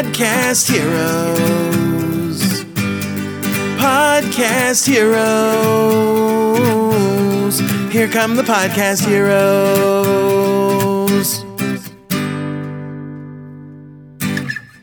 Podcast 0.00 0.72
Heroes. 0.72 2.40
Podcast 3.76 4.86
Heroes. 4.88 5.20
Here 7.92 8.08
come 8.08 8.34
the 8.34 8.42
Podcast 8.42 9.06
Heroes. 9.06 9.44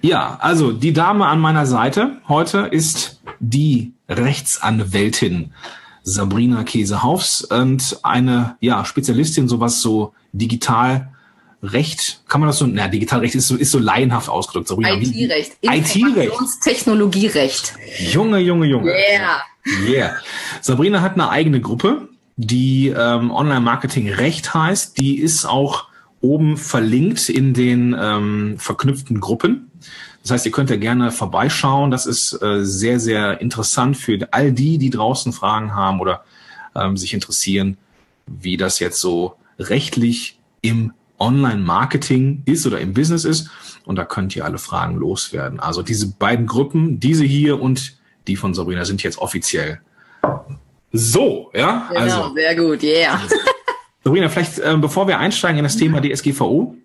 Ja, 0.03 0.37
also 0.39 0.71
die 0.71 0.93
Dame 0.93 1.25
an 1.25 1.39
meiner 1.39 1.65
Seite 1.65 2.21
heute 2.27 2.67
ist 2.69 3.19
die 3.39 3.93
Rechtsanwältin 4.07 5.51
Sabrina 6.03 6.63
Käsehaufs 6.63 7.43
und 7.43 7.97
eine 8.03 8.55
ja, 8.59 8.85
Spezialistin, 8.85 9.47
sowas 9.47 9.81
so 9.81 10.13
digital 10.31 11.11
Recht, 11.63 12.21
kann 12.27 12.39
man 12.41 12.47
das 12.47 12.59
so, 12.59 12.67
na, 12.67 12.87
Digitalrecht 12.87 13.33
ist 13.33 13.47
so, 13.47 13.55
ist 13.55 13.71
so 13.71 13.79
laienhaft 13.79 14.29
ausgedrückt. 14.29 14.69
Wie- 14.77 15.25
IT-Recht. 15.25 15.57
IT-Recht. 15.61 16.31
Technologierecht. 16.63 17.73
Junge, 17.99 18.39
Junge, 18.39 18.67
Junge. 18.67 18.91
Yeah. 18.91 19.41
Yeah. 19.89 20.15
Sabrina 20.61 21.01
hat 21.01 21.13
eine 21.13 21.29
eigene 21.29 21.59
Gruppe, 21.59 22.09
die 22.35 22.89
ähm, 22.95 23.31
Online-Marketing 23.31 24.09
Recht 24.09 24.53
heißt. 24.53 24.99
Die 24.99 25.19
ist 25.19 25.45
auch 25.45 25.87
oben 26.21 26.57
verlinkt 26.57 27.29
in 27.29 27.53
den 27.53 27.95
ähm, 27.99 28.55
verknüpften 28.59 29.19
Gruppen. 29.19 29.71
Das 30.21 30.31
heißt, 30.31 30.45
ihr 30.45 30.51
könnt 30.51 30.69
ja 30.69 30.75
gerne 30.75 31.11
vorbeischauen. 31.11 31.89
Das 31.89 32.05
ist 32.05 32.33
äh, 32.41 32.63
sehr, 32.63 32.99
sehr 32.99 33.41
interessant 33.41 33.97
für 33.97 34.27
all 34.31 34.51
die, 34.51 34.77
die 34.77 34.89
draußen 34.89 35.33
Fragen 35.33 35.73
haben 35.73 35.99
oder 35.99 36.23
ähm, 36.75 36.97
sich 36.97 37.13
interessieren, 37.13 37.77
wie 38.27 38.57
das 38.57 38.79
jetzt 38.79 38.99
so 38.99 39.35
rechtlich 39.57 40.37
im 40.61 40.93
Online-Marketing 41.19 42.43
ist 42.45 42.65
oder 42.65 42.79
im 42.79 42.93
Business 42.93 43.25
ist. 43.25 43.49
Und 43.85 43.95
da 43.95 44.05
könnt 44.05 44.35
ihr 44.35 44.45
alle 44.45 44.57
Fragen 44.57 44.95
loswerden. 44.97 45.59
Also 45.59 45.81
diese 45.81 46.07
beiden 46.13 46.45
Gruppen, 46.45 46.99
diese 46.99 47.23
hier 47.23 47.61
und 47.61 47.97
die 48.27 48.35
von 48.35 48.53
Sabrina, 48.53 48.85
sind 48.85 49.03
jetzt 49.03 49.17
offiziell 49.19 49.81
so, 50.91 51.51
ja? 51.53 51.87
Genau, 51.89 52.01
Also, 52.01 52.33
sehr 52.33 52.55
gut, 52.55 52.81
yeah. 52.83 53.21
Sabrina, 54.03 54.29
vielleicht 54.29 54.59
ähm, 54.63 54.81
bevor 54.81 55.07
wir 55.07 55.19
einsteigen 55.19 55.57
in 55.59 55.63
das 55.63 55.77
Thema 55.77 56.01
DSGVO, 56.01 56.75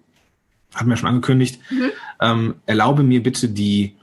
hatten 0.75 0.89
wir 0.91 0.97
schon 0.97 1.09
angekündigt, 1.09 1.61
ähm, 2.21 2.57
erlaube 2.67 3.03
mir 3.03 3.23
bitte 3.23 3.49
die, 3.49 3.97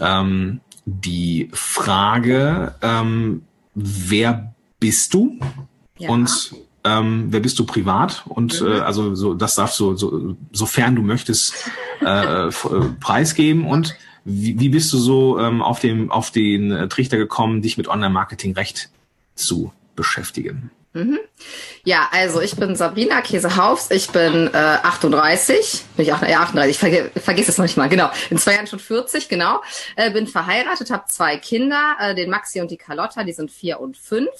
ähm, 0.00 0.60
die 0.86 1.50
Frage, 1.52 2.74
ähm, 2.82 3.42
ver 3.76 4.54
bist 4.78 5.14
du 5.14 5.38
Ja. 5.98 6.10
und 6.10 6.52
ähm, 6.84 7.26
wer 7.30 7.40
bist 7.40 7.58
du 7.58 7.64
privat? 7.66 8.24
Und 8.26 8.60
äh, 8.60 8.80
also 8.80 9.14
so 9.14 9.34
das 9.34 9.54
darfst 9.54 9.80
du 9.80 9.96
so 9.96 10.36
sofern 10.52 10.94
du 10.96 11.02
möchtest 11.02 11.54
äh, 12.00 12.48
f- 12.48 12.68
äh, 12.70 12.88
preisgeben. 13.00 13.66
Und 13.66 13.96
wie, 14.24 14.58
wie 14.60 14.68
bist 14.68 14.92
du 14.92 14.98
so 14.98 15.38
ähm, 15.38 15.62
auf 15.62 15.80
dem 15.80 16.10
auf 16.10 16.30
den 16.30 16.70
äh, 16.70 16.88
Trichter 16.88 17.16
gekommen, 17.16 17.62
dich 17.62 17.76
mit 17.76 17.88
Online-Marketing-Recht 17.88 18.90
zu 19.34 19.72
beschäftigen? 19.96 20.70
Ja, 21.84 22.08
also 22.12 22.40
ich 22.40 22.56
bin 22.56 22.76
Sabrina 22.76 23.20
Käsehaufs, 23.20 23.90
ich 23.90 24.08
bin 24.10 24.48
äh, 24.54 24.56
38, 24.56 25.84
bin 25.96 26.06
ich 26.06 26.12
ach, 26.12 26.22
ja, 26.26 26.40
38, 26.40 26.70
ich 26.70 26.78
verge 26.78 27.10
vergiss 27.20 27.48
es 27.48 27.58
noch 27.58 27.64
nicht 27.64 27.76
mal, 27.76 27.88
genau, 27.88 28.10
in 28.30 28.38
zwei 28.38 28.54
Jahren 28.54 28.66
schon 28.66 28.78
40, 28.78 29.28
genau, 29.28 29.60
äh, 29.96 30.10
bin 30.10 30.26
verheiratet, 30.26 30.90
habe 30.90 31.04
zwei 31.08 31.36
Kinder, 31.36 31.96
äh, 32.00 32.14
den 32.14 32.30
Maxi 32.30 32.60
und 32.60 32.70
die 32.70 32.76
Carlotta, 32.76 33.24
die 33.24 33.32
sind 33.32 33.50
vier 33.50 33.80
und 33.80 33.96
fünf. 33.98 34.30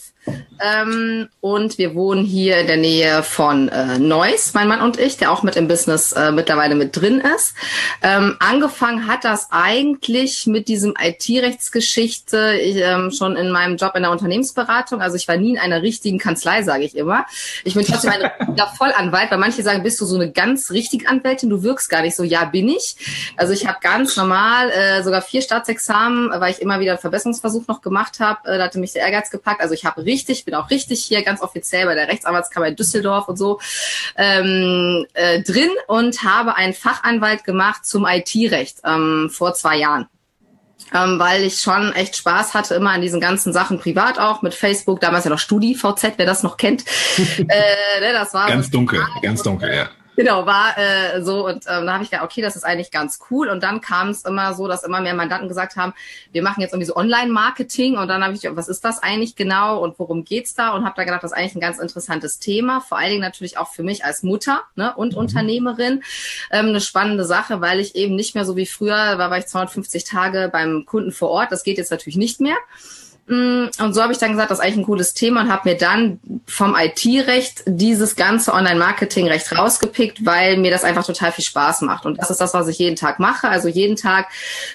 Ähm, 0.61 1.29
und 1.41 1.77
wir 1.77 1.95
wohnen 1.95 2.25
hier 2.25 2.59
in 2.59 2.67
der 2.67 2.77
Nähe 2.77 3.23
von 3.23 3.69
äh, 3.69 3.99
Neuss, 3.99 4.55
mein 4.55 4.69
Mann 4.69 4.81
und 4.81 4.99
ich, 4.99 5.17
der 5.17 5.31
auch 5.33 5.43
mit 5.43 5.57
im 5.57 5.69
Business 5.69 6.13
äh, 6.13 6.33
mittlerweile 6.33 6.75
mit 6.75 6.97
drin 6.97 7.21
ist. 7.21 7.55
Ähm, 8.03 8.37
angefangen 8.39 9.07
hat 9.07 9.25
das 9.25 9.49
eigentlich 9.51 10.47
mit 10.47 10.69
diesem 10.69 10.95
IT-Rechtsgeschichte 10.99 12.59
ich, 12.63 12.77
ähm, 12.77 13.11
schon 13.11 13.37
in 13.37 13.51
meinem 13.51 13.77
Job 13.77 13.93
in 13.97 14.03
der 14.03 14.13
Unternehmensberatung. 14.13 15.03
Also 15.03 15.17
ich 15.17 15.29
war 15.29 15.37
nie 15.37 15.51
in 15.51 15.59
einer 15.59 15.83
richtigen 15.83 16.19
Kanzlei, 16.19 16.44
sage 16.45 16.85
ich 16.85 16.97
immer. 16.97 17.27
Ich 17.65 17.75
bin 17.75 17.85
trotzdem 17.85 18.13
ein 18.13 18.31
Vollanwalt, 18.77 19.31
weil 19.31 19.39
manche 19.39 19.63
sagen, 19.63 19.83
bist 19.83 20.01
du 20.01 20.07
so 20.07 20.17
eine 20.17 20.31
ganz 20.31 20.71
richtige 20.71 21.09
Anwältin, 21.09 21.51
du 21.51 21.63
wirkst 21.63 21.89
gar 21.89 22.03
nicht 22.03 22.17
so. 22.17 22.23
Ja, 22.23 22.45
bin 22.45 22.69
ich. 22.69 22.97
Also 23.37 23.53
ich 23.53 23.67
habe 23.67 23.79
ganz 23.81 24.17
normal 24.17 24.71
äh, 24.71 25.03
sogar 25.03 25.23
vier 25.23 25.43
Staatsexamen, 25.43 26.31
weil 26.41 26.53
ich 26.53 26.61
immer 26.61 26.81
wieder 26.81 26.93
einen 26.93 27.01
Verbesserungsversuch 27.01 27.67
noch 27.67 27.83
gemacht 27.83 28.21
habe. 28.21 28.49
Äh, 28.49 28.59
da 28.59 28.65
hatte 28.65 28.79
mich 28.79 28.93
der 28.93 29.03
Ehrgeiz 29.03 29.31
gepackt. 29.31 29.61
Also 29.61 29.75
ich 29.75 29.85
habe 29.85 30.05
richtig, 30.05 30.45
bin 30.45 30.55
auch 30.55 30.71
richtig 30.71 31.05
hier 31.05 31.23
ganz 31.23 31.41
offiziell 31.41 31.87
bei 31.87 31.95
der 31.95 32.09
Rechtsanwaltskammer 32.09 32.69
in 32.69 32.77
Düsseldorf 32.77 33.29
und 33.29 33.37
so 33.37 33.61
ähm, 34.17 35.07
äh, 35.15 35.43
drin 35.43 35.71
und 35.87 36.23
habe 36.23 36.57
einen 36.57 36.75
Fachanwalt 36.75 37.45
gemacht 37.45 37.87
zum 37.87 38.07
IT-Recht 38.07 38.79
ähm, 38.85 39.31
vor 39.33 39.55
zwei 39.55 39.77
Jahren 39.77 40.09
ähm, 40.93 41.19
weil 41.19 41.43
ich 41.43 41.61
schon 41.61 41.93
echt 41.93 42.17
Spaß 42.17 42.55
hatte, 42.55 42.75
immer 42.75 42.91
an 42.91 43.01
diesen 43.01 43.21
ganzen 43.21 43.53
Sachen 43.53 43.79
privat 43.79 44.19
auch, 44.19 44.43
mit 44.43 44.55
Facebook, 44.55 45.01
damals 45.01 45.25
ja 45.25 45.31
noch 45.31 45.39
StudiVZ, 45.39 46.15
wer 46.17 46.27
das 46.27 46.43
noch 46.43 46.57
kennt. 46.57 46.85
äh, 47.19 48.01
ne, 48.01 48.13
das 48.13 48.35
war 48.35 48.49
Ganz 48.49 48.71
dunkel, 48.71 49.01
ganz 49.23 49.43
dunkel, 49.43 49.75
ja. 49.75 49.89
Genau, 50.17 50.47
war 50.47 50.79
äh, 50.79 51.23
so 51.23 51.47
und 51.47 51.65
ähm, 51.69 51.87
da 51.87 51.95
habe 51.95 52.05
ich 52.05 52.11
gedacht, 52.11 52.25
okay, 52.25 52.41
das 52.41 52.55
ist 52.55 52.65
eigentlich 52.65 52.93
ganz 52.93 53.19
cool. 53.31 53.49
Und 53.49 53.63
dann 53.63 53.81
kam 53.81 54.11
es 54.11 54.25
immer 54.25 54.55
so, 54.55 54.69
dass 54.69 54.85
immer 54.85 55.01
mehr 55.01 55.15
Mandanten 55.15 55.49
gesagt 55.49 55.77
haben, 55.77 55.93
wir 56.31 56.43
machen 56.43 56.61
jetzt 56.61 56.73
irgendwie 56.73 56.87
so 56.87 56.95
Online-Marketing 56.95 57.97
und 57.97 58.07
dann 58.07 58.23
habe 58.23 58.35
ich 58.35 58.43
gedacht, 58.43 58.57
was 58.57 58.69
ist 58.69 58.85
das 58.85 59.03
eigentlich 59.03 59.35
genau 59.35 59.83
und 59.83 59.99
worum 59.99 60.25
geht's 60.25 60.55
da? 60.55 60.71
Und 60.71 60.85
habe 60.85 60.95
da 60.97 61.05
gedacht, 61.05 61.25
das 61.25 61.33
ist 61.33 61.37
eigentlich 61.37 61.57
ein 61.57 61.61
ganz 61.61 61.79
interessantes 61.79 62.39
Thema, 62.39 62.81
vor 62.81 62.99
allen 62.99 63.11
Dingen 63.11 63.23
natürlich 63.23 63.59
auch 63.59 63.73
für 63.73 63.83
mich 63.83 64.05
als 64.05 64.23
Mutter 64.23 64.63
ne, 64.77 64.95
und 64.95 65.15
Unternehmerin 65.17 66.03
ähm, 66.53 66.67
eine 66.67 66.81
spannende 66.81 67.25
Sache, 67.25 67.61
weil 67.61 67.81
ich 67.81 67.97
eben 67.97 68.15
nicht 68.15 68.35
mehr 68.35 68.45
so 68.45 68.57
wie 68.57 68.67
früher 68.67 68.95
war, 68.95 69.31
war 69.31 69.39
ich 69.39 69.47
250 69.47 70.05
Tage 70.05 70.49
beim 70.53 70.85
Kunden 70.87 71.11
vor 71.11 71.31
Ort. 71.31 71.51
Das 71.51 71.65
geht 71.65 71.79
jetzt 71.79 71.91
natürlich 71.91 72.17
nicht 72.17 72.41
mehr. 72.41 72.57
Mm, 73.27 73.69
Und 73.79 73.95
so 73.95 74.03
habe 74.03 74.13
ich 74.13 74.19
dann 74.19 74.33
gesagt, 74.33 74.51
das 74.51 74.59
ist 74.59 74.65
eigentlich 74.65 74.79
ein 74.79 74.85
cooles 74.85 75.15
Thema 75.15 75.41
und 75.43 75.51
habe 75.51 75.71
mir 75.71 75.77
dann 75.79 76.21
vom 76.47 76.77
IT-Recht 76.79 77.63
dieses 77.67 78.17
ganze 78.17 78.53
Online-Marketing-Recht 78.53 79.57
rausgepickt, 79.57 80.27
weil 80.27 80.59
mir 80.59 80.71
das 80.71 80.85
einfach 80.85 81.07
total 81.07 81.33
viel 81.33 81.45
Spaß 81.45 81.81
macht. 81.83 82.05
Und 82.05 82.19
das 82.19 82.29
ist 82.31 82.41
das, 82.43 82.53
was 82.53 82.69
ich 82.69 82.79
jeden 82.79 82.97
Tag 82.97 83.21
mache. 83.21 83.49
Also 83.49 83.69
jeden 83.69 83.97
Tag 83.97 84.27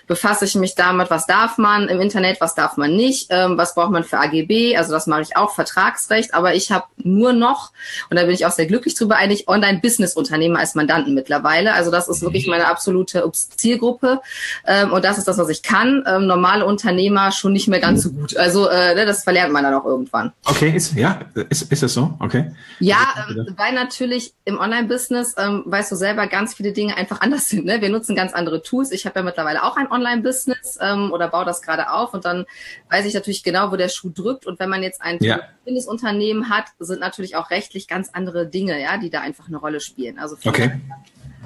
befasse 0.07 0.45
ich 0.45 0.55
mich 0.55 0.73
damit, 0.73 1.11
was 1.11 1.27
darf 1.27 1.59
man 1.59 1.87
im 1.89 2.01
Internet, 2.01 2.41
was 2.41 2.55
darf 2.55 2.75
man 2.77 2.95
nicht, 2.95 3.27
ähm, 3.29 3.55
was 3.57 3.75
braucht 3.75 3.91
man 3.91 4.03
für 4.03 4.17
AGB. 4.17 4.75
Also 4.77 4.93
das 4.93 5.05
mache 5.05 5.21
ich 5.21 5.37
auch, 5.37 5.53
Vertragsrecht. 5.53 6.33
Aber 6.33 6.55
ich 6.55 6.71
habe 6.71 6.85
nur 6.97 7.33
noch, 7.33 7.71
und 8.09 8.17
da 8.17 8.23
bin 8.23 8.33
ich 8.33 8.47
auch 8.47 8.51
sehr 8.51 8.65
glücklich 8.65 8.95
drüber, 8.95 9.17
eigentlich 9.17 9.47
Online-Business-Unternehmer 9.47 10.57
als 10.57 10.73
Mandanten 10.73 11.13
mittlerweile. 11.13 11.73
Also 11.73 11.91
das 11.91 12.07
ist 12.07 12.21
wirklich 12.23 12.47
meine 12.47 12.65
absolute 12.67 13.29
Zielgruppe. 13.31 14.21
Ähm, 14.65 14.91
Und 14.91 15.05
das 15.05 15.19
ist 15.19 15.27
das, 15.27 15.37
was 15.37 15.49
ich 15.49 15.61
kann. 15.61 16.03
Ähm, 16.07 16.25
Normale 16.25 16.65
Unternehmer 16.65 17.31
schon 17.31 17.53
nicht 17.53 17.67
mehr 17.67 17.79
ganz 17.79 18.01
so 18.03 18.09
gut. 18.09 18.38
Also 18.39 18.69
äh, 18.69 18.95
ne, 18.95 19.05
das 19.05 19.23
verlernt 19.23 19.51
man 19.51 19.63
dann 19.63 19.73
auch 19.73 19.85
irgendwann. 19.85 20.31
Okay, 20.45 20.71
ist, 20.75 20.95
ja, 20.95 21.19
ist, 21.49 21.71
ist 21.71 21.83
das 21.83 21.93
so? 21.93 22.15
Okay. 22.19 22.51
Ja, 22.79 22.97
ähm, 23.29 23.53
weil 23.57 23.73
natürlich 23.73 24.33
im 24.45 24.57
Online-Business, 24.57 25.35
ähm, 25.37 25.63
weißt 25.65 25.91
du 25.91 25.95
selber, 25.95 26.27
ganz 26.27 26.53
viele 26.55 26.71
Dinge 26.71 26.95
einfach 26.97 27.21
anders 27.21 27.49
sind. 27.49 27.65
Ne? 27.65 27.81
Wir 27.81 27.89
nutzen 27.89 28.15
ganz 28.15 28.33
andere 28.33 28.63
Tools. 28.63 28.91
Ich 28.91 29.05
habe 29.05 29.19
ja 29.19 29.23
mittlerweile 29.23 29.63
auch 29.63 29.77
ein 29.77 29.91
Online-Business 29.91 30.79
ähm, 30.81 31.11
oder 31.11 31.27
baue 31.27 31.45
das 31.45 31.61
gerade 31.61 31.91
auf 31.91 32.13
und 32.13 32.25
dann 32.25 32.45
weiß 32.89 33.05
ich 33.05 33.13
natürlich 33.13 33.43
genau, 33.43 33.71
wo 33.71 33.75
der 33.75 33.89
Schuh 33.89 34.09
drückt. 34.09 34.47
Und 34.47 34.59
wenn 34.59 34.69
man 34.69 34.81
jetzt 34.81 35.01
ein 35.01 35.17
Ja. 35.21 35.41
Business-Unternehmen 35.65 36.49
hat, 36.49 36.65
sind 36.79 36.99
natürlich 36.99 37.35
auch 37.35 37.49
rechtlich 37.51 37.87
ganz 37.87 38.09
andere 38.13 38.47
Dinge, 38.47 38.81
ja, 38.81 38.97
die 38.97 39.09
da 39.09 39.21
einfach 39.21 39.47
eine 39.47 39.57
Rolle 39.57 39.81
spielen. 39.81 40.17
Also 40.17 40.37
Okay. 40.45 40.71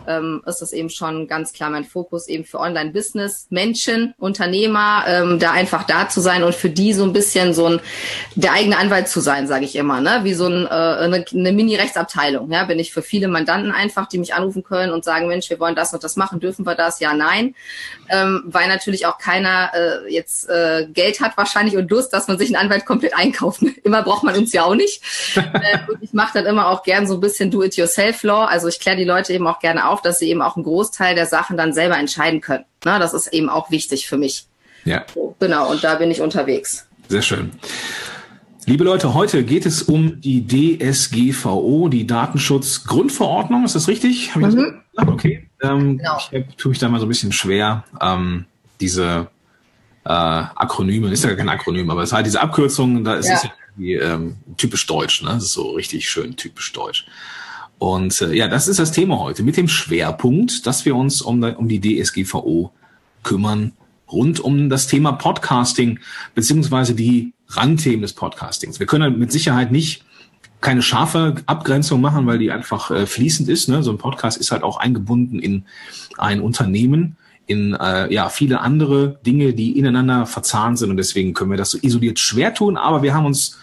Ähm, 0.07 0.41
ist 0.45 0.61
das 0.61 0.73
eben 0.73 0.89
schon 0.89 1.27
ganz 1.27 1.53
klar 1.53 1.69
mein 1.69 1.83
Fokus 1.83 2.27
eben 2.27 2.45
für 2.45 2.59
Online-Business, 2.59 3.47
Menschen, 3.49 4.13
Unternehmer, 4.17 5.03
ähm, 5.07 5.39
da 5.39 5.51
einfach 5.51 5.83
da 5.83 6.09
zu 6.09 6.21
sein 6.21 6.43
und 6.43 6.55
für 6.55 6.69
die 6.69 6.93
so 6.93 7.03
ein 7.03 7.13
bisschen 7.13 7.53
so 7.53 7.67
ein 7.67 7.81
der 8.35 8.53
eigene 8.53 8.77
Anwalt 8.77 9.07
zu 9.07 9.19
sein, 9.19 9.47
sage 9.47 9.65
ich 9.65 9.75
immer, 9.75 10.01
ne? 10.01 10.21
Wie 10.23 10.33
so 10.33 10.47
ein, 10.47 10.65
äh, 10.65 10.69
eine, 10.69 11.25
eine 11.31 11.51
Mini-Rechtsabteilung. 11.51 12.51
Ja, 12.51 12.65
bin 12.65 12.79
ich 12.79 12.93
für 12.93 13.01
viele 13.01 13.27
Mandanten 13.27 13.71
einfach, 13.71 14.07
die 14.07 14.17
mich 14.17 14.33
anrufen 14.33 14.63
können 14.63 14.91
und 14.91 15.03
sagen, 15.03 15.27
Mensch, 15.27 15.49
wir 15.49 15.59
wollen 15.59 15.75
das 15.75 15.93
und 15.93 16.03
das 16.03 16.15
machen, 16.15 16.39
dürfen 16.39 16.65
wir 16.65 16.75
das? 16.75 16.99
Ja, 16.99 17.13
nein, 17.13 17.55
ähm, 18.09 18.43
weil 18.45 18.67
natürlich 18.67 19.05
auch 19.05 19.17
keiner 19.17 19.71
äh, 19.73 20.13
jetzt 20.13 20.49
äh, 20.49 20.87
Geld 20.91 21.21
hat 21.21 21.37
wahrscheinlich 21.37 21.77
und 21.77 21.89
Lust, 21.89 22.13
dass 22.13 22.27
man 22.27 22.37
sich 22.37 22.47
einen 22.49 22.65
Anwalt 22.65 22.85
komplett 22.85 23.15
einkauft. 23.15 23.61
Immer 23.83 24.03
braucht 24.03 24.23
man 24.23 24.35
uns 24.35 24.53
ja 24.53 24.63
auch 24.63 24.75
nicht. 24.75 25.01
äh, 25.35 25.79
und 25.87 26.01
ich 26.01 26.13
mache 26.13 26.31
dann 26.33 26.45
immer 26.45 26.67
auch 26.67 26.83
gern 26.83 27.07
so 27.07 27.15
ein 27.15 27.19
bisschen 27.19 27.51
Do-it-yourself-Law. 27.51 28.45
Also 28.45 28.67
ich 28.67 28.79
kläre 28.79 28.97
die 28.97 29.03
Leute 29.03 29.33
eben 29.33 29.47
auch 29.47 29.59
gerne 29.59 29.87
auf, 29.87 29.92
dass 30.01 30.19
sie 30.19 30.29
eben 30.29 30.41
auch 30.41 30.55
einen 30.55 30.63
Großteil 30.65 31.15
der 31.15 31.25
Sachen 31.25 31.57
dann 31.57 31.73
selber 31.73 31.97
entscheiden 31.97 32.41
können. 32.41 32.65
Na, 32.85 32.99
das 32.99 33.13
ist 33.13 33.27
eben 33.27 33.49
auch 33.49 33.71
wichtig 33.71 34.07
für 34.07 34.17
mich. 34.17 34.45
Ja, 34.85 35.05
Genau, 35.39 35.69
und 35.71 35.83
da 35.83 35.95
bin 35.95 36.09
ich 36.11 36.21
unterwegs. 36.21 36.87
sehr 37.09 37.21
schön. 37.21 37.51
Liebe 38.65 38.83
Leute, 38.85 39.13
heute 39.13 39.43
geht 39.43 39.65
es 39.65 39.81
um 39.83 40.21
die 40.21 40.47
DSGVO, 40.47 41.89
die 41.89 42.07
Datenschutzgrundverordnung. 42.07 43.65
Ist 43.65 43.75
das 43.75 43.87
richtig? 43.87 44.31
Das 44.39 44.53
Mhm. 44.53 44.57
gesagt? 44.95 45.09
Okay. 45.11 45.49
Ähm, 45.61 45.97
Genau. 45.97 46.17
Ich 46.31 46.55
tue 46.55 46.69
mich 46.69 46.79
da 46.79 46.87
mal 46.89 46.99
so 46.99 47.05
ein 47.05 47.09
bisschen 47.09 47.31
schwer, 47.31 47.83
ähm, 48.01 48.45
diese 48.79 49.27
äh, 50.05 50.09
Akronyme, 50.09 51.09
ist 51.11 51.23
ja 51.23 51.33
kein 51.33 51.47
Akronym, 51.47 51.89
aber 51.89 52.03
es 52.03 52.09
ist 52.09 52.13
halt 52.13 52.25
diese 52.25 52.41
Abkürzungen, 52.41 53.05
da 53.05 53.15
ist 53.15 53.27
Ja. 53.29 53.35
es 53.35 53.43
ja 53.43 53.51
irgendwie, 53.77 53.93
ähm, 53.95 54.35
typisch 54.57 54.85
deutsch, 54.85 55.21
ne? 55.23 55.29
Das 55.29 55.43
ist 55.43 55.53
so 55.53 55.71
richtig 55.71 56.09
schön 56.09 56.35
typisch 56.35 56.73
deutsch. 56.73 57.05
Und 57.77 58.21
äh, 58.21 58.33
ja, 58.33 58.47
das 58.47 58.67
ist 58.67 58.79
das 58.79 58.91
Thema 58.91 59.19
heute 59.19 59.43
mit 59.43 59.57
dem 59.57 59.67
Schwerpunkt, 59.67 60.65
dass 60.65 60.85
wir 60.85 60.95
uns 60.95 61.21
um, 61.21 61.43
um 61.43 61.67
die 61.67 61.81
DSGVO 61.81 62.71
kümmern 63.23 63.73
rund 64.11 64.39
um 64.39 64.69
das 64.69 64.87
Thema 64.87 65.13
Podcasting 65.13 65.99
beziehungsweise 66.35 66.93
die 66.93 67.33
Randthemen 67.47 68.01
des 68.01 68.13
Podcastings. 68.13 68.79
Wir 68.79 68.87
können 68.87 69.17
mit 69.19 69.31
Sicherheit 69.31 69.71
nicht 69.71 70.03
keine 70.61 70.81
scharfe 70.81 71.35
Abgrenzung 71.45 71.99
machen, 71.99 72.25
weil 72.25 72.39
die 72.39 72.51
einfach 72.51 72.89
äh, 72.89 73.05
fließend 73.05 73.49
ist. 73.49 73.67
Ne? 73.67 73.83
So 73.83 73.91
ein 73.91 73.97
Podcast 73.97 74.37
ist 74.37 74.51
halt 74.51 74.63
auch 74.63 74.77
eingebunden 74.77 75.39
in 75.39 75.65
ein 76.17 76.39
Unternehmen, 76.39 77.17
in 77.47 77.73
äh, 77.73 78.11
ja 78.13 78.29
viele 78.29 78.61
andere 78.61 79.19
Dinge, 79.25 79.53
die 79.53 79.77
ineinander 79.77 80.25
verzahnt 80.25 80.79
sind 80.79 80.89
und 80.89 80.97
deswegen 80.97 81.33
können 81.33 81.51
wir 81.51 81.57
das 81.57 81.71
so 81.71 81.77
isoliert 81.81 82.17
schwer 82.17 82.53
tun. 82.53 82.77
Aber 82.77 83.03
wir 83.03 83.13
haben 83.13 83.25
uns 83.25 83.59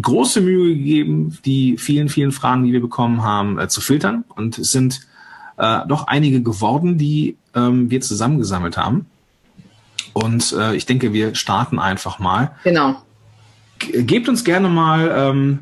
große 0.00 0.40
Mühe 0.40 0.74
gegeben, 0.74 1.38
die 1.44 1.76
vielen, 1.76 2.08
vielen 2.08 2.32
Fragen, 2.32 2.64
die 2.64 2.72
wir 2.72 2.80
bekommen 2.80 3.22
haben, 3.22 3.58
äh, 3.58 3.68
zu 3.68 3.80
filtern 3.80 4.24
und 4.34 4.58
es 4.58 4.70
sind 4.70 5.00
äh, 5.58 5.80
doch 5.86 6.06
einige 6.06 6.42
geworden, 6.42 6.98
die 6.98 7.36
ähm, 7.54 7.90
wir 7.90 8.00
zusammengesammelt 8.00 8.76
haben. 8.76 9.06
Und 10.12 10.52
äh, 10.52 10.74
ich 10.74 10.86
denke, 10.86 11.12
wir 11.12 11.34
starten 11.34 11.78
einfach 11.78 12.18
mal. 12.18 12.52
Genau. 12.64 13.02
Gebt 13.78 14.28
uns 14.28 14.44
gerne 14.44 14.68
mal 14.68 15.12
ähm, 15.14 15.58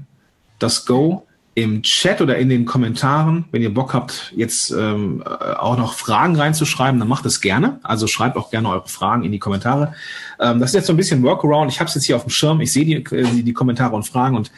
das 0.59 0.87
Go 0.87 1.27
im 1.55 1.83
Chat 1.83 2.21
oder 2.21 2.39
in 2.39 2.49
den 2.49 2.65
Kommentaren. 2.65 3.45
Wenn 3.51 3.63
ihr 3.63 3.75
Bock 3.75 3.93
habt, 3.93 4.33
jetzt 4.37 4.71
ähm, 4.71 5.23
äh, 5.25 5.55
auch 5.55 5.77
noch 5.77 5.95
Fragen 5.95 6.37
reinzuschreiben, 6.37 6.99
dann 7.01 7.09
macht 7.09 7.27
es 7.27 7.41
gerne. 7.41 7.81
Also 7.83 8.07
schreibt 8.07 8.37
auch 8.37 8.51
gerne 8.51 8.69
eure 8.69 8.89
Fragen 8.89 9.25
in 9.25 9.33
die 9.33 9.39
Kommentare. 9.39 9.95
Ähm, 10.39 10.61
das 10.61 10.71
ist 10.71 10.75
jetzt 10.75 10.87
so 10.87 10.93
ein 10.93 10.97
bisschen 10.97 11.23
Workaround. 11.23 11.71
Ich 11.71 11.81
habe 11.81 11.89
es 11.89 11.95
jetzt 11.95 12.05
hier 12.05 12.17
auf 12.17 12.23
dem 12.23 12.31
Schirm. 12.31 12.61
Ich 12.61 12.73
sehe 12.73 12.85
die, 12.85 12.95
äh, 13.15 13.43
die, 13.43 13.53
Kommentare 13.53 13.95
und 13.97 14.05
Fragen 14.05 14.37
und 14.37 14.53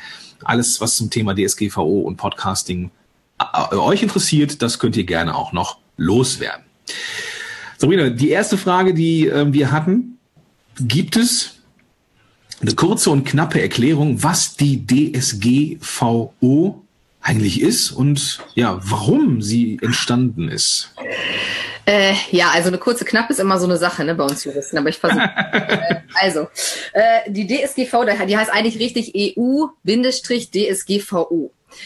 alles, 0.44 0.80
was 0.80 0.96
zum 0.96 1.08
Thema 1.08 1.34
DSGVO 1.34 2.00
und 2.00 2.16
Podcasting 2.16 2.90
äh, 3.38 3.74
euch 3.74 4.02
interessiert, 4.02 4.60
das 4.60 4.78
könnt 4.78 4.96
ihr 4.96 5.04
gerne 5.04 5.34
auch 5.34 5.52
noch 5.52 5.78
loswerden. 5.96 6.64
Sabrina, 7.78 8.10
die 8.10 8.30
erste 8.30 8.58
Frage, 8.58 8.92
die 8.92 9.28
äh, 9.28 9.50
wir 9.52 9.72
hatten, 9.72 10.18
gibt 10.78 11.16
es 11.16 11.62
eine 12.60 12.74
kurze 12.74 13.10
und 13.10 13.24
knappe 13.24 13.60
Erklärung, 13.60 14.22
was 14.22 14.56
die 14.56 14.86
DSGVO 14.86 16.81
eigentlich 17.22 17.60
ist 17.60 17.92
und 17.92 18.40
ja, 18.54 18.78
warum 18.82 19.40
sie 19.42 19.78
entstanden 19.80 20.48
ist. 20.48 20.92
Äh, 21.86 22.14
ja, 22.30 22.50
also 22.52 22.68
eine 22.68 22.78
kurze 22.78 23.04
knapp 23.04 23.30
ist 23.30 23.40
immer 23.40 23.58
so 23.58 23.66
eine 23.66 23.76
Sache 23.76 24.04
ne, 24.04 24.14
bei 24.14 24.24
uns 24.24 24.44
Juristen, 24.44 24.78
aber 24.78 24.88
ich 24.88 24.98
versuche. 24.98 25.22
äh, 25.52 25.96
also, 26.14 26.48
äh, 26.92 27.28
die 27.28 27.46
DSGVO, 27.46 28.04
die 28.26 28.36
heißt 28.36 28.52
eigentlich 28.52 28.78
richtig 28.78 29.12
EU-DSGVO. 29.16 29.72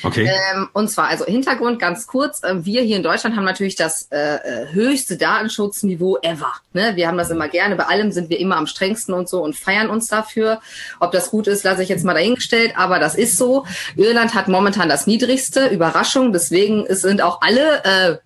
Okay. 0.03 0.31
Ähm, 0.55 0.69
und 0.73 0.89
zwar, 0.89 1.09
also 1.09 1.25
Hintergrund 1.25 1.79
ganz 1.79 2.07
kurz, 2.07 2.43
äh, 2.43 2.65
wir 2.65 2.83
hier 2.83 2.97
in 2.97 3.03
Deutschland 3.03 3.37
haben 3.37 3.45
natürlich 3.45 3.77
das 3.77 4.09
äh, 4.11 4.37
äh, 4.37 4.73
höchste 4.73 5.17
Datenschutzniveau 5.17 6.19
ever. 6.23 6.53
Ne? 6.73 6.97
Wir 6.97 7.09
haben 7.09 7.19
das 7.19 7.31
immer 7.31 7.49
gerne, 7.49 7.77
bei 7.77 7.85
allem 7.85 8.13
sind 8.13 8.31
wir 8.31 8.39
immer 8.39 8.57
am 8.57 8.67
strengsten 8.67 9.15
und 9.15 9.29
so 9.29 9.43
und 9.43 9.57
feiern 9.57 9.89
uns 9.89 10.09
dafür. 10.09 10.61
Ob 11.01 11.13
das 11.13 11.31
gut 11.31 11.47
ist, 11.47 11.65
lasse 11.65 11.83
ich 11.83 11.89
jetzt 11.89 12.05
mal 12.05 12.15
dahingestellt, 12.15 12.75
aber 12.77 12.99
das 12.99 13.15
ist 13.15 13.37
so. 13.37 13.67
Irland 13.97 14.35
hat 14.35 14.49
momentan 14.49 14.89
das 14.89 15.07
niedrigste, 15.07 15.67
Überraschung, 15.69 16.33
deswegen 16.33 16.87
sind 16.89 17.23
auch 17.23 17.41
alle 17.43 17.85
äh, 17.85 18.17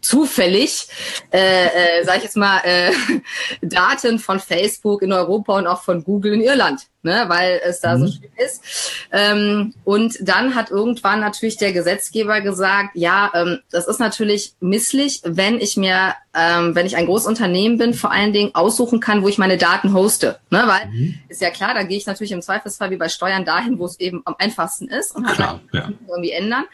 zufällig, 0.00 0.88
äh, 1.32 1.66
äh, 1.66 2.04
sag 2.04 2.18
ich 2.18 2.24
jetzt 2.24 2.36
mal, 2.36 2.60
äh, 2.64 2.92
Daten 3.62 4.18
von 4.18 4.40
Facebook 4.40 5.02
in 5.02 5.12
Europa 5.12 5.58
und 5.58 5.66
auch 5.66 5.82
von 5.82 6.02
Google 6.04 6.34
in 6.34 6.40
Irland 6.40 6.86
ne, 7.02 7.24
weil 7.28 7.60
es 7.64 7.80
da 7.80 7.96
mhm. 7.96 8.06
so 8.06 8.12
schlimm 8.12 8.30
ist. 8.36 8.62
Ähm, 9.10 9.74
und 9.84 10.16
dann 10.20 10.54
hat 10.54 10.70
irgendwann 10.70 11.20
natürlich 11.20 11.56
der 11.56 11.72
Gesetzgeber 11.72 12.40
gesagt, 12.40 12.90
ja, 12.94 13.30
ähm, 13.34 13.60
das 13.70 13.88
ist 13.88 14.00
natürlich 14.00 14.54
misslich, 14.60 15.20
wenn 15.24 15.60
ich 15.60 15.76
mir, 15.76 16.14
ähm, 16.34 16.74
wenn 16.74 16.86
ich 16.86 16.96
ein 16.96 17.06
Großunternehmen 17.06 17.78
bin, 17.78 17.94
vor 17.94 18.12
allen 18.12 18.32
Dingen 18.32 18.54
aussuchen 18.54 19.00
kann, 19.00 19.22
wo 19.22 19.28
ich 19.28 19.38
meine 19.38 19.58
Daten 19.58 19.92
hoste. 19.92 20.38
Ne, 20.50 20.62
weil 20.66 20.86
mhm. 20.86 21.18
ist 21.28 21.40
ja 21.40 21.50
klar, 21.50 21.74
da 21.74 21.82
gehe 21.82 21.98
ich 21.98 22.06
natürlich 22.06 22.32
im 22.32 22.42
Zweifelsfall 22.42 22.90
wie 22.90 22.96
bei 22.96 23.08
Steuern 23.08 23.44
dahin, 23.44 23.78
wo 23.78 23.86
es 23.86 23.98
eben 24.00 24.22
am 24.24 24.36
einfachsten 24.38 24.88
ist 24.88 25.14
und 25.14 25.26
klar, 25.26 25.60
ja. 25.72 25.90
irgendwie 26.08 26.32
ändern. 26.32 26.64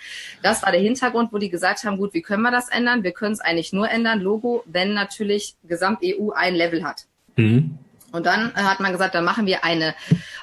Das 0.42 0.62
war 0.62 0.72
der 0.72 0.80
Hintergrund, 0.80 1.32
wo 1.32 1.38
die 1.38 1.50
gesagt 1.50 1.84
haben, 1.84 1.96
gut, 1.96 2.14
wie 2.14 2.22
können 2.22 2.42
wir 2.42 2.50
das 2.50 2.68
ändern? 2.68 3.02
Wir 3.02 3.12
können 3.12 3.32
es 3.32 3.40
eigentlich 3.40 3.72
nur 3.72 3.90
ändern, 3.90 4.20
Logo, 4.20 4.62
wenn 4.66 4.94
natürlich 4.94 5.56
Gesamt 5.64 6.00
EU 6.04 6.30
ein 6.30 6.54
Level 6.54 6.84
hat. 6.84 7.06
Mhm. 7.36 7.78
Und 8.10 8.24
dann 8.24 8.52
äh, 8.56 8.62
hat 8.62 8.80
man 8.80 8.92
gesagt, 8.92 9.14
dann 9.14 9.24
machen 9.24 9.46
wir 9.46 9.64
eine 9.64 9.94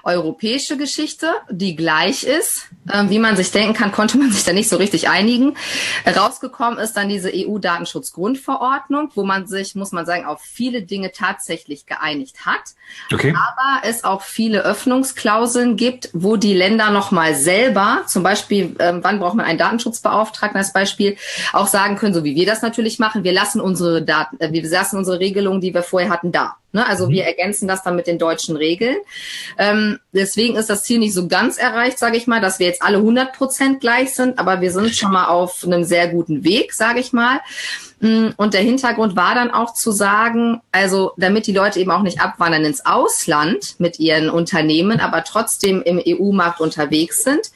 europäische 0.03 0.77
Geschichte, 0.77 1.33
die 1.49 1.75
gleich 1.75 2.23
ist. 2.23 2.67
Ähm, 2.93 3.09
wie 3.09 3.17
man 3.17 3.35
sich 3.35 3.49
denken 3.49 3.73
kann, 3.73 3.91
konnte 3.91 4.19
man 4.19 4.31
sich 4.31 4.43
da 4.43 4.53
nicht 4.53 4.69
so 4.69 4.77
richtig 4.77 5.09
einigen. 5.09 5.57
Rausgekommen 6.05 6.77
ist 6.77 6.93
dann 6.95 7.09
diese 7.09 7.31
EU-Datenschutzgrundverordnung, 7.33 9.09
wo 9.15 9.23
man 9.23 9.47
sich, 9.47 9.73
muss 9.73 9.91
man 9.91 10.05
sagen, 10.05 10.25
auf 10.25 10.41
viele 10.41 10.83
Dinge 10.83 11.11
tatsächlich 11.11 11.87
geeinigt 11.87 12.45
hat. 12.45 12.61
Okay. 13.11 13.33
Aber 13.35 13.87
es 13.87 14.03
auch 14.03 14.21
viele 14.21 14.61
Öffnungsklauseln 14.61 15.75
gibt, 15.75 16.09
wo 16.13 16.35
die 16.35 16.53
Länder 16.53 16.91
nochmal 16.91 17.33
selber, 17.33 18.03
zum 18.05 18.21
Beispiel, 18.21 18.75
ähm, 18.77 18.99
wann 19.01 19.19
braucht 19.19 19.35
man 19.35 19.45
einen 19.47 19.57
Datenschutzbeauftragten 19.57 20.57
als 20.57 20.71
Beispiel, 20.71 21.17
auch 21.51 21.67
sagen 21.67 21.95
können, 21.95 22.13
so 22.13 22.23
wie 22.23 22.35
wir 22.35 22.45
das 22.45 22.61
natürlich 22.61 22.99
machen, 22.99 23.23
wir 23.23 23.33
lassen 23.33 23.59
unsere 23.59 24.03
Daten, 24.03 24.39
äh, 24.39 24.51
wir 24.51 24.63
lassen 24.69 24.97
unsere 24.97 25.19
Regelungen, 25.19 25.61
die 25.61 25.73
wir 25.73 25.81
vorher 25.81 26.11
hatten, 26.11 26.31
da. 26.31 26.57
Ne? 26.75 26.85
Also 26.85 27.07
mhm. 27.07 27.11
wir 27.11 27.23
ergänzen 27.23 27.67
das 27.69 27.83
dann 27.83 27.95
mit 27.95 28.05
den 28.05 28.19
deutschen 28.19 28.57
Regeln. 28.57 28.97
Ähm, 29.57 29.97
deswegen 30.11 30.57
ist 30.57 30.69
das 30.69 30.83
Ziel 30.83 30.99
nicht 30.99 31.13
so 31.13 31.29
ganz 31.29 31.57
erreicht, 31.57 31.97
sage 31.97 32.17
ich 32.17 32.27
mal, 32.27 32.41
dass 32.41 32.59
wir 32.59 32.67
jetzt 32.67 32.83
alle 32.83 32.97
100 32.97 33.31
Prozent 33.31 33.79
gleich 33.79 34.13
sind, 34.13 34.37
aber 34.37 34.59
wir 34.59 34.71
sind 34.71 34.93
schon 34.93 35.13
mal 35.13 35.27
auf 35.27 35.63
einem 35.63 35.85
sehr 35.85 36.09
guten 36.09 36.43
Weg, 36.43 36.73
sage 36.73 36.99
ich 36.99 37.13
mal. 37.13 37.39
Mm, 38.01 38.31
und 38.35 38.53
der 38.53 38.61
Hintergrund 38.61 39.15
war 39.15 39.35
dann 39.35 39.51
auch 39.51 39.73
zu 39.73 39.91
sagen, 39.91 40.61
also 40.73 41.13
damit 41.15 41.47
die 41.47 41.53
Leute 41.53 41.79
eben 41.79 41.91
auch 41.91 42.01
nicht 42.01 42.19
abwandern 42.19 42.65
ins 42.65 42.85
Ausland 42.85 43.75
mit 43.79 43.97
ihren 43.97 44.29
Unternehmen, 44.29 44.99
aber 44.99 45.23
trotzdem 45.23 45.81
im 45.81 46.01
EU-Markt 46.05 46.59
unterwegs 46.59 47.23
sind, 47.23 47.51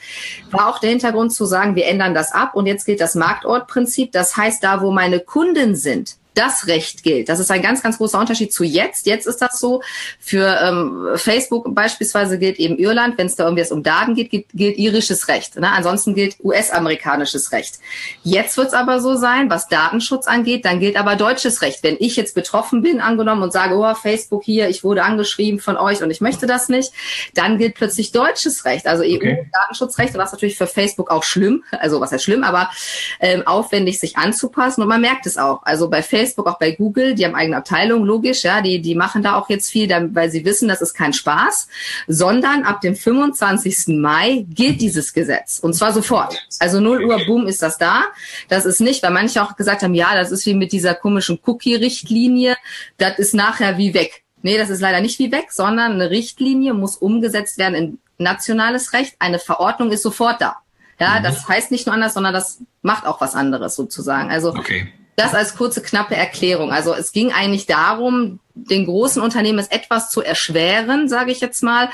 war 0.49 0.69
auch 0.69 0.79
der 0.79 0.91
Hintergrund 0.91 1.33
zu 1.33 1.43
sagen, 1.43 1.75
wir 1.75 1.87
ändern 1.87 2.13
das 2.13 2.31
ab 2.31 2.55
und 2.55 2.67
jetzt 2.67 2.85
gilt 2.85 3.01
das 3.01 3.15
Marktortprinzip. 3.15 4.13
Das 4.13 4.37
heißt, 4.37 4.63
da 4.63 4.81
wo 4.81 4.91
meine 4.91 5.19
Kunden 5.19 5.75
sind, 5.75 6.15
das 6.39 6.67
Recht 6.67 7.03
gilt. 7.03 7.27
Das 7.27 7.39
ist 7.39 7.51
ein 7.51 7.61
ganz, 7.61 7.83
ganz 7.83 7.97
großer 7.97 8.17
Unterschied 8.17 8.53
zu 8.53 8.63
jetzt. 8.63 9.05
Jetzt 9.05 9.27
ist 9.27 9.41
das 9.41 9.59
so. 9.59 9.81
Für 10.19 10.57
ähm, 10.61 11.07
Facebook 11.15 11.75
beispielsweise 11.75 12.39
gilt 12.39 12.57
eben 12.59 12.77
Irland, 12.77 13.17
wenn 13.17 13.27
es 13.27 13.35
da 13.35 13.43
irgendwie 13.43 13.69
um 13.71 13.83
Daten 13.83 14.15
geht, 14.15 14.29
gilt, 14.31 14.45
gilt 14.53 14.77
irisches 14.77 15.27
Recht. 15.27 15.59
Ne? 15.59 15.69
Ansonsten 15.69 16.15
gilt 16.15 16.37
US-amerikanisches 16.43 17.51
Recht. 17.51 17.79
Jetzt 18.23 18.57
wird 18.57 18.69
es 18.69 18.73
aber 18.73 19.01
so 19.01 19.15
sein, 19.15 19.49
was 19.49 19.67
Datenschutz 19.67 20.27
angeht, 20.27 20.63
dann 20.63 20.79
gilt 20.79 20.95
aber 20.95 21.15
deutsches 21.15 21.61
Recht. 21.61 21.83
Wenn 21.83 21.97
ich 21.99 22.15
jetzt 22.15 22.35
betroffen 22.35 22.81
bin, 22.81 23.01
angenommen 23.01 23.43
und 23.43 23.51
sage, 23.51 23.75
oh, 23.75 23.93
Facebook 23.95 24.43
hier, 24.43 24.69
ich 24.69 24.83
wurde 24.83 25.03
angeschrieben 25.03 25.59
von 25.59 25.75
euch 25.75 26.01
und 26.01 26.09
ich 26.11 26.21
möchte 26.21 26.47
das 26.47 26.69
nicht, 26.69 26.93
dann 27.33 27.57
gilt 27.57 27.75
plötzlich 27.75 28.11
deutsches 28.11 28.63
Recht, 28.65 28.87
also 28.87 29.03
EU-Datenschutzrecht, 29.03 30.15
was 30.15 30.31
natürlich 30.31 30.57
für 30.57 30.67
Facebook 30.67 31.11
auch 31.11 31.23
schlimm, 31.23 31.63
also 31.71 31.99
was 31.99 32.11
heißt 32.11 32.23
schlimm, 32.23 32.43
aber 32.43 32.69
ähm, 33.19 33.45
aufwendig 33.45 33.99
sich 33.99 34.17
anzupassen 34.17 34.81
und 34.81 34.87
man 34.87 35.01
merkt 35.01 35.25
es 35.25 35.37
auch. 35.37 35.63
Also 35.63 35.89
bei 35.89 36.01
Facebook 36.01 36.28
Facebook, 36.29 36.47
auch 36.47 36.59
bei 36.59 36.71
Google, 36.71 37.15
die 37.15 37.25
haben 37.25 37.35
eigene 37.35 37.57
Abteilungen, 37.57 38.05
logisch, 38.05 38.43
ja, 38.43 38.61
die, 38.61 38.81
die 38.81 38.95
machen 38.95 39.23
da 39.23 39.35
auch 39.35 39.49
jetzt 39.49 39.69
viel, 39.69 39.89
weil 40.13 40.29
sie 40.29 40.45
wissen, 40.45 40.67
das 40.67 40.81
ist 40.81 40.93
kein 40.93 41.13
Spaß, 41.13 41.67
sondern 42.07 42.63
ab 42.63 42.81
dem 42.81 42.95
25. 42.95 43.99
Mai 43.99 44.45
gilt 44.49 44.81
dieses 44.81 45.13
Gesetz 45.13 45.59
und 45.59 45.73
zwar 45.73 45.93
sofort. 45.93 46.45
Also 46.59 46.79
0 46.79 47.05
Uhr, 47.05 47.19
boom, 47.25 47.47
ist 47.47 47.61
das 47.61 47.77
da. 47.77 48.03
Das 48.47 48.65
ist 48.65 48.79
nicht, 48.81 49.01
weil 49.03 49.11
manche 49.11 49.41
auch 49.41 49.55
gesagt 49.55 49.81
haben, 49.81 49.93
ja, 49.93 50.15
das 50.15 50.31
ist 50.31 50.45
wie 50.45 50.53
mit 50.53 50.71
dieser 50.71 50.93
komischen 50.93 51.39
Cookie-Richtlinie, 51.45 52.55
das 52.97 53.17
ist 53.17 53.33
nachher 53.33 53.77
wie 53.77 53.93
weg. 53.93 54.23
Nee, 54.41 54.57
das 54.57 54.69
ist 54.69 54.79
leider 54.79 55.01
nicht 55.01 55.19
wie 55.19 55.31
weg, 55.31 55.51
sondern 55.51 55.93
eine 55.93 56.09
Richtlinie 56.09 56.73
muss 56.73 56.95
umgesetzt 56.95 57.57
werden 57.57 57.75
in 57.75 57.99
nationales 58.17 58.93
Recht. 58.93 59.15
Eine 59.19 59.39
Verordnung 59.39 59.91
ist 59.91 60.03
sofort 60.03 60.41
da. 60.41 60.57
Ja, 60.99 61.19
mhm. 61.19 61.23
das 61.23 61.47
heißt 61.47 61.71
nicht 61.71 61.87
nur 61.87 61.93
anders, 61.93 62.13
sondern 62.13 62.33
das 62.33 62.59
macht 62.81 63.05
auch 63.05 63.19
was 63.19 63.35
anderes 63.35 63.75
sozusagen. 63.75 64.29
Also 64.29 64.49
okay. 64.49 64.93
Das 65.19 65.33
als 65.33 65.55
kurze, 65.55 65.81
knappe 65.81 66.15
Erklärung. 66.15 66.71
Also 66.71 66.93
es 66.93 67.11
ging 67.11 67.31
eigentlich 67.31 67.65
darum, 67.65 68.39
den 68.53 68.85
großen 68.85 69.21
Unternehmen 69.21 69.59
es 69.59 69.67
etwas 69.67 70.09
zu 70.09 70.21
erschweren, 70.21 71.09
sage 71.09 71.31
ich 71.31 71.41
jetzt 71.41 71.61
mal, 71.63 71.89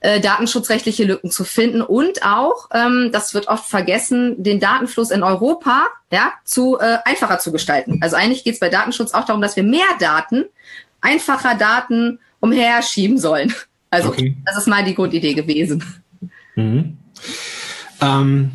äh, 0.00 0.20
datenschutzrechtliche 0.20 1.04
Lücken 1.04 1.30
zu 1.30 1.44
finden 1.44 1.82
und 1.82 2.22
auch, 2.24 2.68
ähm, 2.72 3.10
das 3.12 3.34
wird 3.34 3.48
oft 3.48 3.68
vergessen, 3.68 4.42
den 4.42 4.60
Datenfluss 4.60 5.10
in 5.10 5.22
Europa 5.22 5.86
ja, 6.10 6.32
zu 6.44 6.78
äh, 6.78 6.98
einfacher 7.04 7.38
zu 7.38 7.52
gestalten. 7.52 8.00
Also 8.02 8.16
eigentlich 8.16 8.44
geht 8.44 8.54
es 8.54 8.60
bei 8.60 8.70
Datenschutz 8.70 9.12
auch 9.12 9.24
darum, 9.24 9.42
dass 9.42 9.56
wir 9.56 9.62
mehr 9.62 9.86
Daten, 9.98 10.46
einfacher 11.00 11.54
Daten 11.54 12.18
umher 12.40 12.82
schieben 12.82 13.18
sollen. 13.18 13.54
Also 13.90 14.10
okay. 14.10 14.36
das 14.46 14.56
ist 14.56 14.68
mal 14.68 14.84
die 14.84 14.94
Grundidee 14.94 15.34
gewesen. 15.34 15.84
Mhm. 16.54 16.96
Ähm, 18.00 18.52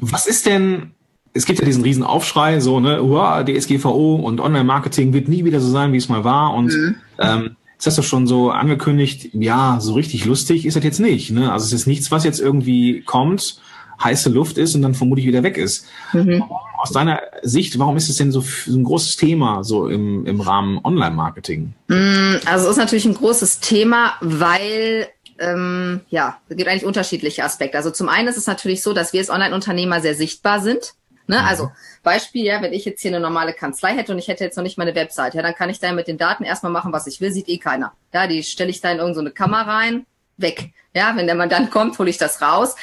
was 0.00 0.26
ist 0.26 0.44
denn 0.46 0.92
es 1.34 1.46
gibt 1.46 1.58
ja 1.58 1.64
diesen 1.64 1.82
riesen 1.82 2.02
Aufschrei, 2.02 2.60
so, 2.60 2.80
ne, 2.80 3.02
uah, 3.02 3.44
DSGVO 3.44 4.16
und 4.16 4.40
Online-Marketing 4.40 5.12
wird 5.12 5.28
nie 5.28 5.44
wieder 5.44 5.60
so 5.60 5.68
sein, 5.68 5.92
wie 5.92 5.96
es 5.96 6.08
mal 6.08 6.24
war. 6.24 6.54
Und 6.54 6.72
mhm. 6.72 6.94
ähm, 7.18 7.56
ist 7.78 7.86
das 7.86 7.96
doch 7.96 8.04
schon 8.04 8.26
so 8.26 8.50
angekündigt, 8.50 9.30
ja, 9.32 9.78
so 9.80 9.94
richtig 9.94 10.24
lustig 10.24 10.66
ist 10.66 10.76
das 10.76 10.84
jetzt 10.84 11.00
nicht. 11.00 11.30
Ne? 11.30 11.50
Also 11.50 11.66
es 11.66 11.72
ist 11.72 11.86
nichts, 11.86 12.10
was 12.10 12.22
jetzt 12.24 12.38
irgendwie 12.38 13.02
kommt, 13.02 13.60
heiße 14.02 14.28
Luft 14.28 14.58
ist 14.58 14.74
und 14.74 14.82
dann 14.82 14.94
vermutlich 14.94 15.26
wieder 15.26 15.42
weg 15.42 15.56
ist. 15.56 15.86
Mhm. 16.12 16.44
aus 16.78 16.90
deiner 16.90 17.20
Sicht, 17.42 17.78
warum 17.78 17.96
ist 17.96 18.08
es 18.08 18.16
denn 18.16 18.30
so, 18.30 18.40
so 18.40 18.76
ein 18.76 18.84
großes 18.84 19.16
Thema 19.16 19.64
so 19.64 19.88
im, 19.88 20.26
im 20.26 20.40
Rahmen 20.40 20.80
Online-Marketing? 20.84 21.72
Mm, 21.88 22.34
also 22.44 22.66
es 22.66 22.72
ist 22.72 22.76
natürlich 22.76 23.04
ein 23.04 23.14
großes 23.14 23.60
Thema, 23.60 24.14
weil 24.20 25.08
ähm, 25.38 26.00
ja, 26.08 26.38
es 26.48 26.56
gibt 26.56 26.68
eigentlich 26.68 26.84
unterschiedliche 26.84 27.44
Aspekte. 27.44 27.78
Also 27.78 27.90
zum 27.90 28.08
einen 28.08 28.28
ist 28.28 28.36
es 28.36 28.46
natürlich 28.46 28.82
so, 28.82 28.92
dass 28.92 29.12
wir 29.12 29.20
als 29.20 29.30
Online-Unternehmer 29.30 30.00
sehr 30.00 30.14
sichtbar 30.14 30.60
sind. 30.60 30.94
Ne? 31.26 31.38
Mhm. 31.38 31.46
Also 31.46 31.70
Beispiel, 32.02 32.44
ja, 32.44 32.62
wenn 32.62 32.72
ich 32.72 32.84
jetzt 32.84 33.02
hier 33.02 33.10
eine 33.10 33.20
normale 33.20 33.52
Kanzlei 33.52 33.94
hätte 33.94 34.12
und 34.12 34.18
ich 34.18 34.28
hätte 34.28 34.44
jetzt 34.44 34.56
noch 34.56 34.62
nicht 34.62 34.78
meine 34.78 34.94
Website, 34.94 35.34
ja, 35.34 35.42
dann 35.42 35.54
kann 35.54 35.70
ich 35.70 35.78
da 35.78 35.92
mit 35.92 36.08
den 36.08 36.18
Daten 36.18 36.44
erstmal 36.44 36.72
machen, 36.72 36.92
was 36.92 37.06
ich 37.06 37.20
will, 37.20 37.32
sieht 37.32 37.48
eh 37.48 37.58
keiner. 37.58 37.92
Ja, 38.12 38.26
die 38.26 38.42
stelle 38.42 38.70
ich 38.70 38.80
da 38.80 38.90
in 38.90 38.98
irgendeine 38.98 39.30
so 39.30 39.34
Kammer 39.34 39.66
rein, 39.66 40.06
weg. 40.36 40.70
Ja, 40.94 41.16
wenn 41.16 41.26
der 41.26 41.36
Mandant 41.36 41.70
kommt, 41.72 41.98
hole 41.98 42.10
ich 42.10 42.18
das 42.18 42.42
raus. 42.42 42.76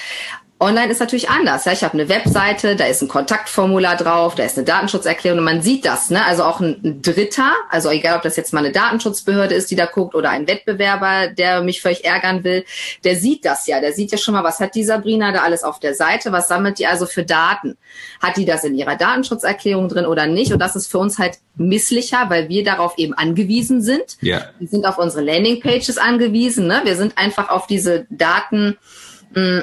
Online 0.62 0.92
ist 0.92 1.00
natürlich 1.00 1.30
anders. 1.30 1.64
Ja, 1.64 1.72
ich 1.72 1.86
habe 1.86 1.94
eine 1.94 2.10
Webseite, 2.10 2.76
da 2.76 2.86
ist 2.86 3.02
ein 3.02 3.08
Kontaktformular 3.08 3.96
drauf, 3.96 4.36
da 4.36 4.44
ist 4.44 4.58
eine 4.58 4.66
Datenschutzerklärung 4.66 5.40
und 5.40 5.46
man 5.46 5.62
sieht 5.62 5.86
das. 5.86 6.10
Ne? 6.10 6.26
Also 6.26 6.44
auch 6.44 6.60
ein, 6.60 6.82
ein, 6.84 7.02
Dritter, 7.02 7.54
also 7.70 7.90
egal 7.90 8.18
ob 8.18 8.24
das 8.24 8.36
jetzt 8.36 8.52
mal 8.52 8.60
eine 8.60 8.74
Datenschutzbehörde 8.74 9.56
ist, 9.56 9.72
die 9.72 9.78
da 9.78 9.86
guckt 9.86 10.16
oder 10.16 10.32
ein 10.32 10.50
Wettbewerber, 10.50 11.30
der 11.30 11.62
mich 11.62 11.82
völlig 11.82 12.04
ärgern 12.04 12.44
will, 12.44 12.66
der 13.06 13.16
sieht 13.16 13.46
das 13.46 13.68
ja. 13.68 13.80
Der 13.80 13.94
sieht 13.94 14.12
ja 14.12 14.18
schon 14.18 14.34
mal, 14.34 14.44
was 14.44 14.60
hat 14.60 14.76
die 14.76 14.84
Sabrina 14.84 15.32
da 15.32 15.44
alles 15.44 15.64
auf 15.64 15.80
der 15.80 15.96
Seite, 15.96 16.34
was 16.34 16.50
sammelt 16.50 16.78
die 16.78 16.88
also 16.88 17.06
für 17.06 17.24
Daten? 17.24 17.78
Hat 18.22 18.36
die 18.36 18.46
das 18.46 18.66
in 18.66 18.76
ihrer 18.76 18.98
Datenschutzerklärung 18.98 19.88
drin 19.88 20.06
oder 20.06 20.28
nicht? 20.28 20.52
Und 20.52 20.60
das 20.60 20.76
ist 20.76 20.92
für 20.92 20.98
uns 20.98 21.20
halt 21.20 21.38
misslicher, 21.56 22.26
weil 22.28 22.50
wir 22.50 22.66
darauf 22.66 22.98
eben 22.98 23.14
angewiesen 23.14 23.82
sind. 23.82 24.18
Ja. 24.20 24.50
Wir 24.60 24.68
sind 24.68 24.86
auf 24.86 24.98
unsere 24.98 25.24
Landingpages 25.24 25.98
angewiesen. 25.98 26.68
Ne? 26.68 26.82
Wir 26.84 26.98
sind 26.98 27.18
einfach 27.18 27.50
auf 27.50 27.66
diese 27.66 28.08
Daten 28.10 28.78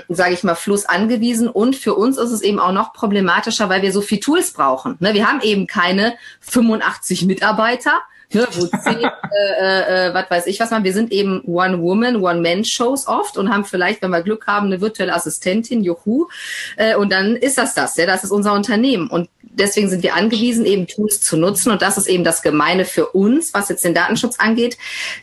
sage 0.09 0.35
ich 0.35 0.45
mal, 0.45 0.55
Fluss 0.55 0.87
angewiesen. 0.87 1.49
Und 1.49 1.77
für 1.77 1.95
uns 1.95 2.19
ist 2.19 2.31
es 2.31 2.43
eben 2.43 2.61
auch 2.61 2.73
noch 2.73 2.93
problematischer, 2.93 3.69
weil 3.69 3.83
wir 3.83 3.93
so 3.93 4.01
viel 4.01 4.21
Tools 4.21 4.53
brauchen. 4.53 4.97
Ne? 5.01 5.15
Wir 5.15 5.29
haben 5.29 5.41
eben 5.41 5.67
keine 5.67 6.15
85 6.41 7.25
Mitarbeiter, 7.25 8.01
ne, 8.33 8.47
wo 8.53 8.67
zehn, 8.67 9.03
äh, 9.61 10.09
äh, 10.09 10.15
was 10.15 10.31
weiß 10.31 10.47
ich 10.47 10.61
was 10.61 10.71
man. 10.71 10.85
Wir 10.85 10.93
sind 10.93 11.13
eben 11.13 11.43
One-Woman, 11.47 12.17
One-Man-Shows 12.17 13.09
oft 13.09 13.37
und 13.37 13.53
haben 13.53 13.65
vielleicht, 13.65 14.03
wenn 14.03 14.11
wir 14.11 14.23
Glück 14.23 14.47
haben, 14.47 14.67
eine 14.67 14.81
virtuelle 14.81 15.15
Assistentin, 15.15 15.83
juhu. 15.83 16.29
Äh, 16.77 16.97
und 16.97 17.11
dann 17.13 17.35
ist 17.35 17.59
das 17.59 17.75
das, 17.75 17.97
ja, 17.97 18.07
das 18.07 18.23
ist 18.23 18.31
unser 18.31 18.53
Unternehmen. 18.53 19.09
Und 19.09 19.29
deswegen 19.43 19.89
sind 19.89 20.03
wir 20.03 20.15
angewiesen, 20.15 20.65
eben 20.65 20.87
Tools 20.87 21.21
zu 21.21 21.37
nutzen. 21.37 21.73
Und 21.73 21.83
das 21.83 21.99
ist 21.99 22.07
eben 22.07 22.25
das 22.25 22.43
Gemeine 22.43 22.85
für 22.85 23.07
uns, 23.07 23.53
was 23.53 23.69
jetzt 23.69 23.85
den 23.85 23.95
Datenschutz 23.95 24.39
angeht, 24.39 24.79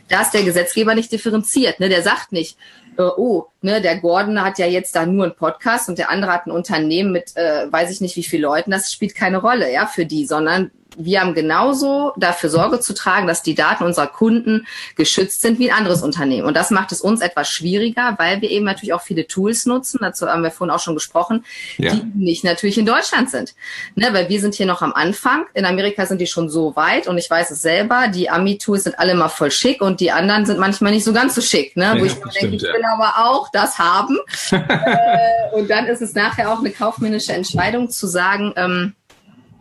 dass 0.08 0.32
der 0.32 0.42
Gesetzgeber 0.42 0.94
nicht 0.94 1.12
differenziert. 1.12 1.80
Ne? 1.80 1.88
Der 1.88 2.02
sagt 2.02 2.32
nicht, 2.32 2.58
äh, 2.98 3.02
oh, 3.02 3.46
ne, 3.62 3.80
der 3.80 3.98
Gordon 3.98 4.42
hat 4.42 4.58
ja 4.58 4.66
jetzt 4.66 4.94
da 4.96 5.06
nur 5.06 5.24
einen 5.24 5.36
Podcast 5.36 5.88
und 5.88 5.98
der 5.98 6.10
andere 6.10 6.32
hat 6.32 6.46
ein 6.46 6.50
Unternehmen 6.50 7.12
mit, 7.12 7.36
äh, 7.36 7.70
weiß 7.70 7.90
ich 7.90 8.00
nicht 8.00 8.16
wie 8.16 8.22
viele 8.22 8.42
Leuten, 8.42 8.70
das 8.70 8.92
spielt 8.92 9.14
keine 9.14 9.38
Rolle, 9.38 9.72
ja, 9.72 9.86
für 9.86 10.06
die, 10.06 10.26
sondern 10.26 10.70
wir 10.96 11.20
haben 11.20 11.34
genauso 11.34 12.12
dafür 12.16 12.50
Sorge 12.50 12.80
zu 12.80 12.94
tragen, 12.94 13.26
dass 13.26 13.42
die 13.42 13.54
Daten 13.54 13.84
unserer 13.84 14.06
Kunden 14.06 14.66
geschützt 14.96 15.42
sind 15.42 15.58
wie 15.58 15.70
ein 15.70 15.78
anderes 15.78 16.02
Unternehmen. 16.02 16.46
Und 16.46 16.56
das 16.56 16.70
macht 16.70 16.92
es 16.92 17.00
uns 17.00 17.20
etwas 17.20 17.48
schwieriger, 17.48 18.14
weil 18.18 18.40
wir 18.40 18.50
eben 18.50 18.64
natürlich 18.64 18.92
auch 18.92 19.02
viele 19.02 19.26
Tools 19.26 19.66
nutzen, 19.66 19.98
dazu 20.00 20.26
haben 20.26 20.42
wir 20.42 20.50
vorhin 20.50 20.74
auch 20.74 20.80
schon 20.80 20.94
gesprochen, 20.94 21.44
ja. 21.78 21.94
die 21.94 22.02
nicht 22.14 22.44
natürlich 22.44 22.78
in 22.78 22.86
Deutschland 22.86 23.30
sind. 23.30 23.54
Ne, 23.94 24.08
weil 24.12 24.28
wir 24.28 24.40
sind 24.40 24.54
hier 24.54 24.66
noch 24.66 24.82
am 24.82 24.92
Anfang. 24.92 25.46
In 25.54 25.64
Amerika 25.64 26.06
sind 26.06 26.20
die 26.20 26.26
schon 26.26 26.48
so 26.48 26.76
weit 26.76 27.06
und 27.08 27.18
ich 27.18 27.28
weiß 27.28 27.50
es 27.50 27.62
selber, 27.62 28.08
die 28.08 28.30
Ami-Tools 28.30 28.84
sind 28.84 28.98
alle 28.98 29.14
mal 29.14 29.28
voll 29.28 29.50
schick 29.50 29.80
und 29.80 30.00
die 30.00 30.10
anderen 30.10 30.46
sind 30.46 30.58
manchmal 30.58 30.92
nicht 30.92 31.04
so 31.04 31.12
ganz 31.12 31.34
so 31.34 31.40
schick. 31.40 31.76
Ne? 31.76 31.84
Ja, 31.84 32.00
Wo 32.00 32.04
ich 32.04 32.14
denke, 32.14 32.30
stimmt, 32.32 32.54
ich 32.54 32.62
will 32.62 32.80
ja. 32.80 32.94
aber 32.94 33.28
auch 33.28 33.48
das 33.52 33.78
haben. 33.78 34.18
äh, 34.50 35.54
und 35.54 35.68
dann 35.70 35.86
ist 35.86 36.02
es 36.02 36.14
nachher 36.14 36.52
auch 36.52 36.58
eine 36.58 36.70
kaufmännische 36.70 37.32
Entscheidung 37.32 37.90
zu 37.90 38.06
sagen, 38.06 38.52
ähm, 38.56 38.94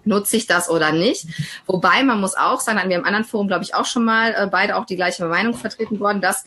nutze 0.05 0.37
ich 0.37 0.47
das 0.47 0.69
oder 0.69 0.91
nicht. 0.91 1.27
Wobei 1.65 2.03
man 2.03 2.19
muss 2.19 2.35
auch 2.35 2.59
sagen, 2.59 2.79
hatten 2.79 2.89
wir 2.89 2.97
im 2.97 3.05
anderen 3.05 3.25
Forum, 3.25 3.47
glaube 3.47 3.63
ich, 3.63 3.75
auch 3.75 3.85
schon 3.85 4.05
mal 4.05 4.33
äh, 4.33 4.47
beide 4.47 4.75
auch 4.75 4.85
die 4.85 4.95
gleiche 4.95 5.25
Meinung 5.25 5.53
vertreten 5.53 5.99
worden, 5.99 6.21
dass 6.21 6.45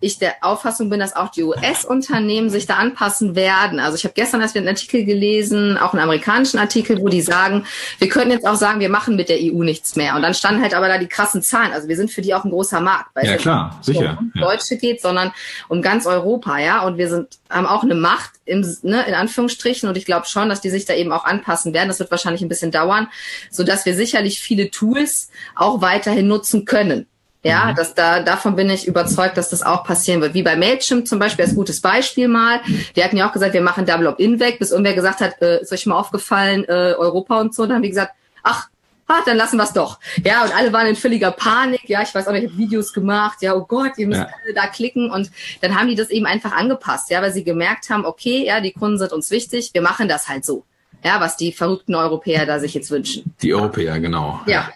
ich 0.00 0.18
der 0.18 0.34
Auffassung 0.42 0.90
bin, 0.90 1.00
dass 1.00 1.16
auch 1.16 1.30
die 1.30 1.42
US-Unternehmen 1.42 2.50
sich 2.50 2.66
da 2.66 2.74
anpassen 2.74 3.34
werden. 3.34 3.80
Also 3.80 3.96
ich 3.96 4.04
habe 4.04 4.14
gestern 4.14 4.40
erst 4.40 4.56
einen 4.56 4.68
Artikel 4.68 5.04
gelesen, 5.04 5.78
auch 5.78 5.92
einen 5.92 6.02
amerikanischen 6.02 6.58
Artikel, 6.58 7.00
wo 7.00 7.08
die 7.08 7.22
sagen, 7.22 7.64
wir 7.98 8.08
könnten 8.08 8.30
jetzt 8.30 8.46
auch 8.46 8.56
sagen, 8.56 8.80
wir 8.80 8.88
machen 8.88 9.16
mit 9.16 9.28
der 9.28 9.38
EU 9.40 9.62
nichts 9.62 9.96
mehr. 9.96 10.14
Und 10.14 10.22
dann 10.22 10.34
standen 10.34 10.62
halt 10.62 10.74
aber 10.74 10.88
da 10.88 10.98
die 10.98 11.08
krassen 11.08 11.42
Zahlen. 11.42 11.72
Also 11.72 11.88
wir 11.88 11.96
sind 11.96 12.10
für 12.10 12.22
die 12.22 12.34
auch 12.34 12.44
ein 12.44 12.50
großer 12.50 12.80
Markt, 12.80 13.10
weil 13.14 13.26
ja, 13.26 13.34
es 13.34 13.42
klar, 13.42 13.78
sicher. 13.82 14.18
um 14.18 14.32
Deutsche 14.34 14.74
ja. 14.74 14.80
geht, 14.80 15.00
sondern 15.00 15.32
um 15.68 15.82
ganz 15.82 16.06
Europa, 16.06 16.58
ja. 16.58 16.82
Und 16.82 16.98
wir 16.98 17.08
sind 17.08 17.38
haben 17.48 17.66
auch 17.66 17.82
eine 17.82 17.94
Macht 17.94 18.32
im, 18.44 18.60
ne, 18.82 19.06
in 19.06 19.14
Anführungsstrichen. 19.14 19.88
Und 19.88 19.96
ich 19.96 20.04
glaube 20.04 20.26
schon, 20.26 20.48
dass 20.48 20.60
die 20.60 20.70
sich 20.70 20.84
da 20.84 20.94
eben 20.94 21.12
auch 21.12 21.24
anpassen 21.24 21.72
werden. 21.74 21.88
Das 21.88 21.98
wird 21.98 22.10
wahrscheinlich 22.10 22.42
ein 22.42 22.48
bisschen 22.48 22.70
dauern, 22.70 23.08
so 23.50 23.62
dass 23.64 23.86
wir 23.86 23.94
sicherlich 23.94 24.40
viele 24.40 24.70
Tools 24.70 25.30
auch 25.54 25.80
weiterhin 25.80 26.28
nutzen 26.28 26.64
können. 26.64 27.06
Ja, 27.42 27.66
mhm. 27.66 27.76
das, 27.76 27.94
da, 27.94 28.20
davon 28.20 28.56
bin 28.56 28.68
ich 28.70 28.86
überzeugt, 28.86 29.36
dass 29.36 29.50
das 29.50 29.62
auch 29.62 29.84
passieren 29.84 30.20
wird. 30.20 30.34
Wie 30.34 30.42
bei 30.42 30.56
Mailchimp 30.56 31.06
zum 31.06 31.18
Beispiel 31.18 31.44
als 31.44 31.54
gutes 31.54 31.80
Beispiel 31.80 32.28
mal. 32.28 32.60
Die 32.96 33.04
hatten 33.04 33.16
ja 33.16 33.28
auch 33.28 33.32
gesagt, 33.32 33.54
wir 33.54 33.60
machen 33.60 33.86
Double 33.86 34.08
Opt-in 34.08 34.40
weg, 34.40 34.58
bis 34.58 34.72
irgendwer 34.72 34.94
gesagt 34.94 35.20
hat, 35.20 35.40
äh, 35.40 35.60
ist 35.60 35.72
euch 35.72 35.86
mal 35.86 35.96
aufgefallen, 35.96 36.64
äh, 36.64 36.94
Europa 36.96 37.40
und 37.40 37.54
so. 37.54 37.66
Dann 37.66 37.76
haben 37.76 37.82
die 37.82 37.90
gesagt, 37.90 38.12
ach, 38.42 38.68
ah, 39.06 39.22
dann 39.24 39.36
lassen 39.36 39.56
wir 39.56 39.64
es 39.64 39.72
doch. 39.72 39.98
Ja, 40.24 40.44
und 40.44 40.56
alle 40.56 40.72
waren 40.72 40.86
in 40.86 40.96
völliger 40.96 41.30
Panik. 41.30 41.88
Ja, 41.88 42.02
ich 42.02 42.14
weiß 42.14 42.26
auch 42.28 42.32
nicht, 42.32 42.44
ich 42.44 42.50
habe 42.50 42.58
Videos 42.58 42.92
gemacht. 42.92 43.38
Ja, 43.42 43.54
oh 43.54 43.64
Gott, 43.64 43.92
ihr 43.96 44.06
müsst 44.06 44.20
ja. 44.20 44.28
alle 44.44 44.54
da 44.54 44.66
klicken. 44.66 45.10
Und 45.10 45.30
dann 45.60 45.78
haben 45.78 45.88
die 45.88 45.94
das 45.94 46.10
eben 46.10 46.26
einfach 46.26 46.52
angepasst, 46.52 47.10
ja, 47.10 47.22
weil 47.22 47.32
sie 47.32 47.44
gemerkt 47.44 47.90
haben, 47.90 48.04
okay, 48.04 48.44
ja, 48.46 48.60
die 48.60 48.72
Kunden 48.72 48.98
sind 48.98 49.12
uns 49.12 49.30
wichtig, 49.30 49.70
wir 49.72 49.82
machen 49.82 50.08
das 50.08 50.28
halt 50.28 50.44
so. 50.44 50.64
Ja, 51.04 51.20
was 51.20 51.36
die 51.36 51.52
verrückten 51.52 51.94
Europäer 51.94 52.46
da 52.46 52.58
sich 52.58 52.74
jetzt 52.74 52.90
wünschen. 52.90 53.34
Die 53.42 53.54
Europäer, 53.54 54.00
genau. 54.00 54.40
Ja. 54.46 54.70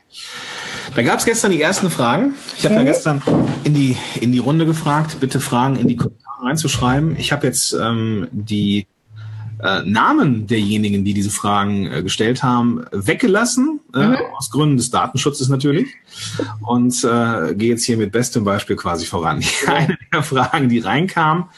Da 0.94 1.02
gab 1.02 1.18
es 1.18 1.24
gestern 1.24 1.52
die 1.52 1.62
ersten 1.62 1.90
Fragen. 1.90 2.34
Ich 2.58 2.64
habe 2.64 2.74
mhm. 2.74 2.78
da 2.78 2.84
gestern 2.84 3.22
in 3.64 3.74
die, 3.74 3.96
in 4.20 4.32
die 4.32 4.38
Runde 4.38 4.66
gefragt, 4.66 5.18
bitte 5.20 5.40
Fragen 5.40 5.76
in 5.76 5.88
die 5.88 5.96
Kommentare 5.96 6.44
reinzuschreiben. 6.44 7.16
Ich 7.16 7.32
habe 7.32 7.46
jetzt 7.46 7.72
ähm, 7.72 8.26
die 8.32 8.86
äh, 9.62 9.82
Namen 9.84 10.46
derjenigen, 10.46 11.04
die 11.04 11.14
diese 11.14 11.30
Fragen 11.30 11.86
äh, 11.86 12.02
gestellt 12.02 12.42
haben, 12.42 12.84
weggelassen, 12.92 13.80
äh, 13.94 13.98
mhm. 13.98 14.16
aus 14.36 14.50
Gründen 14.50 14.78
des 14.78 14.90
Datenschutzes 14.90 15.48
natürlich. 15.48 15.88
Und 16.60 17.04
äh, 17.04 17.54
gehe 17.54 17.70
jetzt 17.70 17.84
hier 17.84 17.96
mit 17.96 18.10
bestem 18.10 18.44
Beispiel 18.44 18.76
quasi 18.76 19.06
voran. 19.06 19.44
Eine 19.66 19.98
der 20.12 20.22
Fragen, 20.22 20.68
die 20.68 20.80
reinkam, 20.80 21.50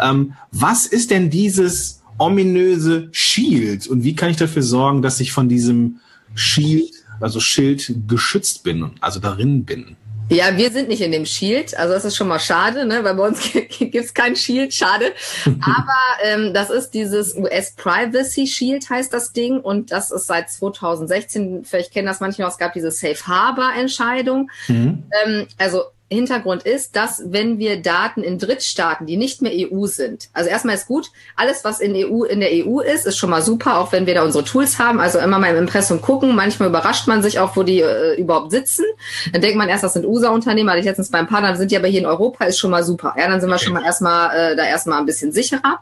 ähm, 0.00 0.34
was 0.52 0.86
ist 0.86 1.10
denn 1.10 1.30
dieses 1.30 2.02
ominöse 2.18 3.08
Shield 3.12 3.86
und 3.86 4.02
wie 4.02 4.14
kann 4.14 4.30
ich 4.30 4.36
dafür 4.36 4.62
sorgen, 4.62 5.02
dass 5.02 5.20
ich 5.20 5.32
von 5.32 5.48
diesem 5.48 6.00
Shield, 6.34 6.90
also 7.20 7.40
Schild, 7.40 7.92
geschützt 8.06 8.62
bin, 8.62 8.92
also 9.00 9.20
darin 9.20 9.64
bin? 9.64 9.96
Ja, 10.30 10.56
wir 10.58 10.70
sind 10.70 10.88
nicht 10.88 11.00
in 11.00 11.10
dem 11.10 11.24
Shield, 11.24 11.74
also 11.76 11.94
das 11.94 12.04
ist 12.04 12.16
schon 12.16 12.28
mal 12.28 12.38
schade, 12.38 12.84
ne? 12.84 13.02
weil 13.02 13.14
bei 13.14 13.26
uns 13.28 13.50
gibt's 13.78 14.12
kein 14.12 14.36
Shield, 14.36 14.74
schade. 14.74 15.12
Aber 15.46 16.22
ähm, 16.22 16.52
das 16.52 16.68
ist 16.68 16.90
dieses 16.90 17.34
US 17.34 17.72
Privacy 17.74 18.46
Shield 18.46 18.90
heißt 18.90 19.12
das 19.12 19.32
Ding 19.32 19.58
und 19.58 19.90
das 19.90 20.10
ist 20.10 20.26
seit 20.26 20.50
2016, 20.50 21.64
vielleicht 21.64 21.92
kennen 21.92 22.06
das 22.06 22.20
manche 22.20 22.42
noch, 22.42 22.50
es 22.50 22.58
gab 22.58 22.74
diese 22.74 22.90
Safe 22.90 23.26
Harbor 23.26 23.72
Entscheidung. 23.74 24.50
Mhm. 24.68 25.04
Ähm, 25.24 25.46
also 25.56 25.84
Hintergrund 26.10 26.62
ist, 26.62 26.96
dass 26.96 27.22
wenn 27.26 27.58
wir 27.58 27.82
Daten 27.82 28.22
in 28.22 28.38
Drittstaaten, 28.38 29.06
die 29.06 29.16
nicht 29.16 29.42
mehr 29.42 29.52
EU 29.54 29.86
sind, 29.86 30.30
also 30.32 30.48
erstmal 30.48 30.74
ist 30.74 30.86
gut, 30.86 31.10
alles 31.36 31.64
was 31.64 31.80
in 31.80 31.94
EU 31.94 32.24
in 32.24 32.40
der 32.40 32.50
EU 32.52 32.80
ist, 32.80 33.06
ist 33.06 33.18
schon 33.18 33.28
mal 33.30 33.42
super, 33.42 33.78
auch 33.78 33.92
wenn 33.92 34.06
wir 34.06 34.14
da 34.14 34.22
unsere 34.22 34.44
Tools 34.44 34.78
haben. 34.78 35.00
Also 35.00 35.18
immer 35.18 35.38
mal 35.38 35.50
im 35.50 35.58
Impressum 35.58 36.00
gucken. 36.00 36.34
Manchmal 36.34 36.70
überrascht 36.70 37.06
man 37.08 37.22
sich 37.22 37.38
auch, 37.38 37.56
wo 37.56 37.62
die 37.62 37.80
äh, 37.80 38.18
überhaupt 38.18 38.50
sitzen. 38.50 38.84
Dann 39.32 39.42
denkt 39.42 39.58
man 39.58 39.68
erst, 39.68 39.84
das 39.84 39.92
sind 39.92 40.06
USA-Unternehmen. 40.06 40.70
Hatte 40.70 40.80
ich 40.80 40.86
letztens 40.86 41.10
beim 41.10 41.26
Partner, 41.26 41.54
sind 41.56 41.70
die 41.70 41.76
aber 41.76 41.88
hier 41.88 42.00
in 42.00 42.06
Europa, 42.06 42.46
ist 42.46 42.58
schon 42.58 42.70
mal 42.70 42.84
super. 42.84 43.14
Ja, 43.18 43.28
dann 43.28 43.40
sind 43.40 43.50
wir 43.50 43.58
schon 43.58 43.74
mal 43.74 43.84
erstmal 43.84 44.52
äh, 44.52 44.56
da 44.56 44.64
erstmal 44.64 45.00
ein 45.00 45.06
bisschen 45.06 45.32
sicherer. 45.32 45.80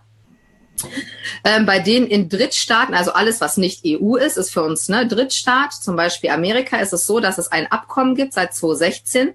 Ähm, 1.45 1.65
bei 1.65 1.79
denen 1.79 2.07
in 2.07 2.29
Drittstaaten, 2.29 2.95
also 2.95 3.13
alles, 3.13 3.41
was 3.41 3.57
nicht 3.57 3.83
EU 3.87 4.17
ist, 4.17 4.37
ist 4.37 4.53
für 4.53 4.63
uns 4.63 4.89
ne, 4.89 5.07
Drittstaat. 5.07 5.73
Zum 5.73 5.97
Beispiel 5.97 6.31
Amerika 6.31 6.79
ist 6.79 6.93
es 6.93 7.07
so, 7.07 7.21
dass 7.21 7.39
es 7.39 7.51
ein 7.51 7.71
Abkommen 7.71 8.15
gibt 8.15 8.35
seit 8.35 8.55
2016 8.55 9.35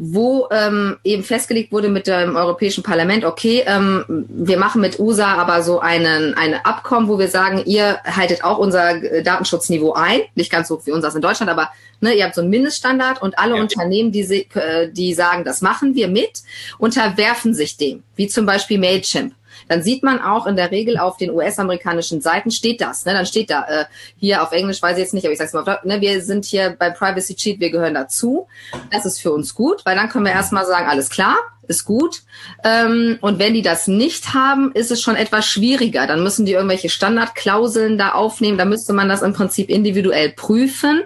wo 0.00 0.46
ähm, 0.52 0.96
eben 1.02 1.24
festgelegt 1.24 1.72
wurde 1.72 1.88
mit 1.88 2.06
dem 2.06 2.36
Europäischen 2.36 2.84
Parlament, 2.84 3.24
okay, 3.24 3.64
ähm, 3.66 4.04
wir 4.28 4.56
machen 4.56 4.80
mit 4.80 5.00
USA 5.00 5.34
aber 5.34 5.62
so 5.64 5.80
einen 5.80 6.34
ein 6.34 6.54
Abkommen, 6.54 7.08
wo 7.08 7.18
wir 7.18 7.26
sagen, 7.26 7.62
ihr 7.66 7.98
haltet 8.04 8.44
auch 8.44 8.58
unser 8.58 9.02
äh, 9.02 9.24
Datenschutzniveau 9.24 9.94
ein, 9.94 10.20
nicht 10.36 10.52
ganz 10.52 10.68
so 10.68 10.80
wie 10.86 10.92
unseres 10.92 11.16
in 11.16 11.20
Deutschland, 11.20 11.50
aber 11.50 11.70
ne, 12.00 12.14
ihr 12.14 12.24
habt 12.24 12.36
so 12.36 12.42
einen 12.42 12.50
Mindeststandard 12.50 13.20
und 13.20 13.40
alle 13.40 13.56
ja. 13.56 13.60
Unternehmen, 13.60 14.12
die, 14.12 14.20
äh, 14.54 14.88
die 14.92 15.14
sagen, 15.14 15.42
das 15.42 15.62
machen 15.62 15.96
wir 15.96 16.06
mit, 16.06 16.42
unterwerfen 16.78 17.52
sich 17.52 17.76
dem, 17.76 18.04
wie 18.14 18.28
zum 18.28 18.46
Beispiel 18.46 18.78
Mailchimp 18.78 19.34
dann 19.68 19.82
sieht 19.82 20.02
man 20.02 20.20
auch 20.20 20.46
in 20.46 20.56
der 20.56 20.70
Regel 20.70 20.98
auf 20.98 21.16
den 21.16 21.30
US-amerikanischen 21.30 22.20
Seiten 22.20 22.50
steht 22.50 22.80
das. 22.80 23.04
Ne? 23.04 23.12
Dann 23.12 23.26
steht 23.26 23.50
da, 23.50 23.64
äh, 23.68 23.84
hier 24.18 24.42
auf 24.42 24.52
Englisch 24.52 24.82
weiß 24.82 24.96
ich 24.96 25.02
jetzt 25.02 25.14
nicht, 25.14 25.24
aber 25.24 25.32
ich 25.32 25.38
sage 25.38 25.48
es 25.48 25.54
mal, 25.54 25.80
ne, 25.84 26.00
wir 26.00 26.20
sind 26.22 26.44
hier 26.44 26.76
bei 26.78 26.90
Privacy 26.90 27.34
Cheat, 27.34 27.60
wir 27.60 27.70
gehören 27.70 27.94
dazu. 27.94 28.46
Das 28.90 29.06
ist 29.06 29.20
für 29.20 29.32
uns 29.32 29.54
gut, 29.54 29.84
weil 29.84 29.96
dann 29.96 30.08
können 30.08 30.24
wir 30.24 30.32
erstmal 30.32 30.66
sagen, 30.66 30.88
alles 30.88 31.10
klar, 31.10 31.36
ist 31.68 31.84
gut. 31.84 32.22
Ähm, 32.64 33.18
und 33.20 33.38
wenn 33.38 33.54
die 33.54 33.62
das 33.62 33.86
nicht 33.86 34.34
haben, 34.34 34.72
ist 34.72 34.90
es 34.90 35.00
schon 35.00 35.16
etwas 35.16 35.46
schwieriger. 35.46 36.06
Dann 36.06 36.22
müssen 36.22 36.46
die 36.46 36.52
irgendwelche 36.52 36.88
Standardklauseln 36.88 37.98
da 37.98 38.12
aufnehmen. 38.12 38.58
Da 38.58 38.64
müsste 38.64 38.92
man 38.92 39.08
das 39.08 39.22
im 39.22 39.34
Prinzip 39.34 39.68
individuell 39.68 40.30
prüfen, 40.30 41.02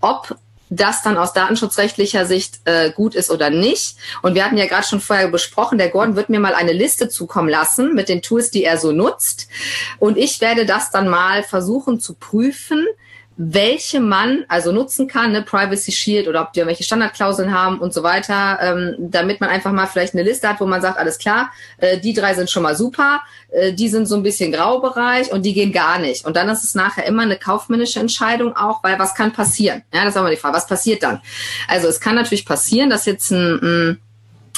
ob 0.00 0.36
das 0.76 1.02
dann 1.02 1.18
aus 1.18 1.34
datenschutzrechtlicher 1.34 2.24
Sicht 2.24 2.60
äh, 2.64 2.90
gut 2.92 3.14
ist 3.14 3.30
oder 3.30 3.50
nicht. 3.50 3.96
Und 4.22 4.34
wir 4.34 4.44
hatten 4.44 4.56
ja 4.56 4.66
gerade 4.66 4.86
schon 4.86 5.00
vorher 5.00 5.28
besprochen, 5.28 5.76
der 5.76 5.90
Gordon 5.90 6.16
wird 6.16 6.30
mir 6.30 6.40
mal 6.40 6.54
eine 6.54 6.72
Liste 6.72 7.08
zukommen 7.08 7.48
lassen 7.48 7.94
mit 7.94 8.08
den 8.08 8.22
Tools, 8.22 8.50
die 8.50 8.64
er 8.64 8.78
so 8.78 8.90
nutzt. 8.90 9.48
Und 9.98 10.16
ich 10.16 10.40
werde 10.40 10.64
das 10.64 10.90
dann 10.90 11.08
mal 11.08 11.42
versuchen 11.42 12.00
zu 12.00 12.14
prüfen, 12.14 12.86
welche 13.36 14.00
man 14.00 14.44
also 14.48 14.72
nutzen 14.72 15.08
kann, 15.08 15.32
ne, 15.32 15.42
Privacy 15.42 15.92
Shield 15.92 16.28
oder 16.28 16.42
ob 16.42 16.52
die 16.52 16.60
irgendwelche 16.60 16.84
Standardklauseln 16.84 17.52
haben 17.52 17.78
und 17.78 17.94
so 17.94 18.02
weiter, 18.02 18.58
ähm, 18.60 18.94
damit 18.98 19.40
man 19.40 19.48
einfach 19.48 19.72
mal 19.72 19.86
vielleicht 19.86 20.14
eine 20.14 20.22
Liste 20.22 20.48
hat, 20.48 20.60
wo 20.60 20.66
man 20.66 20.82
sagt, 20.82 20.98
alles 20.98 21.18
klar, 21.18 21.50
äh, 21.78 21.98
die 21.98 22.12
drei 22.12 22.34
sind 22.34 22.50
schon 22.50 22.62
mal 22.62 22.76
super, 22.76 23.22
äh, 23.50 23.72
die 23.72 23.88
sind 23.88 24.06
so 24.06 24.16
ein 24.16 24.22
bisschen 24.22 24.52
Graubereich 24.52 25.32
und 25.32 25.44
die 25.44 25.54
gehen 25.54 25.72
gar 25.72 25.98
nicht. 25.98 26.24
Und 26.24 26.36
dann 26.36 26.48
ist 26.48 26.64
es 26.64 26.74
nachher 26.74 27.06
immer 27.06 27.22
eine 27.22 27.36
kaufmännische 27.36 28.00
Entscheidung 28.00 28.54
auch, 28.54 28.82
weil 28.82 28.98
was 28.98 29.14
kann 29.14 29.32
passieren? 29.32 29.82
Ja, 29.92 30.04
das 30.04 30.14
ist 30.14 30.18
auch 30.18 30.24
mal 30.24 30.30
die 30.30 30.36
Frage, 30.36 30.56
was 30.56 30.66
passiert 30.66 31.02
dann? 31.02 31.20
Also 31.68 31.88
es 31.88 32.00
kann 32.00 32.14
natürlich 32.14 32.44
passieren, 32.44 32.90
dass 32.90 33.06
jetzt 33.06 33.30
ein, 33.30 33.60
ein 33.62 34.00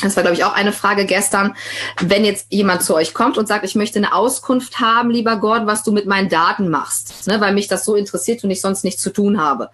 das 0.02 0.16
war, 0.16 0.22
glaube 0.22 0.36
ich, 0.36 0.44
auch 0.44 0.54
eine 0.54 0.72
Frage 0.72 1.06
gestern. 1.06 1.54
Wenn 2.00 2.24
jetzt 2.24 2.46
jemand 2.50 2.82
zu 2.82 2.94
euch 2.94 3.14
kommt 3.14 3.38
und 3.38 3.46
sagt, 3.46 3.64
ich 3.64 3.74
möchte 3.74 3.98
eine 3.98 4.14
Auskunft 4.14 4.80
haben, 4.80 5.10
lieber 5.10 5.36
Gordon, 5.36 5.66
was 5.66 5.84
du 5.84 5.92
mit 5.92 6.06
meinen 6.06 6.28
Daten 6.28 6.68
machst, 6.68 7.26
ne, 7.26 7.40
weil 7.40 7.54
mich 7.54 7.68
das 7.68 7.84
so 7.84 7.94
interessiert 7.94 8.42
und 8.42 8.50
ich 8.50 8.60
sonst 8.60 8.84
nichts 8.84 9.02
zu 9.02 9.10
tun 9.10 9.40
habe. 9.40 9.70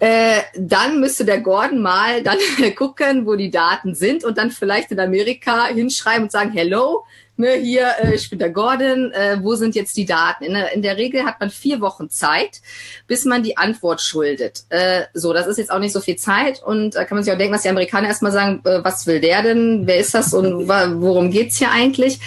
Äh, 0.00 0.40
dann 0.56 0.98
müsste 0.98 1.24
der 1.24 1.40
Gordon 1.40 1.80
mal 1.80 2.22
dann 2.22 2.38
gucken, 2.76 3.26
wo 3.26 3.36
die 3.36 3.50
Daten 3.50 3.94
sind 3.94 4.24
und 4.24 4.38
dann 4.38 4.50
vielleicht 4.50 4.90
in 4.90 5.00
Amerika 5.00 5.66
hinschreiben 5.66 6.24
und 6.24 6.32
sagen, 6.32 6.50
hello, 6.52 7.04
ne, 7.36 7.54
hier, 7.54 7.92
äh, 8.00 8.14
ich 8.14 8.30
bin 8.30 8.38
der 8.38 8.50
Gordon, 8.50 9.12
äh, 9.12 9.38
wo 9.40 9.54
sind 9.54 9.74
jetzt 9.74 9.96
die 9.96 10.04
Daten? 10.04 10.44
In, 10.44 10.54
in, 10.54 10.82
der 10.82 10.96
Regel 10.96 11.24
hat 11.24 11.40
man 11.40 11.50
vier 11.50 11.80
Wochen 11.80 12.10
Zeit, 12.10 12.60
bis 13.06 13.24
man 13.24 13.42
die 13.42 13.56
Antwort 13.56 14.00
schuldet. 14.00 14.64
Äh, 14.68 15.02
so, 15.14 15.32
das 15.32 15.46
ist 15.46 15.58
jetzt 15.58 15.70
auch 15.70 15.78
nicht 15.78 15.92
so 15.92 16.00
viel 16.00 16.16
Zeit 16.16 16.62
und 16.62 16.94
da 16.94 17.04
kann 17.04 17.16
man 17.16 17.24
sich 17.24 17.32
auch 17.32 17.38
denken, 17.38 17.52
dass 17.52 17.62
die 17.62 17.68
Amerikaner 17.68 18.08
erstmal 18.08 18.32
sagen, 18.32 18.60
äh, 18.64 18.82
was 18.84 19.06
will 19.06 19.20
der 19.20 19.42
denn, 19.42 19.86
wer 19.86 19.98
ist 19.98 20.14
das 20.14 20.32
und 20.32 20.68
worum 20.68 21.30
geht's 21.30 21.58
hier 21.58 21.70
eigentlich? 21.70 22.20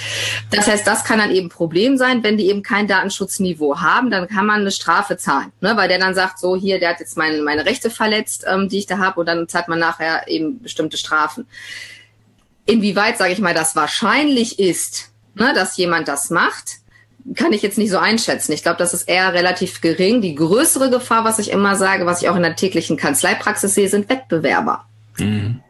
Das 0.52 0.68
heißt, 0.68 0.86
das 0.86 1.04
kann 1.04 1.20
dann 1.20 1.32
eben 1.32 1.50
Problem 1.50 1.98
sein, 1.98 2.24
wenn 2.24 2.38
die 2.38 2.48
eben 2.48 2.64
kein 2.64 2.88
Datenschutzniveau 2.88 3.80
haben, 3.80 4.10
dann 4.10 4.28
kann 4.28 4.46
man 4.46 4.62
eine 4.62 4.72
Strafe 4.72 5.18
zahlen, 5.18 5.52
ne, 5.62 5.76
weil 5.76 5.88
der 5.88 6.00
dann 6.00 6.16
sagt, 6.16 6.40
so 6.40 6.56
hier, 6.56 6.80
der 6.80 6.90
hat 6.90 7.00
jetzt 7.00 7.18
meine, 7.18 7.42
meine 7.42 7.66
Rechte 7.66 7.90
verletzt, 7.90 8.46
ähm, 8.48 8.70
die 8.70 8.80
ich 8.80 8.86
da 8.86 8.98
habe 8.98 9.20
und 9.20 9.26
dann 9.28 9.48
zahlt 9.48 9.68
man 9.68 9.80
nachher 9.80 10.28
eben 10.28 10.62
bestimmte 10.62 10.98
Strafen. 10.98 11.48
Inwieweit, 12.68 13.18
sage 13.18 13.34
ich 13.34 13.40
mal, 13.40 13.54
das 13.54 13.76
wahrscheinlich 13.76 14.60
ist, 14.60 15.12
ne, 15.36 15.54
dass 15.56 15.78
jemand 15.78 16.08
das 16.08 16.30
macht, 16.30 16.78
kann 17.36 17.54
ich 17.54 17.62
jetzt 17.62 17.78
nicht 17.78 17.90
so 17.90 17.98
einschätzen. 17.98 18.52
Ich 18.52 18.62
glaube, 18.62 18.78
das 18.78 18.94
ist 18.94 19.08
eher 19.08 19.34
relativ 19.34 19.82
gering. 19.82 20.22
Die 20.22 20.36
größere 20.36 20.90
Gefahr, 20.90 21.26
was 21.26 21.40
ich 21.40 21.52
immer 21.52 21.76
sage, 21.76 22.06
was 22.06 22.22
ich 22.22 22.30
auch 22.30 22.36
in 22.36 22.44
der 22.44 22.56
täglichen 22.56 22.98
Kanzleipraxis 22.98 23.74
sehe, 23.74 23.90
sind 23.90 24.10
Wettbewerber. 24.10 24.86
Mhm. 25.18 25.62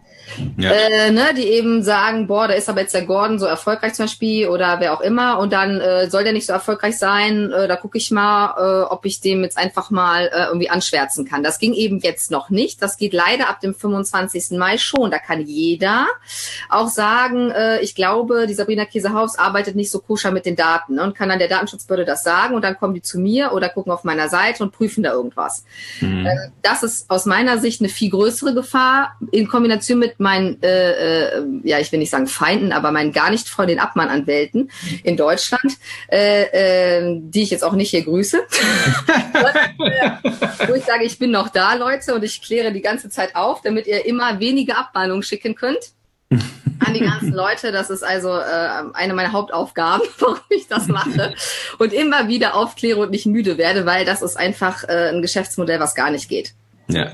Ja. 0.58 0.72
Äh, 0.72 1.12
ne, 1.12 1.34
die 1.36 1.44
eben 1.44 1.84
sagen, 1.84 2.28
boah, 2.28 2.48
da 2.48 2.54
ist 2.54 2.70
aber 2.70 2.82
jetzt 2.82 2.94
der 2.94 3.06
Gordon 3.06 3.40
so 3.40 3.46
erfolgreich 3.46 3.94
zum 3.94 4.06
Beispiel 4.06 4.48
oder 4.48 4.80
wer 4.80 4.94
auch 4.94 5.02
immer 5.02 5.40
und 5.40 5.54
dann 5.54 5.80
äh, 5.80 6.10
soll 6.10 6.24
der 6.24 6.34
nicht 6.34 6.48
so 6.48 6.54
erfolgreich 6.54 6.98
sein, 6.98 7.52
äh, 7.52 7.68
da 7.68 7.76
gucke 7.76 7.98
ich 7.98 8.12
mal, 8.12 8.56
äh, 8.58 8.86
ob 8.86 9.06
ich 9.06 9.22
dem 9.22 9.44
jetzt 9.44 9.58
einfach 9.58 9.90
mal 9.90 10.26
äh, 10.26 10.46
irgendwie 10.48 10.70
anschwärzen 10.70 11.26
kann. 11.26 11.44
Das 11.44 11.60
ging 11.60 11.74
eben 11.74 12.00
jetzt 12.00 12.32
noch 12.32 12.50
nicht, 12.50 12.82
das 12.82 12.98
geht 12.98 13.14
leider 13.14 13.50
ab 13.50 13.62
dem 13.62 13.74
25. 13.74 14.58
Mai 14.58 14.78
schon. 14.78 15.12
Da 15.12 15.20
kann 15.20 15.42
jeder 15.42 16.08
auch 16.70 16.90
sagen, 16.90 17.52
äh, 17.52 17.80
ich 17.82 17.96
glaube, 17.96 18.48
die 18.48 18.54
Sabrina 18.54 18.86
Käsehaus 18.86 19.38
arbeitet 19.38 19.76
nicht 19.76 19.92
so 19.92 20.00
koscher 20.00 20.32
mit 20.32 20.46
den 20.46 20.56
Daten 20.56 20.96
ne, 20.96 21.04
und 21.04 21.16
kann 21.16 21.30
dann 21.30 21.40
der 21.40 21.48
Datenschutzbehörde 21.48 22.06
das 22.06 22.24
sagen 22.24 22.56
und 22.56 22.64
dann 22.64 22.78
kommen 22.78 22.94
die 22.94 23.02
zu 23.02 23.20
mir 23.20 23.54
oder 23.54 23.70
gucken 23.70 23.92
auf 23.92 24.04
meiner 24.04 24.30
Seite 24.30 24.64
und 24.64 24.72
prüfen 24.72 25.04
da 25.04 25.12
irgendwas. 25.12 25.64
Mhm. 26.02 26.28
Das 26.62 26.84
ist 26.84 27.10
aus 27.10 27.26
meiner 27.26 27.58
Sicht 27.58 27.82
eine 27.82 27.90
viel 27.90 28.10
größere 28.10 28.54
Gefahr 28.54 29.16
in 29.32 29.48
Kombination 29.48 30.00
mit 30.00 30.20
meinen, 30.28 30.62
äh, 30.62 31.38
äh, 31.38 31.46
ja, 31.64 31.80
ich 31.80 31.92
will 31.92 32.00
nicht 32.00 32.10
sagen 32.10 32.28
Feinden, 32.28 32.74
aber 32.74 32.92
meinen 32.92 33.14
gar 33.14 33.30
nicht 33.30 33.48
freundlichen 33.48 33.82
Abmannanwälten 33.82 34.70
in 35.04 35.16
Deutschland, 35.16 35.78
äh, 36.12 37.00
äh, 37.00 37.18
die 37.22 37.44
ich 37.44 37.50
jetzt 37.50 37.64
auch 37.64 37.74
nicht 37.74 37.92
hier 37.92 38.04
grüße. 38.04 38.38
wo 40.68 40.74
ich 40.74 40.84
sage, 40.84 41.06
ich 41.06 41.18
bin 41.18 41.32
noch 41.32 41.48
da, 41.48 41.76
Leute, 41.76 42.14
und 42.14 42.24
ich 42.24 42.42
kläre 42.42 42.74
die 42.74 42.82
ganze 42.82 43.10
Zeit 43.10 43.36
auf, 43.36 43.62
damit 43.62 43.88
ihr 43.88 44.06
immer 44.06 44.42
weniger 44.42 44.78
Abmahnungen 44.78 45.24
schicken 45.24 45.56
könnt 45.56 45.92
an 46.30 46.94
die 46.94 47.00
ganzen 47.00 47.34
Leute. 47.34 47.72
Das 47.72 47.90
ist 47.90 48.04
also 48.04 48.38
äh, 48.38 48.84
eine 48.94 49.14
meiner 49.14 49.32
Hauptaufgaben, 49.32 50.06
warum 50.20 50.40
ich 50.50 50.68
das 50.68 50.88
mache. 50.88 51.36
Und 51.80 51.94
immer 51.94 52.28
wieder 52.28 52.56
aufkläre 52.56 53.00
und 53.00 53.12
nicht 53.12 53.26
müde 53.26 53.58
werde, 53.58 53.86
weil 53.86 54.04
das 54.04 54.22
ist 54.22 54.36
einfach 54.36 54.84
äh, 54.84 55.10
ein 55.10 55.22
Geschäftsmodell, 55.22 55.80
was 55.80 55.96
gar 55.96 56.12
nicht 56.12 56.28
geht. 56.28 56.54
Ja. 56.90 57.14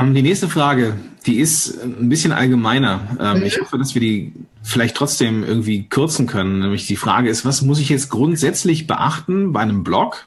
Ähm, 0.00 0.14
die 0.14 0.22
nächste 0.22 0.48
Frage, 0.48 0.96
die 1.26 1.38
ist 1.38 1.82
ein 1.82 2.08
bisschen 2.08 2.32
allgemeiner. 2.32 3.00
Ähm, 3.20 3.38
mhm. 3.38 3.46
Ich 3.46 3.60
hoffe, 3.60 3.78
dass 3.78 3.94
wir 3.94 4.00
die 4.00 4.32
vielleicht 4.62 4.96
trotzdem 4.96 5.44
irgendwie 5.44 5.84
kürzen 5.84 6.26
können. 6.26 6.60
Nämlich 6.60 6.86
die 6.86 6.96
Frage 6.96 7.28
ist, 7.28 7.44
was 7.44 7.62
muss 7.62 7.80
ich 7.80 7.88
jetzt 7.88 8.10
grundsätzlich 8.10 8.86
beachten 8.86 9.52
bei 9.52 9.60
einem 9.60 9.84
Blog, 9.84 10.26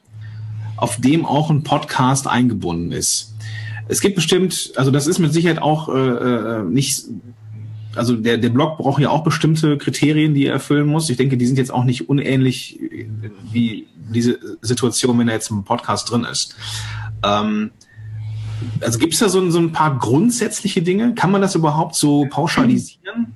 auf 0.77 0.99
dem 0.99 1.25
auch 1.25 1.49
ein 1.49 1.63
Podcast 1.63 2.27
eingebunden 2.27 2.91
ist? 2.91 3.35
Es 3.87 3.99
gibt 3.99 4.15
bestimmt, 4.15 4.71
also 4.75 4.89
das 4.89 5.07
ist 5.07 5.19
mit 5.19 5.33
Sicherheit 5.33 5.61
auch 5.61 5.89
äh, 5.89 5.99
äh, 5.99 6.63
nicht, 6.63 7.05
also 7.95 8.15
der, 8.15 8.37
der 8.37 8.49
Blog 8.49 8.77
braucht 8.77 9.01
ja 9.01 9.09
auch 9.09 9.23
bestimmte 9.23 9.77
Kriterien, 9.77 10.33
die 10.33 10.45
er 10.45 10.53
erfüllen 10.53 10.87
muss. 10.87 11.09
Ich 11.09 11.17
denke, 11.17 11.35
die 11.37 11.45
sind 11.45 11.57
jetzt 11.57 11.73
auch 11.73 11.83
nicht 11.83 12.09
unähnlich 12.09 12.79
wie 13.51 13.87
diese 14.13 14.39
Situation, 14.61 15.19
wenn 15.19 15.27
er 15.27 15.35
jetzt 15.35 15.51
im 15.51 15.63
Podcast 15.63 16.09
drin 16.09 16.23
ist. 16.23 16.55
Ähm, 17.23 17.71
also 18.81 18.99
gibt 18.99 19.13
es 19.13 19.19
da 19.19 19.29
so, 19.29 19.49
so 19.49 19.59
ein 19.59 19.71
paar 19.71 19.97
grundsätzliche 19.97 20.81
Dinge? 20.81 21.13
Kann 21.15 21.31
man 21.31 21.41
das 21.41 21.55
überhaupt 21.55 21.95
so 21.95 22.27
pauschalisieren? 22.29 23.35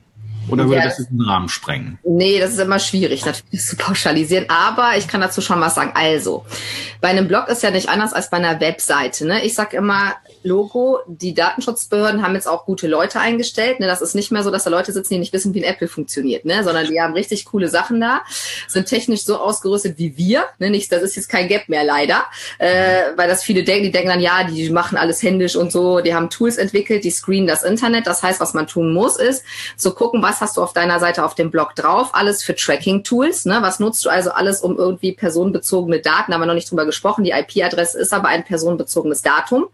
Oder 0.49 0.65
würde 0.65 0.77
ja, 0.77 0.85
das 0.85 0.97
den 0.97 1.21
Rahmen 1.21 1.49
sprengen? 1.49 1.97
Nee, 2.03 2.39
das 2.39 2.51
ist 2.51 2.59
immer 2.59 2.79
schwierig, 2.79 3.25
natürlich 3.25 3.65
zu 3.65 3.75
pauschalisieren. 3.75 4.45
Aber 4.49 4.97
ich 4.97 5.07
kann 5.07 5.21
dazu 5.21 5.41
schon 5.41 5.59
was 5.61 5.75
sagen. 5.75 5.91
Also, 5.95 6.45
bei 7.01 7.09
einem 7.09 7.27
Blog 7.27 7.47
ist 7.49 7.63
ja 7.63 7.71
nicht 7.71 7.89
anders 7.89 8.13
als 8.13 8.29
bei 8.29 8.37
einer 8.37 8.59
Webseite. 8.59 9.25
Ne? 9.25 9.43
Ich 9.45 9.53
sag 9.53 9.73
immer, 9.73 10.15
Logo, 10.43 10.99
die 11.07 11.33
Datenschutzbehörden 11.33 12.21
haben 12.21 12.35
jetzt 12.35 12.47
auch 12.47 12.65
gute 12.65 12.87
Leute 12.87 13.19
eingestellt. 13.19 13.79
Ne? 13.79 13.87
Das 13.87 14.01
ist 14.01 14.15
nicht 14.15 14.31
mehr 14.31 14.43
so, 14.43 14.51
dass 14.51 14.63
da 14.63 14.69
Leute 14.69 14.91
sitzen, 14.91 15.15
die 15.15 15.19
nicht 15.19 15.33
wissen, 15.33 15.53
wie 15.53 15.63
ein 15.63 15.71
Apple 15.71 15.87
funktioniert, 15.87 16.45
ne? 16.45 16.63
sondern 16.63 16.87
die 16.87 17.01
haben 17.01 17.13
richtig 17.13 17.45
coole 17.45 17.67
Sachen 17.67 17.99
da, 17.99 18.21
sind 18.67 18.87
technisch 18.87 19.23
so 19.23 19.37
ausgerüstet 19.37 19.97
wie 19.97 20.17
wir. 20.17 20.45
Ne? 20.59 20.69
Nicht, 20.69 20.91
das 20.91 21.01
ist 21.01 21.15
jetzt 21.15 21.29
kein 21.29 21.47
Gap 21.47 21.67
mehr 21.67 21.83
leider, 21.83 22.25
äh, 22.59 23.11
weil 23.15 23.27
das 23.27 23.43
viele 23.43 23.63
denken, 23.63 23.85
die 23.85 23.91
denken 23.91 24.09
dann, 24.09 24.19
ja, 24.19 24.43
die 24.43 24.69
machen 24.69 24.97
alles 24.97 25.23
händisch 25.23 25.55
und 25.55 25.71
so. 25.71 26.01
Die 26.01 26.13
haben 26.13 26.29
Tools 26.29 26.57
entwickelt, 26.57 27.03
die 27.03 27.11
screenen 27.11 27.47
das 27.47 27.63
Internet. 27.63 28.07
Das 28.07 28.21
heißt, 28.21 28.39
was 28.39 28.53
man 28.53 28.67
tun 28.67 28.93
muss, 28.93 29.17
ist 29.17 29.43
zu 29.77 29.93
gucken, 29.93 30.21
was 30.21 30.34
hast 30.41 30.57
du 30.57 30.63
auf 30.63 30.73
deiner 30.73 30.99
Seite 30.99 31.23
auf 31.23 31.35
dem 31.35 31.51
Blog 31.51 31.75
drauf. 31.75 32.09
Alles 32.13 32.43
für 32.43 32.55
Tracking-Tools. 32.55 33.45
Ne? 33.45 33.57
Was 33.61 33.79
nutzt 33.79 34.05
du 34.05 34.09
also 34.09 34.31
alles, 34.31 34.61
um 34.61 34.77
irgendwie 34.77 35.11
personenbezogene 35.11 35.99
Daten, 35.99 36.31
da 36.31 36.35
haben 36.35 36.41
wir 36.41 36.47
noch 36.47 36.53
nicht 36.53 36.69
drüber 36.69 36.85
gesprochen. 36.85 37.23
Die 37.23 37.31
IP-Adresse 37.31 37.99
ist 37.99 38.13
aber 38.13 38.27
ein 38.27 38.43
personenbezogenes 38.43 39.21
Datum. 39.21 39.67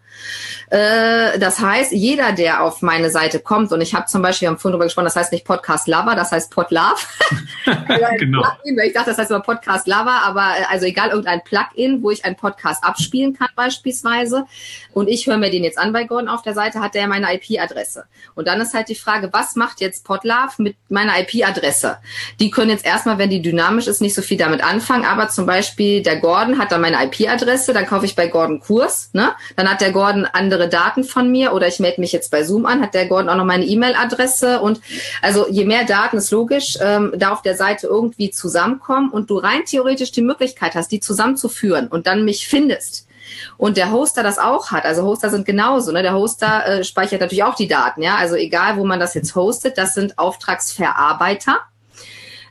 Äh, 0.69 1.37
das 1.39 1.59
heißt, 1.59 1.91
jeder, 1.91 2.31
der 2.31 2.63
auf 2.63 2.81
meine 2.81 3.09
Seite 3.09 3.39
kommt, 3.39 3.71
und 3.71 3.81
ich 3.81 3.93
habe 3.93 4.05
zum 4.05 4.21
Beispiel, 4.21 4.47
haben 4.47 4.57
vorhin 4.57 4.73
drüber 4.73 4.85
gesprochen, 4.85 5.05
das 5.05 5.15
heißt 5.15 5.31
nicht 5.33 5.45
Podcast 5.45 5.87
Lover, 5.87 6.15
das 6.15 6.31
heißt 6.31 6.49
Pod 6.49 6.71
Love. 6.71 6.95
genau. 8.17 8.43
ich 8.63 8.93
dachte, 8.93 9.09
das 9.09 9.17
heißt 9.17 9.31
immer 9.31 9.41
Podcast 9.41 9.87
Lover, 9.87 10.21
aber 10.23 10.41
äh, 10.57 10.63
also 10.69 10.85
egal, 10.85 11.09
irgendein 11.09 11.43
Plugin, 11.43 12.01
wo 12.01 12.11
ich 12.11 12.23
einen 12.23 12.35
Podcast 12.35 12.83
abspielen 12.83 13.37
kann 13.37 13.49
beispielsweise. 13.55 14.45
Und 14.93 15.09
ich 15.09 15.27
höre 15.27 15.37
mir 15.37 15.51
den 15.51 15.63
jetzt 15.63 15.77
an 15.77 15.93
bei 15.93 16.05
Gordon 16.05 16.29
auf 16.29 16.41
der 16.41 16.53
Seite, 16.53 16.79
hat 16.79 16.95
der 16.95 17.07
meine 17.07 17.33
IP-Adresse. 17.33 18.05
Und 18.35 18.47
dann 18.47 18.61
ist 18.61 18.73
halt 18.73 18.89
die 18.89 18.95
Frage, 18.95 19.29
was 19.33 19.55
macht 19.55 19.81
jetzt 19.81 20.05
Podlove 20.05 20.53
mit 20.57 20.75
meiner 20.89 21.19
IP-Adresse? 21.19 21.97
Die 22.39 22.49
können 22.49 22.69
jetzt 22.69 22.85
erstmal, 22.85 23.17
wenn 23.17 23.29
die 23.29 23.41
dynamisch 23.41 23.87
ist, 23.87 24.01
nicht 24.01 24.15
so 24.15 24.21
viel 24.21 24.37
damit 24.37 24.63
anfangen, 24.63 25.05
aber 25.05 25.29
zum 25.29 25.45
Beispiel 25.45 26.01
der 26.01 26.17
Gordon 26.17 26.57
hat 26.57 26.71
dann 26.71 26.81
meine 26.81 26.97
IP-Adresse, 27.03 27.73
dann 27.73 27.85
kaufe 27.85 28.05
ich 28.05 28.15
bei 28.15 28.27
Gordon 28.27 28.59
Kurs, 28.59 29.09
ne? 29.13 29.31
Dann 29.55 29.69
hat 29.69 29.81
der 29.81 29.91
Gordon 29.91 30.00
andere 30.03 30.33
andere 30.33 30.69
Daten 30.69 31.03
von 31.03 31.31
mir 31.31 31.53
oder 31.53 31.67
ich 31.67 31.79
melde 31.79 32.01
mich 32.01 32.11
jetzt 32.11 32.31
bei 32.31 32.43
Zoom 32.43 32.65
an, 32.65 32.81
hat 32.81 32.93
der 32.93 33.07
Gordon 33.07 33.29
auch 33.29 33.35
noch 33.35 33.45
meine 33.45 33.65
E-Mail-Adresse 33.65 34.61
und 34.61 34.81
also 35.21 35.47
je 35.49 35.65
mehr 35.65 35.85
Daten 35.85 36.17
ist 36.17 36.31
logisch, 36.31 36.77
ähm, 36.81 37.13
da 37.15 37.31
auf 37.31 37.41
der 37.41 37.55
Seite 37.55 37.87
irgendwie 37.87 38.31
zusammenkommen 38.31 39.09
und 39.11 39.29
du 39.29 39.37
rein 39.37 39.65
theoretisch 39.65 40.11
die 40.11 40.21
Möglichkeit 40.21 40.75
hast, 40.75 40.91
die 40.91 40.99
zusammenzuführen 40.99 41.87
und 41.87 42.07
dann 42.07 42.25
mich 42.25 42.47
findest 42.47 43.07
und 43.57 43.77
der 43.77 43.91
Hoster 43.91 44.23
das 44.23 44.39
auch 44.39 44.71
hat. 44.71 44.85
Also 44.85 45.03
Hoster 45.03 45.29
sind 45.29 45.45
genauso. 45.45 45.91
Ne? 45.91 46.01
Der 46.01 46.13
Hoster 46.13 46.65
äh, 46.65 46.83
speichert 46.83 47.21
natürlich 47.21 47.43
auch 47.43 47.55
die 47.55 47.67
Daten. 47.67 48.01
Ja, 48.01 48.15
also 48.15 48.35
egal, 48.35 48.77
wo 48.77 48.83
man 48.83 48.99
das 48.99 49.13
jetzt 49.13 49.35
hostet, 49.35 49.77
das 49.77 49.93
sind 49.93 50.17
Auftragsverarbeiter. 50.17 51.59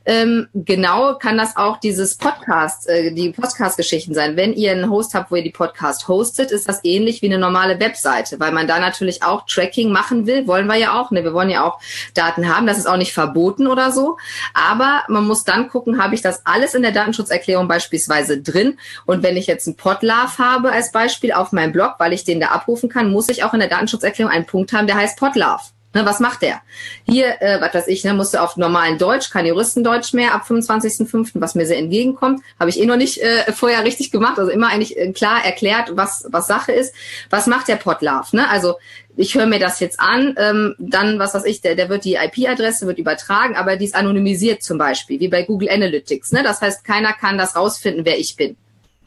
Ähm, 0.07 0.49
genau 0.55 1.17
kann 1.17 1.37
das 1.37 1.57
auch 1.57 1.79
dieses 1.79 2.17
Podcast, 2.17 2.89
äh, 2.89 3.13
die 3.13 3.31
Podcast-Geschichten 3.31 4.15
sein. 4.15 4.37
Wenn 4.37 4.55
ihr 4.55 4.73
einen 4.73 4.91
Host 4.91 5.15
habt, 5.15 5.31
wo 5.31 5.37
ihr 5.37 5.43
die 5.43 5.51
Podcast 5.51 6.09
hostet, 6.09 6.51
ist 6.51 6.69
das 6.69 6.81
ähnlich 6.85 7.23
wie 7.23 7.27
eine 7.27 7.39
normale 7.39 7.79
Webseite, 7.81 8.41
weil 8.41 8.53
man 8.53 8.67
da 8.67 8.81
natürlich 8.81 9.23
auch 9.23 9.45
Tracking 9.47 9.93
machen 9.93 10.27
will. 10.27 10.47
Wollen 10.47 10.67
wir 10.67 10.77
ja 10.77 11.01
auch. 11.01 11.11
Ne? 11.11 11.23
Wir 11.23 11.35
wollen 11.35 11.51
ja 11.51 11.65
auch 11.65 11.81
Daten 12.15 12.55
haben. 12.55 12.67
Das 12.67 12.79
ist 12.79 12.87
auch 12.87 12.97
nicht 12.97 13.13
verboten 13.13 13.67
oder 13.67 13.93
so. 13.93 14.17
Aber 14.55 15.03
man 15.09 15.27
muss 15.27 15.45
dann 15.45 15.69
gucken, 15.69 16.03
habe 16.03 16.15
ich 16.15 16.23
das 16.23 16.47
alles 16.47 16.75
in 16.75 16.83
der 16.83 16.93
Datenschutzerklärung 16.93 17.69
beispielsweise 17.69 18.41
drin? 18.41 18.79
Und 19.07 19.23
wenn 19.23 19.37
ich 19.37 19.47
jetzt 19.47 19.67
einen 19.67 19.77
Podlove 19.77 20.39
habe 20.39 20.73
als 20.73 20.93
Beispiel 20.93 21.33
auf 21.33 21.53
meinem 21.53 21.73
Blog, 21.73 21.95
weil 21.99 22.13
ich 22.13 22.25
den 22.25 22.41
da 22.41 22.49
abrufen 22.49 22.89
kann, 22.89 23.11
muss 23.11 23.29
ich 23.29 23.45
auch 23.45 23.55
in 23.55 23.61
der 23.61 23.69
Datenschutzerklärung 23.69 24.33
einen 24.33 24.47
Punkt 24.47 24.73
haben, 24.73 24.87
der 24.87 24.97
heißt 24.97 25.19
Podlove. 25.19 25.61
Ne, 25.93 26.07
was 26.07 26.21
macht 26.21 26.43
der? 26.43 26.61
Hier, 27.05 27.43
äh, 27.43 27.61
was 27.61 27.75
weiß 27.75 27.89
ich, 27.89 28.05
ne, 28.05 28.15
musste 28.15 28.43
auf 28.43 28.57
normalen 28.57 28.97
Deutsch, 28.97 29.31
kein 29.31 29.45
Juristendeutsch 29.45 30.13
mehr 30.13 30.35
ab 30.35 30.45
25.05., 30.49 31.33
was 31.35 31.57
mir 31.57 31.67
sehr 31.67 31.79
entgegenkommt. 31.79 32.43
Habe 32.61 32.71
ich 32.71 32.79
eh 32.79 32.87
noch 32.87 32.97
nicht 32.97 33.19
äh, 33.19 33.53
vorher 33.53 33.83
richtig 33.85 34.13
gemacht. 34.13 34.39
Also 34.39 34.53
immer 34.53 34.69
eigentlich 34.69 34.97
äh, 34.97 35.13
klar 35.13 35.45
erklärt, 35.45 35.97
was, 35.97 36.27
was 36.31 36.47
Sache 36.47 36.71
ist. 36.71 36.95
Was 37.29 37.49
macht 37.49 37.67
der 37.67 37.75
Podlove? 37.75 38.37
Ne? 38.37 38.49
Also 38.49 38.77
ich 39.17 39.35
höre 39.35 39.47
mir 39.47 39.59
das 39.59 39.81
jetzt 39.81 39.99
an, 39.99 40.37
ähm, 40.39 40.77
dann, 40.79 41.19
was 41.19 41.35
weiß 41.35 41.45
ich, 41.45 41.61
der, 41.61 41.75
der 41.75 41.89
wird 41.89 42.05
die 42.05 42.15
IP-Adresse, 42.15 42.87
wird 42.87 42.99
übertragen, 42.99 43.57
aber 43.57 43.77
die 43.77 43.87
ist 43.87 43.97
anonymisiert 43.97 44.63
zum 44.63 44.79
Beispiel, 44.79 45.19
wie 45.19 45.29
bei 45.29 45.43
Google 45.43 45.71
Analytics. 45.71 46.31
Ne? 46.31 46.45
Das 46.45 46.61
heißt, 46.61 46.85
keiner 46.85 47.13
kann 47.13 47.37
das 47.37 47.57
rausfinden, 47.57 48.05
wer 48.05 48.19
ich 48.19 48.37
bin. 48.37 48.57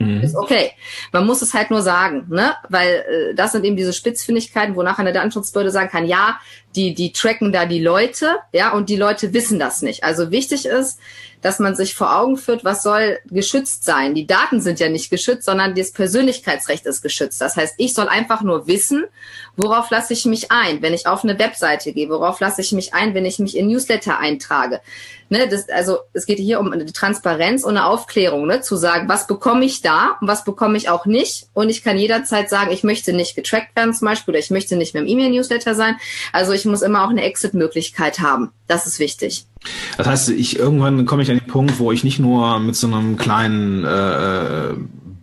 Mhm. 0.04 0.22
Ist 0.22 0.36
okay. 0.36 0.72
Man 1.12 1.26
muss 1.26 1.42
es 1.42 1.54
halt 1.54 1.72
nur 1.72 1.82
sagen, 1.82 2.26
ne? 2.30 2.56
Weil 2.70 3.06
äh, 3.32 3.36
das 3.36 3.52
sind 3.52 3.66
eben 3.66 3.76
diese 3.76 3.94
Spitzfindigkeiten, 3.94 4.76
wo 4.76 4.84
nachher 4.84 5.00
eine 5.00 5.14
Datenschutzbehörde 5.14 5.72
sagen 5.72 5.90
kann, 5.90 6.06
ja, 6.06 6.40
die, 6.76 6.94
die 6.94 7.12
tracken 7.12 7.52
da 7.52 7.66
die 7.66 7.82
Leute, 7.82 8.38
ja, 8.52 8.72
und 8.74 8.90
die 8.90 8.96
Leute 8.96 9.34
wissen 9.34 9.60
das 9.60 9.82
nicht. 9.82 10.04
Also 10.04 10.32
wichtig 10.32 10.66
ist, 10.66 11.00
dass 11.44 11.60
man 11.60 11.76
sich 11.76 11.94
vor 11.94 12.16
Augen 12.16 12.38
führt, 12.38 12.64
was 12.64 12.82
soll 12.84 13.20
geschützt 13.26 13.84
sein. 13.84 14.16
Die 14.16 14.26
Daten 14.26 14.62
sind 14.62 14.80
ja 14.80 14.90
nicht 14.90 15.10
geschützt, 15.10 15.46
sondern 15.46 15.76
das 15.76 15.92
Persönlichkeitsrecht 15.92 16.86
ist 16.86 17.02
geschützt. 17.02 17.42
Das 17.42 17.56
heißt, 17.56 17.76
ich 17.78 17.94
soll 17.94 18.08
einfach 18.08 18.42
nur 18.42 18.66
wissen, 18.68 19.06
worauf 19.56 19.90
lasse 19.90 20.14
ich 20.14 20.26
mich 20.26 20.52
ein, 20.52 20.82
wenn 20.82 20.94
ich 20.94 21.06
auf 21.06 21.24
eine 21.24 21.38
Webseite 21.38 21.94
gehe, 21.94 22.10
worauf 22.10 22.40
lasse 22.40 22.62
ich 22.62 22.72
mich 22.72 22.94
ein, 22.94 23.14
wenn 23.14 23.26
ich 23.26 23.40
mich 23.40 23.58
in 23.58 23.68
Newsletter 23.68 24.18
eintrage. 24.20 24.82
Ne, 25.30 25.48
das, 25.48 25.68
also 25.70 26.00
es 26.14 26.26
geht 26.26 26.38
hier 26.38 26.60
um 26.60 26.72
eine 26.72 26.86
Transparenz 26.86 27.64
und 27.64 27.72
eine 27.72 27.88
Aufklärung, 27.88 28.46
ne, 28.46 28.62
zu 28.62 28.76
sagen, 28.76 29.10
was 29.10 29.26
bekomme 29.26 29.66
ich 29.66 29.82
da 29.82 30.18
und 30.22 30.28
was 30.28 30.44
bekomme 30.44 30.78
ich 30.78 30.90
auch 30.90 31.06
nicht. 31.06 31.48
Und 31.54 31.70
ich 31.70 31.84
kann 31.84 31.98
jederzeit 31.98 32.50
sagen, 32.50 32.72
ich 32.72 32.84
möchte 32.84 33.14
nicht 33.14 33.36
getrackt 33.36 33.76
werden 33.76 33.94
zum 33.94 34.08
Beispiel 34.08 34.34
oder 34.34 34.40
ich 34.40 34.52
möchte 34.52 34.76
nicht 34.76 34.94
mehr 34.94 35.04
im 35.04 35.10
E-Mail-Newsletter 35.10 35.76
sein. 35.76 35.96
Also 36.32 36.52
ich 36.52 36.66
muss 36.66 36.82
immer 36.82 37.04
auch 37.04 37.10
eine 37.10 37.24
Exit-Möglichkeit 37.24 38.20
haben. 38.20 38.52
Das 38.68 38.86
ist 38.86 39.00
wichtig. 39.00 39.46
Das 39.98 40.08
heißt, 40.08 40.30
ich 40.30 40.58
irgendwann 40.60 41.06
komme 41.06 41.24
ich 41.24 41.32
an 41.32 41.38
den 41.38 41.48
Punkt, 41.48 41.80
wo 41.80 41.92
ich 41.92 42.04
nicht 42.04 42.20
nur 42.20 42.60
mit 42.60 42.76
so 42.76 42.88
einem 42.88 43.18
kleinen 43.18 43.86
äh, 43.86 44.74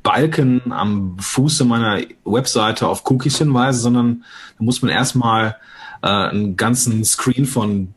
Balken 0.03 0.72
am 0.72 1.16
Fuße 1.18 1.64
meiner 1.64 2.03
Webseite 2.24 2.88
auf 2.88 3.09
Cookies 3.11 3.38
hinweise, 3.38 3.81
sondern 3.81 4.24
da 4.59 4.64
muss 4.64 4.83
man 4.83 4.90
erstmal 4.90 5.57
äh, 6.03 6.09
einen 6.09 6.57
ganzen 6.57 7.05
Screen 7.05 7.46
von 7.46 7.94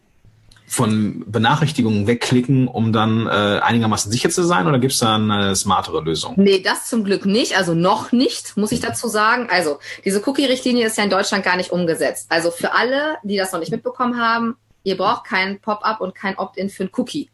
von 0.73 1.23
Benachrichtigungen 1.27 2.07
wegklicken, 2.07 2.67
um 2.67 2.91
dann 2.91 3.27
äh, 3.27 3.59
einigermaßen 3.61 4.11
sicher 4.11 4.31
zu 4.31 4.43
sein? 4.43 4.65
Oder 4.65 4.79
gibt 4.79 4.93
es 4.93 4.99
da 4.99 5.15
eine 5.15 5.55
smartere 5.55 6.01
Lösung? 6.01 6.33
Nee, 6.37 6.61
das 6.61 6.89
zum 6.89 7.03
Glück 7.03 7.27
nicht. 7.27 7.55
Also 7.55 7.75
noch 7.75 8.11
nicht, 8.11 8.57
muss 8.57 8.71
ich 8.71 8.79
dazu 8.79 9.07
sagen. 9.07 9.47
Also 9.51 9.77
diese 10.03 10.27
Cookie-Richtlinie 10.27 10.87
ist 10.87 10.97
ja 10.97 11.03
in 11.03 11.11
Deutschland 11.11 11.45
gar 11.45 11.57
nicht 11.57 11.71
umgesetzt. 11.71 12.25
Also 12.29 12.49
für 12.49 12.73
alle, 12.73 13.17
die 13.23 13.37
das 13.37 13.51
noch 13.51 13.59
nicht 13.59 13.71
mitbekommen 13.71 14.19
haben, 14.19 14.55
ihr 14.83 14.97
braucht 14.97 15.25
kein 15.25 15.59
Pop-up 15.59 16.01
und 16.01 16.15
kein 16.15 16.37
Opt-in 16.37 16.69
für 16.69 16.83
ein 16.83 16.91
Cookie. 16.93 17.29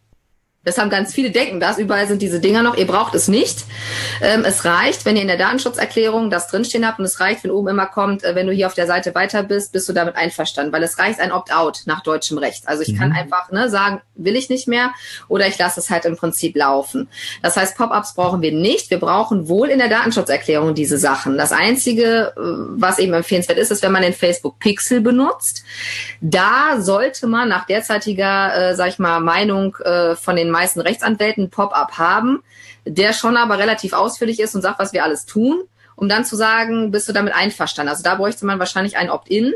Das 0.65 0.77
haben 0.77 0.89
ganz 0.89 1.13
viele 1.13 1.31
denken 1.31 1.61
das. 1.61 1.77
Überall 1.77 2.05
sind 2.05 2.21
diese 2.21 2.41
Dinger 2.41 2.63
noch. 2.63 2.75
Ihr 2.75 2.85
braucht 2.85 3.15
es 3.15 3.29
nicht. 3.29 3.63
Ähm, 4.21 4.43
es 4.43 4.65
reicht, 4.65 5.05
wenn 5.05 5.15
ihr 5.15 5.21
in 5.21 5.29
der 5.29 5.37
Datenschutzerklärung 5.37 6.29
das 6.29 6.47
drinstehen 6.47 6.85
habt 6.85 6.99
und 6.99 7.05
es 7.05 7.21
reicht, 7.21 7.45
wenn 7.45 7.51
oben 7.51 7.69
immer 7.69 7.85
kommt, 7.85 8.25
äh, 8.25 8.35
wenn 8.35 8.45
du 8.45 8.51
hier 8.51 8.67
auf 8.67 8.73
der 8.73 8.85
Seite 8.85 9.15
weiter 9.15 9.43
bist, 9.43 9.71
bist 9.71 9.87
du 9.87 9.93
damit 9.93 10.17
einverstanden, 10.17 10.73
weil 10.73 10.83
es 10.83 10.99
reicht 10.99 11.21
ein 11.21 11.31
Opt-out 11.31 11.83
nach 11.85 12.03
deutschem 12.03 12.37
Recht. 12.37 12.67
Also 12.67 12.83
ich 12.83 12.89
mhm. 12.89 12.97
kann 12.97 13.11
einfach 13.13 13.49
ne, 13.51 13.69
sagen, 13.69 14.01
will 14.15 14.35
ich 14.35 14.49
nicht 14.49 14.67
mehr 14.67 14.91
oder 15.29 15.47
ich 15.47 15.57
lasse 15.57 15.79
es 15.79 15.89
halt 15.89 16.03
im 16.03 16.17
Prinzip 16.17 16.57
laufen. 16.57 17.07
Das 17.41 17.55
heißt, 17.55 17.77
Pop-ups 17.77 18.13
brauchen 18.15 18.41
wir 18.41 18.51
nicht. 18.51 18.89
Wir 18.89 18.99
brauchen 18.99 19.47
wohl 19.47 19.69
in 19.69 19.79
der 19.79 19.87
Datenschutzerklärung 19.87 20.75
diese 20.75 20.97
Sachen. 20.97 21.37
Das 21.37 21.53
Einzige, 21.53 22.33
äh, 22.35 22.41
was 22.41 22.99
eben 22.99 23.13
empfehlenswert 23.13 23.57
ist, 23.57 23.71
ist, 23.71 23.81
wenn 23.81 23.93
man 23.93 24.01
den 24.01 24.13
Facebook 24.13 24.59
Pixel 24.59 24.99
benutzt. 24.99 25.63
Da 26.19 26.81
sollte 26.81 27.27
man 27.27 27.47
nach 27.47 27.65
derzeitiger, 27.65 28.71
äh, 28.71 28.75
sag 28.75 28.89
ich 28.89 28.99
mal, 28.99 29.21
Meinung 29.21 29.77
äh, 29.77 30.17
von 30.17 30.35
den 30.35 30.48
meisten 30.51 30.81
Rechtsanwälten 30.81 31.49
Pop-up 31.49 31.97
haben, 31.97 32.43
der 32.85 33.13
schon 33.13 33.37
aber 33.37 33.57
relativ 33.57 33.93
ausführlich 33.93 34.39
ist 34.39 34.55
und 34.55 34.61
sagt, 34.61 34.79
was 34.79 34.93
wir 34.93 35.03
alles 35.03 35.25
tun, 35.25 35.63
um 35.95 36.07
dann 36.07 36.25
zu 36.25 36.35
sagen, 36.35 36.91
bist 36.91 37.09
du 37.09 37.13
damit 37.13 37.33
einverstanden? 37.33 37.89
Also 37.89 38.03
da 38.03 38.15
bräuchte 38.15 38.45
man 38.45 38.59
wahrscheinlich 38.59 38.97
ein 38.97 39.09
Opt-in 39.09 39.53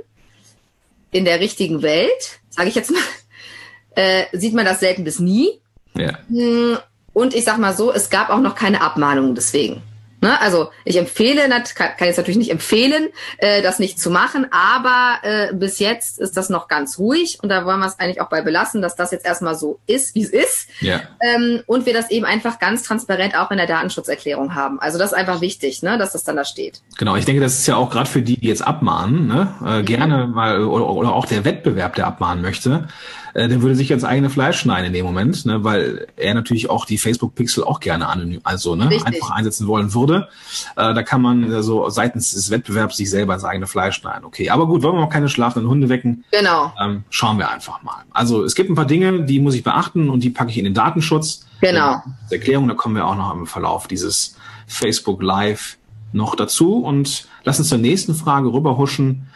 in 1.11 1.25
der 1.25 1.39
richtigen 1.39 1.81
Welt, 1.81 2.39
sage 2.49 2.69
ich 2.69 2.75
jetzt 2.75 2.91
mal, 2.91 3.01
äh, 3.95 4.25
sieht 4.33 4.53
man 4.53 4.65
das 4.65 4.79
selten 4.79 5.03
bis 5.03 5.19
nie. 5.19 5.59
Ja. 5.95 6.17
Hm, 6.27 6.77
und 7.13 7.35
ich 7.35 7.45
sag 7.45 7.59
mal 7.59 7.75
so, 7.75 7.93
es 7.93 8.09
gab 8.09 8.29
auch 8.29 8.39
noch 8.39 8.55
keine 8.55 8.81
Abmahnung 8.81 9.35
deswegen. 9.35 9.83
Ne? 10.23 10.39
Also 10.39 10.69
ich 10.85 10.95
empfehle, 10.95 11.49
kann, 11.49 11.89
kann 11.97 12.07
jetzt 12.07 12.15
natürlich 12.15 12.37
nicht 12.37 12.49
empfehlen, 12.49 13.09
äh, 13.39 13.61
das 13.61 13.77
nicht 13.77 13.99
zu 13.99 14.09
machen, 14.09 14.47
aber 14.51 15.17
äh, 15.21 15.53
bis 15.53 15.79
jetzt 15.79 16.17
ist 16.17 16.37
das 16.37 16.49
noch 16.49 16.69
ganz 16.69 16.97
ruhig 16.97 17.39
und 17.43 17.49
da 17.49 17.65
wollen 17.65 17.81
wir 17.81 17.87
es 17.87 17.99
eigentlich 17.99 18.21
auch 18.21 18.29
bei 18.29 18.41
belassen, 18.41 18.81
dass 18.81 18.95
das 18.95 19.11
jetzt 19.11 19.25
erstmal 19.25 19.55
so 19.55 19.79
ist, 19.85 20.15
wie 20.15 20.23
es 20.23 20.29
ist. 20.29 20.69
Ja. 20.79 21.01
Ähm, 21.19 21.61
und 21.67 21.85
wir 21.85 21.93
das 21.93 22.09
eben 22.09 22.25
einfach 22.25 22.57
ganz 22.59 22.83
transparent 22.83 23.35
auch 23.37 23.51
in 23.51 23.57
der 23.57 23.67
Datenschutzerklärung 23.67 24.55
haben. 24.55 24.79
Also 24.79 24.97
das 24.97 25.11
ist 25.11 25.17
einfach 25.17 25.41
wichtig, 25.41 25.83
ne, 25.83 25.97
dass 25.97 26.13
das 26.13 26.23
dann 26.23 26.37
da 26.37 26.45
steht. 26.45 26.81
Genau, 26.97 27.17
ich 27.17 27.25
denke, 27.25 27.41
das 27.41 27.59
ist 27.59 27.67
ja 27.67 27.75
auch 27.75 27.89
gerade 27.89 28.09
für 28.09 28.21
die, 28.21 28.39
die 28.39 28.47
jetzt 28.47 28.65
abmahnen, 28.65 29.27
ne? 29.27 29.53
äh, 29.65 29.79
mhm. 29.81 29.85
gerne 29.85 30.27
mal 30.27 30.63
oder, 30.63 30.87
oder 30.87 31.13
auch 31.13 31.25
der 31.25 31.43
Wettbewerb, 31.43 31.95
der 31.95 32.07
abmahnen 32.07 32.41
möchte, 32.41 32.87
äh, 33.33 33.47
der 33.47 33.61
würde 33.61 33.75
sich 33.75 33.89
jetzt 33.89 34.05
eigene 34.05 34.29
Fleisch 34.29 34.59
schneiden 34.59 34.87
in 34.87 34.93
dem 34.93 35.05
Moment, 35.05 35.45
ne, 35.45 35.63
weil 35.63 36.07
er 36.15 36.33
natürlich 36.33 36.69
auch 36.69 36.85
die 36.85 36.97
Facebook 36.97 37.35
Pixel 37.35 37.63
auch 37.63 37.79
gerne 37.79 38.07
anonym, 38.07 38.41
also 38.43 38.75
ne, 38.75 38.85
einfach 39.03 39.31
einsetzen 39.31 39.67
wollen 39.67 39.93
würde. 39.93 40.27
Äh, 40.75 40.93
da 40.93 41.03
kann 41.03 41.21
man 41.21 41.51
äh, 41.51 41.63
so 41.63 41.89
seitens 41.89 42.31
des 42.31 42.51
Wettbewerbs 42.51 42.97
sich 42.97 43.09
selber 43.09 43.33
ins 43.33 43.43
eigene 43.43 43.67
Fleisch 43.67 43.95
schneiden. 43.95 44.25
Okay, 44.25 44.49
aber 44.49 44.67
gut, 44.67 44.83
wollen 44.83 44.95
wir 44.95 45.03
auch 45.03 45.09
keine 45.09 45.29
schlafenden 45.29 45.69
Hunde 45.69 45.89
wecken? 45.89 46.23
Genau. 46.31 46.73
Ähm, 46.79 47.03
schauen 47.09 47.37
wir 47.37 47.49
einfach 47.49 47.81
mal. 47.81 48.03
Also 48.11 48.43
es 48.43 48.55
gibt 48.55 48.69
ein 48.69 48.75
paar 48.75 48.85
Dinge, 48.85 49.23
die 49.23 49.39
muss 49.39 49.55
ich 49.55 49.63
beachten 49.63 50.09
und 50.09 50.23
die 50.23 50.29
packe 50.29 50.51
ich 50.51 50.57
in 50.57 50.65
den 50.65 50.73
Datenschutz. 50.73 51.45
Genau. 51.61 52.01
Äh, 52.29 52.35
Erklärung, 52.35 52.67
da 52.67 52.75
kommen 52.75 52.95
wir 52.95 53.07
auch 53.07 53.15
noch 53.15 53.33
im 53.33 53.47
Verlauf 53.47 53.87
dieses 53.87 54.35
Facebook 54.67 55.21
Live 55.21 55.77
noch 56.11 56.35
dazu 56.35 56.77
und 56.77 57.27
lass 57.43 57.59
uns 57.59 57.69
zur 57.69 57.79
nächsten 57.79 58.13
Frage 58.13 58.53
rüberhuschen. 58.53 59.27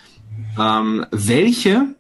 Ähm, 0.60 1.05
welche 1.12 1.95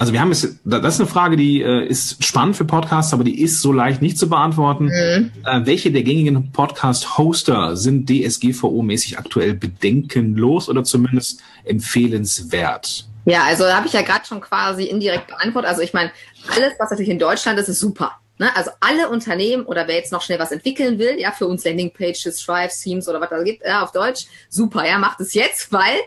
also 0.00 0.14
wir 0.14 0.20
haben 0.22 0.30
es, 0.30 0.58
das 0.64 0.94
ist 0.94 1.00
eine 1.00 1.08
Frage, 1.10 1.36
die 1.36 1.60
äh, 1.60 1.84
ist 1.84 2.24
spannend 2.24 2.56
für 2.56 2.64
Podcasts, 2.64 3.12
aber 3.12 3.22
die 3.22 3.42
ist 3.42 3.60
so 3.60 3.70
leicht 3.70 4.00
nicht 4.00 4.16
zu 4.16 4.30
beantworten. 4.30 4.86
Mhm. 4.86 5.30
Äh, 5.44 5.66
welche 5.66 5.92
der 5.92 6.02
gängigen 6.02 6.52
Podcast-Hoster 6.52 7.76
sind 7.76 8.08
DSGVO-mäßig 8.08 9.18
aktuell 9.18 9.52
bedenkenlos 9.52 10.70
oder 10.70 10.84
zumindest 10.84 11.42
empfehlenswert? 11.64 13.08
Ja, 13.26 13.44
also 13.44 13.66
habe 13.66 13.88
ich 13.88 13.92
ja 13.92 14.00
gerade 14.00 14.24
schon 14.24 14.40
quasi 14.40 14.84
indirekt 14.84 15.26
beantwortet. 15.26 15.68
Also 15.68 15.82
ich 15.82 15.92
meine, 15.92 16.10
alles, 16.56 16.72
was 16.78 16.90
natürlich 16.90 17.10
in 17.10 17.18
Deutschland 17.18 17.58
ist, 17.58 17.68
ist 17.68 17.80
super. 17.80 18.12
Ne? 18.40 18.56
Also 18.56 18.70
alle 18.80 19.10
Unternehmen 19.10 19.66
oder 19.66 19.86
wer 19.86 19.96
jetzt 19.96 20.12
noch 20.12 20.22
schnell 20.22 20.38
was 20.38 20.50
entwickeln 20.50 20.98
will, 20.98 21.20
ja, 21.20 21.30
für 21.30 21.46
uns 21.46 21.62
Landingpages, 21.62 22.40
Strives, 22.40 22.80
Themes 22.80 23.06
oder 23.06 23.20
was 23.20 23.28
da 23.28 23.42
gibt, 23.42 23.62
ja, 23.66 23.82
auf 23.82 23.92
Deutsch, 23.92 24.28
super, 24.48 24.88
ja, 24.88 24.98
macht 24.98 25.20
es 25.20 25.34
jetzt, 25.34 25.70
weil 25.70 25.98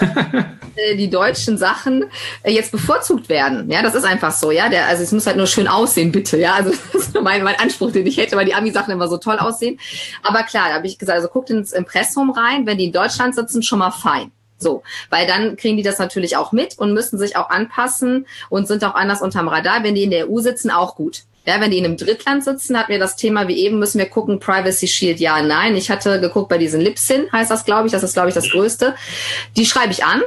äh, 0.76 0.96
die 0.96 1.10
deutschen 1.10 1.58
Sachen 1.58 2.06
äh, 2.42 2.52
jetzt 2.52 2.72
bevorzugt 2.72 3.28
werden. 3.28 3.70
Ja, 3.70 3.82
das 3.82 3.94
ist 3.94 4.04
einfach 4.04 4.32
so, 4.32 4.50
ja. 4.50 4.70
Der, 4.70 4.86
also 4.86 5.02
es 5.02 5.12
muss 5.12 5.26
halt 5.26 5.36
nur 5.36 5.46
schön 5.46 5.68
aussehen, 5.68 6.10
bitte, 6.10 6.38
ja. 6.38 6.54
Also 6.54 6.70
das 6.94 7.02
ist 7.02 7.14
nur 7.14 7.22
mein, 7.22 7.42
mein 7.42 7.60
Anspruch, 7.60 7.92
den 7.92 8.06
ich 8.06 8.16
hätte, 8.16 8.34
weil 8.34 8.46
die 8.46 8.54
Ami-Sachen 8.54 8.90
immer 8.90 9.08
so 9.08 9.18
toll 9.18 9.38
aussehen. 9.38 9.78
Aber 10.22 10.42
klar, 10.44 10.68
da 10.70 10.76
habe 10.76 10.86
ich 10.86 10.96
gesagt, 10.96 11.18
also 11.18 11.28
guckt 11.28 11.50
ins 11.50 11.74
Impressum 11.74 12.30
rein, 12.30 12.64
wenn 12.64 12.78
die 12.78 12.86
in 12.86 12.92
Deutschland 12.92 13.34
sitzen, 13.34 13.62
schon 13.62 13.80
mal 13.80 13.90
fein. 13.90 14.32
So, 14.56 14.82
weil 15.10 15.26
dann 15.26 15.56
kriegen 15.56 15.76
die 15.76 15.82
das 15.82 15.98
natürlich 15.98 16.38
auch 16.38 16.50
mit 16.50 16.78
und 16.78 16.94
müssen 16.94 17.18
sich 17.18 17.36
auch 17.36 17.50
anpassen 17.50 18.26
und 18.48 18.68
sind 18.68 18.84
auch 18.84 18.94
anders 18.94 19.20
unterm 19.20 19.48
Radar. 19.48 19.82
Wenn 19.82 19.94
die 19.94 20.04
in 20.04 20.10
der 20.10 20.30
EU 20.30 20.38
sitzen, 20.38 20.70
auch 20.70 20.96
gut. 20.96 21.24
Ja, 21.46 21.60
wenn 21.60 21.70
die 21.70 21.78
in 21.78 21.84
einem 21.84 21.96
Drittland 21.96 22.42
sitzen, 22.42 22.78
hatten 22.78 22.90
wir 22.90 22.98
das 22.98 23.16
Thema 23.16 23.48
wie 23.48 23.58
eben, 23.58 23.78
müssen 23.78 23.98
wir 23.98 24.06
gucken, 24.06 24.40
Privacy 24.40 24.86
Shield, 24.86 25.20
ja, 25.20 25.42
nein. 25.42 25.76
Ich 25.76 25.90
hatte 25.90 26.20
geguckt 26.20 26.48
bei 26.48 26.56
diesen 26.56 26.80
Lipsin, 26.80 27.30
heißt 27.32 27.50
das, 27.50 27.64
glaube 27.64 27.86
ich, 27.86 27.92
das 27.92 28.02
ist, 28.02 28.14
glaube 28.14 28.28
ich, 28.28 28.34
das 28.34 28.50
Größte. 28.50 28.94
Die 29.56 29.66
schreibe 29.66 29.92
ich 29.92 30.04
an. 30.04 30.22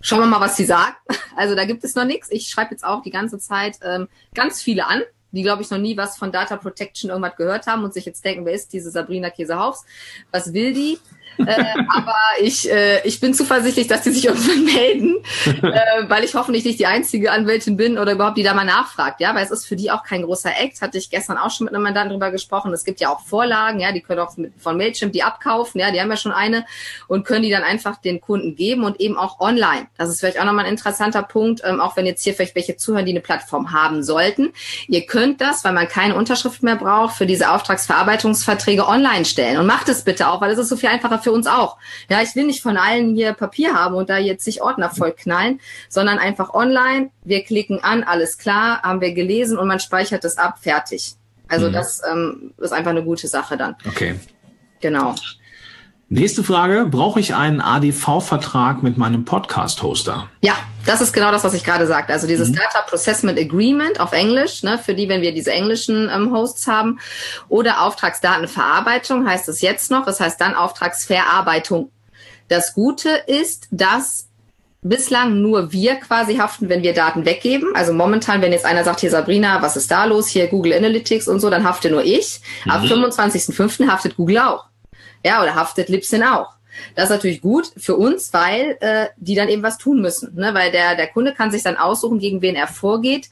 Schauen 0.00 0.20
wir 0.20 0.26
mal, 0.26 0.40
was 0.40 0.56
sie 0.56 0.64
sagt. 0.64 0.96
Also 1.34 1.54
da 1.54 1.64
gibt 1.64 1.82
es 1.82 1.94
noch 1.94 2.04
nichts. 2.04 2.30
Ich 2.30 2.48
schreibe 2.48 2.72
jetzt 2.72 2.84
auch 2.84 3.00
die 3.02 3.10
ganze 3.10 3.38
Zeit 3.38 3.78
ähm, 3.82 4.06
ganz 4.34 4.60
viele 4.60 4.86
an, 4.86 5.00
die, 5.30 5.42
glaube 5.42 5.62
ich, 5.62 5.70
noch 5.70 5.78
nie 5.78 5.96
was 5.96 6.18
von 6.18 6.30
Data 6.30 6.56
Protection 6.56 7.08
irgendwas 7.08 7.36
gehört 7.36 7.66
haben 7.66 7.84
und 7.84 7.94
sich 7.94 8.04
jetzt 8.04 8.22
denken, 8.22 8.44
wer 8.44 8.52
ist 8.52 8.70
diese 8.74 8.90
Sabrina 8.90 9.30
Käsehaufs? 9.30 9.86
Was 10.30 10.52
will 10.52 10.74
die? 10.74 10.98
Äh, 11.38 11.64
aber 11.88 12.16
ich, 12.40 12.70
äh, 12.70 13.06
ich 13.06 13.20
bin 13.20 13.34
zuversichtlich, 13.34 13.86
dass 13.86 14.02
die 14.02 14.10
sich 14.10 14.26
irgendwann 14.26 14.64
melden, 14.64 15.16
äh, 15.46 16.08
weil 16.08 16.24
ich 16.24 16.34
hoffentlich 16.34 16.64
nicht 16.64 16.78
die 16.78 16.86
einzige 16.86 17.32
Anwältin 17.32 17.76
bin 17.76 17.98
oder 17.98 18.12
überhaupt 18.12 18.36
die 18.36 18.42
da 18.42 18.54
mal 18.54 18.64
nachfragt, 18.64 19.20
ja, 19.20 19.34
weil 19.34 19.44
es 19.44 19.50
ist 19.50 19.66
für 19.66 19.76
die 19.76 19.90
auch 19.90 20.02
kein 20.02 20.22
großer 20.22 20.50
Act, 20.60 20.80
hatte 20.80 20.98
ich 20.98 21.10
gestern 21.10 21.38
auch 21.38 21.50
schon 21.50 21.66
mit 21.66 21.74
einem 21.74 21.84
Mandanten 21.84 22.12
drüber 22.12 22.30
gesprochen. 22.30 22.72
Es 22.72 22.84
gibt 22.84 23.00
ja 23.00 23.10
auch 23.10 23.20
Vorlagen, 23.20 23.80
ja, 23.80 23.92
die 23.92 24.00
können 24.00 24.20
auch 24.20 24.36
mit, 24.36 24.52
von 24.58 24.76
Mailchimp 24.76 25.12
die 25.12 25.22
abkaufen, 25.22 25.80
ja, 25.80 25.90
die 25.90 26.00
haben 26.00 26.10
ja 26.10 26.16
schon 26.16 26.32
eine 26.32 26.64
und 27.08 27.24
können 27.24 27.42
die 27.42 27.50
dann 27.50 27.62
einfach 27.62 28.00
den 28.00 28.20
Kunden 28.20 28.54
geben 28.56 28.84
und 28.84 29.00
eben 29.00 29.16
auch 29.16 29.40
online. 29.40 29.86
Das 29.98 30.08
ist 30.08 30.20
vielleicht 30.20 30.40
auch 30.40 30.44
nochmal 30.44 30.64
ein 30.66 30.72
interessanter 30.72 31.22
Punkt, 31.22 31.62
ähm, 31.64 31.80
auch 31.80 31.96
wenn 31.96 32.06
jetzt 32.06 32.22
hier 32.22 32.34
vielleicht 32.34 32.54
welche 32.54 32.76
zuhören, 32.76 33.06
die 33.06 33.12
eine 33.12 33.20
Plattform 33.20 33.72
haben 33.72 34.02
sollten. 34.02 34.52
Ihr 34.88 35.06
könnt 35.06 35.40
das, 35.40 35.64
weil 35.64 35.72
man 35.72 35.88
keine 35.88 36.14
Unterschrift 36.16 36.62
mehr 36.62 36.76
braucht, 36.76 37.16
für 37.16 37.26
diese 37.26 37.50
Auftragsverarbeitungsverträge 37.50 38.86
online 38.86 39.24
stellen 39.24 39.58
und 39.58 39.66
macht 39.66 39.88
es 39.88 40.02
bitte 40.02 40.28
auch, 40.28 40.40
weil 40.40 40.50
es 40.50 40.58
ist 40.58 40.68
so 40.68 40.76
viel 40.76 40.88
einfacher 40.88 41.18
für 41.22 41.32
uns 41.32 41.46
auch. 41.46 41.78
Ja, 42.08 42.22
ich 42.22 42.34
will 42.36 42.44
nicht 42.44 42.62
von 42.62 42.76
allen 42.76 43.14
hier 43.14 43.32
Papier 43.32 43.74
haben 43.74 43.94
und 43.94 44.10
da 44.10 44.18
jetzt 44.18 44.44
sich 44.44 44.62
Ordner 44.62 44.90
voll 44.90 45.12
knallen, 45.12 45.60
sondern 45.88 46.18
einfach 46.18 46.54
online. 46.54 47.10
Wir 47.24 47.42
klicken 47.44 47.82
an, 47.82 48.02
alles 48.02 48.38
klar, 48.38 48.82
haben 48.82 49.00
wir 49.00 49.12
gelesen 49.12 49.58
und 49.58 49.68
man 49.68 49.80
speichert 49.80 50.24
es 50.24 50.38
ab, 50.38 50.58
fertig. 50.60 51.14
Also 51.48 51.68
mhm. 51.68 51.72
das 51.72 52.02
ähm, 52.10 52.54
ist 52.58 52.72
einfach 52.72 52.90
eine 52.90 53.04
gute 53.04 53.28
Sache 53.28 53.56
dann. 53.56 53.76
Okay. 53.86 54.18
Genau. 54.80 55.14
Nächste 56.12 56.44
Frage. 56.44 56.84
Brauche 56.90 57.20
ich 57.20 57.34
einen 57.34 57.62
ADV-Vertrag 57.62 58.82
mit 58.82 58.98
meinem 58.98 59.24
Podcast-Hoster? 59.24 60.28
Ja, 60.42 60.52
das 60.84 61.00
ist 61.00 61.14
genau 61.14 61.30
das, 61.30 61.42
was 61.42 61.54
ich 61.54 61.64
gerade 61.64 61.86
sagte. 61.86 62.12
Also 62.12 62.26
dieses 62.26 62.50
mhm. 62.50 62.56
Data 62.56 62.82
Processment 62.86 63.38
Agreement 63.38 63.98
auf 63.98 64.12
Englisch, 64.12 64.62
ne, 64.62 64.76
für 64.76 64.94
die, 64.94 65.08
wenn 65.08 65.22
wir 65.22 65.32
diese 65.32 65.52
englischen 65.52 66.10
ähm, 66.14 66.30
Hosts 66.30 66.66
haben. 66.66 67.00
Oder 67.48 67.80
Auftragsdatenverarbeitung 67.80 69.26
heißt 69.26 69.48
es 69.48 69.62
jetzt 69.62 69.90
noch. 69.90 70.04
Das 70.04 70.20
heißt 70.20 70.38
dann 70.38 70.54
Auftragsverarbeitung. 70.54 71.90
Das 72.48 72.74
Gute 72.74 73.08
ist, 73.26 73.68
dass 73.70 74.28
bislang 74.82 75.40
nur 75.40 75.72
wir 75.72 75.94
quasi 75.94 76.36
haften, 76.36 76.68
wenn 76.68 76.82
wir 76.82 76.92
Daten 76.92 77.24
weggeben. 77.24 77.74
Also 77.74 77.94
momentan, 77.94 78.42
wenn 78.42 78.52
jetzt 78.52 78.66
einer 78.66 78.84
sagt, 78.84 79.00
hier 79.00 79.10
Sabrina, 79.10 79.62
was 79.62 79.78
ist 79.78 79.90
da 79.90 80.04
los? 80.04 80.28
Hier 80.28 80.48
Google 80.48 80.74
Analytics 80.74 81.26
und 81.26 81.40
so, 81.40 81.48
dann 81.48 81.64
hafte 81.64 81.90
nur 81.90 82.04
ich. 82.04 82.42
Mhm. 82.66 82.70
Ab 82.70 82.82
25.05. 82.82 83.88
haftet 83.88 84.16
Google 84.16 84.40
auch. 84.40 84.71
Ja, 85.24 85.42
oder 85.42 85.54
haftet 85.54 85.88
Lipsin 85.88 86.22
auch. 86.22 86.54
Das 86.94 87.04
ist 87.04 87.10
natürlich 87.10 87.42
gut 87.42 87.70
für 87.76 87.96
uns, 87.96 88.32
weil 88.32 88.76
äh, 88.80 89.06
die 89.16 89.34
dann 89.34 89.48
eben 89.48 89.62
was 89.62 89.78
tun 89.78 90.00
müssen. 90.00 90.34
Ne? 90.34 90.54
Weil 90.54 90.70
der, 90.70 90.96
der 90.96 91.08
Kunde 91.08 91.34
kann 91.34 91.50
sich 91.50 91.62
dann 91.62 91.76
aussuchen, 91.76 92.18
gegen 92.18 92.42
wen 92.42 92.54
er 92.54 92.66
vorgeht. 92.66 93.28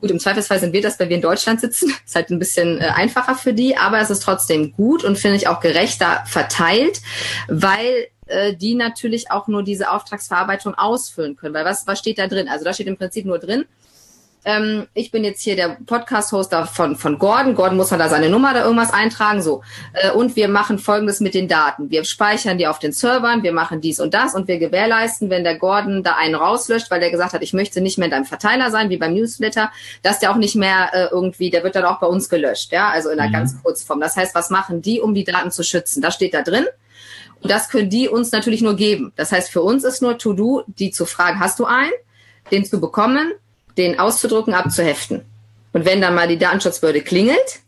Gut, 0.00 0.10
im 0.10 0.18
Zweifelsfall 0.18 0.58
sind 0.58 0.72
wir 0.72 0.80
das, 0.80 0.98
weil 0.98 1.08
wir 1.08 1.16
in 1.16 1.22
Deutschland 1.22 1.60
sitzen. 1.60 1.92
Ist 2.06 2.14
halt 2.14 2.30
ein 2.30 2.38
bisschen 2.38 2.80
äh, 2.80 2.86
einfacher 2.94 3.34
für 3.34 3.52
die, 3.52 3.76
aber 3.76 4.00
es 4.00 4.10
ist 4.10 4.22
trotzdem 4.22 4.72
gut 4.72 5.04
und 5.04 5.18
finde 5.18 5.36
ich 5.36 5.46
auch 5.46 5.60
gerechter 5.60 6.24
verteilt, 6.26 7.00
weil 7.48 8.08
äh, 8.26 8.54
die 8.54 8.74
natürlich 8.74 9.30
auch 9.30 9.46
nur 9.46 9.62
diese 9.62 9.90
Auftragsverarbeitung 9.90 10.74
ausfüllen 10.74 11.36
können. 11.36 11.54
Weil 11.54 11.66
was, 11.66 11.86
was 11.86 11.98
steht 11.98 12.18
da 12.18 12.28
drin? 12.28 12.48
Also 12.48 12.64
da 12.64 12.72
steht 12.72 12.86
im 12.86 12.96
Prinzip 12.96 13.26
nur 13.26 13.38
drin, 13.38 13.66
ähm, 14.44 14.86
ich 14.94 15.10
bin 15.10 15.24
jetzt 15.24 15.42
hier 15.42 15.56
der 15.56 15.76
Podcast-Hoster 15.84 16.66
von, 16.66 16.96
von 16.96 17.18
Gordon. 17.18 17.54
Gordon 17.54 17.76
muss 17.76 17.90
man 17.90 18.00
da 18.00 18.08
seine 18.08 18.30
Nummer 18.30 18.54
da 18.54 18.64
irgendwas 18.64 18.92
eintragen, 18.92 19.42
so. 19.42 19.62
Äh, 19.92 20.12
und 20.12 20.36
wir 20.36 20.48
machen 20.48 20.78
Folgendes 20.78 21.20
mit 21.20 21.34
den 21.34 21.48
Daten. 21.48 21.90
Wir 21.90 22.04
speichern 22.04 22.56
die 22.56 22.66
auf 22.66 22.78
den 22.78 22.92
Servern, 22.92 23.42
wir 23.42 23.52
machen 23.52 23.80
dies 23.80 24.00
und 24.00 24.14
das 24.14 24.34
und 24.34 24.48
wir 24.48 24.58
gewährleisten, 24.58 25.28
wenn 25.28 25.44
der 25.44 25.58
Gordon 25.58 26.02
da 26.02 26.16
einen 26.16 26.34
rauslöscht, 26.34 26.90
weil 26.90 27.00
der 27.00 27.10
gesagt 27.10 27.34
hat, 27.34 27.42
ich 27.42 27.52
möchte 27.52 27.80
nicht 27.80 27.98
mehr 27.98 28.06
in 28.06 28.12
deinem 28.12 28.24
Verteiler 28.24 28.70
sein, 28.70 28.88
wie 28.88 28.96
beim 28.96 29.14
Newsletter, 29.14 29.70
dass 30.02 30.20
der 30.20 30.30
auch 30.30 30.36
nicht 30.36 30.56
mehr 30.56 30.90
äh, 30.92 31.08
irgendwie, 31.10 31.50
der 31.50 31.62
wird 31.62 31.76
dann 31.76 31.84
auch 31.84 32.00
bei 32.00 32.06
uns 32.06 32.28
gelöscht, 32.28 32.72
ja, 32.72 32.88
also 32.88 33.10
in 33.10 33.20
einer 33.20 33.28
mhm. 33.28 33.34
ganz 33.34 33.62
Kurzform. 33.62 34.00
Das 34.00 34.16
heißt, 34.16 34.34
was 34.34 34.50
machen 34.50 34.80
die, 34.80 35.00
um 35.00 35.14
die 35.14 35.24
Daten 35.24 35.50
zu 35.50 35.62
schützen? 35.62 36.00
Das 36.00 36.14
steht 36.14 36.34
da 36.34 36.42
drin. 36.42 36.66
Und 37.42 37.50
das 37.50 37.68
können 37.68 37.90
die 37.90 38.08
uns 38.08 38.32
natürlich 38.32 38.60
nur 38.60 38.76
geben. 38.76 39.12
Das 39.16 39.32
heißt, 39.32 39.50
für 39.50 39.62
uns 39.62 39.84
ist 39.84 40.02
nur 40.02 40.18
To-Do, 40.18 40.62
die 40.66 40.90
zu 40.90 41.06
fragen, 41.06 41.40
hast 41.40 41.58
du 41.58 41.64
einen, 41.64 41.92
den 42.50 42.64
zu 42.64 42.80
bekommen, 42.80 43.32
den 43.80 43.98
auszudrucken, 43.98 44.54
abzuheften. 44.54 45.24
Und 45.72 45.84
wenn 45.84 46.00
dann 46.00 46.14
mal 46.14 46.28
die 46.28 46.38
Datenschutzbehörde 46.38 47.02
klingelt, 47.02 47.60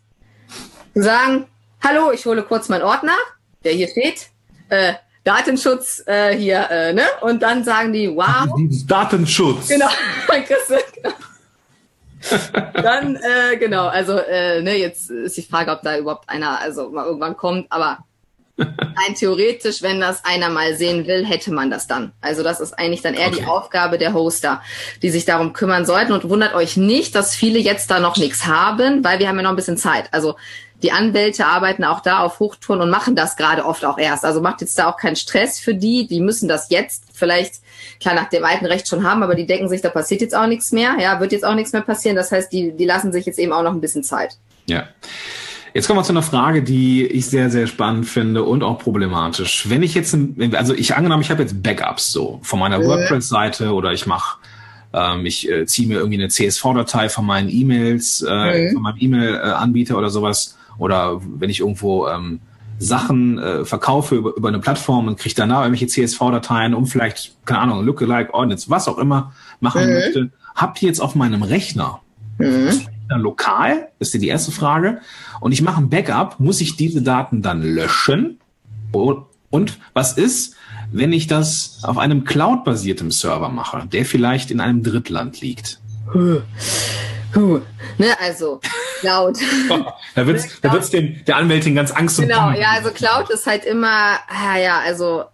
zu 0.94 1.02
sagen, 1.02 1.46
hallo, 1.82 2.12
ich 2.12 2.26
hole 2.26 2.42
kurz 2.42 2.68
meinen 2.68 2.82
Ordner, 2.82 3.16
der 3.64 3.72
hier 3.72 3.88
steht, 3.88 4.28
äh, 4.68 4.94
Datenschutz 5.24 6.02
äh, 6.06 6.36
hier, 6.36 6.68
äh, 6.70 6.92
ne? 6.92 7.04
Und 7.20 7.42
dann 7.42 7.62
sagen 7.64 7.92
die, 7.92 8.08
wow. 8.08 8.48
Datenschutz. 8.86 9.68
Genau, 9.68 9.88
genau. 11.02 11.14
dann, 12.74 13.16
äh, 13.16 13.56
genau, 13.56 13.86
also, 13.86 14.18
äh, 14.18 14.62
ne, 14.62 14.76
jetzt 14.76 15.10
ist 15.10 15.36
die 15.36 15.42
Frage, 15.42 15.70
ob 15.70 15.82
da 15.82 15.96
überhaupt 15.96 16.28
einer, 16.28 16.60
also 16.60 16.90
mal 16.90 17.06
irgendwann 17.06 17.36
kommt, 17.36 17.66
aber 17.70 18.04
Rein 18.58 19.14
theoretisch, 19.16 19.82
wenn 19.82 20.00
das 20.00 20.24
einer 20.24 20.50
mal 20.50 20.76
sehen 20.76 21.06
will, 21.06 21.24
hätte 21.24 21.52
man 21.52 21.70
das 21.70 21.86
dann. 21.86 22.12
Also 22.20 22.42
das 22.42 22.60
ist 22.60 22.78
eigentlich 22.78 23.02
dann 23.02 23.14
eher 23.14 23.28
okay. 23.28 23.38
die 23.40 23.46
Aufgabe 23.46 23.98
der 23.98 24.12
Hoster, 24.12 24.62
die 25.00 25.10
sich 25.10 25.24
darum 25.24 25.52
kümmern 25.52 25.86
sollten. 25.86 26.12
Und 26.12 26.28
wundert 26.28 26.54
euch 26.54 26.76
nicht, 26.76 27.14
dass 27.14 27.34
viele 27.34 27.58
jetzt 27.58 27.90
da 27.90 27.98
noch 27.98 28.16
nichts 28.16 28.46
haben, 28.46 29.02
weil 29.02 29.18
wir 29.18 29.28
haben 29.28 29.36
ja 29.36 29.42
noch 29.42 29.50
ein 29.50 29.56
bisschen 29.56 29.78
Zeit. 29.78 30.08
Also 30.12 30.36
die 30.82 30.92
Anwälte 30.92 31.46
arbeiten 31.46 31.84
auch 31.84 32.00
da 32.00 32.20
auf 32.20 32.40
Hochtouren 32.40 32.82
und 32.82 32.90
machen 32.90 33.14
das 33.14 33.36
gerade 33.36 33.64
oft 33.64 33.84
auch 33.84 33.98
erst. 33.98 34.24
Also 34.24 34.40
macht 34.40 34.60
jetzt 34.60 34.78
da 34.78 34.90
auch 34.90 34.96
keinen 34.96 35.16
Stress 35.16 35.60
für 35.60 35.74
die. 35.74 36.06
Die 36.06 36.20
müssen 36.20 36.48
das 36.48 36.70
jetzt 36.70 37.04
vielleicht 37.12 37.54
klar 38.00 38.14
nach 38.14 38.28
dem 38.28 38.44
alten 38.44 38.66
Recht 38.66 38.88
schon 38.88 39.08
haben, 39.08 39.22
aber 39.22 39.34
die 39.34 39.46
denken 39.46 39.68
sich, 39.68 39.80
da 39.80 39.90
passiert 39.90 40.20
jetzt 40.20 40.34
auch 40.34 40.46
nichts 40.46 40.72
mehr. 40.72 40.96
Ja, 41.00 41.20
wird 41.20 41.32
jetzt 41.32 41.44
auch 41.44 41.54
nichts 41.54 41.72
mehr 41.72 41.82
passieren. 41.82 42.16
Das 42.16 42.32
heißt, 42.32 42.52
die, 42.52 42.72
die 42.72 42.84
lassen 42.84 43.12
sich 43.12 43.26
jetzt 43.26 43.38
eben 43.38 43.52
auch 43.52 43.62
noch 43.62 43.72
ein 43.72 43.80
bisschen 43.80 44.02
Zeit. 44.02 44.36
Ja. 44.66 44.88
Jetzt 45.74 45.86
kommen 45.86 45.98
wir 45.98 46.04
zu 46.04 46.12
einer 46.12 46.22
Frage, 46.22 46.62
die 46.62 47.06
ich 47.06 47.26
sehr, 47.26 47.50
sehr 47.50 47.66
spannend 47.66 48.06
finde 48.06 48.42
und 48.42 48.62
auch 48.62 48.78
problematisch. 48.78 49.70
Wenn 49.70 49.82
ich 49.82 49.94
jetzt, 49.94 50.16
also 50.52 50.74
ich 50.74 50.94
angenommen, 50.94 51.22
ich 51.22 51.30
habe 51.30 51.42
jetzt 51.42 51.62
Backups 51.62 52.12
so 52.12 52.40
von 52.42 52.58
meiner 52.58 52.78
mhm. 52.78 52.84
WordPress-Seite 52.84 53.72
oder 53.72 53.92
ich 53.92 54.06
mache, 54.06 54.38
ähm, 54.92 55.24
ich 55.24 55.50
äh, 55.50 55.64
ziehe 55.64 55.88
mir 55.88 55.98
irgendwie 55.98 56.18
eine 56.18 56.28
CSV-Datei 56.28 57.08
von 57.08 57.24
meinen 57.24 57.48
E-Mails, 57.48 58.22
äh, 58.28 58.68
mhm. 58.68 58.74
von 58.74 58.82
meinem 58.82 58.98
E-Mail-Anbieter 58.98 59.96
oder 59.96 60.10
sowas. 60.10 60.58
Oder 60.76 61.20
wenn 61.22 61.48
ich 61.48 61.60
irgendwo 61.60 62.06
ähm, 62.06 62.40
Sachen 62.78 63.38
äh, 63.38 63.64
verkaufe 63.64 64.16
über, 64.16 64.36
über 64.36 64.48
eine 64.48 64.58
Plattform 64.58 65.06
und 65.06 65.18
kriege 65.18 65.34
danach 65.34 65.62
irgendwelche 65.62 65.86
CSV-Dateien, 65.86 66.74
um 66.74 66.86
vielleicht, 66.86 67.34
keine 67.46 67.60
Ahnung, 67.60 67.84
Lookalike, 67.86 68.34
Ordnance, 68.34 68.68
was 68.68 68.88
auch 68.88 68.98
immer 68.98 69.32
machen 69.60 69.86
mhm. 69.86 69.92
möchte, 69.94 70.30
habt 70.54 70.82
ihr 70.82 70.88
jetzt 70.88 71.00
auf 71.00 71.14
meinem 71.14 71.42
Rechner 71.42 72.00
mhm 72.36 72.72
lokal? 73.18 73.88
Ist 73.98 74.14
die 74.14 74.28
erste 74.28 74.52
Frage. 74.52 75.00
Und 75.42 75.50
ich 75.50 75.60
mache 75.60 75.82
ein 75.82 75.90
Backup. 75.90 76.38
Muss 76.38 76.60
ich 76.60 76.76
diese 76.76 77.02
Daten 77.02 77.42
dann 77.42 77.62
löschen? 77.62 78.38
Und 78.92 79.78
was 79.92 80.12
ist, 80.12 80.54
wenn 80.92 81.12
ich 81.12 81.26
das 81.26 81.80
auf 81.82 81.98
einem 81.98 82.22
Cloud-basierten 82.22 83.10
Server 83.10 83.48
mache, 83.48 83.88
der 83.88 84.04
vielleicht 84.04 84.52
in 84.52 84.60
einem 84.60 84.84
Drittland 84.84 85.40
liegt? 85.40 85.80
Huh. 86.14 86.42
Ne, 87.98 88.20
also 88.20 88.60
Cloud. 89.00 89.38
da 90.14 90.26
wird's, 90.28 90.44
ne, 90.44 90.50
da 90.62 90.72
wird's 90.74 90.90
dem, 90.90 91.24
der 91.24 91.36
Anwältin 91.36 91.74
ganz 91.74 91.90
Angst 91.90 92.20
und 92.20 92.28
Genau, 92.28 92.52
ja, 92.52 92.70
also 92.76 92.92
Cloud 92.92 93.28
ist 93.30 93.46
halt 93.46 93.64
immer, 93.64 94.20
ah, 94.28 94.58
ja, 94.58 94.78
also 94.78 95.24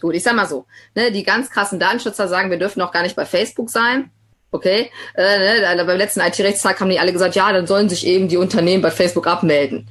gut, 0.00 0.14
ich 0.14 0.22
sag 0.22 0.36
mal 0.36 0.48
so, 0.48 0.64
ne, 0.94 1.12
die 1.12 1.22
ganz 1.22 1.50
krassen 1.50 1.78
Datenschützer 1.78 2.28
sagen, 2.28 2.50
wir 2.50 2.58
dürfen 2.58 2.80
auch 2.80 2.92
gar 2.92 3.02
nicht 3.02 3.16
bei 3.16 3.26
Facebook 3.26 3.68
sein. 3.68 4.10
Okay, 4.52 4.90
äh, 5.14 5.60
ne, 5.76 5.84
beim 5.84 5.96
letzten 5.96 6.20
IT-Rechtstag 6.20 6.80
haben 6.80 6.90
die 6.90 6.98
alle 6.98 7.12
gesagt, 7.12 7.36
ja, 7.36 7.52
dann 7.52 7.68
sollen 7.68 7.88
sich 7.88 8.04
eben 8.06 8.26
die 8.26 8.36
Unternehmen 8.36 8.82
bei 8.82 8.90
Facebook 8.90 9.28
abmelden. 9.28 9.86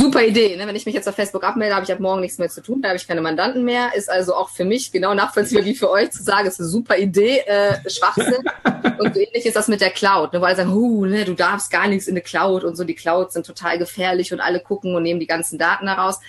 Super 0.00 0.22
Idee, 0.22 0.56
ne? 0.56 0.64
wenn 0.66 0.76
ich 0.76 0.86
mich 0.86 0.94
jetzt 0.94 1.08
auf 1.08 1.16
Facebook 1.16 1.42
abmelde, 1.42 1.74
habe 1.74 1.84
ich 1.84 1.90
ab 1.90 1.98
morgen 1.98 2.20
nichts 2.20 2.38
mehr 2.38 2.48
zu 2.48 2.62
tun, 2.62 2.80
da 2.80 2.90
habe 2.90 2.98
ich 2.98 3.08
keine 3.08 3.20
Mandanten 3.20 3.64
mehr. 3.64 3.96
Ist 3.96 4.08
also 4.08 4.32
auch 4.32 4.48
für 4.48 4.64
mich 4.64 4.92
genau 4.92 5.12
nachvollziehbar 5.12 5.64
wie 5.64 5.74
für 5.74 5.90
euch 5.90 6.12
zu 6.12 6.22
sagen, 6.22 6.46
ist 6.46 6.60
eine 6.60 6.68
super 6.68 6.96
Idee, 6.96 7.38
äh, 7.38 7.90
Schwachsinn. 7.90 8.44
und 9.00 9.14
so 9.14 9.20
ähnlich 9.20 9.44
ist 9.44 9.56
das 9.56 9.66
mit 9.66 9.80
der 9.80 9.90
Cloud, 9.90 10.34
ne? 10.34 10.40
weil 10.40 10.48
alle 10.48 10.56
sagen, 10.56 10.72
huh, 10.72 11.04
ne, 11.04 11.24
du 11.24 11.34
darfst 11.34 11.72
gar 11.72 11.88
nichts 11.88 12.06
in 12.06 12.14
der 12.14 12.22
Cloud 12.22 12.62
und 12.62 12.76
so, 12.76 12.84
die 12.84 12.94
Clouds 12.94 13.34
sind 13.34 13.44
total 13.44 13.78
gefährlich 13.78 14.32
und 14.32 14.38
alle 14.38 14.60
gucken 14.60 14.94
und 14.94 15.02
nehmen 15.02 15.18
die 15.18 15.26
ganzen 15.26 15.58
Daten 15.58 15.88
heraus. 15.88 16.20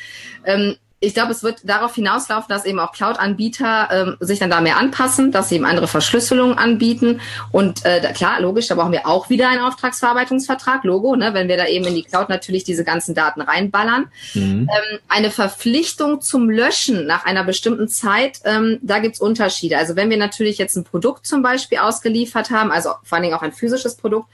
Ähm, 0.46 0.78
ich 1.02 1.14
glaube, 1.14 1.32
es 1.32 1.44
wird 1.44 1.62
darauf 1.64 1.96
hinauslaufen, 1.96 2.48
dass 2.50 2.66
eben 2.66 2.80
auch 2.80 2.92
Cloud-Anbieter 2.92 3.90
ähm, 3.92 4.18
sich 4.20 4.40
dann 4.40 4.50
da 4.50 4.60
mehr 4.60 4.78
anpassen, 4.78 5.32
dass 5.32 5.48
sie 5.48 5.56
eben 5.56 5.66
andere 5.66 5.88
Verschlüsselungen 5.88 6.58
anbieten. 6.58 7.22
Und 7.52 7.86
äh, 7.86 8.02
klar, 8.14 8.42
logisch, 8.42 8.68
da 8.68 8.76
brauchen 8.76 8.92
wir 8.92 9.08
auch 9.08 9.30
wieder 9.30 9.48
einen 9.48 9.62
Auftragsverarbeitungsvertrag, 9.62 10.84
Logo, 10.84 11.16
ne, 11.16 11.34
wenn 11.34 11.48
wir 11.48 11.56
da 11.56 11.68
eben 11.68 11.86
in 11.86 11.96
die 11.96 12.04
Cloud 12.04 12.28
natürlich 12.28 12.66
diese 12.66 12.84
ganzen 12.84 13.16
Daten 13.16 13.40
reinballern. 13.40 14.08
Mhm. 14.34 14.70
Ähm, 14.70 15.00
eine 15.08 15.32
Verpflichtung 15.32 16.20
zum 16.20 16.50
Löschen 16.50 17.06
nach 17.06 17.26
einer 17.26 17.46
bestimmten 17.46 17.88
Zeit, 17.88 18.40
ähm, 18.44 18.80
da 18.82 19.00
gibt's 19.00 19.22
Unterschiede. 19.22 19.78
Also 19.78 19.96
wenn 19.96 20.10
wir 20.10 20.18
natürlich 20.18 20.58
jetzt 20.58 20.76
ein 20.76 20.84
Produkt 20.84 21.26
zum 21.26 21.42
Beispiel 21.42 21.78
ausgeliefert 21.78 22.52
haben, 22.52 22.72
also 22.72 22.90
vor 23.04 23.16
allen 23.16 23.24
Dingen 23.24 23.36
auch 23.36 23.42
ein 23.42 23.54
physisches 23.54 23.96
Produkt, 23.96 24.28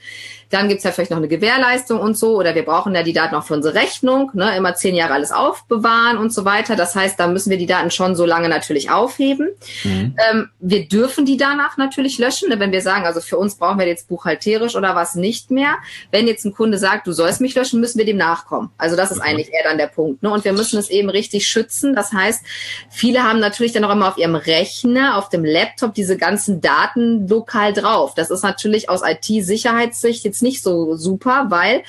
dann 0.50 0.68
gibt's 0.68 0.84
ja 0.84 0.92
vielleicht 0.92 1.10
noch 1.10 1.18
eine 1.18 1.28
Gewährleistung 1.28 1.98
und 2.00 2.16
so, 2.16 2.36
oder 2.36 2.54
wir 2.54 2.64
brauchen 2.64 2.94
ja 2.94 3.02
die 3.02 3.12
Daten 3.12 3.34
auch 3.34 3.44
für 3.44 3.54
unsere 3.54 3.74
Rechnung, 3.74 4.30
ne, 4.34 4.56
immer 4.56 4.74
zehn 4.74 4.94
Jahre 4.94 5.14
alles 5.14 5.32
aufbewahren 5.32 6.18
und 6.18 6.32
so 6.32 6.44
weiter. 6.44 6.76
Das 6.76 6.94
heißt, 6.94 7.18
da 7.18 7.26
müssen 7.26 7.50
wir 7.50 7.58
die 7.58 7.66
Daten 7.66 7.90
schon 7.90 8.14
so 8.14 8.24
lange 8.24 8.48
natürlich 8.48 8.90
aufheben. 8.90 9.48
Mhm. 9.84 10.14
Ähm, 10.30 10.50
wir 10.60 10.88
dürfen 10.88 11.24
die 11.24 11.36
danach 11.36 11.76
natürlich 11.76 12.18
löschen, 12.18 12.48
ne, 12.48 12.60
wenn 12.60 12.72
wir 12.72 12.82
sagen, 12.82 13.06
also 13.06 13.20
für 13.20 13.38
uns 13.38 13.56
brauchen 13.56 13.78
wir 13.78 13.86
jetzt 13.86 14.08
buchhalterisch 14.08 14.76
oder 14.76 14.94
was 14.94 15.14
nicht 15.14 15.50
mehr. 15.50 15.76
Wenn 16.10 16.26
jetzt 16.26 16.44
ein 16.44 16.54
Kunde 16.54 16.78
sagt, 16.78 17.06
du 17.06 17.12
sollst 17.12 17.40
mich 17.40 17.54
löschen, 17.54 17.80
müssen 17.80 17.98
wir 17.98 18.06
dem 18.06 18.16
nachkommen. 18.16 18.70
Also 18.78 18.96
das 18.96 19.10
ist 19.10 19.18
mhm. 19.18 19.22
eigentlich 19.24 19.52
eher 19.52 19.64
dann 19.64 19.78
der 19.78 19.88
Punkt. 19.88 20.22
Ne? 20.22 20.30
Und 20.30 20.44
wir 20.44 20.52
müssen 20.52 20.78
es 20.78 20.90
eben 20.90 21.10
richtig 21.10 21.46
schützen. 21.46 21.94
Das 21.94 22.12
heißt, 22.12 22.44
viele 22.90 23.24
haben 23.24 23.40
natürlich 23.40 23.72
dann 23.72 23.84
auch 23.84 23.92
immer 23.92 24.08
auf 24.08 24.18
ihrem 24.18 24.36
Rechner, 24.36 25.16
auf 25.16 25.28
dem 25.28 25.44
Laptop 25.44 25.94
diese 25.94 26.16
ganzen 26.16 26.60
Daten 26.60 27.26
lokal 27.28 27.72
drauf. 27.72 28.14
Das 28.14 28.30
ist 28.30 28.42
natürlich 28.42 28.88
aus 28.88 29.02
IT-Sicherheitssicht 29.04 30.24
jetzt 30.24 30.35
nicht 30.42 30.62
so 30.62 30.96
super, 30.96 31.46
weil 31.48 31.82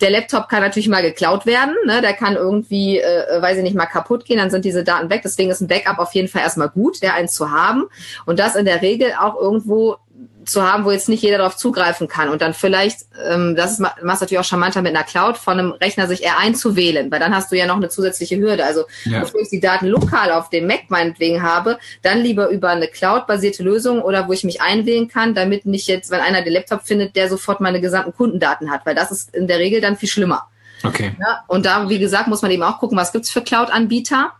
der 0.00 0.10
Laptop 0.10 0.48
kann 0.48 0.62
natürlich 0.62 0.88
mal 0.88 1.02
geklaut 1.02 1.46
werden. 1.46 1.74
Ne? 1.86 2.00
Der 2.00 2.12
kann 2.12 2.36
irgendwie, 2.36 2.98
äh, 2.98 3.40
weiß 3.40 3.58
ich 3.58 3.62
nicht, 3.62 3.76
mal 3.76 3.86
kaputt 3.86 4.24
gehen, 4.24 4.38
dann 4.38 4.50
sind 4.50 4.64
diese 4.64 4.84
Daten 4.84 5.10
weg. 5.10 5.22
Deswegen 5.24 5.50
ist 5.50 5.60
ein 5.60 5.68
Backup 5.68 5.98
auf 5.98 6.14
jeden 6.14 6.28
Fall 6.28 6.42
erstmal 6.42 6.68
gut, 6.68 7.02
der 7.02 7.14
eins 7.14 7.34
zu 7.34 7.50
haben. 7.50 7.84
Und 8.26 8.38
das 8.38 8.56
in 8.56 8.64
der 8.64 8.82
Regel 8.82 9.12
auch 9.20 9.40
irgendwo 9.40 9.96
zu 10.44 10.62
haben, 10.62 10.84
wo 10.84 10.90
jetzt 10.90 11.08
nicht 11.08 11.22
jeder 11.22 11.38
darauf 11.38 11.56
zugreifen 11.56 12.08
kann 12.08 12.28
und 12.28 12.40
dann 12.40 12.54
vielleicht, 12.54 13.06
ähm, 13.28 13.54
das 13.56 13.72
ist 13.72 13.80
machst 13.80 14.20
natürlich 14.20 14.38
auch 14.38 14.44
charmanter 14.44 14.82
mit 14.82 14.94
einer 14.94 15.04
Cloud, 15.04 15.36
von 15.36 15.58
einem 15.58 15.72
Rechner 15.72 16.06
sich 16.06 16.22
eher 16.22 16.38
einzuwählen, 16.38 17.10
weil 17.10 17.20
dann 17.20 17.34
hast 17.34 17.52
du 17.52 17.56
ja 17.56 17.66
noch 17.66 17.76
eine 17.76 17.88
zusätzliche 17.88 18.38
Hürde. 18.38 18.64
Also 18.64 18.84
ja. 19.04 19.20
bevor 19.20 19.40
ich 19.40 19.48
die 19.48 19.60
Daten 19.60 19.86
lokal 19.86 20.32
auf 20.32 20.50
dem 20.50 20.66
Mac 20.66 20.84
meinetwegen 20.88 21.42
habe, 21.42 21.78
dann 22.02 22.20
lieber 22.20 22.48
über 22.48 22.70
eine 22.70 22.88
Cloud-basierte 22.88 23.62
Lösung 23.62 24.02
oder 24.02 24.28
wo 24.28 24.32
ich 24.32 24.44
mich 24.44 24.60
einwählen 24.60 25.08
kann, 25.08 25.34
damit 25.34 25.66
nicht 25.66 25.86
jetzt, 25.88 26.10
wenn 26.10 26.20
einer 26.20 26.42
den 26.42 26.52
Laptop 26.52 26.82
findet, 26.82 27.16
der 27.16 27.28
sofort 27.28 27.60
meine 27.60 27.80
gesamten 27.80 28.14
Kundendaten 28.14 28.70
hat, 28.70 28.86
weil 28.86 28.94
das 28.94 29.10
ist 29.10 29.34
in 29.34 29.46
der 29.46 29.58
Regel 29.58 29.80
dann 29.80 29.96
viel 29.96 30.08
schlimmer. 30.08 30.46
Okay. 30.82 31.12
Ja, 31.18 31.44
und 31.46 31.66
da, 31.66 31.88
wie 31.88 31.98
gesagt, 31.98 32.28
muss 32.28 32.42
man 32.42 32.50
eben 32.50 32.62
auch 32.62 32.78
gucken, 32.78 32.96
was 32.96 33.12
gibt's 33.12 33.30
für 33.30 33.42
Cloud-Anbieter. 33.42 34.32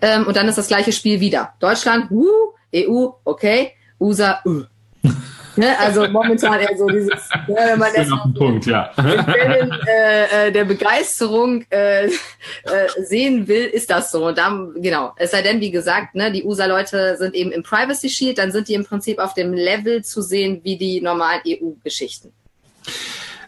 Ähm, 0.00 0.26
und 0.26 0.36
dann 0.36 0.48
ist 0.48 0.58
das 0.58 0.68
gleiche 0.68 0.92
Spiel 0.92 1.20
wieder. 1.20 1.54
Deutschland, 1.60 2.10
uh, 2.10 2.26
EU, 2.74 3.08
okay, 3.24 3.72
USA, 4.00 4.40
uh. 4.44 4.64
Ne? 5.56 5.78
Also 5.78 6.08
momentan 6.08 6.60
eher 6.60 6.76
so 6.76 6.86
dieses, 6.86 7.28
ne, 7.46 7.56
wenn 7.56 7.78
man 7.78 7.92
das 7.94 8.10
auf 8.10 8.22
den 8.24 8.34
Punkt, 8.34 8.66
ja. 8.66 8.90
Wellen, 8.96 9.72
äh, 9.86 10.48
äh, 10.48 10.52
der 10.52 10.64
Begeisterung 10.64 11.64
äh, 11.70 12.06
äh, 12.06 12.10
sehen 12.98 13.46
will, 13.46 13.66
ist 13.66 13.90
das 13.90 14.10
so. 14.10 14.26
Und 14.26 14.38
dann, 14.38 14.74
genau, 14.82 15.12
es 15.16 15.30
sei 15.30 15.42
denn, 15.42 15.60
wie 15.60 15.70
gesagt, 15.70 16.14
ne, 16.14 16.32
die 16.32 16.42
USA-Leute 16.42 17.16
sind 17.18 17.34
eben 17.34 17.52
im 17.52 17.62
Privacy 17.62 18.08
Shield, 18.08 18.38
dann 18.38 18.50
sind 18.50 18.68
die 18.68 18.74
im 18.74 18.84
Prinzip 18.84 19.18
auf 19.18 19.34
dem 19.34 19.52
Level 19.52 20.02
zu 20.02 20.22
sehen 20.22 20.60
wie 20.64 20.76
die 20.76 21.00
normalen 21.00 21.42
EU-Geschichten. 21.46 22.32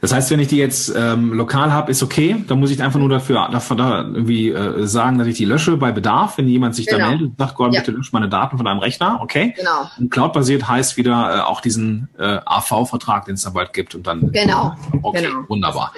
Das 0.00 0.12
heißt, 0.12 0.30
wenn 0.30 0.40
ich 0.40 0.48
die 0.48 0.56
jetzt 0.56 0.92
ähm, 0.96 1.32
lokal 1.32 1.72
habe, 1.72 1.90
ist 1.90 2.02
okay. 2.02 2.44
Dann 2.46 2.60
muss 2.60 2.70
ich 2.70 2.82
einfach 2.82 2.98
nur 2.98 3.08
dafür, 3.08 3.48
dafür 3.50 3.76
da 3.76 4.00
irgendwie 4.02 4.50
äh, 4.50 4.86
sagen, 4.86 5.18
dass 5.18 5.26
ich 5.26 5.36
die 5.36 5.44
lösche 5.44 5.76
bei 5.76 5.92
Bedarf. 5.92 6.38
Wenn 6.38 6.48
jemand 6.48 6.74
sich 6.74 6.86
genau. 6.86 6.98
da 6.98 7.08
meldet 7.08 7.28
und 7.28 7.38
sagt, 7.38 7.54
Gott, 7.54 7.74
ja. 7.74 7.80
bitte 7.80 7.92
lösch 7.92 8.12
meine 8.12 8.28
Daten 8.28 8.56
von 8.56 8.66
deinem 8.66 8.78
Rechner, 8.78 9.20
okay. 9.22 9.54
Genau. 9.56 9.90
Und 9.98 10.10
Cloud-basiert 10.10 10.68
heißt 10.68 10.96
wieder 10.96 11.36
äh, 11.36 11.40
auch 11.40 11.60
diesen 11.60 12.08
äh, 12.18 12.38
AV-Vertrag, 12.44 13.26
den 13.26 13.34
es 13.34 13.42
da 13.42 13.50
bald 13.50 13.72
gibt 13.72 13.94
und 13.94 14.06
dann. 14.06 14.32
Genau. 14.32 14.74
Okay, 15.02 15.22
genau. 15.22 15.48
wunderbar. 15.48 15.92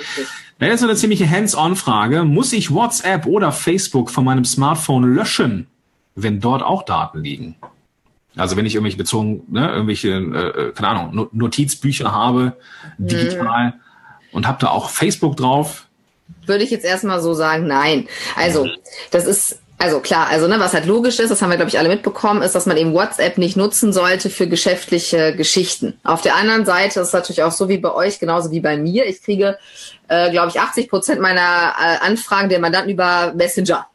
Das 0.59 0.75
ist 0.75 0.83
eine 0.83 0.97
ziemliche 0.97 1.29
Hands-on-Frage. 1.29 2.25
Muss 2.25 2.53
ich 2.53 2.73
WhatsApp 2.73 3.27
oder 3.27 3.53
Facebook 3.53 4.11
von 4.11 4.25
meinem 4.25 4.45
Smartphone 4.45 5.15
löschen, 5.15 5.67
wenn 6.15 6.41
dort 6.41 6.63
auch 6.63 6.85
Daten 6.85 7.23
liegen? 7.23 7.57
Also 8.37 8.57
wenn 8.57 8.67
ich 8.67 8.75
irgendwelche 8.75 8.99
bezogen, 8.99 9.43
ne, 9.49 9.69
irgendwelche, 9.69 10.11
äh, 10.11 10.69
äh 10.69 10.73
keine 10.73 10.89
Ahnung, 10.89 11.29
Notizbücher 11.33 12.13
habe, 12.13 12.57
digital, 12.99 13.71
mhm 13.71 13.73
und 14.33 14.47
habe 14.47 14.59
da 14.61 14.71
auch 14.71 14.91
Facebook 14.91 15.37
drauf? 15.37 15.87
Würde 16.47 16.65
ich 16.65 16.71
jetzt 16.71 16.85
erstmal 16.85 17.21
so 17.21 17.35
sagen, 17.35 17.67
nein. 17.67 18.09
Also, 18.37 18.69
das 19.11 19.27
ist 19.27 19.59
also 19.81 20.01
klar, 20.01 20.27
also 20.29 20.49
ne, 20.49 20.59
was 20.59 20.75
halt 20.75 20.87
logisch 20.87 21.21
ist, 21.21 21.31
das 21.31 21.41
haben 21.41 21.51
wir 21.51 21.57
glaube 21.57 21.69
ich 21.69 21.79
alle 21.79 21.89
mitbekommen, 21.89 22.43
ist, 22.43 22.57
dass 22.57 22.67
man 22.67 22.77
eben 22.77 22.95
WhatsApp 22.95 23.39
nicht 23.39 23.57
nutzen 23.57 23.93
sollte 23.93 24.29
für 24.29 24.49
geschäftliche 24.49 25.37
Geschichten. 25.37 26.01
Auf 26.03 26.21
der 26.21 26.35
anderen 26.35 26.67
Seite 26.67 26.99
ist 26.99 27.09
es 27.09 27.13
natürlich 27.13 27.45
auch 27.45 27.53
so 27.53 27.69
wie 27.69 27.79
bei 27.79 27.95
euch, 27.95 28.19
genauso 28.19 28.51
wie 28.51 28.59
bei 28.59 28.77
mir. 28.77 29.07
Ich 29.07 29.23
kriege, 29.23 29.57
äh, 30.09 30.33
glaube 30.33 30.49
ich, 30.49 30.59
80 30.59 30.91
Prozent 30.91 31.21
meiner 31.21 31.75
äh, 31.79 32.05
Anfragen 32.05 32.49
der 32.49 32.59
Mandanten 32.59 32.91
über 32.91 33.33
Messenger. 33.37 33.87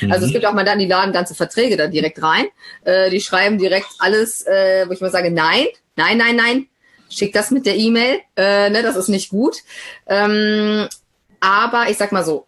Mhm. 0.00 0.10
Also 0.20 0.26
es 0.26 0.32
gibt 0.32 0.44
auch 0.44 0.52
Mandanten, 0.52 0.80
die 0.80 0.90
laden 0.90 1.12
ganze 1.12 1.36
Verträge 1.36 1.76
da 1.76 1.86
direkt 1.86 2.20
rein. 2.20 2.46
Äh, 2.84 3.10
die 3.10 3.20
schreiben 3.20 3.56
direkt 3.56 3.86
alles, 4.00 4.44
äh, 4.46 4.84
wo 4.88 4.92
ich 4.92 5.00
mal 5.00 5.12
sage, 5.12 5.30
nein, 5.30 5.66
nein, 5.94 6.18
nein, 6.18 6.34
nein, 6.34 6.66
schick 7.10 7.32
das 7.32 7.50
mit 7.50 7.66
der 7.66 7.76
E-Mail, 7.76 8.20
äh, 8.36 8.70
ne, 8.70 8.82
das 8.82 8.96
ist 8.96 9.08
nicht 9.08 9.28
gut. 9.28 9.56
Ähm, 10.06 10.88
aber 11.40 11.90
ich 11.90 11.98
sag 11.98 12.12
mal 12.12 12.24
so, 12.24 12.46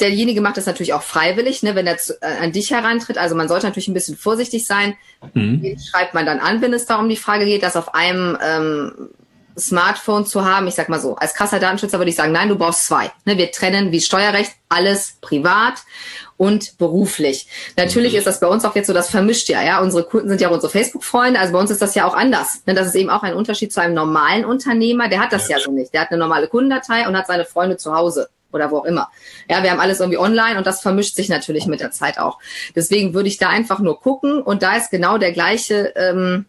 derjenige 0.00 0.40
macht 0.40 0.56
das 0.56 0.66
natürlich 0.66 0.94
auch 0.94 1.02
freiwillig, 1.02 1.62
ne, 1.62 1.74
wenn 1.74 1.86
er 1.86 1.98
zu, 1.98 2.20
äh, 2.22 2.42
an 2.42 2.52
dich 2.52 2.70
herantritt. 2.70 3.18
Also 3.18 3.34
man 3.34 3.48
sollte 3.48 3.66
natürlich 3.66 3.88
ein 3.88 3.94
bisschen 3.94 4.16
vorsichtig 4.16 4.66
sein. 4.66 4.96
Mhm. 5.34 5.62
Den 5.62 5.78
schreibt 5.78 6.14
man 6.14 6.26
dann 6.26 6.40
an, 6.40 6.62
wenn 6.62 6.72
es 6.72 6.86
da 6.86 6.96
um 6.96 7.08
die 7.08 7.16
Frage 7.16 7.44
geht, 7.44 7.62
das 7.62 7.76
auf 7.76 7.94
einem 7.94 8.38
ähm, 8.42 9.10
Smartphone 9.58 10.24
zu 10.24 10.44
haben. 10.44 10.66
Ich 10.68 10.74
sag 10.74 10.88
mal 10.88 11.00
so, 11.00 11.16
als 11.16 11.34
krasser 11.34 11.60
Datenschützer 11.60 11.98
würde 11.98 12.10
ich 12.10 12.16
sagen, 12.16 12.32
nein, 12.32 12.48
du 12.48 12.56
brauchst 12.56 12.86
zwei. 12.86 13.10
Ne, 13.24 13.36
wir 13.36 13.50
trennen 13.50 13.92
wie 13.92 14.00
Steuerrecht 14.00 14.52
alles 14.68 15.18
privat 15.20 15.74
und 16.38 16.78
beruflich. 16.78 17.46
Natürlich 17.76 18.12
mhm. 18.12 18.18
ist 18.18 18.26
das 18.26 18.40
bei 18.40 18.46
uns 18.46 18.64
auch 18.64 18.74
jetzt 18.74 18.86
so, 18.86 18.94
das 18.94 19.10
vermischt 19.10 19.50
ja, 19.50 19.62
ja. 19.62 19.80
Unsere 19.80 20.04
Kunden 20.04 20.30
sind 20.30 20.40
ja 20.40 20.48
auch 20.48 20.54
unsere 20.54 20.72
Facebook-Freunde, 20.72 21.38
also 21.38 21.52
bei 21.52 21.58
uns 21.58 21.70
ist 21.70 21.82
das 21.82 21.94
ja 21.94 22.06
auch 22.06 22.14
anders. 22.14 22.62
Ne? 22.64 22.72
Das 22.72 22.86
ist 22.86 22.94
eben 22.94 23.10
auch 23.10 23.22
ein 23.22 23.34
Unterschied 23.34 23.72
zu 23.72 23.82
einem 23.82 23.94
normalen 23.94 24.46
Unternehmer, 24.46 25.08
der 25.08 25.20
hat 25.20 25.32
das 25.32 25.48
ja, 25.48 25.58
ja 25.58 25.64
so 25.64 25.72
nicht. 25.72 25.92
Der 25.92 26.02
hat 26.02 26.10
eine 26.10 26.18
normale 26.18 26.48
Kundendatei 26.48 27.06
und 27.06 27.16
hat 27.16 27.26
seine 27.26 27.44
Freunde 27.44 27.76
zu 27.76 27.94
Hause 27.94 28.30
oder 28.52 28.70
wo 28.70 28.78
auch 28.78 28.84
immer. 28.84 29.10
Ja, 29.50 29.62
wir 29.62 29.70
haben 29.70 29.80
alles 29.80 30.00
irgendwie 30.00 30.18
online 30.18 30.56
und 30.56 30.66
das 30.66 30.80
vermischt 30.80 31.16
sich 31.16 31.28
natürlich 31.28 31.66
mit 31.66 31.80
der 31.80 31.90
Zeit 31.90 32.18
auch. 32.18 32.38
Deswegen 32.74 33.12
würde 33.12 33.28
ich 33.28 33.36
da 33.36 33.48
einfach 33.48 33.80
nur 33.80 34.00
gucken 34.00 34.40
und 34.40 34.62
da 34.62 34.76
ist 34.76 34.90
genau 34.90 35.18
der 35.18 35.32
gleiche 35.32 35.92
ähm, 35.96 36.46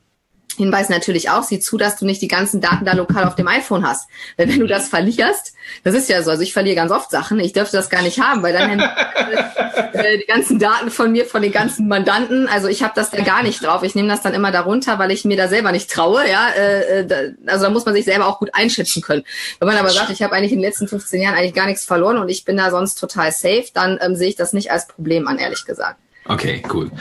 Hinweis 0.58 0.90
natürlich 0.90 1.30
auch, 1.30 1.44
sieh 1.44 1.60
zu, 1.60 1.78
dass 1.78 1.98
du 1.98 2.06
nicht 2.06 2.22
die 2.22 2.28
ganzen 2.28 2.60
Daten 2.60 2.84
da 2.84 2.94
lokal 2.94 3.24
auf 3.26 3.36
dem 3.36 3.48
iPhone 3.48 3.88
hast. 3.88 4.10
Weil 4.36 4.50
wenn 4.50 4.60
du 4.60 4.68
das 4.68 4.90
verlierst, 4.90 5.54
das 5.84 5.96
ist 5.96 6.10
ja 6.10 6.22
so, 6.22 6.32
also 6.32 6.44
ich 6.44 6.52
verliere 6.54 6.76
ganz 6.76 6.92
oft 6.92 7.12
Sachen, 7.12 7.40
ich 7.40 7.54
dürfte 7.54 7.78
das 7.78 7.90
gar 7.90 8.02
nicht 8.02 8.20
haben, 8.20 8.44
weil 8.44 8.54
dann 8.54 8.80
äh, 9.94 10.18
die 10.18 10.26
ganzen 10.26 10.60
Daten 10.60 10.92
von 10.92 11.12
mir, 11.12 11.26
von 11.26 11.42
den 11.42 11.52
ganzen 11.52 11.88
Mandanten, 11.88 12.48
also 12.48 12.68
ich 12.68 12.84
habe 12.84 12.94
das 12.96 13.10
da 13.10 13.22
gar 13.22 13.44
nicht 13.44 13.64
drauf. 13.64 13.84
Ich 13.84 13.96
nehme 13.96 14.10
das 14.10 14.22
dann 14.22 14.34
immer 14.34 14.52
darunter, 14.52 15.00
weil 15.00 15.12
ich 15.12 15.24
mir 15.24 15.38
da 15.38 15.48
selber 15.48 15.72
nicht 15.72 15.90
traue. 15.90 16.28
Ja, 16.30 16.50
äh, 16.50 17.06
da, 17.06 17.16
also 17.46 17.66
da 17.66 17.70
muss 17.70 17.86
man 17.86 17.94
sich 17.94 18.06
selber 18.06 18.28
auch 18.28 18.40
gut 18.40 18.50
einschätzen 18.54 19.02
können. 19.02 19.24
Wenn 19.60 19.68
man 19.68 19.78
aber 19.78 19.90
sagt, 19.90 20.10
ich 20.10 20.22
habe 20.24 20.34
eigentlich 20.34 20.52
in 20.52 20.60
den 20.60 20.66
letzten 20.66 20.88
15 20.88 21.22
Jahren 21.22 21.36
eigentlich 21.36 21.54
gar 21.54 21.68
nichts 21.68 21.86
verloren 21.86 22.18
und 22.18 22.30
ich 22.30 22.44
bin 22.44 22.58
da 22.58 22.70
sonst 22.70 22.96
total 22.96 23.32
safe, 23.32 23.68
dann 23.74 23.98
ähm, 24.02 24.16
sehe 24.16 24.30
ich 24.30 24.36
das 24.36 24.52
nicht 24.52 24.72
als 24.72 24.88
Problem 24.88 25.28
an, 25.28 25.38
ehrlich 25.38 25.66
gesagt. 25.66 26.00
Okay, 26.26 26.62
cool. 26.74 26.92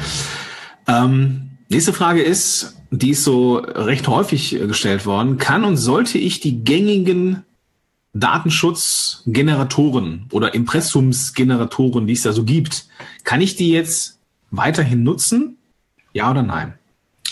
Ähm, 0.87 1.48
nächste 1.69 1.93
Frage 1.93 2.23
ist, 2.23 2.77
die 2.91 3.11
ist 3.11 3.25
so 3.25 3.57
recht 3.57 4.09
häufig 4.09 4.51
gestellt 4.51 5.07
worden. 5.07 5.39
Kann 5.39 5.65
und 5.65 5.77
sollte 5.77 6.19
ich 6.19 6.41
die 6.41 6.65
gängigen 6.65 7.45
Datenschutzgeneratoren 8.15 10.27
oder 10.33 10.55
Impressumsgeneratoren, 10.55 12.07
die 12.07 12.15
es 12.15 12.23
da 12.23 12.33
so 12.33 12.45
gibt, 12.45 12.87
kann 13.25 13.41
ich 13.41 13.57
die 13.57 13.71
jetzt 13.71 14.19
weiterhin 14.51 15.03
nutzen? 15.03 15.59
Ja 16.13 16.31
oder 16.31 16.43
nein? 16.43 16.75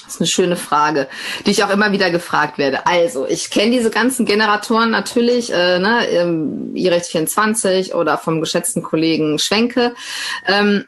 Das 0.05 0.14
ist 0.14 0.20
eine 0.20 0.29
schöne 0.29 0.57
Frage, 0.57 1.09
die 1.44 1.51
ich 1.51 1.64
auch 1.64 1.70
immer 1.70 1.90
wieder 1.90 2.12
gefragt 2.12 2.59
werde. 2.59 2.87
Also, 2.87 3.27
ich 3.27 3.51
kenne 3.51 3.72
diese 3.72 3.90
ganzen 3.90 4.25
Generatoren 4.25 4.90
natürlich, 4.90 5.53
äh, 5.53 5.81
ne, 5.81 6.70
iRecht 6.75 7.07
24 7.07 7.92
oder 7.94 8.16
vom 8.16 8.40
geschätzten 8.40 8.85
Kollegen 8.85 9.40
Schwenke. 9.40 9.96
Ähm, 10.46 10.85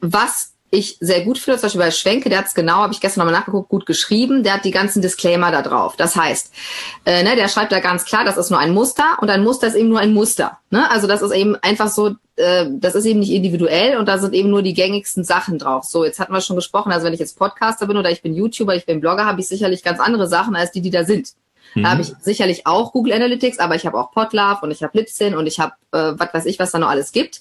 was 0.00 0.49
ich 0.70 0.96
sehr 1.00 1.22
gut 1.22 1.38
finde, 1.38 1.58
zum 1.58 1.66
Beispiel 1.66 1.80
bei 1.80 1.90
Schwenke, 1.90 2.28
der 2.28 2.38
hat 2.38 2.46
es 2.46 2.54
genau, 2.54 2.76
habe 2.76 2.92
ich 2.92 3.00
gestern 3.00 3.24
nochmal 3.24 3.40
nachgeguckt, 3.40 3.68
gut 3.68 3.86
geschrieben, 3.86 4.44
der 4.44 4.54
hat 4.54 4.64
die 4.64 4.70
ganzen 4.70 5.02
Disclaimer 5.02 5.50
da 5.50 5.62
drauf. 5.62 5.96
Das 5.96 6.14
heißt, 6.14 6.52
äh, 7.04 7.24
ne, 7.24 7.34
der 7.34 7.48
schreibt 7.48 7.72
da 7.72 7.80
ganz 7.80 8.04
klar, 8.04 8.24
das 8.24 8.36
ist 8.36 8.50
nur 8.50 8.60
ein 8.60 8.72
Muster 8.72 9.18
und 9.20 9.30
ein 9.30 9.42
Muster 9.42 9.66
ist 9.66 9.74
eben 9.74 9.88
nur 9.88 9.98
ein 9.98 10.14
Muster. 10.14 10.58
Ne? 10.70 10.88
Also 10.90 11.08
das 11.08 11.22
ist 11.22 11.32
eben 11.32 11.56
einfach 11.56 11.88
so, 11.88 12.14
äh, 12.36 12.66
das 12.70 12.94
ist 12.94 13.04
eben 13.04 13.18
nicht 13.20 13.32
individuell 13.32 13.96
und 13.98 14.06
da 14.06 14.18
sind 14.18 14.32
eben 14.32 14.50
nur 14.50 14.62
die 14.62 14.74
gängigsten 14.74 15.24
Sachen 15.24 15.58
drauf. 15.58 15.84
So, 15.84 16.04
jetzt 16.04 16.20
hatten 16.20 16.32
wir 16.32 16.40
schon 16.40 16.56
gesprochen, 16.56 16.92
also 16.92 17.04
wenn 17.04 17.14
ich 17.14 17.20
jetzt 17.20 17.36
Podcaster 17.36 17.88
bin 17.88 17.96
oder 17.96 18.10
ich 18.10 18.22
bin 18.22 18.34
YouTuber, 18.34 18.76
ich 18.76 18.86
bin 18.86 19.00
Blogger, 19.00 19.26
habe 19.26 19.40
ich 19.40 19.48
sicherlich 19.48 19.82
ganz 19.82 19.98
andere 19.98 20.28
Sachen 20.28 20.54
als 20.54 20.70
die, 20.70 20.80
die 20.80 20.90
da 20.90 21.04
sind. 21.04 21.32
Mhm. 21.74 21.82
Da 21.82 21.90
habe 21.90 22.02
ich 22.02 22.12
sicherlich 22.20 22.66
auch 22.66 22.92
Google 22.92 23.12
Analytics, 23.12 23.58
aber 23.58 23.74
ich 23.74 23.86
habe 23.86 23.98
auch 23.98 24.10
Podlove 24.12 24.60
und 24.62 24.70
ich 24.70 24.82
habe 24.82 24.96
Libsyn 24.98 25.34
und 25.34 25.46
ich 25.46 25.58
habe, 25.60 25.72
äh, 25.92 26.12
was 26.16 26.34
weiß 26.34 26.46
ich, 26.46 26.58
was 26.58 26.72
da 26.72 26.78
noch 26.78 26.88
alles 26.88 27.12
gibt. 27.12 27.40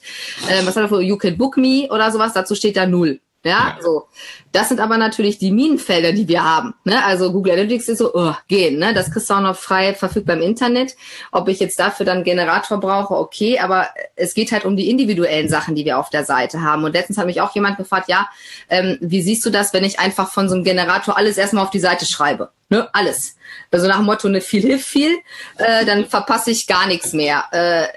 Ähm, 0.50 0.65
was 0.65 0.76
hat 0.76 0.84
er 0.84 0.89
für 0.89 1.02
You 1.02 1.18
Can 1.18 1.38
Book 1.38 1.58
Me 1.58 1.88
oder 1.89 2.12
sowas, 2.12 2.34
dazu 2.34 2.56
steht 2.56 2.78
da 2.78 2.86
null. 2.86 3.20
Ja, 3.45 3.52
ja, 3.52 3.78
so. 3.82 4.04
Das 4.52 4.67
sind 4.67 4.82
aber 4.82 4.97
natürlich 4.97 5.38
die 5.38 5.52
Minenfelder, 5.52 6.12
die 6.12 6.28
wir 6.28 6.43
haben. 6.43 6.73
Ne? 6.84 7.04
Also 7.06 7.32
Google 7.32 7.54
Analytics 7.54 7.88
ist 7.88 7.99
so, 7.99 8.13
oh, 8.13 8.34
gehen. 8.49 8.80
Ne? 8.80 8.93
Das 8.93 9.12
kriegst 9.12 9.30
du 9.30 9.36
auch 9.36 9.39
noch 9.39 9.56
frei 9.56 9.93
verfügbar 9.93 10.36
im 10.36 10.41
Internet. 10.41 10.97
Ob 11.32 11.47
ich 11.47 11.62
jetzt 11.62 11.80
dafür 11.80 12.06
dann 12.06 12.25
Generator 12.25 12.82
brauche, 12.82 13.13
okay. 13.13 13.60
Aber 13.60 13.88
es 14.17 14.34
geht 14.34 14.52
halt 14.52 14.65
um 14.65 14.75
die 14.75 14.89
individuellen 14.89 15.47
Sachen, 15.47 15.75
die 15.75 15.86
wir 15.86 15.99
auf 15.99 16.10
der 16.10 16.25
Seite 16.25 16.62
haben. 16.62 16.84
Und 16.84 16.91
letztens 16.91 17.17
hat 17.17 17.28
mich 17.28 17.39
auch 17.39 17.56
jemand 17.56 17.78
gefragt, 17.78 18.10
ja, 18.10 18.28
ähm, 18.67 18.97
wie 18.99 19.21
siehst 19.21 19.45
du 19.45 19.52
das, 19.52 19.71
wenn 19.71 19.86
ich 19.86 19.99
einfach 19.99 20.30
von 20.30 20.49
so 20.49 20.56
einem 20.56 20.65
Generator 20.65 21.15
alles 21.15 21.38
erstmal 21.38 21.63
auf 21.63 21.71
die 21.71 21.80
Seite 21.80 22.06
schreibe? 22.06 22.49
Ne? 22.67 22.89
Alles. 22.93 23.38
Also 23.71 23.88
nach 23.88 23.97
dem 23.97 24.06
Motto, 24.06 24.28
ne, 24.28 24.41
viel 24.41 24.63
hilft 24.63 24.86
viel, 24.86 25.17
äh, 25.58 25.86
dann 25.86 26.08
verpasse 26.08 26.52
ich 26.52 26.67
gar 26.67 26.88
nichts 26.88 27.13
mehr. 27.13 27.45
Äh, 27.52 27.88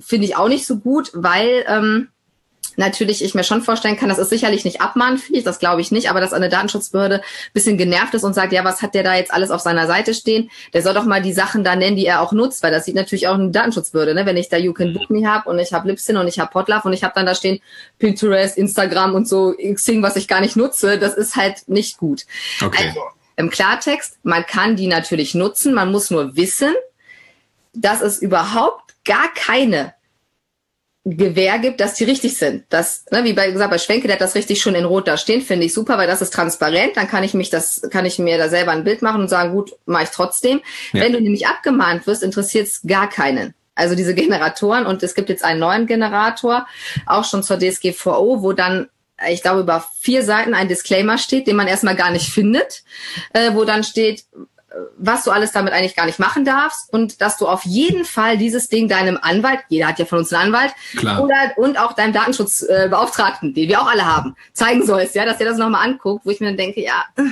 Finde 0.00 0.26
ich 0.26 0.36
auch 0.36 0.48
nicht 0.48 0.66
so 0.66 0.78
gut, 0.78 1.10
weil... 1.12 1.66
Ähm, 1.68 2.08
natürlich 2.76 3.22
ich 3.22 3.34
mir 3.34 3.44
schon 3.44 3.62
vorstellen 3.62 3.96
kann, 3.96 4.08
das 4.08 4.18
ist 4.18 4.30
sicherlich 4.30 4.64
nicht 4.64 4.80
abmahnfähig, 4.80 5.44
das 5.44 5.58
glaube 5.58 5.80
ich 5.80 5.90
nicht, 5.90 6.08
aber 6.08 6.20
dass 6.20 6.32
eine 6.32 6.48
Datenschutzbehörde 6.48 7.16
ein 7.16 7.52
bisschen 7.52 7.76
genervt 7.76 8.14
ist 8.14 8.24
und 8.24 8.34
sagt, 8.34 8.52
ja, 8.52 8.64
was 8.64 8.82
hat 8.82 8.94
der 8.94 9.02
da 9.02 9.14
jetzt 9.14 9.32
alles 9.32 9.50
auf 9.50 9.60
seiner 9.60 9.86
Seite 9.86 10.14
stehen? 10.14 10.50
Der 10.72 10.82
soll 10.82 10.94
doch 10.94 11.04
mal 11.04 11.22
die 11.22 11.32
Sachen 11.32 11.64
da 11.64 11.76
nennen, 11.76 11.96
die 11.96 12.06
er 12.06 12.20
auch 12.20 12.32
nutzt, 12.32 12.62
weil 12.62 12.70
das 12.70 12.84
sieht 12.84 12.94
natürlich 12.94 13.28
auch 13.28 13.34
eine 13.34 13.50
Datenschutzbehörde, 13.50 14.14
ne? 14.14 14.26
wenn 14.26 14.36
ich 14.36 14.48
da 14.48 14.56
You 14.56 14.72
Can 14.72 14.94
Book 14.94 15.10
Me 15.10 15.28
habe 15.28 15.48
und 15.48 15.58
ich 15.58 15.72
habe 15.72 15.88
Lipsin 15.88 16.16
und 16.16 16.28
ich 16.28 16.38
habe 16.38 16.50
Potlove 16.50 16.86
und 16.86 16.92
ich 16.92 17.04
habe 17.04 17.12
dann 17.14 17.26
da 17.26 17.34
stehen 17.34 17.60
Pinterest, 17.98 18.56
Instagram 18.56 19.14
und 19.14 19.28
so 19.28 19.54
Xing, 19.54 20.02
was 20.02 20.16
ich 20.16 20.28
gar 20.28 20.40
nicht 20.40 20.56
nutze, 20.56 20.98
das 20.98 21.14
ist 21.14 21.36
halt 21.36 21.68
nicht 21.68 21.98
gut. 21.98 22.26
Okay. 22.62 22.88
Also, 22.88 23.00
im 23.36 23.50
Klartext, 23.50 24.18
man 24.22 24.44
kann 24.46 24.76
die 24.76 24.86
natürlich 24.86 25.34
nutzen, 25.34 25.74
man 25.74 25.90
muss 25.90 26.10
nur 26.10 26.36
wissen, 26.36 26.72
dass 27.74 28.02
es 28.02 28.18
überhaupt 28.20 28.94
gar 29.04 29.32
keine 29.34 29.94
Gewähr 31.04 31.58
gibt, 31.58 31.80
dass 31.80 31.94
die 31.94 32.04
richtig 32.04 32.36
sind. 32.36 32.64
Das, 32.68 33.04
ne, 33.10 33.24
wie 33.24 33.32
bei 33.32 33.50
gesagt, 33.50 33.72
bei 33.72 33.78
Schwenke, 33.78 34.06
der 34.06 34.14
hat 34.14 34.20
das 34.20 34.36
richtig 34.36 34.62
schon 34.62 34.76
in 34.76 34.84
Rot 34.84 35.08
da 35.08 35.16
stehen, 35.16 35.42
finde 35.42 35.66
ich 35.66 35.74
super, 35.74 35.98
weil 35.98 36.06
das 36.06 36.22
ist 36.22 36.32
transparent. 36.32 36.96
Dann 36.96 37.08
kann 37.08 37.24
ich 37.24 37.34
mich 37.34 37.50
das, 37.50 37.82
kann 37.90 38.06
ich 38.06 38.20
mir 38.20 38.38
da 38.38 38.48
selber 38.48 38.70
ein 38.70 38.84
Bild 38.84 39.02
machen 39.02 39.20
und 39.20 39.28
sagen, 39.28 39.52
gut, 39.52 39.72
mache 39.84 40.04
ich 40.04 40.10
trotzdem. 40.10 40.60
Ja. 40.92 41.02
Wenn 41.02 41.12
du 41.12 41.20
nämlich 41.20 41.48
abgemahnt 41.48 42.06
wirst, 42.06 42.22
interessiert 42.22 42.68
es 42.68 42.82
gar 42.86 43.08
keinen. 43.08 43.54
Also 43.74 43.96
diese 43.96 44.14
Generatoren 44.14 44.86
und 44.86 45.02
es 45.02 45.14
gibt 45.14 45.28
jetzt 45.28 45.44
einen 45.44 45.58
neuen 45.58 45.86
Generator, 45.86 46.66
auch 47.06 47.24
schon 47.24 47.42
zur 47.42 47.58
DSGVO, 47.58 48.42
wo 48.42 48.52
dann 48.52 48.88
ich 49.28 49.42
glaube, 49.42 49.60
über 49.60 49.84
vier 50.00 50.24
Seiten 50.24 50.52
ein 50.52 50.66
Disclaimer 50.66 51.16
steht, 51.16 51.46
den 51.46 51.54
man 51.54 51.68
erstmal 51.68 51.94
gar 51.94 52.10
nicht 52.10 52.32
findet, 52.32 52.82
äh, 53.32 53.54
wo 53.54 53.64
dann 53.64 53.84
steht, 53.84 54.24
was 54.96 55.24
du 55.24 55.30
alles 55.30 55.52
damit 55.52 55.72
eigentlich 55.72 55.96
gar 55.96 56.06
nicht 56.06 56.18
machen 56.18 56.44
darfst 56.44 56.92
und 56.92 57.20
dass 57.20 57.36
du 57.36 57.46
auf 57.46 57.64
jeden 57.64 58.04
Fall 58.04 58.38
dieses 58.38 58.68
Ding 58.68 58.88
deinem 58.88 59.18
Anwalt, 59.20 59.60
jeder 59.68 59.88
hat 59.88 59.98
ja 59.98 60.04
von 60.04 60.18
uns 60.18 60.32
einen 60.32 60.52
Anwalt, 60.52 60.72
Klar. 60.96 61.22
oder 61.22 61.34
und 61.56 61.78
auch 61.78 61.92
deinem 61.92 62.12
Datenschutzbeauftragten, 62.12 63.54
den 63.54 63.68
wir 63.68 63.80
auch 63.80 63.90
alle 63.90 64.06
haben, 64.06 64.36
zeigen 64.52 64.84
sollst, 64.84 65.14
ja, 65.14 65.24
dass 65.24 65.40
er 65.40 65.46
das 65.46 65.58
nochmal 65.58 65.88
anguckt, 65.88 66.24
wo 66.24 66.30
ich 66.30 66.40
mir 66.40 66.46
dann 66.46 66.56
denke, 66.56 66.82
ja, 66.82 67.04
äh, 67.16 67.22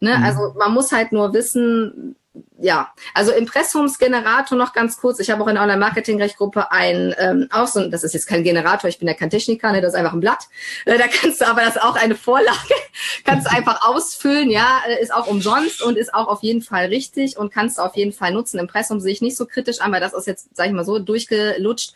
ne, 0.00 0.20
also 0.24 0.54
man 0.58 0.72
muss 0.72 0.92
halt 0.92 1.12
nur 1.12 1.32
wissen, 1.32 2.16
ja, 2.58 2.90
also 3.12 3.32
Impressumsgenerator 3.32 4.56
noch 4.56 4.72
ganz 4.72 4.96
kurz. 4.96 5.18
Ich 5.18 5.30
habe 5.30 5.42
auch 5.42 5.48
in 5.48 5.54
der 5.54 5.62
Online-Marketing-Rechtgruppe 5.62 6.72
ein, 6.72 7.14
ähm, 7.18 7.48
auch 7.50 7.66
so, 7.66 7.86
das 7.88 8.02
ist 8.02 8.14
jetzt 8.14 8.26
kein 8.26 8.44
Generator, 8.44 8.88
ich 8.88 8.98
bin 8.98 9.08
ja 9.08 9.14
kein 9.14 9.28
Techniker, 9.28 9.72
ne, 9.72 9.80
das 9.80 9.92
ist 9.92 9.98
einfach 9.98 10.14
ein 10.14 10.20
Blatt. 10.20 10.44
Äh, 10.86 10.96
da 10.96 11.04
kannst 11.06 11.40
du 11.40 11.46
aber, 11.46 11.62
das 11.62 11.76
auch 11.76 11.96
eine 11.96 12.14
Vorlage, 12.14 12.74
kannst 13.24 13.46
du 13.46 13.50
einfach 13.54 13.86
ausfüllen, 13.86 14.50
ja, 14.50 14.80
äh, 14.88 15.02
ist 15.02 15.12
auch 15.12 15.26
umsonst 15.26 15.82
und 15.82 15.98
ist 15.98 16.14
auch 16.14 16.28
auf 16.28 16.42
jeden 16.42 16.62
Fall 16.62 16.86
richtig 16.86 17.36
und 17.36 17.52
kannst 17.52 17.76
du 17.76 17.82
auf 17.82 17.94
jeden 17.94 18.12
Fall 18.12 18.32
nutzen. 18.32 18.58
Impressum 18.58 19.00
sehe 19.00 19.12
ich 19.12 19.20
nicht 19.20 19.36
so 19.36 19.44
kritisch 19.44 19.80
an, 19.80 19.92
weil 19.92 20.00
das 20.00 20.14
ist 20.14 20.26
jetzt, 20.26 20.48
sag 20.56 20.66
ich 20.66 20.72
mal 20.72 20.84
so, 20.84 20.98
durchgelutscht, 20.98 21.92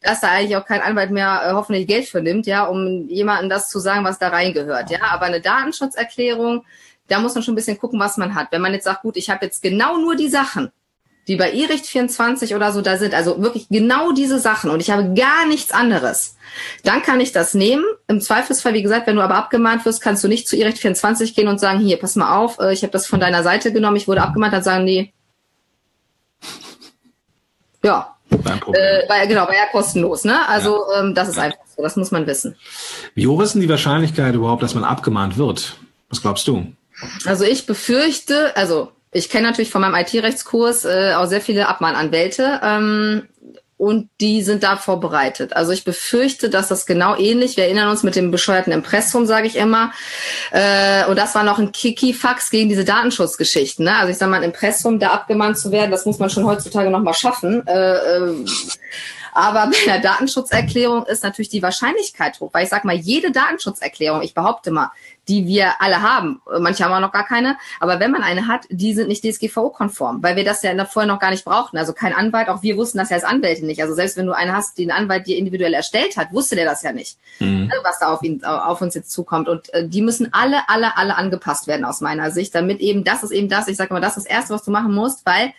dass 0.00 0.20
da 0.20 0.28
eigentlich 0.28 0.56
auch 0.56 0.66
kein 0.66 0.80
Anwalt 0.80 1.10
mehr 1.10 1.42
äh, 1.44 1.52
hoffentlich 1.54 1.88
Geld 1.88 2.06
für 2.06 2.22
nimmt, 2.22 2.46
ja, 2.46 2.64
um 2.64 3.08
jemandem 3.08 3.50
das 3.50 3.68
zu 3.68 3.80
sagen, 3.80 4.04
was 4.04 4.18
da 4.18 4.28
reingehört, 4.28 4.90
ja. 4.90 5.00
Aber 5.10 5.26
eine 5.26 5.40
Datenschutzerklärung, 5.40 6.64
da 7.08 7.18
muss 7.20 7.34
man 7.34 7.42
schon 7.42 7.52
ein 7.52 7.56
bisschen 7.56 7.78
gucken, 7.78 8.00
was 8.00 8.16
man 8.16 8.34
hat. 8.34 8.48
Wenn 8.50 8.62
man 8.62 8.72
jetzt 8.72 8.84
sagt, 8.84 9.02
gut, 9.02 9.16
ich 9.16 9.28
habe 9.28 9.44
jetzt 9.44 9.62
genau 9.62 9.98
nur 10.04 10.16
die 10.16 10.28
Sachen, 10.28 10.70
die 11.26 11.36
bei 11.36 11.50
eRicht 11.50 11.86
24 11.86 12.54
oder 12.54 12.72
so 12.72 12.82
da 12.82 12.98
sind, 12.98 13.14
also 13.14 13.42
wirklich 13.42 13.68
genau 13.68 14.12
diese 14.12 14.38
Sachen 14.38 14.70
und 14.70 14.80
ich 14.80 14.90
habe 14.90 15.14
gar 15.14 15.46
nichts 15.46 15.72
anderes, 15.72 16.36
dann 16.84 17.02
kann 17.02 17.20
ich 17.20 17.32
das 17.32 17.54
nehmen. 17.54 17.84
Im 18.08 18.20
Zweifelsfall, 18.20 18.74
wie 18.74 18.82
gesagt, 18.82 19.06
wenn 19.06 19.16
du 19.16 19.22
aber 19.22 19.36
abgemahnt 19.36 19.84
wirst, 19.84 20.02
kannst 20.02 20.22
du 20.22 20.28
nicht 20.28 20.46
zu 20.46 20.56
eRicht 20.56 20.78
24 20.78 21.34
gehen 21.34 21.48
und 21.48 21.58
sagen, 21.58 21.80
hier, 21.80 21.98
pass 21.98 22.16
mal 22.16 22.36
auf, 22.36 22.58
äh, 22.58 22.72
ich 22.72 22.82
habe 22.82 22.92
das 22.92 23.06
von 23.06 23.20
deiner 23.20 23.42
Seite 23.42 23.72
genommen, 23.72 23.96
ich 23.96 24.06
wurde 24.06 24.22
abgemahnt, 24.22 24.52
dann 24.52 24.62
sagen 24.62 24.86
die, 24.86 25.12
ja, 27.82 28.16
äh, 28.30 29.08
war 29.08 29.18
ja 29.18 29.26
genau, 29.26 29.42
war 29.42 29.54
ja 29.54 29.66
kostenlos, 29.70 30.24
ne? 30.24 30.48
Also 30.48 30.84
ähm, 30.96 31.14
das 31.14 31.28
ist 31.28 31.38
einfach 31.38 31.58
so, 31.76 31.82
das 31.82 31.96
muss 31.96 32.10
man 32.10 32.26
wissen. 32.26 32.56
Wie 33.14 33.26
hoch 33.26 33.40
ist 33.42 33.54
denn 33.54 33.60
die 33.60 33.68
Wahrscheinlichkeit 33.68 34.34
überhaupt, 34.34 34.62
dass 34.62 34.74
man 34.74 34.84
abgemahnt 34.84 35.36
wird? 35.36 35.76
Was 36.08 36.22
glaubst 36.22 36.46
du? 36.48 36.72
Also 37.24 37.44
ich 37.44 37.66
befürchte, 37.66 38.56
also 38.56 38.92
ich 39.14 39.30
kenne 39.30 39.46
natürlich 39.46 39.70
von 39.70 39.80
meinem 39.80 39.94
IT-Rechtskurs 39.94 40.84
äh, 40.84 41.14
auch 41.16 41.26
sehr 41.26 41.40
viele 41.40 41.68
Abmahnanwälte 41.68 42.60
ähm, 42.62 43.28
und 43.76 44.08
die 44.20 44.42
sind 44.42 44.62
da 44.62 44.76
vorbereitet. 44.76 45.54
Also 45.54 45.72
ich 45.72 45.84
befürchte, 45.84 46.50
dass 46.50 46.68
das 46.68 46.84
genau 46.84 47.16
ähnlich, 47.16 47.56
wir 47.56 47.64
erinnern 47.64 47.88
uns 47.88 48.02
mit 48.02 48.16
dem 48.16 48.30
bescheuerten 48.30 48.72
Impressum, 48.72 49.26
sage 49.26 49.46
ich 49.46 49.56
immer, 49.56 49.92
äh, 50.50 51.04
und 51.06 51.16
das 51.16 51.34
war 51.34 51.44
noch 51.44 51.58
ein 51.58 51.70
Kikifax 51.70 52.50
gegen 52.50 52.68
diese 52.68 52.84
Datenschutzgeschichten. 52.84 53.84
Ne? 53.84 53.96
Also 53.96 54.10
ich 54.10 54.18
sage 54.18 54.30
mal, 54.30 54.38
ein 54.38 54.44
Impressum, 54.44 54.98
da 54.98 55.10
abgemahnt 55.10 55.58
zu 55.58 55.70
werden, 55.70 55.92
das 55.92 56.06
muss 56.06 56.18
man 56.18 56.30
schon 56.30 56.44
heutzutage 56.44 56.90
nochmal 56.90 57.14
schaffen. 57.14 57.66
Äh, 57.66 57.94
äh, 57.94 58.44
aber 59.32 59.68
bei 59.68 59.92
einer 59.92 60.00
Datenschutzerklärung 60.00 61.06
ist 61.06 61.24
natürlich 61.24 61.48
die 61.48 61.62
Wahrscheinlichkeit 61.62 62.38
hoch, 62.38 62.50
weil 62.52 62.64
ich 62.64 62.70
sage 62.70 62.86
mal, 62.86 62.94
jede 62.94 63.32
Datenschutzerklärung, 63.32 64.22
ich 64.22 64.32
behaupte 64.32 64.70
mal, 64.70 64.92
die 65.28 65.46
wir 65.46 65.80
alle 65.80 66.02
haben, 66.02 66.42
manche 66.60 66.84
haben 66.84 66.92
auch 66.92 67.00
noch 67.00 67.12
gar 67.12 67.26
keine, 67.26 67.56
aber 67.80 68.00
wenn 68.00 68.10
man 68.10 68.22
eine 68.22 68.46
hat, 68.46 68.66
die 68.68 68.92
sind 68.94 69.08
nicht 69.08 69.24
DSGVO-konform, 69.24 70.22
weil 70.22 70.36
wir 70.36 70.44
das 70.44 70.62
ja 70.62 70.84
vorher 70.84 71.10
noch 71.10 71.20
gar 71.20 71.30
nicht 71.30 71.44
brauchten. 71.44 71.78
Also 71.78 71.92
kein 71.92 72.12
Anwalt, 72.12 72.48
auch 72.48 72.62
wir 72.62 72.76
wussten 72.76 72.98
das 72.98 73.10
ja 73.10 73.16
als 73.16 73.24
Anwälte 73.24 73.64
nicht. 73.64 73.80
Also 73.80 73.94
selbst 73.94 74.16
wenn 74.16 74.26
du 74.26 74.32
einen 74.32 74.52
hast, 74.54 74.78
den 74.78 74.90
Anwalt 74.90 75.26
dir 75.26 75.36
individuell 75.36 75.74
erstellt 75.74 76.16
hat, 76.16 76.32
wusste 76.32 76.56
der 76.56 76.64
das 76.66 76.82
ja 76.82 76.92
nicht, 76.92 77.16
Mhm. 77.40 77.70
was 77.82 77.98
da 77.98 78.08
auf, 78.12 78.22
ihn, 78.22 78.44
auf 78.44 78.80
uns 78.80 78.94
jetzt 78.94 79.10
zukommt. 79.10 79.48
Und 79.48 79.72
äh, 79.74 79.88
die 79.88 80.02
müssen 80.02 80.32
alle, 80.32 80.68
alle, 80.68 80.96
alle 80.96 81.16
angepasst 81.16 81.66
werden 81.66 81.84
aus 81.84 82.00
meiner 82.00 82.30
Sicht, 82.30 82.54
damit 82.54 82.80
eben, 82.80 83.04
das 83.04 83.22
ist 83.22 83.30
eben 83.30 83.48
das, 83.48 83.68
ich 83.68 83.76
sage 83.76 83.92
mal, 83.92 84.00
das 84.00 84.16
ist 84.16 84.26
das 84.26 84.32
Erste, 84.32 84.54
was 84.54 84.64
du 84.64 84.70
machen 84.70 84.94
musst, 84.94 85.24
weil 85.26 85.52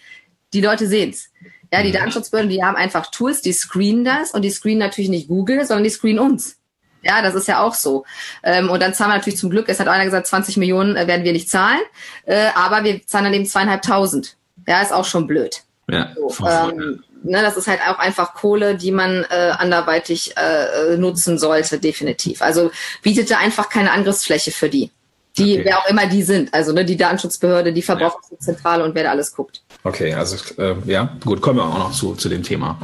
die 0.54 0.62
Leute 0.62 0.88
sehen's. 0.88 1.30
Ja, 1.74 1.82
die 1.82 1.92
Datenschutzbehörden, 1.92 2.50
die 2.50 2.64
haben 2.64 2.76
einfach 2.76 3.10
Tools, 3.12 3.42
die 3.42 3.52
screenen 3.52 4.06
das 4.06 4.32
und 4.32 4.44
die 4.44 4.52
screenen 4.52 4.80
natürlich 4.80 5.10
nicht 5.10 5.28
Google, 5.28 5.66
sondern 5.66 5.84
die 5.84 5.90
screenen 5.90 6.20
uns. 6.20 6.58
Ja, 7.06 7.22
das 7.22 7.36
ist 7.36 7.48
ja 7.48 7.62
auch 7.62 7.76
so. 7.76 8.04
Ähm, 8.44 8.70
und 8.70 8.82
dann 8.82 8.94
zahlen 8.94 9.12
wir 9.12 9.18
natürlich 9.18 9.40
zum 9.40 9.52
Glück, 9.52 9.70
es 9.70 9.80
hat 9.80 9.88
einer 9.88 10.06
gesagt, 10.06 10.26
20 10.28 10.58
Millionen 10.58 10.96
äh, 10.96 11.06
werden 11.08 11.24
wir 11.24 11.34
nicht 11.34 11.50
zahlen, 11.50 11.80
äh, 12.26 12.48
aber 12.56 12.84
wir 12.84 13.06
zahlen 13.06 13.26
dann 13.26 13.34
eben 13.34 13.46
zweieinhalbtausend. 13.46 14.36
Ja, 14.68 14.82
ist 14.82 14.92
auch 14.92 15.06
schon 15.06 15.28
blöd. 15.28 15.62
Ja, 15.88 16.10
So, 16.16 16.48
ähm, 16.48 17.04
ne, 17.24 17.44
das 17.44 17.58
ist 17.58 17.68
halt 17.68 17.80
auch 17.88 18.00
einfach 18.00 18.34
Kohle, 18.34 18.76
die 18.76 18.92
man 18.92 19.24
äh, 19.30 19.52
anderweitig 19.56 20.34
äh, 20.36 20.98
nutzen 20.98 21.38
sollte, 21.38 21.78
definitiv. 21.78 22.42
Also 22.42 22.72
bietet 23.04 23.30
da 23.30 23.38
einfach 23.38 23.70
keine 23.70 23.92
Angriffsfläche 23.92 24.52
für 24.52 24.70
die. 24.70 24.90
Die, 25.38 25.60
Okay. 25.60 25.66
wer 25.66 25.80
auch 25.80 25.88
immer 25.88 26.08
die 26.08 26.24
sind, 26.24 26.54
also 26.54 26.72
ne, 26.72 26.86
die 26.86 26.96
Datenschutzbehörde, 26.98 27.74
die 27.74 27.82
Verbraucherzentrale 27.82 28.84
und 28.84 28.96
wer 28.96 29.04
da 29.04 29.10
alles 29.12 29.36
guckt. 29.36 29.62
Okay, 29.84 30.14
also 30.14 30.38
äh, 30.60 30.76
ja, 30.86 31.10
gut, 31.24 31.42
kommen 31.42 31.60
wir 31.60 31.66
auch 31.66 31.78
noch 31.78 31.92
zu, 31.92 32.16
zu 32.16 32.30
dem 32.30 32.42
Thema. 32.42 32.80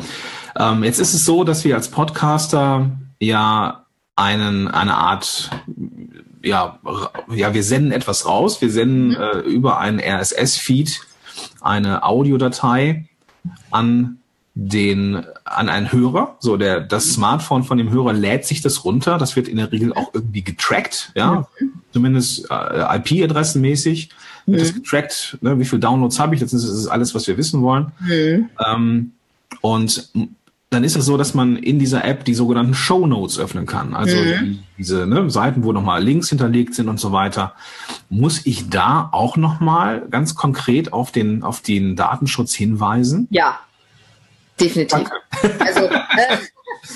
Ähm, 0.59 0.83
jetzt 0.83 0.99
ist 0.99 1.13
es 1.13 1.25
so, 1.25 1.43
dass 1.45 1.63
wir 1.63 1.75
als 1.75 1.87
Podcaster 1.87 2.91
ja 3.19 3.80
einen, 4.21 4.67
eine 4.67 4.95
Art, 4.95 5.49
ja, 6.43 6.79
ja, 7.33 7.53
wir 7.53 7.63
senden 7.63 7.91
etwas 7.91 8.25
raus. 8.25 8.61
Wir 8.61 8.71
senden 8.71 9.15
äh, 9.15 9.39
über 9.39 9.79
einen 9.79 9.99
RSS-Feed 9.99 11.01
eine 11.59 12.03
Audiodatei 12.03 13.05
an 13.71 14.17
den 14.53 15.25
an 15.43 15.69
einen 15.69 15.91
Hörer. 15.91 16.35
So 16.39 16.57
der 16.57 16.81
das 16.81 17.13
Smartphone 17.13 17.63
von 17.63 17.77
dem 17.77 17.89
Hörer 17.89 18.13
lädt 18.13 18.45
sich 18.45 18.61
das 18.61 18.85
runter. 18.85 19.17
Das 19.17 19.35
wird 19.35 19.47
in 19.47 19.57
der 19.57 19.71
Regel 19.71 19.93
auch 19.93 20.13
irgendwie 20.13 20.43
getrackt, 20.43 21.11
ja, 21.15 21.47
zumindest 21.91 22.47
äh, 22.51 22.97
IP-Adressenmäßig 22.97 24.09
wird 24.45 24.61
das 24.61 24.73
getrackt. 24.73 25.37
Ne? 25.41 25.57
Wie 25.59 25.65
viel 25.65 25.79
Downloads 25.79 26.19
habe 26.19 26.35
ich? 26.35 26.41
Das 26.41 26.53
ist, 26.53 26.67
das 26.67 26.75
ist 26.75 26.87
alles, 26.87 27.15
was 27.15 27.27
wir 27.27 27.37
wissen 27.37 27.61
wollen. 27.61 27.91
Ähm, 28.67 29.13
und 29.61 30.09
dann 30.71 30.85
ist 30.85 30.95
es 30.95 31.05
so, 31.05 31.17
dass 31.17 31.33
man 31.33 31.57
in 31.57 31.79
dieser 31.79 32.05
App 32.05 32.23
die 32.23 32.33
sogenannten 32.33 32.73
Show 32.73 33.05
Notes 33.05 33.37
öffnen 33.37 33.65
kann. 33.65 33.93
Also 33.93 34.15
die, 34.15 34.63
diese 34.77 35.05
ne, 35.05 35.29
Seiten, 35.29 35.65
wo 35.65 35.73
nochmal 35.73 36.01
Links 36.01 36.29
hinterlegt 36.29 36.75
sind 36.75 36.87
und 36.87 36.97
so 36.97 37.11
weiter. 37.11 37.53
Muss 38.09 38.45
ich 38.45 38.69
da 38.69 39.09
auch 39.11 39.35
nochmal 39.35 40.07
ganz 40.09 40.33
konkret 40.33 40.93
auf 40.93 41.11
den, 41.11 41.43
auf 41.43 41.59
den 41.59 41.97
Datenschutz 41.97 42.53
hinweisen? 42.53 43.27
Ja, 43.31 43.59
definitiv. 44.61 45.09
Also, 45.59 45.81
äh, 45.87 46.37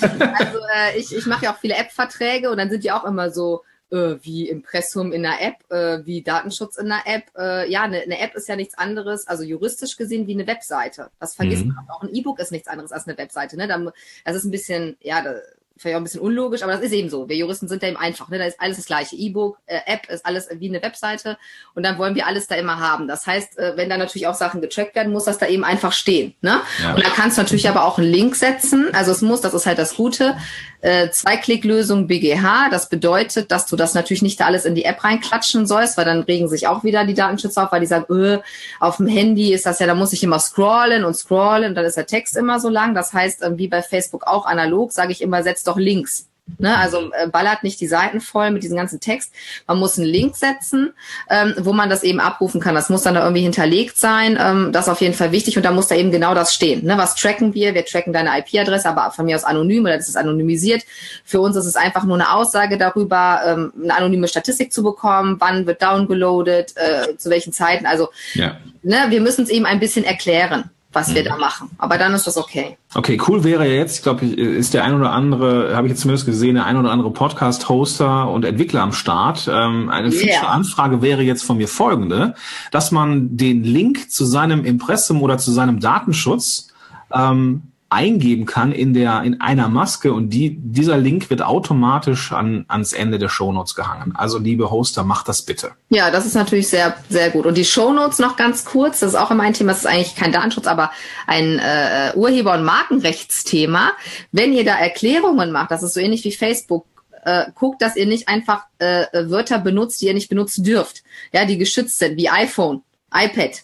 also 0.00 0.58
äh, 0.74 0.98
ich, 0.98 1.14
ich 1.14 1.26
mache 1.26 1.44
ja 1.44 1.52
auch 1.52 1.58
viele 1.58 1.76
App-Verträge 1.76 2.50
und 2.50 2.56
dann 2.56 2.70
sind 2.70 2.82
die 2.82 2.92
auch 2.92 3.04
immer 3.04 3.30
so 3.30 3.62
äh, 3.90 4.16
wie 4.22 4.48
Impressum 4.48 5.12
in 5.12 5.22
der 5.22 5.40
App, 5.42 5.70
äh, 5.70 6.04
wie 6.04 6.22
Datenschutz 6.22 6.76
in 6.76 6.88
der 6.88 7.02
App. 7.04 7.24
Äh, 7.36 7.70
ja, 7.70 7.82
eine, 7.82 8.00
eine 8.00 8.18
App 8.20 8.34
ist 8.34 8.48
ja 8.48 8.56
nichts 8.56 8.76
anderes, 8.76 9.26
also 9.26 9.42
juristisch 9.42 9.96
gesehen 9.96 10.26
wie 10.26 10.34
eine 10.34 10.46
Webseite. 10.46 11.10
Das 11.20 11.34
vergisst 11.34 11.64
Mhm. 11.64 11.74
man. 11.74 11.88
Auch 11.90 12.02
ein 12.02 12.14
E-Book 12.14 12.38
ist 12.38 12.52
nichts 12.52 12.68
anderes 12.68 12.92
als 12.92 13.06
eine 13.06 13.16
Webseite. 13.18 13.56
Ne? 13.56 13.92
Das 14.24 14.36
ist 14.36 14.44
ein 14.44 14.50
bisschen, 14.50 14.96
ja, 15.00 15.22
da, 15.22 15.34
vielleicht 15.76 15.96
auch 15.96 16.00
ein 16.00 16.04
bisschen 16.04 16.20
unlogisch, 16.20 16.62
aber 16.62 16.72
das 16.72 16.80
ist 16.80 16.92
eben 16.92 17.10
so. 17.10 17.28
Wir 17.28 17.36
Juristen 17.36 17.68
sind 17.68 17.82
da 17.82 17.88
eben 17.88 17.96
einfach. 17.96 18.28
Ne? 18.28 18.38
Da 18.38 18.44
ist 18.44 18.60
alles 18.60 18.76
das 18.76 18.86
gleiche. 18.86 19.16
E-Book, 19.16 19.58
äh, 19.66 19.80
App 19.86 20.08
ist 20.08 20.24
alles 20.24 20.48
wie 20.52 20.68
eine 20.68 20.82
Webseite 20.82 21.36
und 21.74 21.84
dann 21.84 21.98
wollen 21.98 22.14
wir 22.14 22.26
alles 22.26 22.46
da 22.46 22.54
immer 22.54 22.78
haben. 22.78 23.08
Das 23.08 23.26
heißt, 23.26 23.58
äh, 23.58 23.76
wenn 23.76 23.90
da 23.90 23.96
natürlich 23.96 24.26
auch 24.26 24.34
Sachen 24.34 24.60
getrackt 24.60 24.94
werden, 24.94 25.12
muss 25.12 25.24
das 25.24 25.38
da 25.38 25.46
eben 25.46 25.64
einfach 25.64 25.92
stehen. 25.92 26.34
Ne? 26.40 26.60
Ja. 26.82 26.94
Und 26.94 27.04
da 27.04 27.10
kannst 27.10 27.36
du 27.36 27.42
natürlich 27.42 27.68
aber 27.68 27.84
auch 27.84 27.98
einen 27.98 28.10
Link 28.10 28.36
setzen. 28.36 28.88
Also 28.94 29.12
es 29.12 29.22
muss, 29.22 29.40
das 29.40 29.54
ist 29.54 29.66
halt 29.66 29.78
das 29.78 29.96
Gute, 29.96 30.36
äh, 30.80 31.10
Zwei-Klick-Lösung 31.10 32.06
BGH. 32.06 32.68
Das 32.70 32.88
bedeutet, 32.88 33.50
dass 33.50 33.66
du 33.66 33.76
das 33.76 33.94
natürlich 33.94 34.22
nicht 34.22 34.40
da 34.40 34.46
alles 34.46 34.64
in 34.64 34.74
die 34.74 34.84
App 34.84 35.02
reinklatschen 35.02 35.66
sollst, 35.66 35.96
weil 35.96 36.04
dann 36.04 36.20
regen 36.22 36.48
sich 36.48 36.68
auch 36.68 36.84
wieder 36.84 37.04
die 37.04 37.14
Datenschützer 37.14 37.64
auf, 37.64 37.72
weil 37.72 37.80
die 37.80 37.86
sagen, 37.86 38.06
öh, 38.08 38.38
auf 38.80 38.98
dem 38.98 39.06
Handy 39.06 39.52
ist 39.52 39.66
das 39.66 39.78
ja, 39.78 39.86
da 39.86 39.94
muss 39.94 40.12
ich 40.12 40.22
immer 40.22 40.38
scrollen 40.38 41.04
und 41.04 41.14
scrollen 41.14 41.70
und 41.70 41.74
dann 41.74 41.84
ist 41.84 41.96
der 41.96 42.06
Text 42.06 42.36
immer 42.36 42.60
so 42.60 42.68
lang. 42.68 42.94
Das 42.94 43.12
heißt, 43.12 43.42
ähm, 43.42 43.58
wie 43.58 43.68
bei 43.68 43.82
Facebook 43.82 44.26
auch 44.26 44.46
analog, 44.46 44.92
sage 44.92 45.12
ich 45.12 45.22
immer, 45.22 45.42
setz 45.42 45.64
doch 45.66 45.78
Links 45.78 46.28
Ne? 46.58 46.76
Also 46.78 47.10
äh, 47.12 47.28
ballert 47.28 47.64
nicht 47.64 47.80
die 47.80 47.88
Seiten 47.88 48.20
voll 48.20 48.50
mit 48.52 48.62
diesem 48.62 48.76
ganzen 48.76 49.00
Text. 49.00 49.32
Man 49.66 49.78
muss 49.78 49.98
einen 49.98 50.06
Link 50.06 50.36
setzen, 50.36 50.92
ähm, 51.28 51.54
wo 51.58 51.72
man 51.72 51.90
das 51.90 52.04
eben 52.04 52.20
abrufen 52.20 52.60
kann. 52.60 52.74
Das 52.74 52.88
muss 52.88 53.02
dann 53.02 53.14
da 53.14 53.22
irgendwie 53.24 53.42
hinterlegt 53.42 53.98
sein. 53.98 54.38
Ähm, 54.40 54.70
das 54.72 54.86
ist 54.86 54.92
auf 54.92 55.00
jeden 55.00 55.14
Fall 55.14 55.32
wichtig 55.32 55.56
und 55.56 55.64
da 55.64 55.72
muss 55.72 55.88
da 55.88 55.96
eben 55.96 56.12
genau 56.12 56.34
das 56.34 56.54
stehen. 56.54 56.84
Ne? 56.84 56.96
Was 56.96 57.16
tracken 57.16 57.52
wir? 57.52 57.74
Wir 57.74 57.84
tracken 57.84 58.12
deine 58.12 58.30
IP-Adresse, 58.38 58.88
aber 58.88 59.10
von 59.10 59.26
mir 59.26 59.34
aus 59.34 59.44
anonym 59.44 59.84
oder 59.84 59.96
das 59.96 60.08
ist 60.08 60.16
anonymisiert. 60.16 60.84
Für 61.24 61.40
uns 61.40 61.56
ist 61.56 61.66
es 61.66 61.74
einfach 61.76 62.04
nur 62.04 62.14
eine 62.14 62.32
Aussage 62.32 62.78
darüber, 62.78 63.40
ähm, 63.44 63.72
eine 63.82 63.96
anonyme 63.96 64.28
Statistik 64.28 64.72
zu 64.72 64.84
bekommen. 64.84 65.36
Wann 65.40 65.66
wird 65.66 65.82
downgeloadet? 65.82 66.74
Äh, 66.76 67.16
zu 67.18 67.28
welchen 67.28 67.52
Zeiten? 67.52 67.86
Also 67.86 68.08
Ja. 68.34 68.56
ne, 68.82 69.06
wir 69.08 69.20
müssen 69.20 69.42
es 69.42 69.50
eben 69.50 69.66
ein 69.66 69.80
bisschen 69.80 70.04
erklären, 70.04 70.70
was 70.96 71.08
Mhm. 71.10 71.14
wir 71.14 71.24
da 71.24 71.36
machen. 71.36 71.70
Aber 71.78 71.98
dann 71.98 72.12
ist 72.14 72.26
das 72.26 72.36
okay. 72.36 72.76
Okay, 72.94 73.20
cool 73.28 73.44
wäre 73.44 73.66
ja 73.68 73.74
jetzt, 73.74 73.98
ich 73.98 74.02
glaube, 74.02 74.24
ist 74.26 74.74
der 74.74 74.82
ein 74.84 74.94
oder 74.94 75.12
andere, 75.12 75.76
habe 75.76 75.86
ich 75.86 75.92
jetzt 75.92 76.00
zumindest 76.00 76.26
gesehen, 76.26 76.54
der 76.56 76.64
ein 76.66 76.76
oder 76.76 76.90
andere 76.90 77.12
Podcast-Hoster 77.12 78.28
und 78.30 78.44
Entwickler 78.44 78.82
am 78.82 78.92
Start. 78.92 79.48
Ähm, 79.52 79.88
eine 79.90 80.08
Yeah. 80.08 80.18
Feature-Anfrage 80.20 81.02
wäre 81.02 81.22
jetzt 81.22 81.44
von 81.44 81.58
mir 81.58 81.68
folgende, 81.68 82.34
dass 82.72 82.90
man 82.90 83.36
den 83.36 83.62
Link 83.62 84.10
zu 84.10 84.24
seinem 84.24 84.64
Impressum 84.64 85.22
oder 85.22 85.38
zu 85.38 85.52
seinem 85.52 85.78
Datenschutz 85.80 86.68
ähm, 87.12 87.62
eingeben 87.96 88.44
kann 88.44 88.72
in 88.72 88.92
der 88.92 89.22
in 89.22 89.40
einer 89.40 89.68
Maske 89.68 90.12
und 90.12 90.28
die 90.28 90.58
dieser 90.58 90.98
Link 90.98 91.30
wird 91.30 91.40
automatisch 91.40 92.30
an 92.30 92.66
ans 92.68 92.92
Ende 92.92 93.18
der 93.18 93.30
Shownotes 93.30 93.74
gehangen. 93.74 94.12
Also 94.14 94.36
liebe 94.36 94.70
Hoster, 94.70 95.02
macht 95.02 95.28
das 95.28 95.40
bitte. 95.40 95.72
Ja, 95.88 96.10
das 96.10 96.26
ist 96.26 96.34
natürlich 96.34 96.68
sehr, 96.68 96.94
sehr 97.08 97.30
gut. 97.30 97.46
Und 97.46 97.56
die 97.56 97.64
Shownotes 97.64 98.18
noch 98.18 98.36
ganz 98.36 98.66
kurz, 98.66 99.00
das 99.00 99.10
ist 99.10 99.14
auch 99.14 99.30
immer 99.30 99.44
ein 99.44 99.54
Thema, 99.54 99.72
das 99.72 99.80
ist 99.80 99.86
eigentlich 99.86 100.14
kein 100.14 100.30
Datenschutz, 100.30 100.66
aber 100.66 100.90
ein 101.26 101.58
äh, 101.58 102.12
Urheber- 102.14 102.52
und 102.52 102.64
Markenrechtsthema. 102.64 103.92
Wenn 104.30 104.52
ihr 104.52 104.66
da 104.66 104.76
Erklärungen 104.76 105.50
macht, 105.50 105.70
das 105.70 105.82
ist 105.82 105.94
so 105.94 106.00
ähnlich 106.00 106.22
wie 106.24 106.32
Facebook, 106.32 106.84
äh, 107.24 107.46
guckt, 107.54 107.80
dass 107.80 107.96
ihr 107.96 108.06
nicht 108.06 108.28
einfach 108.28 108.64
äh, 108.78 109.06
Wörter 109.30 109.58
benutzt, 109.58 110.02
die 110.02 110.06
ihr 110.06 110.14
nicht 110.14 110.28
benutzen 110.28 110.64
dürft, 110.64 111.02
ja, 111.32 111.46
die 111.46 111.56
geschützt 111.56 111.98
sind, 111.98 112.18
wie 112.18 112.28
iPhone, 112.28 112.82
iPad, 113.10 113.62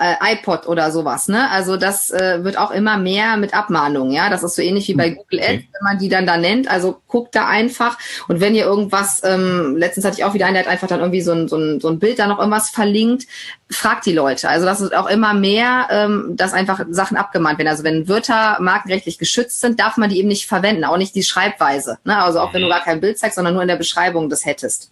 äh, 0.00 0.32
iPod 0.32 0.66
oder 0.66 0.90
sowas, 0.90 1.28
ne? 1.28 1.50
Also 1.50 1.76
das 1.76 2.10
äh, 2.10 2.42
wird 2.42 2.56
auch 2.56 2.70
immer 2.70 2.96
mehr 2.96 3.36
mit 3.36 3.52
Abmahnungen, 3.52 4.12
ja. 4.12 4.30
Das 4.30 4.42
ist 4.42 4.56
so 4.56 4.62
ähnlich 4.62 4.88
wie 4.88 4.94
bei 4.94 5.10
Google 5.10 5.40
Ads, 5.40 5.50
Okay. 5.50 5.68
wenn 5.72 5.82
man 5.82 5.98
die 5.98 6.08
dann 6.08 6.26
da 6.26 6.36
nennt. 6.38 6.70
Also 6.70 7.00
guckt 7.06 7.34
da 7.34 7.46
einfach. 7.46 7.98
Und 8.26 8.40
wenn 8.40 8.54
ihr 8.54 8.64
irgendwas, 8.64 9.20
ähm, 9.24 9.76
letztens 9.76 10.06
hatte 10.06 10.16
ich 10.18 10.24
auch 10.24 10.32
wieder 10.32 10.46
einen, 10.46 10.54
der 10.54 10.64
hat 10.64 10.70
einfach 10.70 10.88
dann 10.88 11.00
irgendwie 11.00 11.20
so 11.20 11.32
ein, 11.32 11.48
so 11.48 11.56
ein, 11.56 11.80
so 11.80 11.88
ein 11.88 11.98
Bild 11.98 12.18
da 12.18 12.26
noch 12.26 12.38
irgendwas 12.38 12.70
verlinkt, 12.70 13.26
fragt 13.70 14.06
die 14.06 14.12
Leute. 14.12 14.48
Also 14.48 14.64
das 14.64 14.80
ist 14.80 14.94
auch 14.94 15.06
immer 15.06 15.34
mehr, 15.34 15.88
ähm, 15.90 16.32
dass 16.34 16.54
einfach 16.54 16.84
Sachen 16.90 17.16
abgemahnt 17.18 17.58
werden. 17.58 17.68
Also 17.68 17.84
wenn 17.84 18.08
Wörter 18.08 18.56
markenrechtlich 18.60 19.18
geschützt 19.18 19.60
sind, 19.60 19.78
darf 19.78 19.98
man 19.98 20.08
die 20.08 20.18
eben 20.18 20.28
nicht 20.28 20.46
verwenden, 20.46 20.84
auch 20.84 20.96
nicht 20.96 21.14
die 21.14 21.22
Schreibweise. 21.22 21.98
Ne? 22.04 22.16
Also 22.16 22.40
auch 22.40 22.54
wenn 22.54 22.62
du 22.62 22.68
gar 22.68 22.82
kein 22.82 23.00
Bild 23.00 23.18
zeigst, 23.18 23.36
sondern 23.36 23.52
nur 23.52 23.62
in 23.62 23.68
der 23.68 23.76
Beschreibung 23.76 24.30
das 24.30 24.46
hättest. 24.46 24.90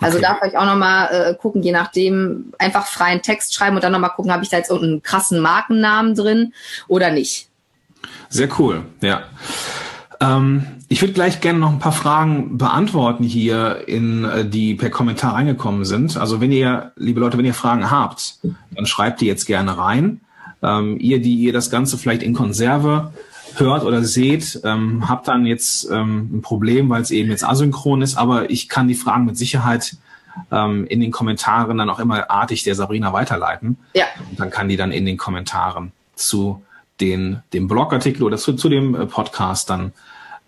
Also 0.00 0.18
Okay. 0.18 0.26
da 0.28 0.36
vielleicht 0.36 0.56
auch 0.56 0.66
nochmal 0.66 1.08
äh, 1.12 1.34
gucken, 1.34 1.62
je 1.62 1.72
nachdem, 1.72 2.52
einfach 2.58 2.86
freien 2.86 3.22
Text 3.22 3.54
schreiben 3.54 3.76
und 3.76 3.84
dann 3.84 3.92
nochmal 3.92 4.10
gucken, 4.10 4.32
habe 4.32 4.42
ich 4.42 4.50
da 4.50 4.56
jetzt 4.56 4.70
irgendeinen 4.70 5.02
krassen 5.02 5.40
Markennamen 5.40 6.14
drin 6.14 6.52
oder 6.88 7.10
nicht. 7.10 7.48
Sehr 8.28 8.48
cool, 8.58 8.82
ja. 9.00 9.22
Ähm, 10.20 10.66
ich 10.88 11.00
würde 11.02 11.14
gleich 11.14 11.40
gerne 11.40 11.58
noch 11.58 11.70
ein 11.70 11.78
paar 11.78 11.92
Fragen 11.92 12.58
beantworten 12.58 13.22
hier, 13.22 13.84
in, 13.86 14.24
äh, 14.24 14.44
die 14.44 14.74
per 14.74 14.90
Kommentar 14.90 15.34
reingekommen 15.34 15.84
sind. 15.84 16.16
Also 16.16 16.40
wenn 16.40 16.50
ihr, 16.50 16.92
liebe 16.96 17.20
Leute, 17.20 17.38
wenn 17.38 17.44
ihr 17.44 17.54
Fragen 17.54 17.90
habt, 17.90 18.38
dann 18.74 18.86
schreibt 18.86 19.20
die 19.20 19.26
jetzt 19.26 19.46
gerne 19.46 19.76
rein. 19.76 20.20
Ähm, 20.60 20.96
ihr, 20.98 21.20
die 21.22 21.36
ihr 21.36 21.52
das 21.52 21.70
Ganze 21.70 21.98
vielleicht 21.98 22.22
in 22.22 22.34
Konserve 22.34 23.12
hört 23.60 23.84
oder 23.84 24.04
seht, 24.04 24.60
ähm, 24.64 25.08
habt 25.08 25.28
dann 25.28 25.46
jetzt 25.46 25.88
ähm, 25.90 26.38
ein 26.38 26.42
Problem, 26.42 26.88
weil 26.88 27.02
es 27.02 27.10
eben 27.10 27.30
jetzt 27.30 27.44
asynchron 27.44 28.02
ist, 28.02 28.16
aber 28.16 28.50
ich 28.50 28.68
kann 28.68 28.88
die 28.88 28.94
Fragen 28.94 29.24
mit 29.24 29.36
Sicherheit 29.36 29.96
ähm, 30.50 30.86
in 30.86 31.00
den 31.00 31.10
Kommentaren 31.10 31.78
dann 31.78 31.90
auch 31.90 31.98
immer 31.98 32.30
artig 32.30 32.62
der 32.62 32.74
Sabrina 32.74 33.12
weiterleiten. 33.12 33.78
Ja, 33.94 34.06
Und 34.30 34.40
dann 34.40 34.50
kann 34.50 34.68
die 34.68 34.76
dann 34.76 34.92
in 34.92 35.06
den 35.06 35.16
Kommentaren 35.16 35.92
zu 36.14 36.62
den, 37.00 37.42
dem 37.52 37.68
Blogartikel 37.68 38.22
oder 38.22 38.36
zu, 38.36 38.54
zu 38.54 38.68
dem 38.68 38.94
äh, 38.94 39.06
Podcast 39.06 39.70
dann 39.70 39.92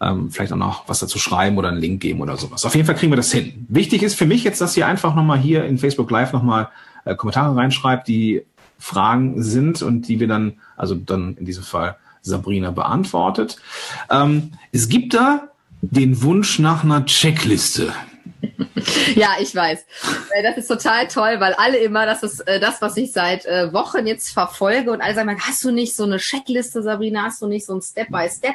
ähm, 0.00 0.30
vielleicht 0.30 0.52
auch 0.52 0.56
noch 0.56 0.88
was 0.88 1.00
dazu 1.00 1.18
schreiben 1.18 1.58
oder 1.58 1.68
einen 1.68 1.80
Link 1.80 2.00
geben 2.00 2.20
oder 2.20 2.36
sowas. 2.36 2.64
Auf 2.64 2.74
jeden 2.74 2.86
Fall 2.86 2.94
kriegen 2.94 3.12
wir 3.12 3.16
das 3.16 3.32
hin. 3.32 3.66
Wichtig 3.68 4.02
ist 4.02 4.14
für 4.14 4.26
mich 4.26 4.44
jetzt, 4.44 4.60
dass 4.60 4.76
ihr 4.76 4.86
einfach 4.86 5.14
nochmal 5.14 5.38
hier 5.38 5.64
in 5.64 5.78
Facebook 5.78 6.10
Live 6.10 6.32
nochmal 6.32 6.68
äh, 7.04 7.14
Kommentare 7.14 7.54
reinschreibt, 7.56 8.08
die 8.08 8.42
Fragen 8.78 9.42
sind 9.42 9.82
und 9.82 10.08
die 10.08 10.20
wir 10.20 10.28
dann, 10.28 10.54
also 10.76 10.94
dann 10.94 11.36
in 11.36 11.44
diesem 11.44 11.64
Fall 11.64 11.96
Sabrina 12.22 12.70
beantwortet. 12.70 13.56
Ähm, 14.10 14.52
es 14.72 14.88
gibt 14.88 15.14
da 15.14 15.48
den 15.82 16.22
Wunsch 16.22 16.58
nach 16.58 16.84
einer 16.84 17.04
Checkliste. 17.06 17.92
ja, 19.14 19.30
ich 19.40 19.54
weiß. 19.54 19.80
Äh, 20.34 20.42
Das 20.42 20.56
ist 20.56 20.68
total 20.68 21.08
toll, 21.08 21.40
weil 21.40 21.54
alle 21.54 21.78
immer, 21.78 22.06
das 22.06 22.22
ist 22.22 22.40
äh, 22.40 22.60
das, 22.60 22.80
was 22.82 22.96
ich 22.96 23.12
seit 23.12 23.44
äh, 23.46 23.72
Wochen 23.72 24.06
jetzt 24.06 24.30
verfolge 24.30 24.90
und 24.92 25.00
alle 25.00 25.14
sagen, 25.14 25.36
hast 25.40 25.64
du 25.64 25.70
nicht 25.70 25.94
so 25.94 26.04
eine 26.04 26.18
Checkliste, 26.18 26.82
Sabrina? 26.82 27.24
Hast 27.24 27.42
du 27.42 27.46
nicht 27.46 27.66
so 27.66 27.74
ein 27.74 27.82
Step 27.82 28.08
by 28.10 28.28
Step? 28.28 28.54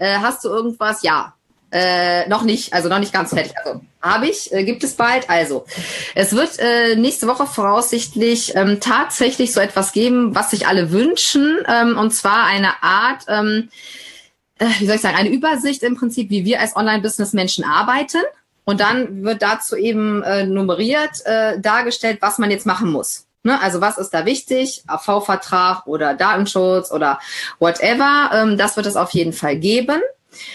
Hast 0.00 0.44
du 0.44 0.48
irgendwas? 0.48 1.02
Ja. 1.02 1.34
Äh, 1.70 2.26
noch 2.28 2.42
nicht, 2.42 2.72
also 2.72 2.88
noch 2.88 2.98
nicht 2.98 3.12
ganz 3.12 3.30
fertig. 3.30 3.52
Also 3.62 3.82
habe 4.00 4.26
ich, 4.26 4.52
äh, 4.52 4.64
gibt 4.64 4.82
es 4.84 4.94
bald. 4.94 5.28
Also 5.28 5.66
es 6.14 6.34
wird 6.34 6.58
äh, 6.58 6.96
nächste 6.96 7.26
Woche 7.26 7.46
voraussichtlich 7.46 8.54
ähm, 8.54 8.80
tatsächlich 8.80 9.52
so 9.52 9.60
etwas 9.60 9.92
geben, 9.92 10.34
was 10.34 10.50
sich 10.50 10.66
alle 10.66 10.92
wünschen, 10.92 11.58
ähm, 11.68 11.98
und 11.98 12.12
zwar 12.12 12.44
eine 12.44 12.82
Art, 12.82 13.24
ähm, 13.28 13.68
äh, 14.58 14.66
wie 14.78 14.86
soll 14.86 14.96
ich 14.96 15.02
sagen, 15.02 15.16
eine 15.16 15.28
Übersicht 15.28 15.82
im 15.82 15.94
Prinzip, 15.94 16.30
wie 16.30 16.46
wir 16.46 16.60
als 16.60 16.74
Online-Business-Menschen 16.74 17.64
arbeiten. 17.64 18.22
Und 18.64 18.80
dann 18.80 19.24
wird 19.24 19.42
dazu 19.42 19.76
eben 19.76 20.22
äh, 20.22 20.46
nummeriert 20.46 21.24
äh, 21.24 21.60
dargestellt, 21.60 22.18
was 22.20 22.38
man 22.38 22.50
jetzt 22.50 22.66
machen 22.66 22.90
muss. 22.90 23.26
Ne? 23.42 23.60
Also 23.60 23.80
was 23.80 23.98
ist 23.98 24.10
da 24.10 24.26
wichtig? 24.26 24.84
AV-Vertrag 24.86 25.86
oder 25.86 26.14
Datenschutz 26.14 26.90
oder 26.90 27.18
whatever. 27.58 28.30
Ähm, 28.32 28.58
das 28.58 28.76
wird 28.76 28.86
es 28.86 28.96
auf 28.96 29.10
jeden 29.12 29.32
Fall 29.32 29.56
geben. 29.56 30.00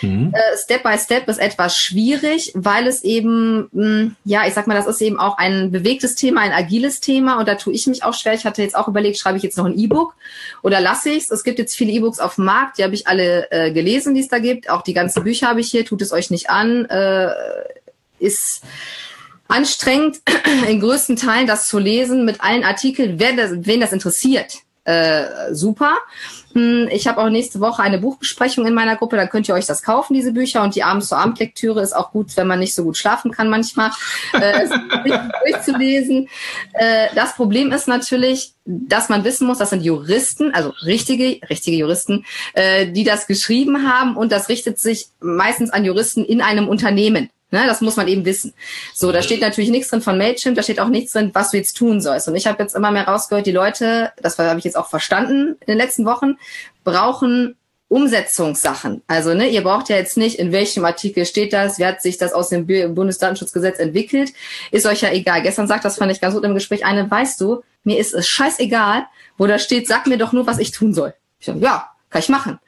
Mhm. 0.01 0.34
Äh, 0.34 0.57
Step 0.57 0.84
by 0.84 0.97
Step 0.97 1.28
ist 1.28 1.39
etwas 1.39 1.78
schwierig, 1.78 2.51
weil 2.55 2.88
es 2.88 3.03
eben, 3.03 3.69
mh, 3.71 4.11
ja, 4.24 4.45
ich 4.47 4.53
sag 4.53 4.67
mal, 4.67 4.76
das 4.76 4.88
ist 4.88 5.01
eben 5.01 5.19
auch 5.19 5.38
ein 5.38 5.71
bewegtes 5.71 6.15
Thema, 6.15 6.41
ein 6.41 6.51
agiles 6.51 6.99
Thema 6.99 7.39
und 7.39 7.47
da 7.47 7.55
tue 7.55 7.74
ich 7.74 7.88
mich 7.88 8.03
auch 8.03 8.13
schwer. 8.13 8.34
Ich 8.34 8.45
hatte 8.45 8.61
jetzt 8.61 8.76
auch 8.76 8.88
überlegt, 8.88 9.17
schreibe 9.17 9.38
ich 9.38 9.43
jetzt 9.43 9.57
noch 9.57 9.65
ein 9.65 9.78
E-Book 9.78 10.15
oder 10.61 10.80
lasse 10.80 11.09
ich 11.09 11.24
es? 11.24 11.32
Es 11.32 11.43
gibt 11.43 11.59
jetzt 11.59 11.76
viele 11.76 11.91
E-Books 11.91 12.19
auf 12.19 12.36
dem 12.36 12.45
Markt, 12.45 12.78
die 12.78 12.84
habe 12.84 12.93
ich 12.93 13.07
alle 13.07 13.51
äh, 13.51 13.71
gelesen, 13.71 14.13
die 14.13 14.21
es 14.21 14.28
da 14.28 14.39
gibt. 14.39 14.69
Auch 14.69 14.84
die 14.84 14.93
ganzen 14.93 15.24
Bücher 15.24 15.47
habe 15.47 15.59
ich 15.59 15.71
hier, 15.71 15.86
tut 15.86 16.01
es 16.01 16.11
euch 16.11 16.30
nicht 16.30 16.49
an. 16.49 16.86
Äh, 16.86 17.32
ist 18.19 18.61
anstrengend, 19.47 20.21
in 20.69 20.80
größten 20.80 21.15
Teilen 21.15 21.47
das 21.47 21.67
zu 21.67 21.80
lesen 21.80 22.26
mit 22.26 22.41
allen 22.41 22.63
Artikeln, 22.63 23.19
wer 23.19 23.34
das, 23.34 23.51
wen 23.53 23.82
das 23.82 23.91
interessiert. 23.91 24.59
Äh, 24.86 25.53
super. 25.53 25.97
Hm, 26.53 26.89
Ich 26.91 27.07
habe 27.07 27.21
auch 27.21 27.29
nächste 27.29 27.59
Woche 27.61 27.81
eine 27.81 27.99
Buchbesprechung 27.99 28.65
in 28.65 28.73
meiner 28.73 28.97
Gruppe, 28.97 29.15
dann 29.15 29.29
könnt 29.29 29.47
ihr 29.47 29.55
euch 29.55 29.65
das 29.65 29.81
kaufen, 29.81 30.13
diese 30.13 30.34
Bücher. 30.34 30.61
Und 30.61 30.75
die 30.75 30.84
abends 30.84 31.07
zur 31.07 31.17
Abendlektüre 31.17 31.81
ist 31.81 31.95
auch 31.95 32.11
gut, 32.11 32.36
wenn 32.36 32.47
man 32.47 32.59
nicht 32.59 32.75
so 32.75 32.84
gut 32.84 32.97
schlafen 32.97 33.31
kann 33.31 33.49
manchmal, 33.49 33.91
äh, 34.34 34.63
es 34.63 34.69
durchzulesen. 35.45 36.27
Äh, 36.73 37.07
das 37.15 37.36
Problem 37.36 37.71
ist 37.71 37.88
natürlich, 37.88 38.53
dass 38.65 39.09
man 39.09 39.23
wissen 39.23 39.47
muss, 39.47 39.57
das 39.57 39.69
sind 39.69 39.84
Juristen, 39.84 40.53
also 40.53 40.73
richtige, 40.86 41.39
richtige 41.49 41.77
Juristen, 41.77 42.25
äh, 42.53 42.88
die 42.91 43.03
das 43.03 43.27
geschrieben 43.27 43.89
haben 43.89 44.17
und 44.17 44.31
das 44.31 44.49
richtet 44.49 44.79
sich 44.79 45.07
meistens 45.21 45.69
an 45.69 45.86
Juristen 45.86 46.25
in 46.25 46.41
einem 46.41 46.67
Unternehmen. 46.67 47.29
Ne, 47.54 47.68
das 47.68 47.82
muss 47.82 47.97
man 47.97 48.08
eben 48.08 48.26
wissen. 48.26 48.56
So, 48.95 49.12
da 49.12 49.22
steht 49.22 49.39
natürlich 49.39 49.70
nichts 49.70 49.89
drin 49.89 50.01
von 50.01 50.18
Mailchimp, 50.18 50.56
da 50.56 50.64
steht 50.64 50.80
auch 50.80 50.88
nichts 50.88 51.12
drin, 51.12 51.30
was 51.34 51.51
du 51.51 51.58
jetzt 51.58 51.78
tun 51.78 52.01
sollst. 52.01 52.28
Und 52.28 52.34
ich 52.34 52.47
habe 52.47 52.64
jetzt 52.64 52.76
immer 52.76 52.89
mehr 52.89 53.08
rausgehört, 53.08 53.45
die 53.45 53.51
Leute, 53.51 54.12
das 54.20 54.39
habe 54.39 54.58
ich 54.58 54.66
jetzt 54.66 54.76
auch 54.76 54.89
verstanden 54.89 55.56
in 55.60 55.68
den 55.68 55.78
letzten 55.78 56.04
Wochen, 56.04 56.39
brauchen 56.84 57.56
Umsetzungssachen. 57.89 59.04
Also 59.06 59.36
ne, 59.36 59.49
ihr 59.49 59.62
braucht 59.62 59.89
ja 59.89 59.97
jetzt 59.97 60.18
nicht, 60.18 60.39
in 60.39 60.51
welchem 60.51 60.84
Artikel 60.84 61.28
steht 61.28 61.54
das, 61.54 61.78
wie 61.78 61.86
hat 61.86 62.01
sich 62.01 62.18
das 62.18 62.34
aus 62.34 62.49
dem 62.49 62.66
Bu- 62.66 62.89
Bundesdatenschutzgesetz 62.89 63.78
entwickelt, 63.78 64.34
ist 64.72 64.88
euch 64.88 65.01
ja 65.01 65.12
egal. 65.12 65.43
Gestern 65.43 65.68
sagt 65.68 65.86
das, 65.86 65.97
fand 65.97 66.12
ich 66.12 66.20
ganz 66.20 66.34
gut 66.34 66.43
im 66.45 66.56
Gespräch, 66.56 66.84
eine, 66.84 67.12
weißt 67.12 67.39
du, 67.39 67.62
mir 67.84 67.99
ist 67.99 68.16
es 68.16 68.28
scheißegal, 68.28 69.06
wo 69.38 69.45
da 69.45 69.60
steht, 69.60 69.88
sag 69.88 70.08
mir 70.08 70.18
doch 70.18 70.34
nur, 70.34 70.47
was 70.47 70.58
ich 70.58 70.72
tun 70.72 70.91
soll. 70.95 71.14
Ich 71.39 71.45
sag, 71.45 71.58
ja, 71.58 71.91
kann 72.14 72.22
ich 72.22 72.30
machen. 72.30 72.59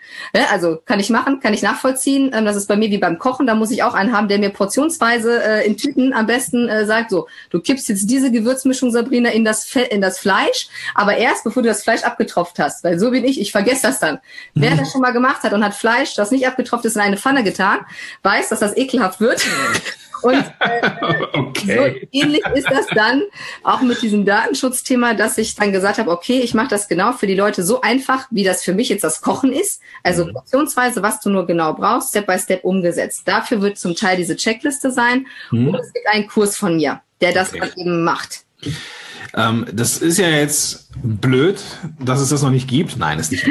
Also 0.51 0.81
kann 0.85 0.99
ich 0.99 1.11
machen, 1.11 1.39
kann 1.39 1.53
ich 1.53 1.61
nachvollziehen. 1.61 2.31
Ähm, 2.33 2.45
das 2.45 2.55
ist 2.55 2.67
bei 2.67 2.75
mir 2.75 2.89
wie 2.89 2.97
beim 2.97 3.19
Kochen. 3.19 3.45
Da 3.45 3.53
muss 3.53 3.69
ich 3.69 3.83
auch 3.83 3.93
einen 3.93 4.11
haben, 4.11 4.27
der 4.27 4.39
mir 4.39 4.49
portionsweise 4.49 5.43
äh, 5.43 5.67
in 5.67 5.77
Tüten 5.77 6.13
am 6.13 6.25
besten 6.25 6.67
äh, 6.67 6.85
sagt, 6.87 7.11
so, 7.11 7.27
du 7.51 7.61
kippst 7.61 7.87
jetzt 7.87 8.09
diese 8.09 8.31
Gewürzmischung, 8.31 8.89
Sabrina, 8.89 9.29
in 9.29 9.45
das, 9.45 9.63
Fe 9.63 9.81
in 9.81 10.01
das 10.01 10.17
Fleisch, 10.17 10.67
aber 10.95 11.17
erst 11.17 11.43
bevor 11.43 11.61
du 11.61 11.69
das 11.69 11.83
Fleisch 11.83 12.03
abgetropft 12.03 12.57
hast. 12.57 12.83
Weil 12.83 12.97
so 12.99 13.11
bin 13.11 13.23
ich, 13.23 13.39
ich 13.39 13.51
vergesse 13.51 13.83
das 13.83 13.99
dann. 13.99 14.19
Wer 14.55 14.75
das 14.75 14.91
schon 14.91 15.01
mal 15.01 15.13
gemacht 15.13 15.43
hat 15.43 15.53
und 15.53 15.63
hat 15.63 15.75
Fleisch, 15.75 16.15
das 16.15 16.31
nicht 16.31 16.47
abgetropft 16.47 16.85
ist, 16.85 16.95
in 16.95 17.01
eine 17.01 17.17
Pfanne 17.17 17.43
getan, 17.43 17.79
weiß, 18.23 18.49
dass 18.49 18.59
das 18.59 18.75
ekelhaft 18.75 19.19
wird. 19.19 19.45
Und 20.25 20.43
äh, 20.59 20.81
Okay. 21.33 21.77
so 22.11 22.17
ähnlich 22.19 22.41
ist 22.55 22.69
das 22.69 22.87
dann 22.95 23.21
auch 23.63 23.81
mit 23.81 24.01
diesem 24.01 24.25
Datenschutzthema, 24.25 25.13
dass 25.13 25.37
ich 25.37 25.55
dann 25.55 25.71
gesagt 25.71 25.99
habe, 25.99 26.09
okay, 26.09 26.39
ich 26.39 26.53
mache 26.53 26.69
das 26.69 26.87
genau 26.87 27.11
für 27.13 27.27
die 27.27 27.35
Leute 27.35 27.63
so 27.63 27.81
einfach, 27.81 28.27
wie 28.31 28.43
das 28.43 28.63
für 28.63 28.73
mich 28.73 28.89
jetzt 28.89 29.03
das 29.03 29.21
Kochen 29.21 29.53
ist. 29.53 29.81
Also 30.03 30.31
portionsweise, 30.31 31.03
was 31.03 31.19
du 31.21 31.29
nur 31.29 31.45
genau 31.45 31.73
brauchst, 31.73 32.09
Step 32.09 32.25
by 32.25 32.39
Step 32.39 32.63
umgesetzt. 32.63 33.23
Dafür 33.25 33.61
wird 33.61 33.77
zum 33.77 33.95
Teil 33.95 34.17
diese 34.17 34.35
Checkliste 34.35 34.91
sein. 34.91 35.27
Mhm. 35.51 35.69
Und 35.69 35.75
es 35.75 35.93
gibt 35.93 36.07
einen 36.07 36.27
Kurs 36.27 36.57
von 36.57 36.77
mir, 36.77 37.01
der 37.21 37.31
das 37.33 37.49
Okay. 37.49 37.59
dann 37.59 37.71
eben 37.77 38.03
macht. 38.03 38.45
Ähm, 39.35 39.65
das 39.71 39.97
ist 39.97 40.17
ja 40.17 40.29
jetzt 40.29 40.89
blöd, 41.03 41.59
dass 41.99 42.19
es 42.21 42.29
das 42.29 42.41
noch 42.41 42.49
nicht 42.51 42.67
gibt. 42.67 42.97
Nein, 42.97 43.19
ist 43.19 43.31
nicht. 43.31 43.45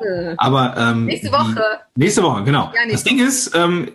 Blöd. 0.00 0.34
Aber 0.38 0.74
ähm, 0.76 1.06
Nächste 1.06 1.30
Woche. 1.32 1.62
Nächste 1.96 2.22
Woche, 2.22 2.44
genau. 2.44 2.72
Ja, 2.74 2.90
das 2.90 3.04
Ding 3.04 3.18
ist, 3.18 3.54
ähm, 3.54 3.90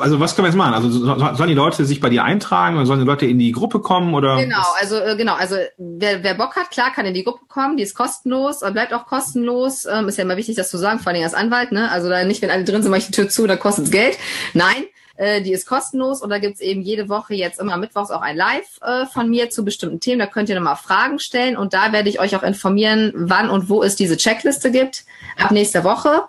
also 0.00 0.18
was 0.20 0.34
können 0.34 0.44
wir 0.46 0.50
jetzt 0.50 0.56
machen? 0.56 0.74
Also 0.74 0.90
so- 0.90 1.04
sollen 1.34 1.48
die 1.48 1.54
Leute 1.54 1.84
sich 1.84 2.00
bei 2.00 2.08
dir 2.08 2.24
eintragen 2.24 2.76
oder 2.76 2.86
sollen 2.86 3.00
die 3.00 3.06
Leute 3.06 3.26
in 3.26 3.38
die 3.38 3.52
Gruppe 3.52 3.80
kommen 3.80 4.14
oder? 4.14 4.36
Genau, 4.36 4.62
also 4.80 4.96
äh, 4.96 5.16
genau, 5.16 5.34
also 5.34 5.56
wer, 5.78 6.22
wer 6.22 6.34
Bock 6.34 6.56
hat, 6.56 6.70
klar, 6.70 6.92
kann 6.92 7.06
in 7.06 7.14
die 7.14 7.24
Gruppe 7.24 7.44
kommen, 7.48 7.76
die 7.76 7.82
ist 7.82 7.94
kostenlos, 7.94 8.62
äh, 8.62 8.70
bleibt 8.70 8.92
auch 8.92 9.06
kostenlos. 9.06 9.86
Ähm, 9.86 10.08
ist 10.08 10.18
ja 10.18 10.24
immer 10.24 10.36
wichtig, 10.36 10.56
das 10.56 10.70
zu 10.70 10.78
sagen, 10.78 10.98
vor 10.98 11.12
allem 11.12 11.22
als 11.22 11.34
Anwalt, 11.34 11.72
ne? 11.72 11.90
Also 11.90 12.08
da 12.08 12.24
nicht, 12.24 12.42
wenn 12.42 12.50
alle 12.50 12.64
drin 12.64 12.82
sind, 12.82 12.90
mache 12.90 13.00
ich 13.00 13.06
die 13.06 13.12
Tür 13.12 13.28
zu, 13.28 13.46
dann 13.46 13.58
kostet's 13.58 13.90
Geld. 13.90 14.18
Nein, 14.54 14.84
äh, 15.18 15.42
die 15.42 15.52
ist 15.52 15.66
kostenlos 15.66 16.22
und 16.22 16.30
da 16.30 16.38
gibt's 16.38 16.60
eben 16.60 16.80
jede 16.80 17.08
Woche 17.08 17.34
jetzt 17.34 17.60
immer 17.60 17.76
mittwochs 17.76 18.10
auch 18.10 18.22
ein 18.22 18.36
Live 18.36 18.78
äh, 18.80 19.04
von 19.06 19.28
mir 19.28 19.50
zu 19.50 19.64
bestimmten 19.64 20.00
Themen. 20.00 20.20
Da 20.20 20.26
könnt 20.26 20.48
ihr 20.48 20.54
nochmal 20.54 20.76
Fragen 20.76 21.18
stellen 21.18 21.56
und 21.56 21.74
da 21.74 21.92
werde 21.92 22.08
ich 22.08 22.20
euch 22.20 22.34
auch 22.36 22.42
informieren, 22.42 23.12
wann 23.14 23.50
und 23.50 23.68
wo 23.68 23.82
es 23.82 23.96
diese 23.96 24.16
Checkliste 24.16 24.70
gibt, 24.70 25.04
ab 25.36 25.50
nächster 25.50 25.84
Woche. 25.84 26.22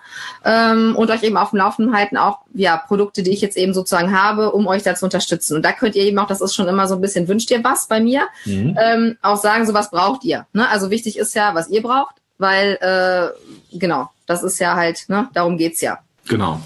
Ähm, 0.44 0.96
und 0.96 1.12
euch 1.12 1.24
eben 1.24 1.38
auf 1.38 1.52
dem 1.52 1.60
Laufenden 1.60 1.96
halten, 1.96 2.18
auch 2.18 2.40
ja, 2.54 2.78
Produkte, 2.78 3.24
die 3.24 3.32
ich 3.32 3.42
jetzt 3.42 3.58
eben 3.58 3.74
sozusagen 3.74 4.18
habe, 4.20 4.52
um 4.52 4.68
euch 4.68 4.84
da 4.84 4.96
zu 4.96 5.06
unterstützen. 5.06 5.56
Und 5.56 5.64
da 5.64 5.72
könnt 5.72 5.96
ihr 5.96 6.04
eben 6.04 6.18
auch, 6.20 6.28
das 6.28 6.42
ist 6.42 6.56
schon 6.56 6.68
immer 6.68 6.88
so 6.88 6.96
ein 6.96 7.02
bisschen, 7.02 7.28
wünscht 7.28 7.52
ihr 7.52 7.64
was 7.64 7.88
bei 7.88 8.00
mir, 8.00 8.28
Mhm. 8.46 8.78
ähm, 8.82 9.18
auch 9.22 9.38
sagen, 9.38 9.66
so 9.68 9.74
was 9.74 9.92
braucht 9.92 10.24
ihr. 10.24 10.48
Ne? 10.54 10.68
Also 10.70 10.90
wichtig 10.90 11.18
ist 11.18 11.36
ja, 11.36 11.54
was 11.54 11.70
ihr 11.70 11.84
braucht, 11.84 12.16
weil 12.40 12.78
äh, 12.82 13.78
genau, 13.78 14.10
das 14.26 14.44
ist 14.44 14.60
ja 14.60 14.76
halt, 14.76 15.06
ne, 15.10 15.30
darum 15.34 15.58
geht's 15.58 15.82
ja. 15.82 16.00
Genau. 16.28 16.60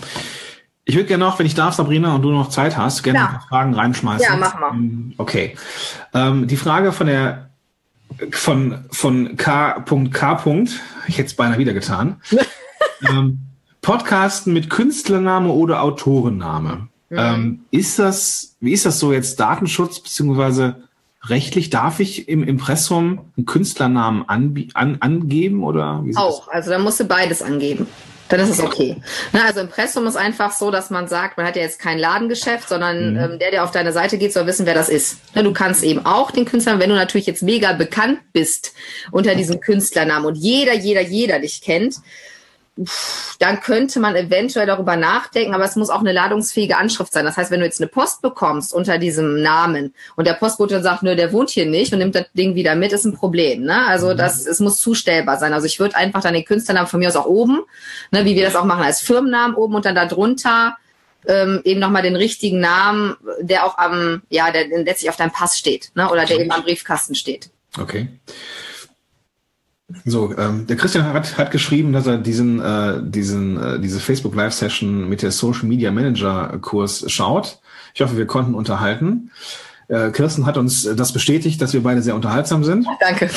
Ich 0.85 0.95
würde 0.95 1.07
gerne 1.07 1.23
noch, 1.23 1.39
wenn 1.39 1.45
ich 1.45 1.55
darf, 1.55 1.75
Sabrina, 1.75 2.15
und 2.15 2.21
du 2.23 2.31
noch 2.31 2.49
Zeit 2.49 2.75
hast, 2.77 3.03
gerne 3.03 3.19
Ja. 3.19 3.23
noch 3.25 3.31
ein 3.33 3.39
paar 3.39 3.47
Fragen 3.47 3.73
reinschmeißen. 3.73 4.27
Ja, 4.27 4.35
mach 4.37 4.59
mal. 4.59 4.71
Ähm, 4.73 5.13
Okay. 5.17 5.55
Ähm, 6.13 6.47
die 6.47 6.57
Frage 6.57 6.91
von 6.91 7.07
der 7.07 7.49
von 8.31 8.85
von 8.91 9.37
K.K. 9.37 10.63
Ich 11.07 11.17
hätte 11.17 11.27
es 11.27 11.35
beinahe 11.35 11.57
wieder 11.57 11.73
getan. 11.73 12.21
ähm, 13.09 13.39
Podcasten 13.81 14.53
mit 14.53 14.69
Künstlername 14.69 15.49
oder 15.49 15.81
Autorenname. 15.81 16.87
Mhm. 17.09 17.17
Ähm, 17.17 17.59
ist 17.71 17.99
das, 17.99 18.55
wie 18.59 18.73
ist 18.73 18.85
das 18.85 18.99
so 18.99 19.13
jetzt 19.13 19.39
Datenschutz 19.39 19.99
beziehungsweise 19.99 20.83
rechtlich? 21.25 21.69
Darf 21.69 21.99
ich 21.99 22.27
im 22.27 22.43
Impressum 22.43 23.21
einen 23.37 23.45
Künstlernamen 23.45 24.23
an, 24.27 24.67
angeben 24.99 25.63
oder 25.63 26.01
wie 26.03 26.07
sieht 26.13 26.15
das 26.17 26.23
Auch, 26.23 26.47
also 26.49 26.69
da 26.69 26.79
musst 26.79 26.99
du 26.99 27.05
beides 27.05 27.41
angeben. 27.41 27.87
Dann 28.33 28.49
ist 28.49 28.49
es 28.49 28.61
okay. 28.61 28.95
Ne, 29.31 29.45
also 29.45 29.59
Impressum 29.59 30.07
ist 30.07 30.15
einfach 30.15 30.51
so, 30.53 30.71
dass 30.71 30.89
man 30.89 31.07
sagt, 31.07 31.37
man 31.37 31.45
hat 31.45 31.55
ja 31.55 31.61
jetzt 31.61 31.77
kein 31.77 31.99
Ladengeschäft, 31.99 32.67
sondern 32.67 33.15
ähm, 33.15 33.37
der, 33.37 33.51
der 33.51 33.63
auf 33.63 33.69
deine 33.69 33.91
Seite 33.91 34.17
geht, 34.17 34.33
soll 34.33 34.47
wissen, 34.47 34.65
wer 34.65 34.73
das 34.73 34.89
ist. 34.89 35.35
Ne, 35.35 35.43
du 35.43 35.53
kannst 35.53 35.83
eben 35.83 36.03
auch 36.03 36.31
den 36.31 36.45
Künstler, 36.45 36.79
wenn 36.79 36.89
du 36.89 36.95
natürlich 36.95 37.27
jetzt 37.27 37.43
mega 37.43 37.73
bekannt 37.73 38.21
bist 38.33 38.73
unter 39.11 39.35
diesem 39.35 39.59
Künstlernamen 39.59 40.25
und 40.25 40.33
jeder, 40.33 40.73
jeder, 40.73 41.01
jeder 41.01 41.37
dich 41.37 41.61
kennt, 41.61 41.97
dann 43.39 43.59
könnte 43.59 43.99
man 43.99 44.15
eventuell 44.15 44.65
darüber 44.65 44.95
nachdenken, 44.95 45.53
aber 45.53 45.63
es 45.63 45.75
muss 45.75 45.91
auch 45.91 45.99
eine 45.99 46.11
ladungsfähige 46.11 46.75
Anschrift 46.75 47.13
sein. 47.13 47.23
Das 47.23 47.37
heißt, 47.37 47.51
wenn 47.51 47.59
du 47.59 47.65
jetzt 47.65 47.79
eine 47.79 47.87
Post 47.87 48.23
bekommst 48.23 48.73
unter 48.73 48.97
diesem 48.97 49.41
Namen 49.43 49.93
und 50.15 50.25
der 50.25 50.33
Postbote 50.33 50.75
dann 50.75 50.83
sagt, 50.83 51.03
nö, 51.03 51.15
der 51.15 51.31
wohnt 51.31 51.51
hier 51.51 51.67
nicht 51.67 51.93
und 51.93 51.99
nimmt 51.99 52.15
das 52.15 52.25
Ding 52.33 52.55
wieder 52.55 52.75
mit, 52.75 52.91
ist 52.91 53.05
ein 53.05 53.13
Problem. 53.13 53.63
Ne? 53.63 53.85
Also 53.85 54.15
das, 54.15 54.47
es 54.47 54.59
muss 54.59 54.79
zustellbar 54.79 55.37
sein. 55.37 55.53
Also 55.53 55.67
ich 55.67 55.79
würde 55.79 55.95
einfach 55.95 56.21
dann 56.21 56.33
den 56.33 56.45
Künstlernamen 56.45 56.87
von 56.87 56.99
mir 56.99 57.09
aus 57.09 57.15
auch 57.15 57.27
oben, 57.27 57.61
ne, 58.11 58.25
wie 58.25 58.35
wir 58.35 58.45
das 58.45 58.55
auch 58.55 58.65
machen, 58.65 58.83
als 58.83 59.01
Firmennamen 59.01 59.55
oben 59.55 59.75
und 59.75 59.85
dann 59.85 59.95
darunter 59.95 60.77
ähm, 61.27 61.61
eben 61.63 61.79
nochmal 61.79 62.01
den 62.01 62.15
richtigen 62.15 62.59
Namen, 62.59 63.15
der 63.39 63.65
auch 63.65 63.77
am, 63.77 64.23
ja, 64.29 64.51
der 64.51 64.67
letztlich 64.67 65.09
auf 65.09 65.15
deinem 65.15 65.31
Pass 65.31 65.57
steht, 65.57 65.91
ne? 65.95 66.09
Oder 66.09 66.25
der 66.25 66.39
eben 66.39 66.51
am 66.51 66.63
Briefkasten 66.63 67.15
steht. 67.15 67.49
Okay. 67.79 68.07
So, 70.05 70.35
ähm, 70.37 70.67
der 70.67 70.75
Christian 70.75 71.05
hat, 71.05 71.37
hat 71.37 71.51
geschrieben, 71.51 71.93
dass 71.93 72.07
er 72.07 72.17
diesen, 72.17 72.59
äh, 72.59 73.01
diesen, 73.03 73.61
äh, 73.61 73.79
diese 73.79 73.99
Facebook 73.99 74.35
Live 74.35 74.53
Session 74.53 75.07
mit 75.07 75.21
der 75.21 75.31
Social 75.31 75.65
Media 75.65 75.91
Manager 75.91 76.57
Kurs 76.61 77.05
schaut. 77.11 77.59
Ich 77.93 78.01
hoffe, 78.01 78.17
wir 78.17 78.27
konnten 78.27 78.55
unterhalten. 78.55 79.31
Äh, 79.87 80.11
Kirsten 80.11 80.45
hat 80.45 80.57
uns 80.57 80.83
das 80.83 81.13
bestätigt, 81.13 81.61
dass 81.61 81.73
wir 81.73 81.83
beide 81.83 82.01
sehr 82.01 82.15
unterhaltsam 82.15 82.63
sind. 82.63 82.87
Danke. 82.99 83.29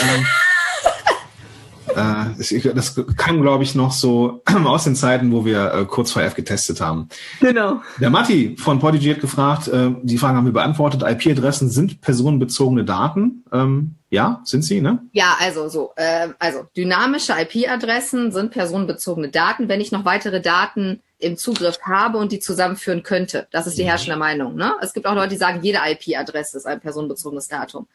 Äh, 1.97 2.73
das 2.75 3.01
kam, 3.17 3.41
glaube 3.41 3.65
ich, 3.65 3.75
noch 3.75 3.93
so 3.93 4.43
aus 4.65 4.85
den 4.85 4.95
Zeiten, 4.95 5.33
wo 5.33 5.45
wir 5.45 5.73
äh, 5.73 5.85
kurz 5.87 6.13
vor 6.13 6.23
F 6.23 6.35
getestet 6.35 6.81
haben. 6.81 7.09
Genau. 7.41 7.81
Der 8.01 8.11
Matti 8.11 8.57
von 8.59 8.79
Podigy 8.79 9.15
hat 9.15 9.21
gefragt, 9.21 9.69
äh, 9.69 9.93
die 10.03 10.19
Fragen 10.19 10.37
haben 10.37 10.45
wir 10.45 10.53
beantwortet. 10.53 11.03
IP-Adressen 11.03 11.71
sind 11.71 12.01
personenbezogene 12.01 12.85
Daten. 12.85 13.45
Ähm, 13.53 13.95
ja, 14.11 14.41
sind 14.45 14.63
sie, 14.63 14.81
ne? 14.81 15.01
Ja, 15.13 15.37
also 15.41 15.69
so, 15.69 15.93
äh, 15.97 16.29
also 16.39 16.67
dynamische 16.77 17.33
IP-Adressen 17.33 18.31
sind 18.31 18.53
personenbezogene 18.53 19.31
Daten, 19.31 19.69
wenn 19.69 19.81
ich 19.81 19.91
noch 19.91 20.05
weitere 20.05 20.41
Daten 20.41 21.03
im 21.19 21.39
Zugriff 21.39 21.79
habe 21.83 22.19
und 22.19 22.31
die 22.31 22.41
zusammenführen 22.41 23.03
könnte. 23.03 23.47
Das 23.51 23.67
ist 23.67 23.79
die 23.79 23.85
herrschende 23.85 24.19
Meinung. 24.19 24.55
Ne? 24.55 24.75
Es 24.83 24.93
gibt 24.93 25.07
auch 25.07 25.15
Leute, 25.15 25.31
die 25.31 25.37
sagen, 25.37 25.61
jede 25.63 25.79
IP-Adresse 25.79 26.59
ist 26.59 26.67
ein 26.67 26.81
personenbezogenes 26.81 27.49
Datum. 27.49 27.87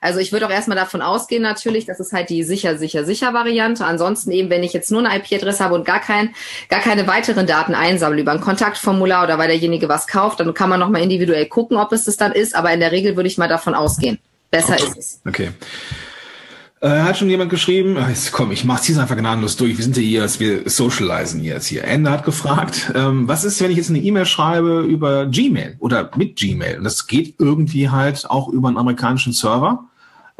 Also 0.00 0.20
ich 0.20 0.32
würde 0.32 0.46
auch 0.46 0.50
erstmal 0.50 0.76
davon 0.76 1.02
ausgehen, 1.02 1.42
natürlich, 1.42 1.86
das 1.86 1.98
ist 1.98 2.12
halt 2.12 2.30
die 2.30 2.44
sicher, 2.44 2.78
sicher, 2.78 3.04
sicher 3.04 3.34
Variante. 3.34 3.84
Ansonsten 3.84 4.30
eben, 4.30 4.48
wenn 4.48 4.62
ich 4.62 4.72
jetzt 4.72 4.92
nur 4.92 5.04
eine 5.04 5.18
IP-Adresse 5.18 5.64
habe 5.64 5.74
und 5.74 5.84
gar 5.84 6.00
kein, 6.00 6.34
gar 6.68 6.80
keine 6.80 7.08
weiteren 7.08 7.46
Daten 7.46 7.74
einsammle 7.74 8.20
über 8.20 8.32
ein 8.32 8.40
Kontaktformular 8.40 9.24
oder 9.24 9.38
weil 9.38 9.48
derjenige 9.48 9.88
was 9.88 10.06
kauft, 10.06 10.38
dann 10.38 10.54
kann 10.54 10.70
man 10.70 10.78
nochmal 10.78 11.02
individuell 11.02 11.46
gucken, 11.46 11.78
ob 11.78 11.92
es 11.92 12.04
das 12.04 12.16
dann 12.16 12.30
ist. 12.30 12.54
Aber 12.54 12.72
in 12.72 12.78
der 12.78 12.92
Regel 12.92 13.16
würde 13.16 13.28
ich 13.28 13.38
mal 13.38 13.48
davon 13.48 13.74
ausgehen. 13.74 14.18
Besser 14.50 14.76
ist 14.76 14.96
es. 14.96 15.20
Okay. 15.26 15.50
Äh, 16.80 17.00
hat 17.00 17.18
schon 17.18 17.28
jemand 17.28 17.50
geschrieben, 17.50 17.96
Ach, 17.98 18.08
jetzt 18.08 18.30
komm, 18.30 18.52
ich 18.52 18.64
mach's 18.64 18.84
hier 18.84 18.98
einfach 19.00 19.16
gnadenlos 19.16 19.56
durch. 19.56 19.76
Wir 19.76 19.84
sind 19.84 19.96
ja 19.96 20.02
hier, 20.02 20.28
wir 20.38 20.70
socialisen 20.70 21.42
jetzt 21.42 21.66
hier. 21.66 21.82
Ende 21.84 22.10
hat 22.10 22.24
gefragt, 22.24 22.92
ähm, 22.94 23.26
was 23.26 23.44
ist, 23.44 23.60
wenn 23.60 23.72
ich 23.72 23.76
jetzt 23.76 23.90
eine 23.90 23.98
E-Mail 23.98 24.26
schreibe 24.26 24.82
über 24.82 25.26
Gmail 25.26 25.76
oder 25.80 26.10
mit 26.16 26.36
Gmail? 26.36 26.78
Und 26.78 26.84
das 26.84 27.08
geht 27.08 27.34
irgendwie 27.38 27.90
halt 27.90 28.30
auch 28.30 28.48
über 28.48 28.68
einen 28.68 28.76
amerikanischen 28.76 29.32
Server. 29.32 29.88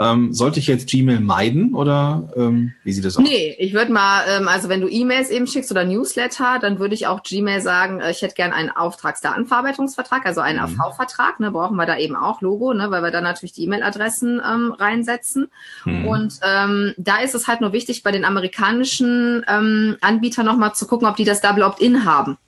Ähm, 0.00 0.32
sollte 0.32 0.60
ich 0.60 0.68
jetzt 0.68 0.88
Gmail 0.88 1.18
meiden 1.18 1.74
oder 1.74 2.30
ähm, 2.36 2.72
wie 2.84 2.92
sieht 2.92 3.04
das 3.04 3.16
aus? 3.16 3.24
Nee, 3.24 3.56
ich 3.58 3.74
würde 3.74 3.92
mal, 3.92 4.22
ähm, 4.28 4.46
also 4.46 4.68
wenn 4.68 4.80
du 4.80 4.88
E-Mails 4.88 5.30
eben 5.30 5.48
schickst 5.48 5.72
oder 5.72 5.84
Newsletter, 5.84 6.60
dann 6.60 6.78
würde 6.78 6.94
ich 6.94 7.08
auch 7.08 7.24
Gmail 7.24 7.60
sagen, 7.60 8.00
äh, 8.00 8.12
ich 8.12 8.22
hätte 8.22 8.34
gern 8.34 8.52
einen 8.52 8.70
Auftragsdatenverarbeitungsvertrag, 8.70 10.24
also 10.24 10.40
einen 10.40 10.60
AV-Vertrag, 10.60 11.40
ne, 11.40 11.50
brauchen 11.50 11.76
wir 11.76 11.86
da 11.86 11.98
eben 11.98 12.14
auch 12.14 12.40
Logo, 12.42 12.72
ne, 12.74 12.92
weil 12.92 13.02
wir 13.02 13.10
dann 13.10 13.24
natürlich 13.24 13.52
die 13.52 13.64
E-Mail-Adressen 13.64 14.40
ähm, 14.44 14.72
reinsetzen. 14.72 15.48
Und 15.84 16.34
ähm, 16.42 16.94
da 16.96 17.18
ist 17.18 17.34
es 17.34 17.48
halt 17.48 17.60
nur 17.60 17.72
wichtig, 17.72 18.02
bei 18.02 18.12
den 18.12 18.24
amerikanischen 18.24 19.44
ähm, 19.48 19.96
Anbietern 20.00 20.46
nochmal 20.46 20.74
zu 20.74 20.86
gucken, 20.86 21.08
ob 21.08 21.16
die 21.16 21.24
das 21.24 21.40
Double 21.40 21.62
Opt-in 21.62 22.04
haben. 22.04 22.38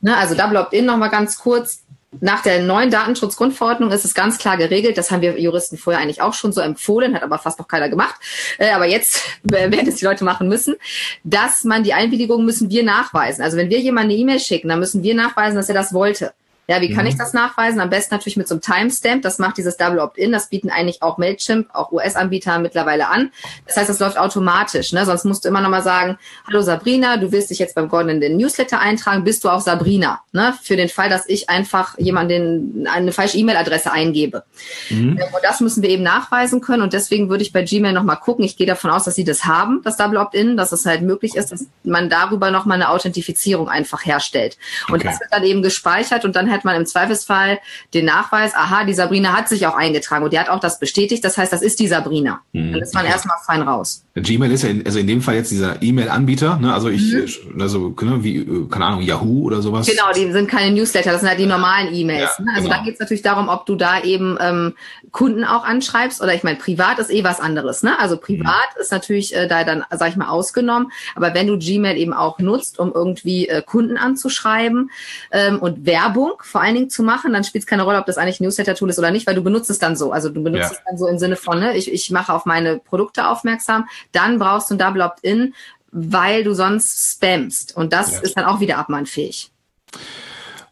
Ne, 0.00 0.16
also 0.16 0.34
Double 0.34 0.58
Opt-in 0.58 0.86
nochmal 0.86 1.10
ganz 1.10 1.38
kurz. 1.38 1.84
Nach 2.18 2.42
der 2.42 2.62
neuen 2.62 2.90
Datenschutzgrundverordnung 2.90 3.92
ist 3.92 4.04
es 4.04 4.14
ganz 4.14 4.38
klar 4.38 4.56
geregelt. 4.56 4.98
Das 4.98 5.12
haben 5.12 5.22
wir 5.22 5.38
Juristen 5.38 5.78
vorher 5.78 6.02
eigentlich 6.02 6.20
auch 6.20 6.34
schon 6.34 6.50
so 6.52 6.60
empfohlen, 6.60 7.14
hat 7.14 7.22
aber 7.22 7.38
fast 7.38 7.60
noch 7.60 7.68
keiner 7.68 7.88
gemacht. 7.88 8.16
Äh, 8.58 8.72
aber 8.72 8.86
jetzt 8.86 9.22
werden 9.44 9.86
es 9.86 9.96
die 9.96 10.04
Leute 10.04 10.24
machen 10.24 10.48
müssen, 10.48 10.74
dass 11.22 11.62
man 11.62 11.84
die 11.84 11.94
Einwilligung 11.94 12.44
müssen 12.44 12.68
wir 12.68 12.82
nachweisen. 12.82 13.42
Also 13.42 13.56
wenn 13.56 13.70
wir 13.70 13.78
jemanden 13.78 14.10
eine 14.10 14.20
E-Mail 14.20 14.40
schicken, 14.40 14.68
dann 14.68 14.80
müssen 14.80 15.04
wir 15.04 15.14
nachweisen, 15.14 15.54
dass 15.54 15.68
er 15.68 15.74
das 15.76 15.92
wollte. 15.92 16.32
Ja, 16.70 16.80
wie 16.80 16.94
kann 16.94 17.04
ich 17.04 17.16
das 17.16 17.32
nachweisen? 17.32 17.80
Am 17.80 17.90
besten 17.90 18.14
natürlich 18.14 18.36
mit 18.36 18.46
so 18.46 18.54
einem 18.54 18.60
Timestamp. 18.60 19.22
Das 19.22 19.40
macht 19.40 19.56
dieses 19.56 19.76
Double 19.76 19.98
Opt-in. 19.98 20.30
Das 20.30 20.50
bieten 20.50 20.70
eigentlich 20.70 21.02
auch 21.02 21.18
Mailchimp, 21.18 21.68
auch 21.74 21.90
US-Anbieter 21.90 22.60
mittlerweile 22.60 23.08
an. 23.08 23.32
Das 23.66 23.76
heißt, 23.76 23.88
das 23.90 23.98
läuft 23.98 24.16
automatisch. 24.16 24.92
Ne? 24.92 25.04
Sonst 25.04 25.24
musst 25.24 25.44
du 25.44 25.48
immer 25.48 25.62
noch 25.62 25.68
mal 25.68 25.82
sagen, 25.82 26.16
hallo 26.46 26.62
Sabrina, 26.62 27.16
du 27.16 27.32
willst 27.32 27.50
dich 27.50 27.58
jetzt 27.58 27.74
beim 27.74 27.88
Gordon 27.88 28.10
in 28.10 28.20
den 28.20 28.36
Newsletter 28.36 28.78
eintragen. 28.78 29.24
Bist 29.24 29.42
du 29.42 29.48
auch 29.48 29.60
Sabrina? 29.60 30.20
Ne? 30.30 30.54
Für 30.62 30.76
den 30.76 30.88
Fall, 30.88 31.08
dass 31.08 31.28
ich 31.28 31.50
einfach 31.50 31.98
jemanden 31.98 32.86
eine 32.86 33.10
falsche 33.10 33.36
E-Mail-Adresse 33.38 33.90
eingebe. 33.90 34.44
Ähm, 34.90 35.18
Und 35.20 35.42
das 35.42 35.58
müssen 35.60 35.82
wir 35.82 35.90
eben 35.90 36.04
nachweisen 36.04 36.60
können. 36.60 36.84
Und 36.84 36.92
deswegen 36.92 37.30
würde 37.30 37.42
ich 37.42 37.52
bei 37.52 37.62
Gmail 37.62 37.92
noch 37.94 38.04
mal 38.04 38.14
gucken. 38.14 38.44
Ich 38.44 38.56
gehe 38.56 38.68
davon 38.68 38.92
aus, 38.92 39.02
dass 39.02 39.16
sie 39.16 39.24
das 39.24 39.44
haben, 39.44 39.80
das 39.82 39.96
Double 39.96 40.18
Opt-in, 40.18 40.56
dass 40.56 40.70
es 40.70 40.86
halt 40.86 41.02
möglich 41.02 41.34
ist, 41.34 41.50
dass 41.50 41.66
man 41.82 42.08
darüber 42.08 42.52
noch 42.52 42.64
mal 42.64 42.74
eine 42.74 42.90
Authentifizierung 42.90 43.68
einfach 43.68 44.06
herstellt. 44.06 44.56
Und 44.86 45.00
Okay. 45.00 45.08
das 45.08 45.18
wird 45.18 45.32
dann 45.32 45.42
eben 45.42 45.62
gespeichert 45.62 46.24
und 46.24 46.36
dann 46.36 46.48
hat 46.48 46.59
hat 46.60 46.64
man 46.64 46.76
im 46.76 46.86
Zweifelsfall 46.86 47.58
den 47.94 48.04
Nachweis, 48.04 48.54
aha, 48.54 48.84
die 48.84 48.92
Sabrina 48.92 49.32
hat 49.32 49.48
sich 49.48 49.66
auch 49.66 49.74
eingetragen 49.74 50.24
und 50.24 50.32
die 50.32 50.38
hat 50.38 50.50
auch 50.50 50.60
das 50.60 50.78
bestätigt. 50.78 51.24
Das 51.24 51.38
heißt, 51.38 51.52
das 51.52 51.62
ist 51.62 51.80
die 51.80 51.88
Sabrina. 51.88 52.40
Mhm. 52.52 52.72
Dann 52.72 52.82
ist 52.82 52.94
man 52.94 53.06
erstmal 53.06 53.36
fein 53.46 53.62
raus. 53.62 54.04
Gmail 54.14 54.52
ist 54.52 54.62
ja 54.62 54.68
in, 54.68 54.84
also 54.84 54.98
in 54.98 55.06
dem 55.06 55.22
Fall 55.22 55.36
jetzt 55.36 55.50
dieser 55.50 55.82
E-Mail-Anbieter, 55.82 56.58
ne? 56.58 56.74
Also 56.74 56.88
ich, 56.88 57.14
Mhm. 57.14 57.60
also 57.60 57.94
ne, 58.00 58.22
wie, 58.22 58.36
äh, 58.38 58.66
keine 58.68 58.86
Ahnung, 58.86 59.02
Yahoo 59.02 59.44
oder 59.44 59.62
sowas. 59.62 59.86
Genau, 59.86 60.12
die 60.14 60.30
sind 60.32 60.48
keine 60.48 60.74
Newsletter, 60.74 61.12
das 61.12 61.20
sind 61.20 61.30
halt 61.30 61.38
die 61.38 61.46
normalen 61.46 61.94
E-Mails. 61.94 62.30
Ja, 62.38 62.44
ne? 62.44 62.50
Also 62.54 62.68
genau. 62.68 62.78
da 62.78 62.84
geht 62.84 62.94
es 62.94 63.00
natürlich 63.00 63.22
darum, 63.22 63.48
ob 63.48 63.64
du 63.66 63.76
da 63.76 64.02
eben 64.02 64.36
ähm, 64.40 64.74
Kunden 65.12 65.44
auch 65.44 65.64
anschreibst 65.64 66.20
oder 66.20 66.34
ich 66.34 66.42
meine, 66.42 66.58
privat 66.58 66.98
ist 66.98 67.10
eh 67.10 67.24
was 67.24 67.40
anderes. 67.40 67.82
Ne? 67.82 67.98
Also 67.98 68.16
privat 68.16 68.76
ist 68.78 68.92
natürlich 68.92 69.34
äh, 69.34 69.48
da 69.48 69.64
dann, 69.64 69.84
sag 69.90 70.10
ich 70.10 70.16
mal, 70.16 70.28
ausgenommen. 70.28 70.92
Aber 71.14 71.32
wenn 71.34 71.46
du 71.46 71.58
Gmail 71.58 71.96
eben 71.96 72.12
auch 72.12 72.38
nutzt, 72.38 72.78
um 72.78 72.92
irgendwie 72.94 73.48
äh, 73.48 73.62
Kunden 73.62 73.96
anzuschreiben 73.96 74.90
ähm, 75.30 75.58
und 75.58 75.86
Werbung 75.86 76.32
vor 76.50 76.60
allen 76.60 76.74
Dingen 76.74 76.90
zu 76.90 77.02
machen, 77.02 77.32
dann 77.32 77.44
spielt 77.44 77.62
es 77.62 77.66
keine 77.66 77.84
Rolle, 77.84 77.98
ob 77.98 78.06
das 78.06 78.18
eigentlich 78.18 78.40
ein 78.40 78.44
Newsletter-Tool 78.44 78.90
ist 78.90 78.98
oder 78.98 79.10
nicht, 79.10 79.26
weil 79.26 79.34
du 79.34 79.42
benutzt 79.42 79.70
es 79.70 79.78
dann 79.78 79.96
so. 79.96 80.12
Also 80.12 80.28
du 80.28 80.42
benutzt 80.42 80.70
Ja. 80.70 80.76
es 80.76 80.82
dann 80.86 80.98
so 80.98 81.06
im 81.06 81.18
Sinne 81.18 81.36
von, 81.36 81.60
ne, 81.60 81.76
ich, 81.76 81.90
ich 81.92 82.10
mache 82.10 82.32
auf 82.32 82.44
meine 82.44 82.78
Produkte 82.78 83.28
aufmerksam, 83.28 83.88
dann 84.12 84.38
brauchst 84.38 84.70
du 84.70 84.74
ein 84.74 84.78
Double 84.78 85.02
Opt-in, 85.02 85.54
weil 85.92 86.44
du 86.44 86.54
sonst 86.54 87.14
spammst. 87.14 87.76
Und 87.76 87.92
das 87.92 88.12
Ja. 88.16 88.20
ist 88.20 88.36
dann 88.36 88.44
auch 88.44 88.60
wieder 88.60 88.78
abmahnfähig. 88.78 89.50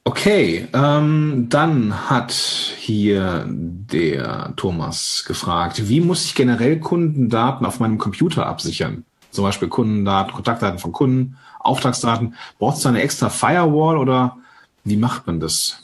Okay, 0.05 0.67
ähm, 0.73 1.49
dann 1.51 2.09
hat 2.09 2.33
hier 2.33 3.45
der 3.47 4.55
Thomas 4.57 5.25
gefragt, 5.27 5.89
wie 5.89 6.01
muss 6.01 6.25
ich 6.25 6.35
generell 6.35 6.81
Kundendaten 6.81 7.67
auf 7.67 7.79
meinem 7.79 7.99
Computer 7.99 8.47
absichern? 8.47 9.05
Zum 9.31 9.45
Beispiel 9.45 9.69
Kundendaten, 9.69 10.33
Kontaktdaten 10.33 10.79
von 10.79 10.93
Kunden, 10.93 11.37
Auftragsdaten. 11.61 12.35
Braucht 12.59 12.79
es 12.79 12.83
da 12.85 12.89
eine 12.89 13.03
extra 13.03 13.29
Firewall 13.29 13.99
oder 13.99 14.39
wie 14.89 14.97
macht 14.97 15.27
man 15.27 15.41
das? 15.41 15.79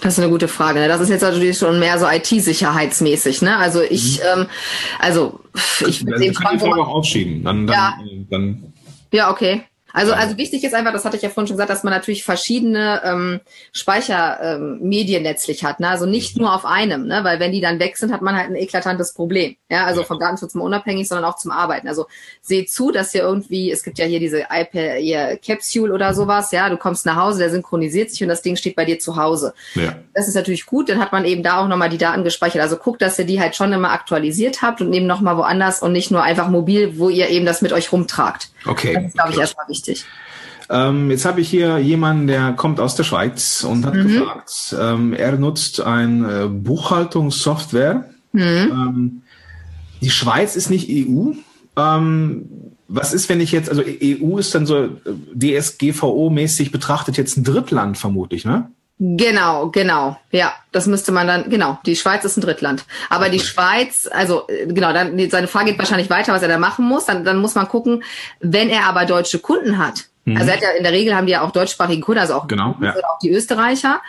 Das 0.00 0.14
ist 0.14 0.18
eine 0.20 0.30
gute 0.30 0.48
Frage. 0.48 0.78
Ne? 0.80 0.88
Das 0.88 1.00
ist 1.00 1.08
jetzt 1.08 1.22
natürlich 1.22 1.58
schon 1.58 1.78
mehr 1.80 1.98
so 1.98 2.06
IT-sicherheitsmäßig. 2.06 3.42
Ne? 3.42 3.56
Also 3.56 3.80
ich, 3.82 4.20
ähm, 4.20 4.46
also 4.98 5.40
ich 5.86 6.04
würde 6.04 6.16
Also, 6.16 6.32
schon 6.34 6.58
so 6.58 6.66
Frage 6.66 6.82
auch 6.82 6.88
aufschieben. 6.88 7.42
Dann, 7.42 7.66
dann, 7.66 7.74
Ja. 7.74 7.98
dann 8.30 8.72
Ja, 9.12 9.30
okay. 9.30 9.62
Also, 9.96 10.12
also 10.12 10.36
wichtig 10.36 10.62
ist 10.62 10.74
einfach, 10.74 10.92
das 10.92 11.06
hatte 11.06 11.16
ich 11.16 11.22
ja 11.22 11.30
vorhin 11.30 11.46
schon 11.48 11.56
gesagt, 11.56 11.70
dass 11.70 11.82
man 11.82 11.90
natürlich 11.94 12.22
verschiedene 12.22 13.00
ähm, 13.02 13.40
Speichermedien 13.72 15.20
ähm, 15.20 15.24
letztlich 15.24 15.64
hat. 15.64 15.80
Ne? 15.80 15.88
Also 15.88 16.04
nicht 16.04 16.36
nur 16.36 16.54
auf 16.54 16.66
einem, 16.66 17.06
ne? 17.06 17.24
weil 17.24 17.40
wenn 17.40 17.50
die 17.50 17.62
dann 17.62 17.78
weg 17.78 17.96
sind, 17.96 18.12
hat 18.12 18.20
man 18.20 18.36
halt 18.36 18.50
ein 18.50 18.56
eklatantes 18.56 19.14
Problem. 19.14 19.56
Ja, 19.70 19.86
also 19.86 20.02
Ja. 20.02 20.06
vom 20.06 20.18
Datenschutz 20.20 20.54
mal 20.54 20.64
unabhängig, 20.64 21.08
sondern 21.08 21.24
auch 21.24 21.36
zum 21.38 21.50
Arbeiten. 21.50 21.88
Also 21.88 22.06
seht 22.42 22.70
zu, 22.70 22.92
dass 22.92 23.14
ihr 23.14 23.22
irgendwie, 23.22 23.70
es 23.72 23.82
gibt 23.82 23.98
ja 23.98 24.04
hier 24.04 24.20
diese 24.20 24.40
iPad, 24.50 25.00
ihr 25.00 25.38
Capsule 25.44 25.90
oder 25.94 26.12
sowas, 26.12 26.52
ja, 26.52 26.68
du 26.68 26.76
kommst 26.76 27.06
nach 27.06 27.16
Hause, 27.16 27.38
der 27.38 27.50
synchronisiert 27.50 28.10
sich 28.10 28.22
und 28.22 28.28
das 28.28 28.42
Ding 28.42 28.56
steht 28.56 28.76
bei 28.76 28.84
dir 28.84 28.98
zu 28.98 29.16
Hause. 29.16 29.54
ja. 29.76 29.96
Das 30.12 30.28
ist 30.28 30.34
natürlich 30.34 30.66
gut, 30.66 30.88
dann 30.90 30.98
hat 30.98 31.12
man 31.12 31.24
eben 31.24 31.42
da 31.42 31.62
auch 31.62 31.68
nochmal 31.68 31.88
die 31.90 31.98
Daten 31.98 32.22
gespeichert. 32.24 32.60
Also 32.62 32.76
guckt, 32.76 33.00
dass 33.00 33.18
ihr 33.18 33.24
die 33.26 33.40
halt 33.40 33.54
schon 33.56 33.72
immer 33.72 33.92
aktualisiert 33.92 34.60
habt 34.62 34.80
und 34.82 34.92
eben 34.92 35.06
nochmal 35.06 35.36
woanders 35.36 35.80
und 35.82 35.92
nicht 35.92 36.10
nur 36.10 36.22
einfach 36.22 36.48
mobil, 36.48 36.98
wo 36.98 37.08
ihr 37.08 37.28
eben 37.28 37.46
das 37.46 37.60
mit 37.62 37.72
euch 37.72 37.92
rumtragt. 37.92 38.50
Okay. 38.66 38.94
Das 38.94 39.04
ist, 39.04 39.14
glaube 39.14 39.32
ich, 39.32 39.38
erstmal 39.38 39.68
wichtig. 39.68 39.85
Ähm, 40.68 41.10
jetzt 41.10 41.24
habe 41.24 41.40
ich 41.40 41.48
hier 41.48 41.78
jemanden, 41.78 42.26
der 42.26 42.52
kommt 42.52 42.80
aus 42.80 42.96
der 42.96 43.04
Schweiz 43.04 43.62
und 43.64 43.86
hat 43.86 43.94
Mhm. 43.94 44.08
gefragt. 44.08 44.74
Ähm, 44.78 45.12
er 45.12 45.32
nutzt 45.38 45.80
ein 45.80 46.24
äh, 46.24 46.48
Buchhaltungssoftware. 46.48 48.10
Mhm. 48.32 48.40
Ähm, 48.42 49.22
die 50.02 50.10
Schweiz 50.10 50.56
ist 50.56 50.70
nicht 50.70 50.88
EU. 50.90 51.32
Ähm, 51.76 52.46
was 52.88 53.12
ist, 53.12 53.28
wenn 53.28 53.40
ich 53.40 53.52
jetzt, 53.52 53.68
also 53.68 53.82
EU 53.82 54.38
ist 54.38 54.54
dann 54.54 54.66
so 54.66 54.76
äh, 54.84 54.88
DSGVO-mäßig 55.34 56.70
betrachtet 56.70 57.16
jetzt 57.16 57.36
ein 57.36 57.44
Drittland 57.44 57.98
vermutlich, 57.98 58.44
ne? 58.44 58.70
Genau, 58.98 59.68
genau. 59.68 60.18
Ja, 60.30 60.54
das 60.72 60.86
müsste 60.86 61.12
man 61.12 61.26
dann, 61.26 61.50
genau. 61.50 61.78
Die 61.84 61.96
Schweiz 61.96 62.24
ist 62.24 62.38
ein 62.38 62.40
Drittland. 62.40 62.84
Aber 63.10 63.28
die 63.28 63.40
Schweiz, 63.40 64.08
also 64.10 64.48
äh, 64.48 64.66
genau, 64.66 64.92
dann 64.94 65.18
seine 65.28 65.48
Frage 65.48 65.70
geht 65.70 65.78
wahrscheinlich 65.78 66.08
weiter, 66.08 66.32
was 66.32 66.40
er 66.40 66.48
da 66.48 66.56
machen 66.56 66.86
muss. 66.86 67.04
Dann, 67.04 67.22
dann 67.22 67.36
muss 67.36 67.54
man 67.54 67.68
gucken, 67.68 68.04
wenn 68.40 68.70
er 68.70 68.84
aber 68.84 69.04
deutsche 69.04 69.38
Kunden 69.38 69.76
hat. 69.76 70.06
Also 70.34 70.48
er 70.48 70.54
hat 70.56 70.62
ja 70.62 70.70
in 70.70 70.82
der 70.82 70.90
Regel 70.92 71.14
haben 71.14 71.26
die 71.26 71.32
ja 71.34 71.42
auch 71.42 71.52
deutschsprachige 71.52 72.00
Kunden, 72.00 72.18
also 72.20 72.34
auch, 72.34 72.44
Mhm. 72.44 72.48
Genau, 72.48 72.76
ja. 72.80 72.94
auch 72.96 73.18
die 73.22 73.30
Österreicher. 73.30 74.00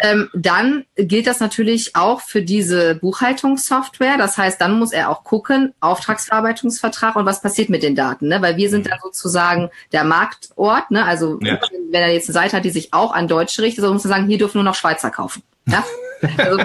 Ähm, 0.00 0.28
dann 0.32 0.84
gilt 0.96 1.26
das 1.26 1.40
natürlich 1.40 1.96
auch 1.96 2.20
für 2.20 2.42
diese 2.42 2.94
Buchhaltungssoftware. 2.94 4.16
Das 4.16 4.38
heißt, 4.38 4.60
dann 4.60 4.78
muss 4.78 4.92
er 4.92 5.10
auch 5.10 5.24
gucken, 5.24 5.74
Auftragsverarbeitungsvertrag 5.80 7.16
und 7.16 7.26
was 7.26 7.40
passiert 7.42 7.70
mit 7.70 7.82
den 7.82 7.94
Daten, 7.96 8.28
ne? 8.28 8.40
Weil 8.42 8.56
wir 8.56 8.70
sind 8.70 8.88
dann 8.90 8.98
sozusagen 9.02 9.70
der 9.92 10.04
Marktort, 10.04 10.90
ne? 10.90 11.04
Also 11.04 11.38
Mhm. 11.40 11.46
Ja. 11.46 11.58
wenn 11.90 12.02
er 12.02 12.12
jetzt 12.12 12.28
eine 12.28 12.34
Seite 12.34 12.56
hat, 12.56 12.64
die 12.64 12.70
sich 12.70 12.92
auch 12.94 13.12
an 13.12 13.28
Deutsche 13.28 13.62
richtet, 13.62 13.84
so 13.84 13.92
muss 13.92 14.04
er 14.04 14.08
sagen, 14.10 14.26
hier 14.28 14.38
dürfen 14.38 14.58
nur 14.58 14.64
noch 14.64 14.74
Schweizer 14.74 15.10
kaufen. 15.10 15.42
Ja? 15.66 15.82
Also, 16.38 16.58
äh, 16.58 16.64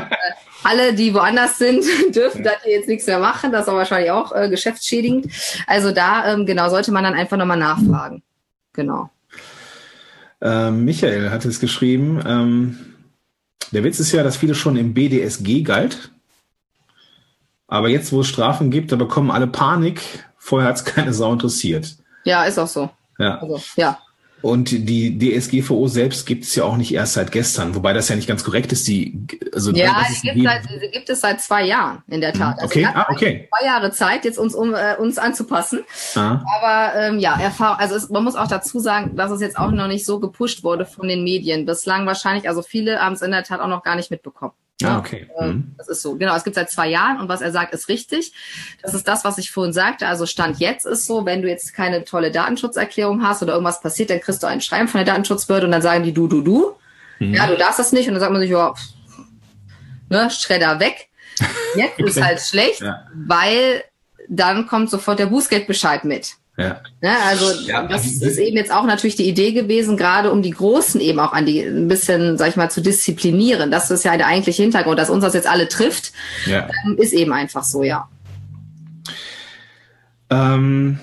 alle, 0.64 0.94
die 0.94 1.14
woanders 1.14 1.58
sind, 1.58 1.84
dürfen 2.16 2.44
da 2.44 2.52
hier 2.64 2.74
jetzt 2.78 2.88
nichts 2.88 3.08
mehr 3.08 3.20
machen. 3.20 3.52
Das 3.52 3.64
ist 3.64 3.68
aber 3.70 3.80
wahrscheinlich 3.80 4.12
auch 4.12 4.32
äh, 4.34 4.48
geschäftsschädigend. 4.50 5.28
Also 5.68 5.92
da, 5.92 6.32
ähm, 6.32 6.46
genau, 6.46 6.70
sollte 6.70 6.94
man 6.94 7.04
dann 7.04 7.14
einfach 7.14 7.36
nochmal 7.36 7.58
nachfragen. 7.58 8.24
Genau. 8.80 9.10
Ähm, 10.40 10.86
Michael 10.86 11.32
hat 11.32 11.44
es 11.44 11.60
geschrieben. 11.60 12.24
Ähm, 12.26 12.80
der 13.74 13.84
Witz 13.84 14.00
ist 14.00 14.14
ja, 14.14 14.24
dass 14.24 14.38
viele 14.38 14.56
schon 14.56 14.78
im 14.78 14.94
BDSG 14.94 15.64
galt. 15.64 16.12
Aber 17.68 17.90
jetzt, 17.90 18.14
wo 18.14 18.22
es 18.22 18.28
Strafen 18.30 18.72
gibt, 18.72 18.94
da 18.94 18.96
bekommen 18.96 19.32
alle 19.32 19.48
Panik. 19.48 20.24
Vorher 20.38 20.70
hat 20.70 20.78
es 20.78 20.86
keine 20.96 21.14
Sau 21.14 21.34
interessiert. 21.34 21.98
Ja, 22.24 22.46
ist 22.46 22.58
auch 22.58 22.70
so. 22.70 22.90
Ja. 23.18 23.40
Also, 23.40 23.62
ja. 23.76 24.00
Und 24.42 24.72
die 24.72 25.18
DSGVO 25.20 25.88
selbst 25.88 26.26
gibt 26.26 26.46
es 26.46 26.56
ja 26.56 26.64
auch 26.64 26.78
nicht 26.78 26.94
erst 26.94 27.14
seit 27.14 27.32
gestern, 27.32 27.76
wobei 27.76 27.92
das 27.94 28.08
ja 28.10 28.16
nicht 28.16 28.28
ganz 28.28 28.44
korrekt 28.44 28.72
ist. 28.72 28.88
Die, 28.88 29.20
also 29.54 29.72
Ja, 29.72 30.04
die 30.10 30.22
gibt, 30.22 30.36
die- 30.38 30.44
seit, 30.44 30.62
die 30.82 30.92
gibt 30.92 31.10
es 31.10 31.22
seit 31.22 31.42
zwei 31.42 31.66
Jahren, 31.66 32.04
in 32.08 32.22
der 32.22 32.32
Tat. 32.34 32.56
Also 32.60 32.66
okay, 32.66 32.86
ah, 32.86 33.06
okay. 33.10 33.50
Zwei 33.58 33.66
Jahre 33.66 33.92
Zeit, 33.92 34.24
jetzt 34.26 34.40
uns, 34.40 34.56
um 34.56 34.74
äh, 34.74 34.96
uns 34.98 35.18
anzupassen. 35.18 35.82
Ah, 36.16 36.42
Aber 36.62 36.96
ähm, 37.00 37.20
ja, 37.20 37.38
Erfahrung, 37.40 37.80
also 37.80 37.96
es, 37.96 38.10
man 38.10 38.24
muss 38.24 38.36
auch 38.36 38.48
dazu 38.48 38.80
sagen, 38.80 39.16
dass 39.16 39.32
es 39.32 39.42
jetzt 39.42 39.58
auch 39.58 39.72
noch 39.72 39.88
nicht 39.88 40.06
so 40.06 40.20
gepusht 40.20 40.64
wurde 40.64 40.86
von 40.86 41.08
den 41.08 41.24
Medien. 41.24 41.66
Bislang 41.66 42.06
wahrscheinlich, 42.06 42.48
also 42.48 42.62
viele 42.62 43.00
haben 43.00 43.14
es 43.14 43.22
in 43.22 43.32
der 43.32 43.44
Tat 43.44 43.60
auch 43.60 43.68
noch 43.68 43.84
gar 43.84 43.96
nicht 43.96 44.10
mitbekommen. 44.12 44.54
Ah, 44.84 44.98
okay. 45.00 45.30
Ähm, 45.40 45.50
Mhm. 45.50 45.76
Das 45.78 45.88
ist 45.88 46.02
so. 46.02 46.16
Genau, 46.16 46.36
es 46.36 46.44
gibt 46.44 46.56
seit 46.56 46.70
zwei 46.70 46.88
Jahren 46.88 47.20
und 47.20 47.28
was 47.30 47.42
er 47.42 47.52
sagt, 47.52 47.74
ist 47.74 47.90
richtig. 47.90 48.34
Das 48.82 48.94
ist 48.94 49.08
das, 49.08 49.24
was 49.26 49.38
ich 49.38 49.52
vorhin 49.52 49.74
sagte. 49.74 50.08
Also 50.08 50.26
Stand 50.26 50.60
jetzt 50.60 50.86
ist 50.86 51.06
so, 51.06 51.26
wenn 51.26 51.42
du 51.42 51.48
jetzt 51.50 51.74
keine 51.74 52.04
tolle 52.04 52.32
Datenschutzerklärung 52.32 53.24
hast 53.24 53.42
oder 53.44 53.54
irgendwas 53.54 53.82
passiert, 53.82 54.10
dann 54.10 54.22
kriegst 54.22 54.42
du 54.44 54.48
ein 54.48 54.62
Schreiben 54.62 54.88
von 54.88 55.04
der 55.04 55.14
Datenschutzbehörde 55.14 55.66
und 55.66 55.72
dann 55.72 55.82
sagen 55.82 56.04
die 56.04 56.14
du, 56.14 56.28
du, 56.28 56.42
du. 56.42 56.76
Mhm. 57.20 57.34
Ja, 57.34 57.48
du 57.48 57.58
darfst 57.58 57.80
das 57.80 57.92
nicht. 57.92 58.08
Und 58.08 58.14
dann 58.16 58.22
sagt 58.22 58.32
man 58.32 58.42
sich, 58.42 58.52
ja, 58.52 58.74
ne, 60.10 60.30
Schredder 60.30 60.80
weg. 60.80 61.08
Jetzt 61.76 62.00
ist 62.00 62.18
Okay. 62.18 62.26
halt 62.26 62.40
schlecht, 62.42 62.82
Ja. 62.82 63.06
weil 63.14 63.84
dann 64.28 64.68
kommt 64.68 64.90
sofort 64.90 65.20
der 65.20 65.28
Bußgeldbescheid 65.28 66.04
mit. 66.06 66.34
Ja. 66.60 66.82
Ne, 67.02 67.16
also 67.26 67.46
Ja, 67.62 67.88
das 67.88 68.06
ist 68.06 68.38
eben 68.38 68.58
jetzt 68.58 68.72
auch 68.72 68.84
natürlich 68.84 69.16
die 69.16 69.30
Idee 69.30 69.54
gewesen, 69.54 69.96
gerade 69.96 70.32
um 70.32 70.42
die 70.42 70.52
Großen 70.52 71.00
eben 71.00 71.20
auch 71.20 71.32
an 71.32 71.46
die 71.46 71.62
ein 71.62 71.88
bisschen, 71.88 72.38
sag 72.38 72.50
ich 72.50 72.56
mal, 72.58 72.70
zu 72.70 72.82
disziplinieren. 72.82 73.72
Das 73.72 73.90
ist 73.92 74.04
ja 74.04 74.18
der 74.18 74.28
eigentliche 74.28 74.62
Hintergrund, 74.62 75.00
dass 75.00 75.10
uns 75.10 75.24
das 75.24 75.34
jetzt 75.34 75.48
alle 75.48 75.70
trifft, 75.70 76.12
ja. 76.46 76.68
ähm, 76.86 76.98
ist 76.98 77.14
eben 77.14 77.32
einfach 77.32 77.64
so, 77.64 77.84
ja. 77.84 78.10
Ähm, 80.30 81.00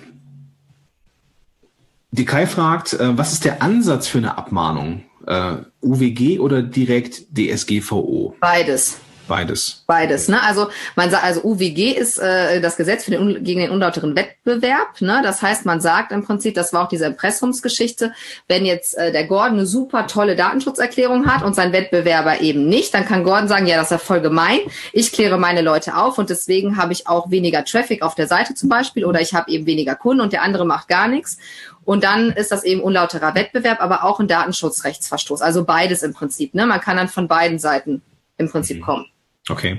die 2.11 2.27
Kai 2.27 2.47
fragt, 2.47 2.93
äh, 2.93 3.17
was 3.17 3.33
ist 3.33 3.45
der 3.45 3.63
Ansatz 3.63 4.09
für 4.09 4.19
eine 4.19 4.37
Abmahnung? 4.37 5.05
Äh, 5.27 5.57
UWG 5.83 6.39
oder 6.39 6.63
direkt 6.63 7.23
DSGVO? 7.37 8.37
Beides. 8.41 8.99
Beides. 9.29 9.83
Beides, 9.87 10.29
ne? 10.29 10.43
Also 10.43 10.69
man 10.95 11.11
sagt, 11.11 11.25
also 11.25 11.43
UWG 11.43 11.93
ist 11.93 12.19
äh, 12.19 12.61
das 12.61 12.77
Gesetz 12.77 13.05
für 13.05 13.11
den 13.11 13.43
gegen 13.43 13.61
den 13.61 13.71
unlauteren 13.71 14.15
Wettbewerb, 14.15 15.01
ne? 15.01 15.21
Das 15.23 15.43
heißt, 15.43 15.67
man 15.67 15.81
sagt 15.81 16.13
im 16.13 16.25
Prinzip, 16.25 16.55
das 16.55 16.73
war 16.73 16.85
auch 16.85 16.89
diese 16.89 17.07
Impressumsgeschichte, 17.07 18.13
wenn 18.47 18.65
jetzt 18.65 18.97
äh, 18.97 19.11
der 19.11 19.25
Gordon 19.25 19.59
eine 19.59 19.67
super 19.67 20.07
tolle 20.07 20.37
Datenschutzerklärung 20.37 21.27
hat 21.27 21.43
und 21.43 21.55
sein 21.55 21.73
Wettbewerber 21.73 22.41
eben 22.41 22.69
nicht, 22.69 22.95
dann 22.95 23.05
kann 23.05 23.25
Gordon 23.25 23.49
sagen, 23.49 23.67
ja, 23.67 23.77
das 23.77 23.87
ist 23.87 23.91
ja 23.93 23.99
voll 23.99 24.21
gemein. 24.21 24.61
Ich 24.93 25.13
kläre 25.13 25.39
meine 25.39 25.63
Leute 25.63 25.97
auf 25.97 26.19
und 26.19 26.31
deswegen 26.31 26.77
habe 26.77 26.93
ich 26.93 27.09
auch 27.09 27.31
weniger 27.31 27.65
Traffic 27.65 28.03
auf 28.03 28.15
der 28.15 28.29
Seite 28.29 28.55
zum 28.55 28.69
Beispiel 28.69 29.05
oder 29.05 29.21
ich 29.21 29.35
habe 29.35 29.51
eben 29.51 29.67
weniger 29.67 29.97
Kunden 29.97 30.21
und 30.21 30.33
der 30.33 30.43
andere 30.43 30.65
macht 30.65 30.89
gar 30.89 31.09
nichts. 31.09 31.39
Und 31.85 32.03
dann 32.03 32.31
ist 32.31 32.51
das 32.51 32.65
eben 32.65 32.81
unlauterer 32.81 33.35
Wettbewerb, 33.35 33.81
aber 33.81 34.05
auch 34.05 34.19
ein 34.19 34.27
Datenschutzrechtsverstoß. 34.27 35.41
Also 35.41 35.65
beides 35.65 36.03
im 36.03 36.13
Prinzip. 36.13 36.53
Ne? 36.53 36.67
Man 36.67 36.81
kann 36.81 36.97
dann 36.97 37.09
von 37.09 37.29
beiden 37.29 37.61
Seiten 37.61 38.03
im 38.39 38.51
Prinzip 38.51 38.83
kommen. 38.83 39.07
Okay. 39.49 39.79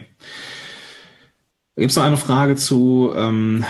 Gibt 1.75 1.91
es 1.91 1.95
noch 1.95 2.03
eine 2.03 2.17
Frage 2.17 2.55
zu 2.55 3.13
ähm, 3.15 3.65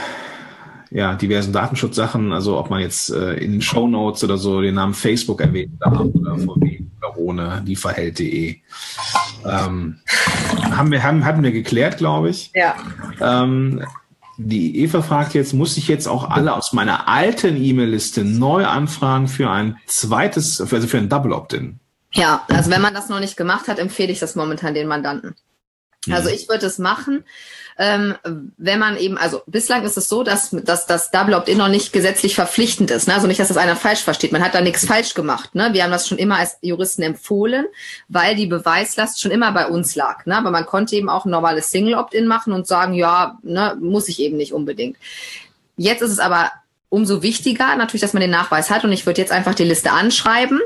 ja, 0.92 1.16
diversen 1.16 1.52
Datenschutzsachen, 1.52 2.32
also 2.32 2.58
ob 2.58 2.70
man 2.70 2.80
jetzt 2.80 3.10
äh, 3.10 3.34
in 3.34 3.54
den 3.54 3.62
Show 3.62 3.88
Notes 3.88 4.24
oder 4.24 4.38
so 4.38 4.62
den 4.62 4.76
Namen 4.76 4.94
Facebook 4.94 5.42
erwähnt 5.42 5.74
darf 5.80 6.00
oder 6.00 6.38
VW 6.38 6.80
oder 6.98 7.18
ohne 7.18 7.62
lieferheld.de. 7.66 8.58
Ähm, 9.46 10.00
haben 10.72 10.92
wir, 10.92 11.04
haben, 11.04 11.26
hatten 11.26 11.44
wir 11.44 11.52
geklärt, 11.52 11.98
glaube 11.98 12.30
ich. 12.30 12.52
Ja. 12.54 12.76
Ähm, 13.20 13.84
die 14.38 14.80
Eva 14.82 15.02
fragt 15.02 15.34
jetzt, 15.34 15.54
muss 15.54 15.78
ich 15.78 15.88
jetzt 15.88 16.08
auch 16.08 16.30
alle 16.30 16.54
aus 16.54 16.72
meiner 16.72 17.08
alten 17.08 17.62
E-Mail-Liste 17.62 18.24
neu 18.24 18.66
anfragen 18.66 19.28
für 19.28 19.50
ein 19.50 19.78
zweites, 19.88 20.62
also 20.62 20.88
für 20.88 20.98
ein 21.00 21.10
Double 21.10 21.34
Opt-in? 21.34 21.80
Ja, 22.14 22.46
also 22.48 22.70
wenn 22.70 22.82
man 22.82 22.94
das 22.94 23.10
noch 23.10 23.20
nicht 23.20 23.36
gemacht 23.36 23.68
hat, 23.68 23.80
empfehle 23.80 24.12
ich 24.12 24.20
das 24.20 24.36
momentan 24.36 24.74
den 24.74 24.88
Mandanten. 24.88 25.36
Also 26.14 26.30
ich 26.30 26.48
würde 26.50 26.66
es 26.66 26.78
machen, 26.78 27.24
ähm, 27.80 28.16
wenn 28.58 28.80
man 28.80 28.98
eben, 28.98 29.18
also 29.18 29.42
bislang 29.46 29.84
ist 29.84 29.98
es 29.98 30.10
so, 30.10 30.24
dass, 30.24 30.50
dass 30.50 30.88
das 30.88 31.12
Double 31.12 31.36
Opt-in 31.36 31.60
noch 31.60 31.68
nicht 31.68 31.94
gesetzlich 31.94 32.34
verpflichtend 32.34 32.90
ist. 32.90 33.08
Ne? 33.08 33.14
Also 33.14 33.28
nicht, 33.28 33.40
dass 33.40 33.50
das 33.50 33.58
einer 33.58 33.76
falsch 33.76 34.02
versteht. 34.02 34.32
Man 34.32 34.44
hat 34.44 34.56
da 34.56 34.62
nichts 34.62 34.86
falsch 34.86 35.14
gemacht. 35.14 35.54
Ne? 35.54 35.70
Wir 35.74 35.84
haben 35.84 35.92
das 35.92 36.08
schon 36.08 36.18
immer 36.18 36.38
als 36.38 36.58
Juristen 36.62 37.04
empfohlen, 37.04 37.66
weil 38.08 38.36
die 38.36 38.48
Beweislast 38.48 39.22
schon 39.22 39.32
immer 39.32 39.52
bei 39.52 39.68
uns 39.68 39.96
lag. 39.96 40.26
Ne? 40.26 40.36
Aber 40.36 40.50
man 40.50 40.66
konnte 40.66 40.96
eben 40.96 41.10
auch 41.10 41.26
ein 41.26 41.32
normales 41.32 41.70
Single 41.70 41.94
Opt-in 41.94 42.26
machen 42.26 42.52
und 42.52 42.66
sagen, 42.66 42.94
ja, 42.94 43.38
ne, 43.44 43.78
muss 43.80 44.10
ich 44.10 44.20
eben 44.20 44.38
nicht 44.38 44.54
unbedingt. 44.54 44.98
Jetzt 45.76 46.02
ist 46.02 46.12
es 46.12 46.20
aber 46.20 46.52
umso 46.90 47.22
wichtiger 47.22 47.76
natürlich, 47.76 48.02
dass 48.02 48.14
man 48.14 48.22
den 48.22 48.32
Nachweis 48.32 48.72
hat. 48.72 48.86
Und 48.86 48.92
ich 48.92 49.06
würde 49.06 49.22
jetzt 49.22 49.32
einfach 49.32 49.54
die 49.54 49.66
Liste 49.66 49.92
anschreiben 49.92 50.60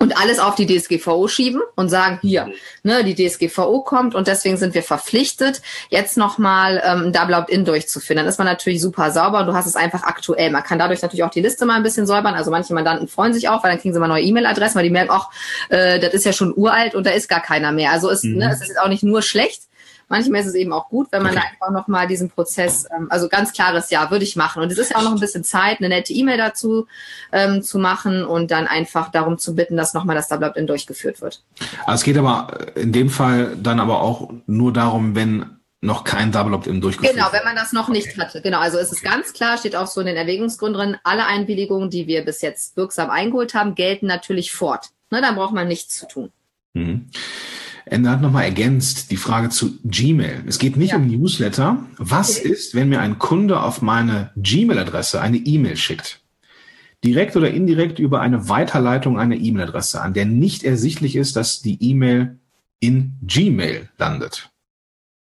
und 0.00 0.16
alles 0.16 0.38
auf 0.38 0.54
die 0.54 0.66
DSGVO 0.66 1.28
schieben 1.28 1.60
und 1.76 1.90
sagen, 1.90 2.18
hier, 2.22 2.50
ne, 2.82 3.04
die 3.04 3.14
DSGVO 3.14 3.82
kommt 3.82 4.14
und 4.14 4.26
deswegen 4.26 4.56
sind 4.56 4.74
wir 4.74 4.82
verpflichtet, 4.82 5.60
jetzt 5.90 6.16
nochmal 6.16 6.82
ähm, 6.82 7.04
ein 7.04 7.12
Double 7.12 7.34
Opt-in 7.34 7.66
durchzuführen. 7.66 8.16
Dann 8.16 8.26
ist 8.26 8.38
man 8.38 8.46
natürlich 8.46 8.80
super 8.80 9.10
sauber 9.10 9.40
und 9.40 9.46
du 9.46 9.52
hast 9.52 9.66
es 9.66 9.76
einfach 9.76 10.02
aktuell. 10.02 10.50
Man 10.50 10.62
kann 10.62 10.78
dadurch 10.78 11.02
natürlich 11.02 11.22
auch 11.22 11.30
die 11.30 11.42
Liste 11.42 11.66
mal 11.66 11.74
ein 11.74 11.82
bisschen 11.82 12.06
säubern. 12.06 12.34
Also 12.34 12.50
manche 12.50 12.72
Mandanten 12.72 13.08
freuen 13.08 13.34
sich 13.34 13.50
auch, 13.50 13.62
weil 13.62 13.72
dann 13.72 13.80
kriegen 13.80 13.92
sie 13.92 14.00
mal 14.00 14.08
neue 14.08 14.22
E-Mail-Adressen, 14.22 14.76
weil 14.76 14.84
die 14.84 14.90
merken, 14.90 15.10
ach, 15.12 15.28
äh, 15.68 16.00
das 16.00 16.14
ist 16.14 16.24
ja 16.24 16.32
schon 16.32 16.54
uralt 16.56 16.94
und 16.94 17.06
da 17.06 17.10
ist 17.10 17.28
gar 17.28 17.42
keiner 17.42 17.70
mehr. 17.70 17.90
Also 17.90 18.08
es, 18.08 18.22
ne, 18.22 18.30
mhm. 18.30 18.38
ne, 18.38 18.50
es 18.52 18.62
ist 18.62 18.68
jetzt 18.68 18.80
auch 18.80 18.88
nicht 18.88 19.02
nur 19.02 19.20
schlecht, 19.20 19.64
Manchmal 20.10 20.40
ist 20.40 20.48
es 20.48 20.54
eben 20.54 20.72
auch 20.72 20.88
gut, 20.88 21.06
wenn 21.12 21.22
man 21.22 21.32
okay. 21.32 21.40
da 21.40 21.66
einfach 21.66 21.80
nochmal 21.80 22.08
diesen 22.08 22.30
Prozess, 22.30 22.84
ähm, 22.94 23.06
also 23.10 23.28
ganz 23.28 23.52
klares 23.52 23.90
Ja, 23.90 24.10
würde 24.10 24.24
ich 24.24 24.34
machen. 24.34 24.60
Und 24.60 24.72
es 24.72 24.76
ist 24.76 24.90
ja 24.90 24.96
auch 24.98 25.04
noch 25.04 25.12
ein 25.12 25.20
bisschen 25.20 25.44
Zeit, 25.44 25.78
eine 25.78 25.88
nette 25.88 26.12
E-Mail 26.12 26.36
dazu 26.36 26.88
ähm, 27.30 27.62
zu 27.62 27.78
machen 27.78 28.24
und 28.24 28.50
dann 28.50 28.66
einfach 28.66 29.12
darum 29.12 29.38
zu 29.38 29.54
bitten, 29.54 29.76
dass 29.76 29.94
nochmal 29.94 30.16
das 30.16 30.26
Double 30.26 30.48
Opt-in 30.48 30.66
durchgeführt 30.66 31.20
wird. 31.20 31.44
Also 31.86 32.00
es 32.00 32.02
geht 32.02 32.18
aber 32.18 32.74
in 32.74 32.90
dem 32.90 33.08
Fall 33.08 33.56
dann 33.56 33.78
aber 33.78 34.02
auch 34.02 34.32
nur 34.46 34.72
darum, 34.72 35.14
wenn 35.14 35.60
noch 35.80 36.02
kein 36.02 36.32
Double 36.32 36.54
Opt-in 36.54 36.80
durchgeführt 36.80 37.14
Genau, 37.14 37.28
wenn 37.30 37.44
man 37.44 37.54
das 37.54 37.72
noch 37.72 37.88
nicht 37.88 38.08
okay. 38.08 38.20
hatte. 38.20 38.42
Genau, 38.42 38.58
also 38.58 38.78
es 38.78 38.90
ist 38.90 39.04
ganz 39.04 39.32
klar, 39.32 39.58
steht 39.58 39.76
auch 39.76 39.86
so 39.86 40.00
in 40.00 40.08
den 40.08 40.16
Erwägungsgründen 40.16 40.80
drin, 40.80 40.96
alle 41.04 41.24
Einwilligungen, 41.24 41.88
die 41.88 42.08
wir 42.08 42.24
bis 42.24 42.42
jetzt 42.42 42.76
wirksam 42.76 43.10
eingeholt 43.10 43.54
haben, 43.54 43.76
gelten 43.76 44.06
natürlich 44.06 44.50
fort. 44.50 44.88
Ne, 45.10 45.20
dann 45.20 45.36
braucht 45.36 45.54
man 45.54 45.68
nichts 45.68 45.96
zu 45.96 46.08
tun. 46.08 46.32
Mhm. 46.74 47.10
Ende 47.90 48.08
hat 48.08 48.20
nochmal 48.20 48.44
ergänzt 48.44 49.10
die 49.10 49.16
Frage 49.16 49.48
zu 49.48 49.78
Gmail. 49.84 50.44
Es 50.46 50.60
geht 50.60 50.76
nicht 50.76 50.90
ja. 50.90 50.96
um 50.96 51.08
Newsletter. 51.08 51.84
Was 51.96 52.38
okay. 52.38 52.48
ist, 52.48 52.74
wenn 52.74 52.88
mir 52.88 53.00
ein 53.00 53.18
Kunde 53.18 53.60
auf 53.60 53.82
meine 53.82 54.30
Gmail-Adresse 54.36 55.20
eine 55.20 55.38
E-Mail 55.38 55.76
schickt? 55.76 56.20
Direkt 57.04 57.34
oder 57.34 57.50
indirekt 57.50 57.98
über 57.98 58.20
eine 58.20 58.48
Weiterleitung 58.48 59.18
einer 59.18 59.34
E-Mail-Adresse, 59.34 60.00
an 60.00 60.14
der 60.14 60.24
nicht 60.24 60.62
ersichtlich 60.62 61.16
ist, 61.16 61.34
dass 61.34 61.62
die 61.62 61.82
E-Mail 61.82 62.38
in 62.78 63.14
Gmail 63.22 63.88
landet. 63.98 64.50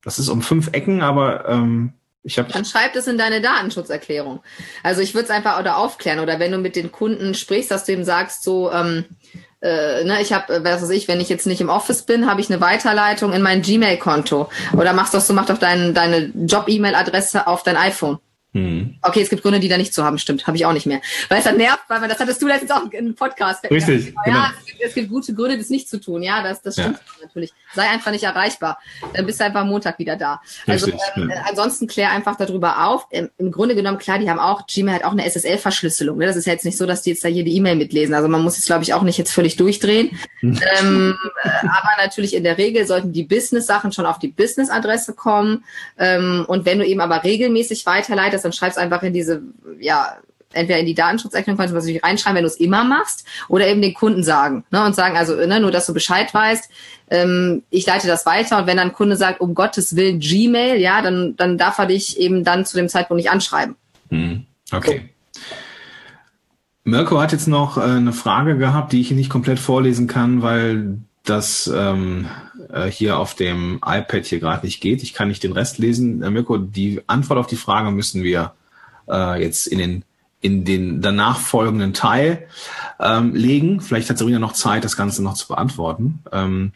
Das 0.03 0.19
ist 0.19 0.27
um 0.27 0.41
fünf 0.41 0.69
Ecken, 0.73 1.01
aber 1.01 1.47
ähm, 1.47 1.93
ich 2.23 2.37
habe. 2.37 2.51
Dann 2.51 2.65
schreib 2.65 2.95
es 2.95 3.07
in 3.07 3.17
deine 3.17 3.41
Datenschutzerklärung. 3.41 4.41
Also 4.83 5.01
ich 5.01 5.13
würde 5.13 5.25
es 5.25 5.29
einfach 5.29 5.59
oder 5.59 5.77
aufklären 5.77 6.19
oder 6.19 6.39
wenn 6.39 6.51
du 6.51 6.57
mit 6.57 6.75
den 6.75 6.91
Kunden 6.91 7.33
sprichst, 7.33 7.71
dass 7.71 7.85
du 7.85 7.93
ihm 7.93 8.03
sagst, 8.03 8.43
so 8.43 8.71
ähm, 8.71 9.05
äh, 9.61 10.03
ne, 10.03 10.21
ich 10.21 10.33
habe, 10.33 10.63
was 10.63 10.81
weiß 10.81 10.89
ich, 10.91 11.07
wenn 11.07 11.19
ich 11.19 11.29
jetzt 11.29 11.47
nicht 11.47 11.61
im 11.61 11.69
Office 11.69 12.03
bin, 12.03 12.29
habe 12.29 12.41
ich 12.41 12.49
eine 12.49 12.61
Weiterleitung 12.61 13.33
in 13.33 13.41
mein 13.41 13.61
Gmail-Konto. 13.61 14.49
Oder 14.73 14.93
machst 14.93 15.13
doch 15.13 15.21
so, 15.21 15.33
mach 15.33 15.45
doch 15.45 15.57
dein, 15.57 15.93
deine 15.93 16.31
Job-E-Mail-Adresse 16.35 17.47
auf 17.47 17.63
dein 17.63 17.77
iPhone. 17.77 18.19
Hm. 18.57 18.95
Okay, 19.03 19.21
es 19.21 19.29
gibt 19.29 19.43
Gründe, 19.43 19.59
die 19.59 19.67
da 19.67 19.77
nicht 19.77 19.93
zu 19.93 20.03
haben, 20.03 20.17
stimmt, 20.17 20.47
habe 20.47 20.57
ich 20.57 20.65
auch 20.65 20.73
nicht 20.73 20.87
mehr. 20.87 20.99
Weil 21.29 21.37
es 21.37 21.43
dann 21.43 21.57
nervt, 21.57 21.83
weil 21.87 21.99
man, 21.99 22.09
das 22.09 22.19
hattest 22.19 22.41
du 22.41 22.47
letztens 22.47 22.71
auch 22.71 22.91
im 22.91 23.13
Podcast. 23.13 23.63
Richtig. 23.69 24.13
Ja, 24.15 24.21
genau. 24.25 24.39
es, 24.57 24.65
gibt, 24.65 24.81
es, 24.81 24.93
gibt, 24.95 25.09
gute 25.09 25.33
Gründe, 25.35 25.59
das 25.59 25.69
nicht 25.69 25.87
zu 25.87 25.99
tun. 25.99 26.23
Ja, 26.23 26.41
das, 26.41 26.63
das 26.63 26.73
stimmt 26.73 26.97
ja. 26.97 27.25
natürlich. 27.25 27.53
Sei 27.75 27.83
einfach 27.83 28.11
nicht 28.11 28.23
erreichbar. 28.23 28.79
Dann 29.13 29.27
bist 29.27 29.39
du 29.39 29.43
einfach 29.43 29.63
Montag 29.63 29.99
wieder 29.99 30.15
da. 30.15 30.41
Also 30.65 30.87
ähm, 30.87 31.29
ja. 31.29 31.43
ansonsten 31.47 31.85
klär 31.85 32.11
einfach 32.11 32.35
darüber 32.35 32.87
auf. 32.87 33.05
Im, 33.11 33.29
Im, 33.37 33.51
Grunde 33.51 33.75
genommen, 33.75 33.99
klar, 33.99 34.17
die 34.17 34.29
haben 34.29 34.39
auch, 34.39 34.65
Gmail 34.65 34.95
hat 34.95 35.03
auch 35.03 35.11
eine 35.11 35.29
SSL-Verschlüsselung. 35.29 36.17
Ne? 36.17 36.25
Das 36.25 36.35
ist 36.35 36.47
ja 36.47 36.53
jetzt 36.53 36.65
nicht 36.65 36.77
so, 36.77 36.87
dass 36.87 37.03
die 37.03 37.11
jetzt 37.11 37.23
da 37.23 37.27
jede 37.27 37.51
E-Mail 37.51 37.75
mitlesen. 37.75 38.15
Also 38.15 38.27
man 38.27 38.41
muss 38.41 38.57
jetzt, 38.57 38.65
glaube 38.65 38.83
ich, 38.83 38.95
auch 38.95 39.03
nicht 39.03 39.19
jetzt 39.19 39.31
völlig 39.31 39.55
durchdrehen. 39.57 40.17
Hm. 40.39 40.59
ähm, 40.79 41.15
äh, 41.43 41.49
aber 41.49 42.03
natürlich 42.03 42.33
in 42.33 42.43
der 42.43 42.57
Regel 42.57 42.87
sollten 42.87 43.11
die 43.11 43.23
Business-Sachen 43.23 43.91
schon 43.91 44.07
auf 44.07 44.17
die 44.17 44.29
Business-Adresse 44.29 45.13
kommen. 45.13 45.63
Ähm, 45.99 46.45
und 46.47 46.65
wenn 46.65 46.79
du 46.79 46.85
eben 46.85 47.01
aber 47.01 47.23
regelmäßig 47.23 47.85
weiterleitest, 47.85 48.46
dann 48.47 48.53
schreibst 48.53 48.77
einfach 48.77 49.03
in 49.03 49.13
diese, 49.13 49.41
ja, 49.79 50.17
entweder 50.53 50.79
in 50.79 50.85
die 50.85 50.93
Datenschutzerklärung 50.93 51.57
kannst 51.57 51.73
du 51.73 51.77
natürlich 51.77 52.03
reinschreiben, 52.03 52.37
wenn 52.37 52.43
du 52.43 52.49
es 52.49 52.59
immer 52.59 52.83
machst, 52.83 53.25
oder 53.47 53.67
eben 53.67 53.81
den 53.81 53.93
Kunden 53.93 54.23
sagen 54.23 54.63
ne, 54.71 54.83
und 54.85 54.95
sagen, 54.95 55.17
also 55.17 55.35
ne, 55.35 55.59
nur, 55.59 55.71
dass 55.71 55.85
du 55.85 55.93
Bescheid 55.93 56.33
weißt, 56.33 56.69
ähm, 57.09 57.63
ich 57.69 57.85
leite 57.85 58.07
das 58.07 58.25
weiter 58.25 58.59
und 58.59 58.67
wenn 58.67 58.77
dann 58.77 58.89
ein 58.89 58.93
Kunde 58.93 59.15
sagt, 59.15 59.41
um 59.41 59.53
Gottes 59.53 59.95
Willen 59.95 60.19
Gmail, 60.19 60.79
ja, 60.79 61.01
dann, 61.01 61.35
dann 61.35 61.57
darf 61.57 61.77
er 61.77 61.85
dich 61.85 62.17
eben 62.17 62.43
dann 62.43 62.65
zu 62.65 62.77
dem 62.77 62.89
Zeitpunkt 62.89 63.21
nicht 63.21 63.31
anschreiben. 63.31 63.75
Hm, 64.09 64.45
okay. 64.71 65.09
So. 65.31 65.41
Mirko 66.87 67.19
hat 67.19 67.33
jetzt 67.33 67.49
noch 67.49 67.77
äh, 67.77 67.81
eine 67.81 68.13
Frage 68.13 68.57
gehabt, 68.57 68.93
die 68.93 69.01
ich 69.01 69.09
hier 69.09 69.17
nicht 69.17 69.29
komplett 69.29 69.59
vorlesen 69.59 70.07
kann, 70.07 70.41
weil 70.41 70.99
das 71.25 71.69
ähm, 71.75 72.27
äh, 72.71 72.87
hier 72.87 73.17
auf 73.17 73.35
dem 73.35 73.79
iPad 73.85 74.25
hier 74.25 74.39
gerade 74.39 74.65
nicht 74.65 74.81
geht. 74.81 75.03
Ich 75.03 75.13
kann 75.13 75.27
nicht 75.27 75.43
den 75.43 75.51
Rest 75.51 75.77
lesen. 75.77 76.21
Äh, 76.21 76.29
Mirko, 76.29 76.57
die 76.57 77.01
Antwort 77.07 77.39
auf 77.39 77.47
die 77.47 77.55
Frage 77.55 77.91
müssen 77.91 78.23
wir 78.23 78.53
äh, 79.09 79.41
jetzt 79.41 79.67
in 79.67 79.79
den 79.79 80.03
in 80.39 80.65
den 80.65 81.01
danach 81.01 81.39
folgenden 81.39 81.93
Teil 81.93 82.47
ähm, 82.99 83.33
legen. 83.33 83.81
Vielleicht 83.81 84.09
hat 84.09 84.19
Serena 84.19 84.39
noch 84.39 84.53
Zeit, 84.53 84.83
das 84.83 84.95
Ganze 84.95 85.23
noch 85.23 85.33
zu 85.33 85.47
beantworten. 85.47 86.19
Ähm, 86.31 86.73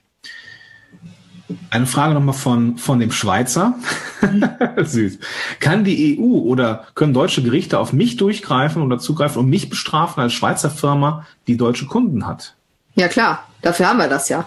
eine 1.70 1.86
Frage 1.86 2.14
nochmal 2.14 2.34
von, 2.34 2.78
von 2.78 3.00
dem 3.00 3.12
Schweizer. 3.12 3.76
Süß. 4.78 5.20
Kann 5.60 5.84
die 5.84 6.20
EU 6.20 6.40
oder 6.40 6.88
können 6.96 7.14
deutsche 7.14 7.44
Gerichte 7.44 7.80
auf 7.80 7.94
mich 7.94 8.18
durchgreifen 8.18 8.82
oder 8.82 9.00
zugreifen 9.00 9.40
und 9.40 9.50
mich 9.50 9.70
bestrafen 9.70 10.22
als 10.22 10.34
Schweizer 10.34 10.70
Firma, 10.70 11.26
die 11.48 11.58
deutsche 11.58 11.86
Kunden 11.86 12.26
hat? 12.26 12.56
Ja 12.96 13.08
klar, 13.08 13.48
dafür 13.62 13.88
haben 13.88 14.00
wir 14.00 14.10
das 14.10 14.30
ja. 14.30 14.46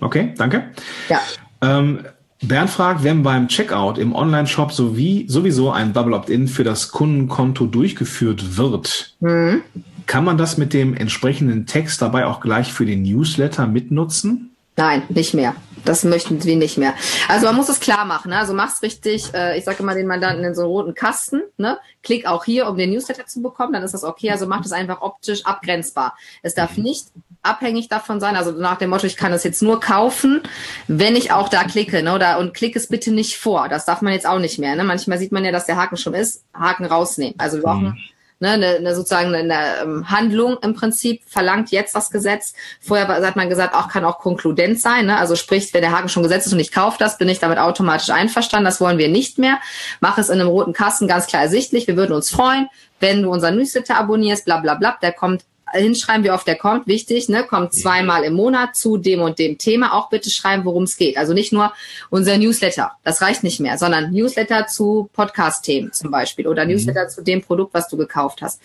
Okay, 0.00 0.34
danke. 0.36 0.70
Ja. 1.08 1.20
Ähm, 1.60 2.00
Bernd 2.40 2.70
fragt, 2.70 3.02
wenn 3.02 3.22
beim 3.22 3.48
Checkout 3.48 3.98
im 3.98 4.14
Online-Shop 4.14 4.72
sowie, 4.72 5.26
sowieso 5.28 5.72
ein 5.72 5.92
Double 5.92 6.14
Opt-in 6.14 6.46
für 6.46 6.62
das 6.62 6.92
Kundenkonto 6.92 7.66
durchgeführt 7.66 8.56
wird, 8.56 9.14
mhm. 9.20 9.62
kann 10.06 10.24
man 10.24 10.38
das 10.38 10.56
mit 10.56 10.72
dem 10.72 10.94
entsprechenden 10.94 11.66
Text 11.66 12.00
dabei 12.00 12.26
auch 12.26 12.40
gleich 12.40 12.72
für 12.72 12.86
den 12.86 13.02
Newsletter 13.02 13.66
mitnutzen? 13.66 14.50
Nein, 14.76 15.02
nicht 15.08 15.34
mehr. 15.34 15.56
Das 15.88 16.04
möchten 16.04 16.44
wir 16.44 16.56
nicht 16.56 16.76
mehr. 16.76 16.92
Also 17.28 17.46
man 17.46 17.56
muss 17.56 17.70
es 17.70 17.80
klar 17.80 18.04
machen. 18.04 18.30
Ne? 18.30 18.38
Also 18.38 18.52
mach's 18.52 18.82
richtig. 18.82 19.32
Äh, 19.32 19.56
ich 19.58 19.64
sage 19.64 19.82
immer 19.82 19.94
den 19.94 20.06
Mandanten 20.06 20.44
in 20.44 20.54
so 20.54 20.62
einen 20.62 20.70
roten 20.70 20.94
Kasten. 20.94 21.40
Ne? 21.56 21.78
Klick 22.02 22.26
auch 22.26 22.44
hier, 22.44 22.68
um 22.68 22.76
den 22.76 22.90
Newsletter 22.90 23.26
zu 23.26 23.40
bekommen. 23.40 23.72
Dann 23.72 23.82
ist 23.82 23.94
das 23.94 24.04
okay. 24.04 24.30
Also 24.30 24.46
macht 24.46 24.66
es 24.66 24.72
einfach 24.72 25.00
optisch 25.00 25.46
abgrenzbar. 25.46 26.14
Es 26.42 26.54
darf 26.54 26.76
mhm. 26.76 26.82
nicht 26.84 27.06
abhängig 27.42 27.88
davon 27.88 28.20
sein. 28.20 28.36
Also 28.36 28.50
nach 28.52 28.76
dem 28.76 28.90
Motto, 28.90 29.06
ich 29.06 29.16
kann 29.16 29.32
es 29.32 29.44
jetzt 29.44 29.62
nur 29.62 29.80
kaufen, 29.80 30.42
wenn 30.88 31.16
ich 31.16 31.32
auch 31.32 31.48
da 31.48 31.64
klicke. 31.64 32.02
Ne? 32.02 32.14
Oder, 32.14 32.38
und 32.38 32.52
klick 32.52 32.76
es 32.76 32.88
bitte 32.88 33.10
nicht 33.10 33.38
vor. 33.38 33.70
Das 33.70 33.86
darf 33.86 34.02
man 34.02 34.12
jetzt 34.12 34.26
auch 34.26 34.40
nicht 34.40 34.58
mehr. 34.58 34.76
Ne? 34.76 34.84
Manchmal 34.84 35.18
sieht 35.18 35.32
man 35.32 35.44
ja, 35.44 35.52
dass 35.52 35.64
der 35.64 35.76
Haken 35.76 35.96
schon 35.96 36.12
ist. 36.12 36.44
Haken 36.52 36.84
rausnehmen. 36.84 37.34
Also 37.38 37.56
wir 37.56 37.62
brauchen 37.62 37.84
mhm 37.84 37.98
ne, 38.40 38.50
eine, 38.50 38.66
eine 38.76 38.94
sozusagen 38.94 39.34
eine, 39.34 39.38
eine 39.38 39.82
ähm, 39.82 40.10
Handlung 40.10 40.56
im 40.62 40.74
Prinzip 40.74 41.22
verlangt 41.26 41.70
jetzt 41.70 41.94
das 41.94 42.10
Gesetz. 42.10 42.54
Vorher 42.80 43.08
hat 43.08 43.36
man 43.36 43.48
gesagt, 43.48 43.74
auch 43.74 43.88
kann 43.88 44.04
auch 44.04 44.18
konkludent 44.18 44.80
sein. 44.80 45.06
Ne? 45.06 45.16
Also 45.16 45.36
sprich, 45.36 45.72
wenn 45.74 45.82
der 45.82 45.92
Haken 45.92 46.08
schon 46.08 46.22
gesetzt 46.22 46.46
ist 46.46 46.52
und 46.52 46.60
ich 46.60 46.72
kaufe 46.72 46.96
das, 46.98 47.18
bin 47.18 47.28
ich 47.28 47.38
damit 47.38 47.58
automatisch 47.58 48.10
einverstanden. 48.10 48.64
Das 48.64 48.80
wollen 48.80 48.98
wir 48.98 49.08
nicht 49.08 49.38
mehr. 49.38 49.58
Mach 50.00 50.18
es 50.18 50.28
in 50.28 50.40
einem 50.40 50.48
roten 50.48 50.72
Kasten 50.72 51.08
ganz 51.08 51.26
klar 51.26 51.42
ersichtlich. 51.42 51.86
Wir 51.86 51.96
würden 51.96 52.12
uns 52.12 52.30
freuen, 52.30 52.68
wenn 53.00 53.22
du 53.22 53.30
unseren 53.30 53.56
Newsletter 53.56 53.96
abonnierst, 53.96 54.44
bla 54.44 54.58
bla 54.58 54.74
bla. 54.74 54.98
Der 55.02 55.12
kommt 55.12 55.44
hinschreiben, 55.72 56.24
wie 56.24 56.30
oft 56.30 56.46
der 56.46 56.56
kommt, 56.56 56.86
wichtig, 56.86 57.28
ne, 57.28 57.44
kommt 57.44 57.72
zweimal 57.72 58.24
im 58.24 58.34
Monat 58.34 58.76
zu 58.76 58.96
dem 58.96 59.20
und 59.20 59.38
dem 59.38 59.58
Thema, 59.58 59.94
auch 59.94 60.10
bitte 60.10 60.30
schreiben, 60.30 60.64
worum 60.64 60.84
es 60.84 60.96
geht. 60.96 61.16
Also 61.16 61.34
nicht 61.34 61.52
nur 61.52 61.72
unser 62.10 62.38
Newsletter, 62.38 62.92
das 63.04 63.22
reicht 63.22 63.42
nicht 63.42 63.60
mehr, 63.60 63.78
sondern 63.78 64.10
Newsletter 64.12 64.66
zu 64.66 65.08
Podcast-Themen 65.12 65.92
zum 65.92 66.10
Beispiel 66.10 66.46
oder 66.46 66.64
mhm. 66.64 66.72
Newsletter 66.72 67.08
zu 67.08 67.22
dem 67.22 67.42
Produkt, 67.42 67.74
was 67.74 67.88
du 67.88 67.96
gekauft 67.96 68.42
hast. 68.42 68.60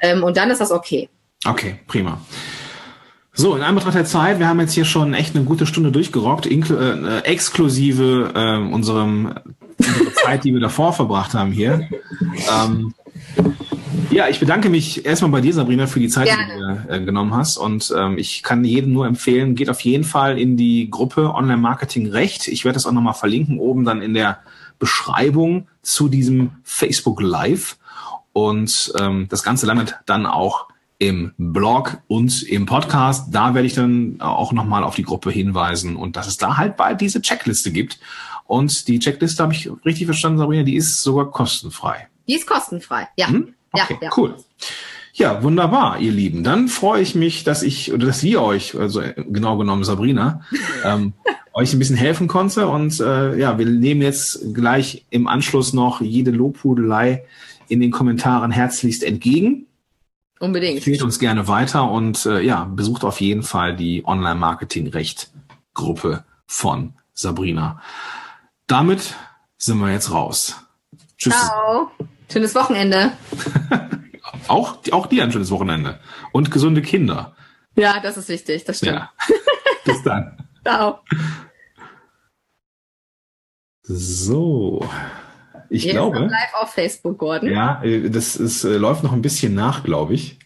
Ähm, 0.00 0.22
und 0.22 0.36
dann 0.36 0.50
ist 0.50 0.60
das 0.60 0.70
okay. 0.70 1.08
Okay, 1.44 1.78
prima. 1.86 2.20
So, 3.32 3.54
in 3.54 3.62
Anbetracht 3.62 3.94
der 3.94 4.06
Zeit, 4.06 4.38
wir 4.38 4.48
haben 4.48 4.60
jetzt 4.60 4.72
hier 4.72 4.86
schon 4.86 5.12
echt 5.12 5.36
eine 5.36 5.44
gute 5.44 5.66
Stunde 5.66 5.92
durchgerockt, 5.92 6.46
äh, 6.46 7.18
exklusive 7.24 8.32
äh, 8.34 8.72
unserem 8.72 9.34
unsere 9.78 10.12
Zeit, 10.14 10.44
die 10.44 10.52
wir 10.52 10.60
davor 10.60 10.92
verbracht 10.94 11.34
haben 11.34 11.52
hier. 11.52 11.88
Ähm, 12.20 12.94
ja, 14.10 14.28
ich 14.28 14.40
bedanke 14.40 14.68
mich 14.68 15.04
erstmal 15.04 15.30
bei 15.30 15.40
dir, 15.40 15.52
Sabrina, 15.52 15.86
für 15.86 16.00
die 16.00 16.08
Zeit, 16.08 16.26
Gerne. 16.26 16.82
die 16.86 16.88
du 16.88 16.94
äh, 16.94 17.04
genommen 17.04 17.34
hast. 17.34 17.56
Und 17.56 17.92
ähm, 17.96 18.18
ich 18.18 18.42
kann 18.42 18.64
jedem 18.64 18.92
nur 18.92 19.06
empfehlen, 19.06 19.54
geht 19.54 19.70
auf 19.70 19.80
jeden 19.80 20.04
Fall 20.04 20.38
in 20.38 20.56
die 20.56 20.90
Gruppe 20.90 21.34
Online 21.34 21.56
Marketing 21.56 22.08
Recht. 22.08 22.48
Ich 22.48 22.64
werde 22.64 22.74
das 22.74 22.86
auch 22.86 22.92
nochmal 22.92 23.14
verlinken, 23.14 23.58
oben 23.58 23.84
dann 23.84 24.02
in 24.02 24.14
der 24.14 24.40
Beschreibung 24.78 25.68
zu 25.82 26.08
diesem 26.08 26.52
Facebook 26.62 27.20
Live. 27.20 27.78
Und 28.32 28.92
ähm, 28.98 29.26
das 29.30 29.42
Ganze 29.42 29.66
landet 29.66 29.96
dann 30.06 30.26
auch 30.26 30.68
im 30.98 31.32
Blog 31.36 31.98
und 32.06 32.42
im 32.42 32.66
Podcast. 32.66 33.34
Da 33.34 33.54
werde 33.54 33.66
ich 33.66 33.74
dann 33.74 34.16
auch 34.20 34.52
nochmal 34.52 34.84
auf 34.84 34.94
die 34.94 35.02
Gruppe 35.02 35.30
hinweisen 35.30 35.96
und 35.96 36.16
dass 36.16 36.26
es 36.26 36.36
da 36.36 36.56
halt 36.56 36.76
bald 36.76 37.00
diese 37.00 37.20
Checkliste 37.20 37.70
gibt. 37.70 37.98
Und 38.44 38.88
die 38.88 38.98
Checkliste 38.98 39.42
habe 39.42 39.52
ich 39.52 39.68
richtig 39.84 40.06
verstanden, 40.06 40.38
Sabrina, 40.38 40.62
die 40.62 40.76
ist 40.76 41.02
sogar 41.02 41.30
kostenfrei. 41.30 42.08
Die 42.28 42.34
ist 42.34 42.46
kostenfrei, 42.46 43.08
ja. 43.16 43.28
Hm? 43.28 43.54
Okay, 43.84 43.98
ja, 44.00 44.08
ja. 44.08 44.14
cool. 44.16 44.36
Ja, 45.12 45.42
wunderbar, 45.42 45.98
ihr 45.98 46.12
Lieben. 46.12 46.44
Dann 46.44 46.68
freue 46.68 47.00
ich 47.00 47.14
mich, 47.14 47.42
dass 47.42 47.62
ich 47.62 47.90
oder 47.92 48.06
dass 48.06 48.22
wir 48.22 48.42
euch, 48.42 48.78
also 48.78 49.00
genau 49.16 49.56
genommen 49.56 49.82
Sabrina, 49.82 50.42
ähm, 50.84 51.14
euch 51.54 51.72
ein 51.72 51.78
bisschen 51.78 51.96
helfen 51.96 52.28
konnte. 52.28 52.68
Und 52.68 53.00
äh, 53.00 53.38
ja, 53.38 53.58
wir 53.58 53.64
nehmen 53.64 54.02
jetzt 54.02 54.52
gleich 54.52 55.06
im 55.08 55.26
Anschluss 55.26 55.72
noch 55.72 56.02
jede 56.02 56.32
Lobhudelei 56.32 57.24
in 57.68 57.80
den 57.80 57.90
Kommentaren 57.90 58.50
herzlichst 58.50 59.02
entgegen. 59.02 59.66
Unbedingt. 60.38 60.76
Empfehlt 60.76 61.02
uns 61.02 61.18
gerne 61.18 61.48
weiter 61.48 61.90
und 61.90 62.26
äh, 62.26 62.42
ja, 62.42 62.64
besucht 62.64 63.04
auf 63.04 63.22
jeden 63.22 63.42
Fall 63.42 63.74
die 63.74 64.04
Online-Marketing-Recht-Gruppe 64.04 66.26
von 66.46 66.92
Sabrina. 67.14 67.80
Damit 68.66 69.14
sind 69.56 69.78
wir 69.78 69.90
jetzt 69.90 70.10
raus. 70.10 70.56
Tschüss. 71.16 71.34
Ciao. 71.34 71.90
Schönes 72.30 72.54
Wochenende. 72.54 73.12
Auch, 74.48 74.78
auch 74.92 75.06
dir 75.06 75.24
ein 75.24 75.32
schönes 75.32 75.50
Wochenende. 75.50 75.98
Und 76.30 76.52
gesunde 76.52 76.82
Kinder. 76.82 77.34
Ja, 77.74 77.98
das 78.00 78.16
ist 78.16 78.28
wichtig, 78.28 78.64
das 78.64 78.78
stimmt. 78.78 78.92
Ja. 78.92 79.10
Bis 79.84 80.02
dann. 80.04 80.36
Ciao. 80.64 81.00
So. 83.82 84.88
Ich 85.68 85.84
Jetzt 85.84 85.94
glaube. 85.94 86.18
live 86.20 86.54
auf 86.60 86.70
Facebook, 86.72 87.18
Gordon. 87.18 87.50
Ja, 87.50 87.82
äh, 87.82 88.08
das 88.08 88.36
ist, 88.36 88.64
äh, 88.64 88.76
läuft 88.76 89.02
noch 89.02 89.12
ein 89.12 89.22
bisschen 89.22 89.54
nach, 89.54 89.82
glaube 89.82 90.14
ich. 90.14 90.38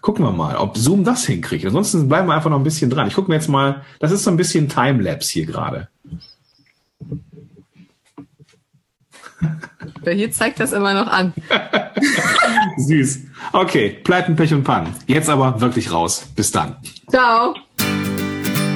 Gucken 0.00 0.24
wir 0.24 0.32
mal, 0.32 0.56
ob 0.56 0.76
Zoom 0.76 1.04
das 1.04 1.24
hinkriegt. 1.26 1.64
Ansonsten 1.64 2.08
bleiben 2.08 2.28
wir 2.28 2.34
einfach 2.34 2.50
noch 2.50 2.58
ein 2.58 2.64
bisschen 2.64 2.90
dran. 2.90 3.08
Ich 3.08 3.14
gucke 3.14 3.30
mir 3.30 3.34
jetzt 3.34 3.48
mal, 3.48 3.82
das 3.98 4.12
ist 4.12 4.24
so 4.24 4.30
ein 4.30 4.36
bisschen 4.36 4.68
Timelapse 4.68 5.32
hier 5.32 5.46
gerade. 5.46 5.88
Hier 10.04 10.30
zeigt 10.32 10.60
das 10.60 10.72
immer 10.72 10.94
noch 10.94 11.06
an. 11.06 11.32
Süß. 12.78 13.20
Okay, 13.52 13.98
Pleiten, 14.02 14.36
Pech 14.36 14.54
und 14.54 14.64
Pannen. 14.64 14.94
Jetzt 15.06 15.28
aber 15.28 15.60
wirklich 15.60 15.92
raus. 15.92 16.26
Bis 16.34 16.50
dann. 16.50 16.76
Ciao. 17.08 17.54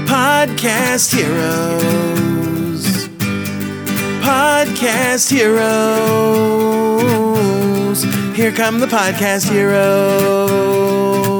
Podcast 0.06 1.14
Heroes. 1.14 3.08
Podcast 4.22 5.30
Heroes. 5.30 5.62
Here 8.34 8.52
come 8.52 8.78
the 8.80 8.86
Podcast 8.86 9.50
Heroes. 9.50 11.32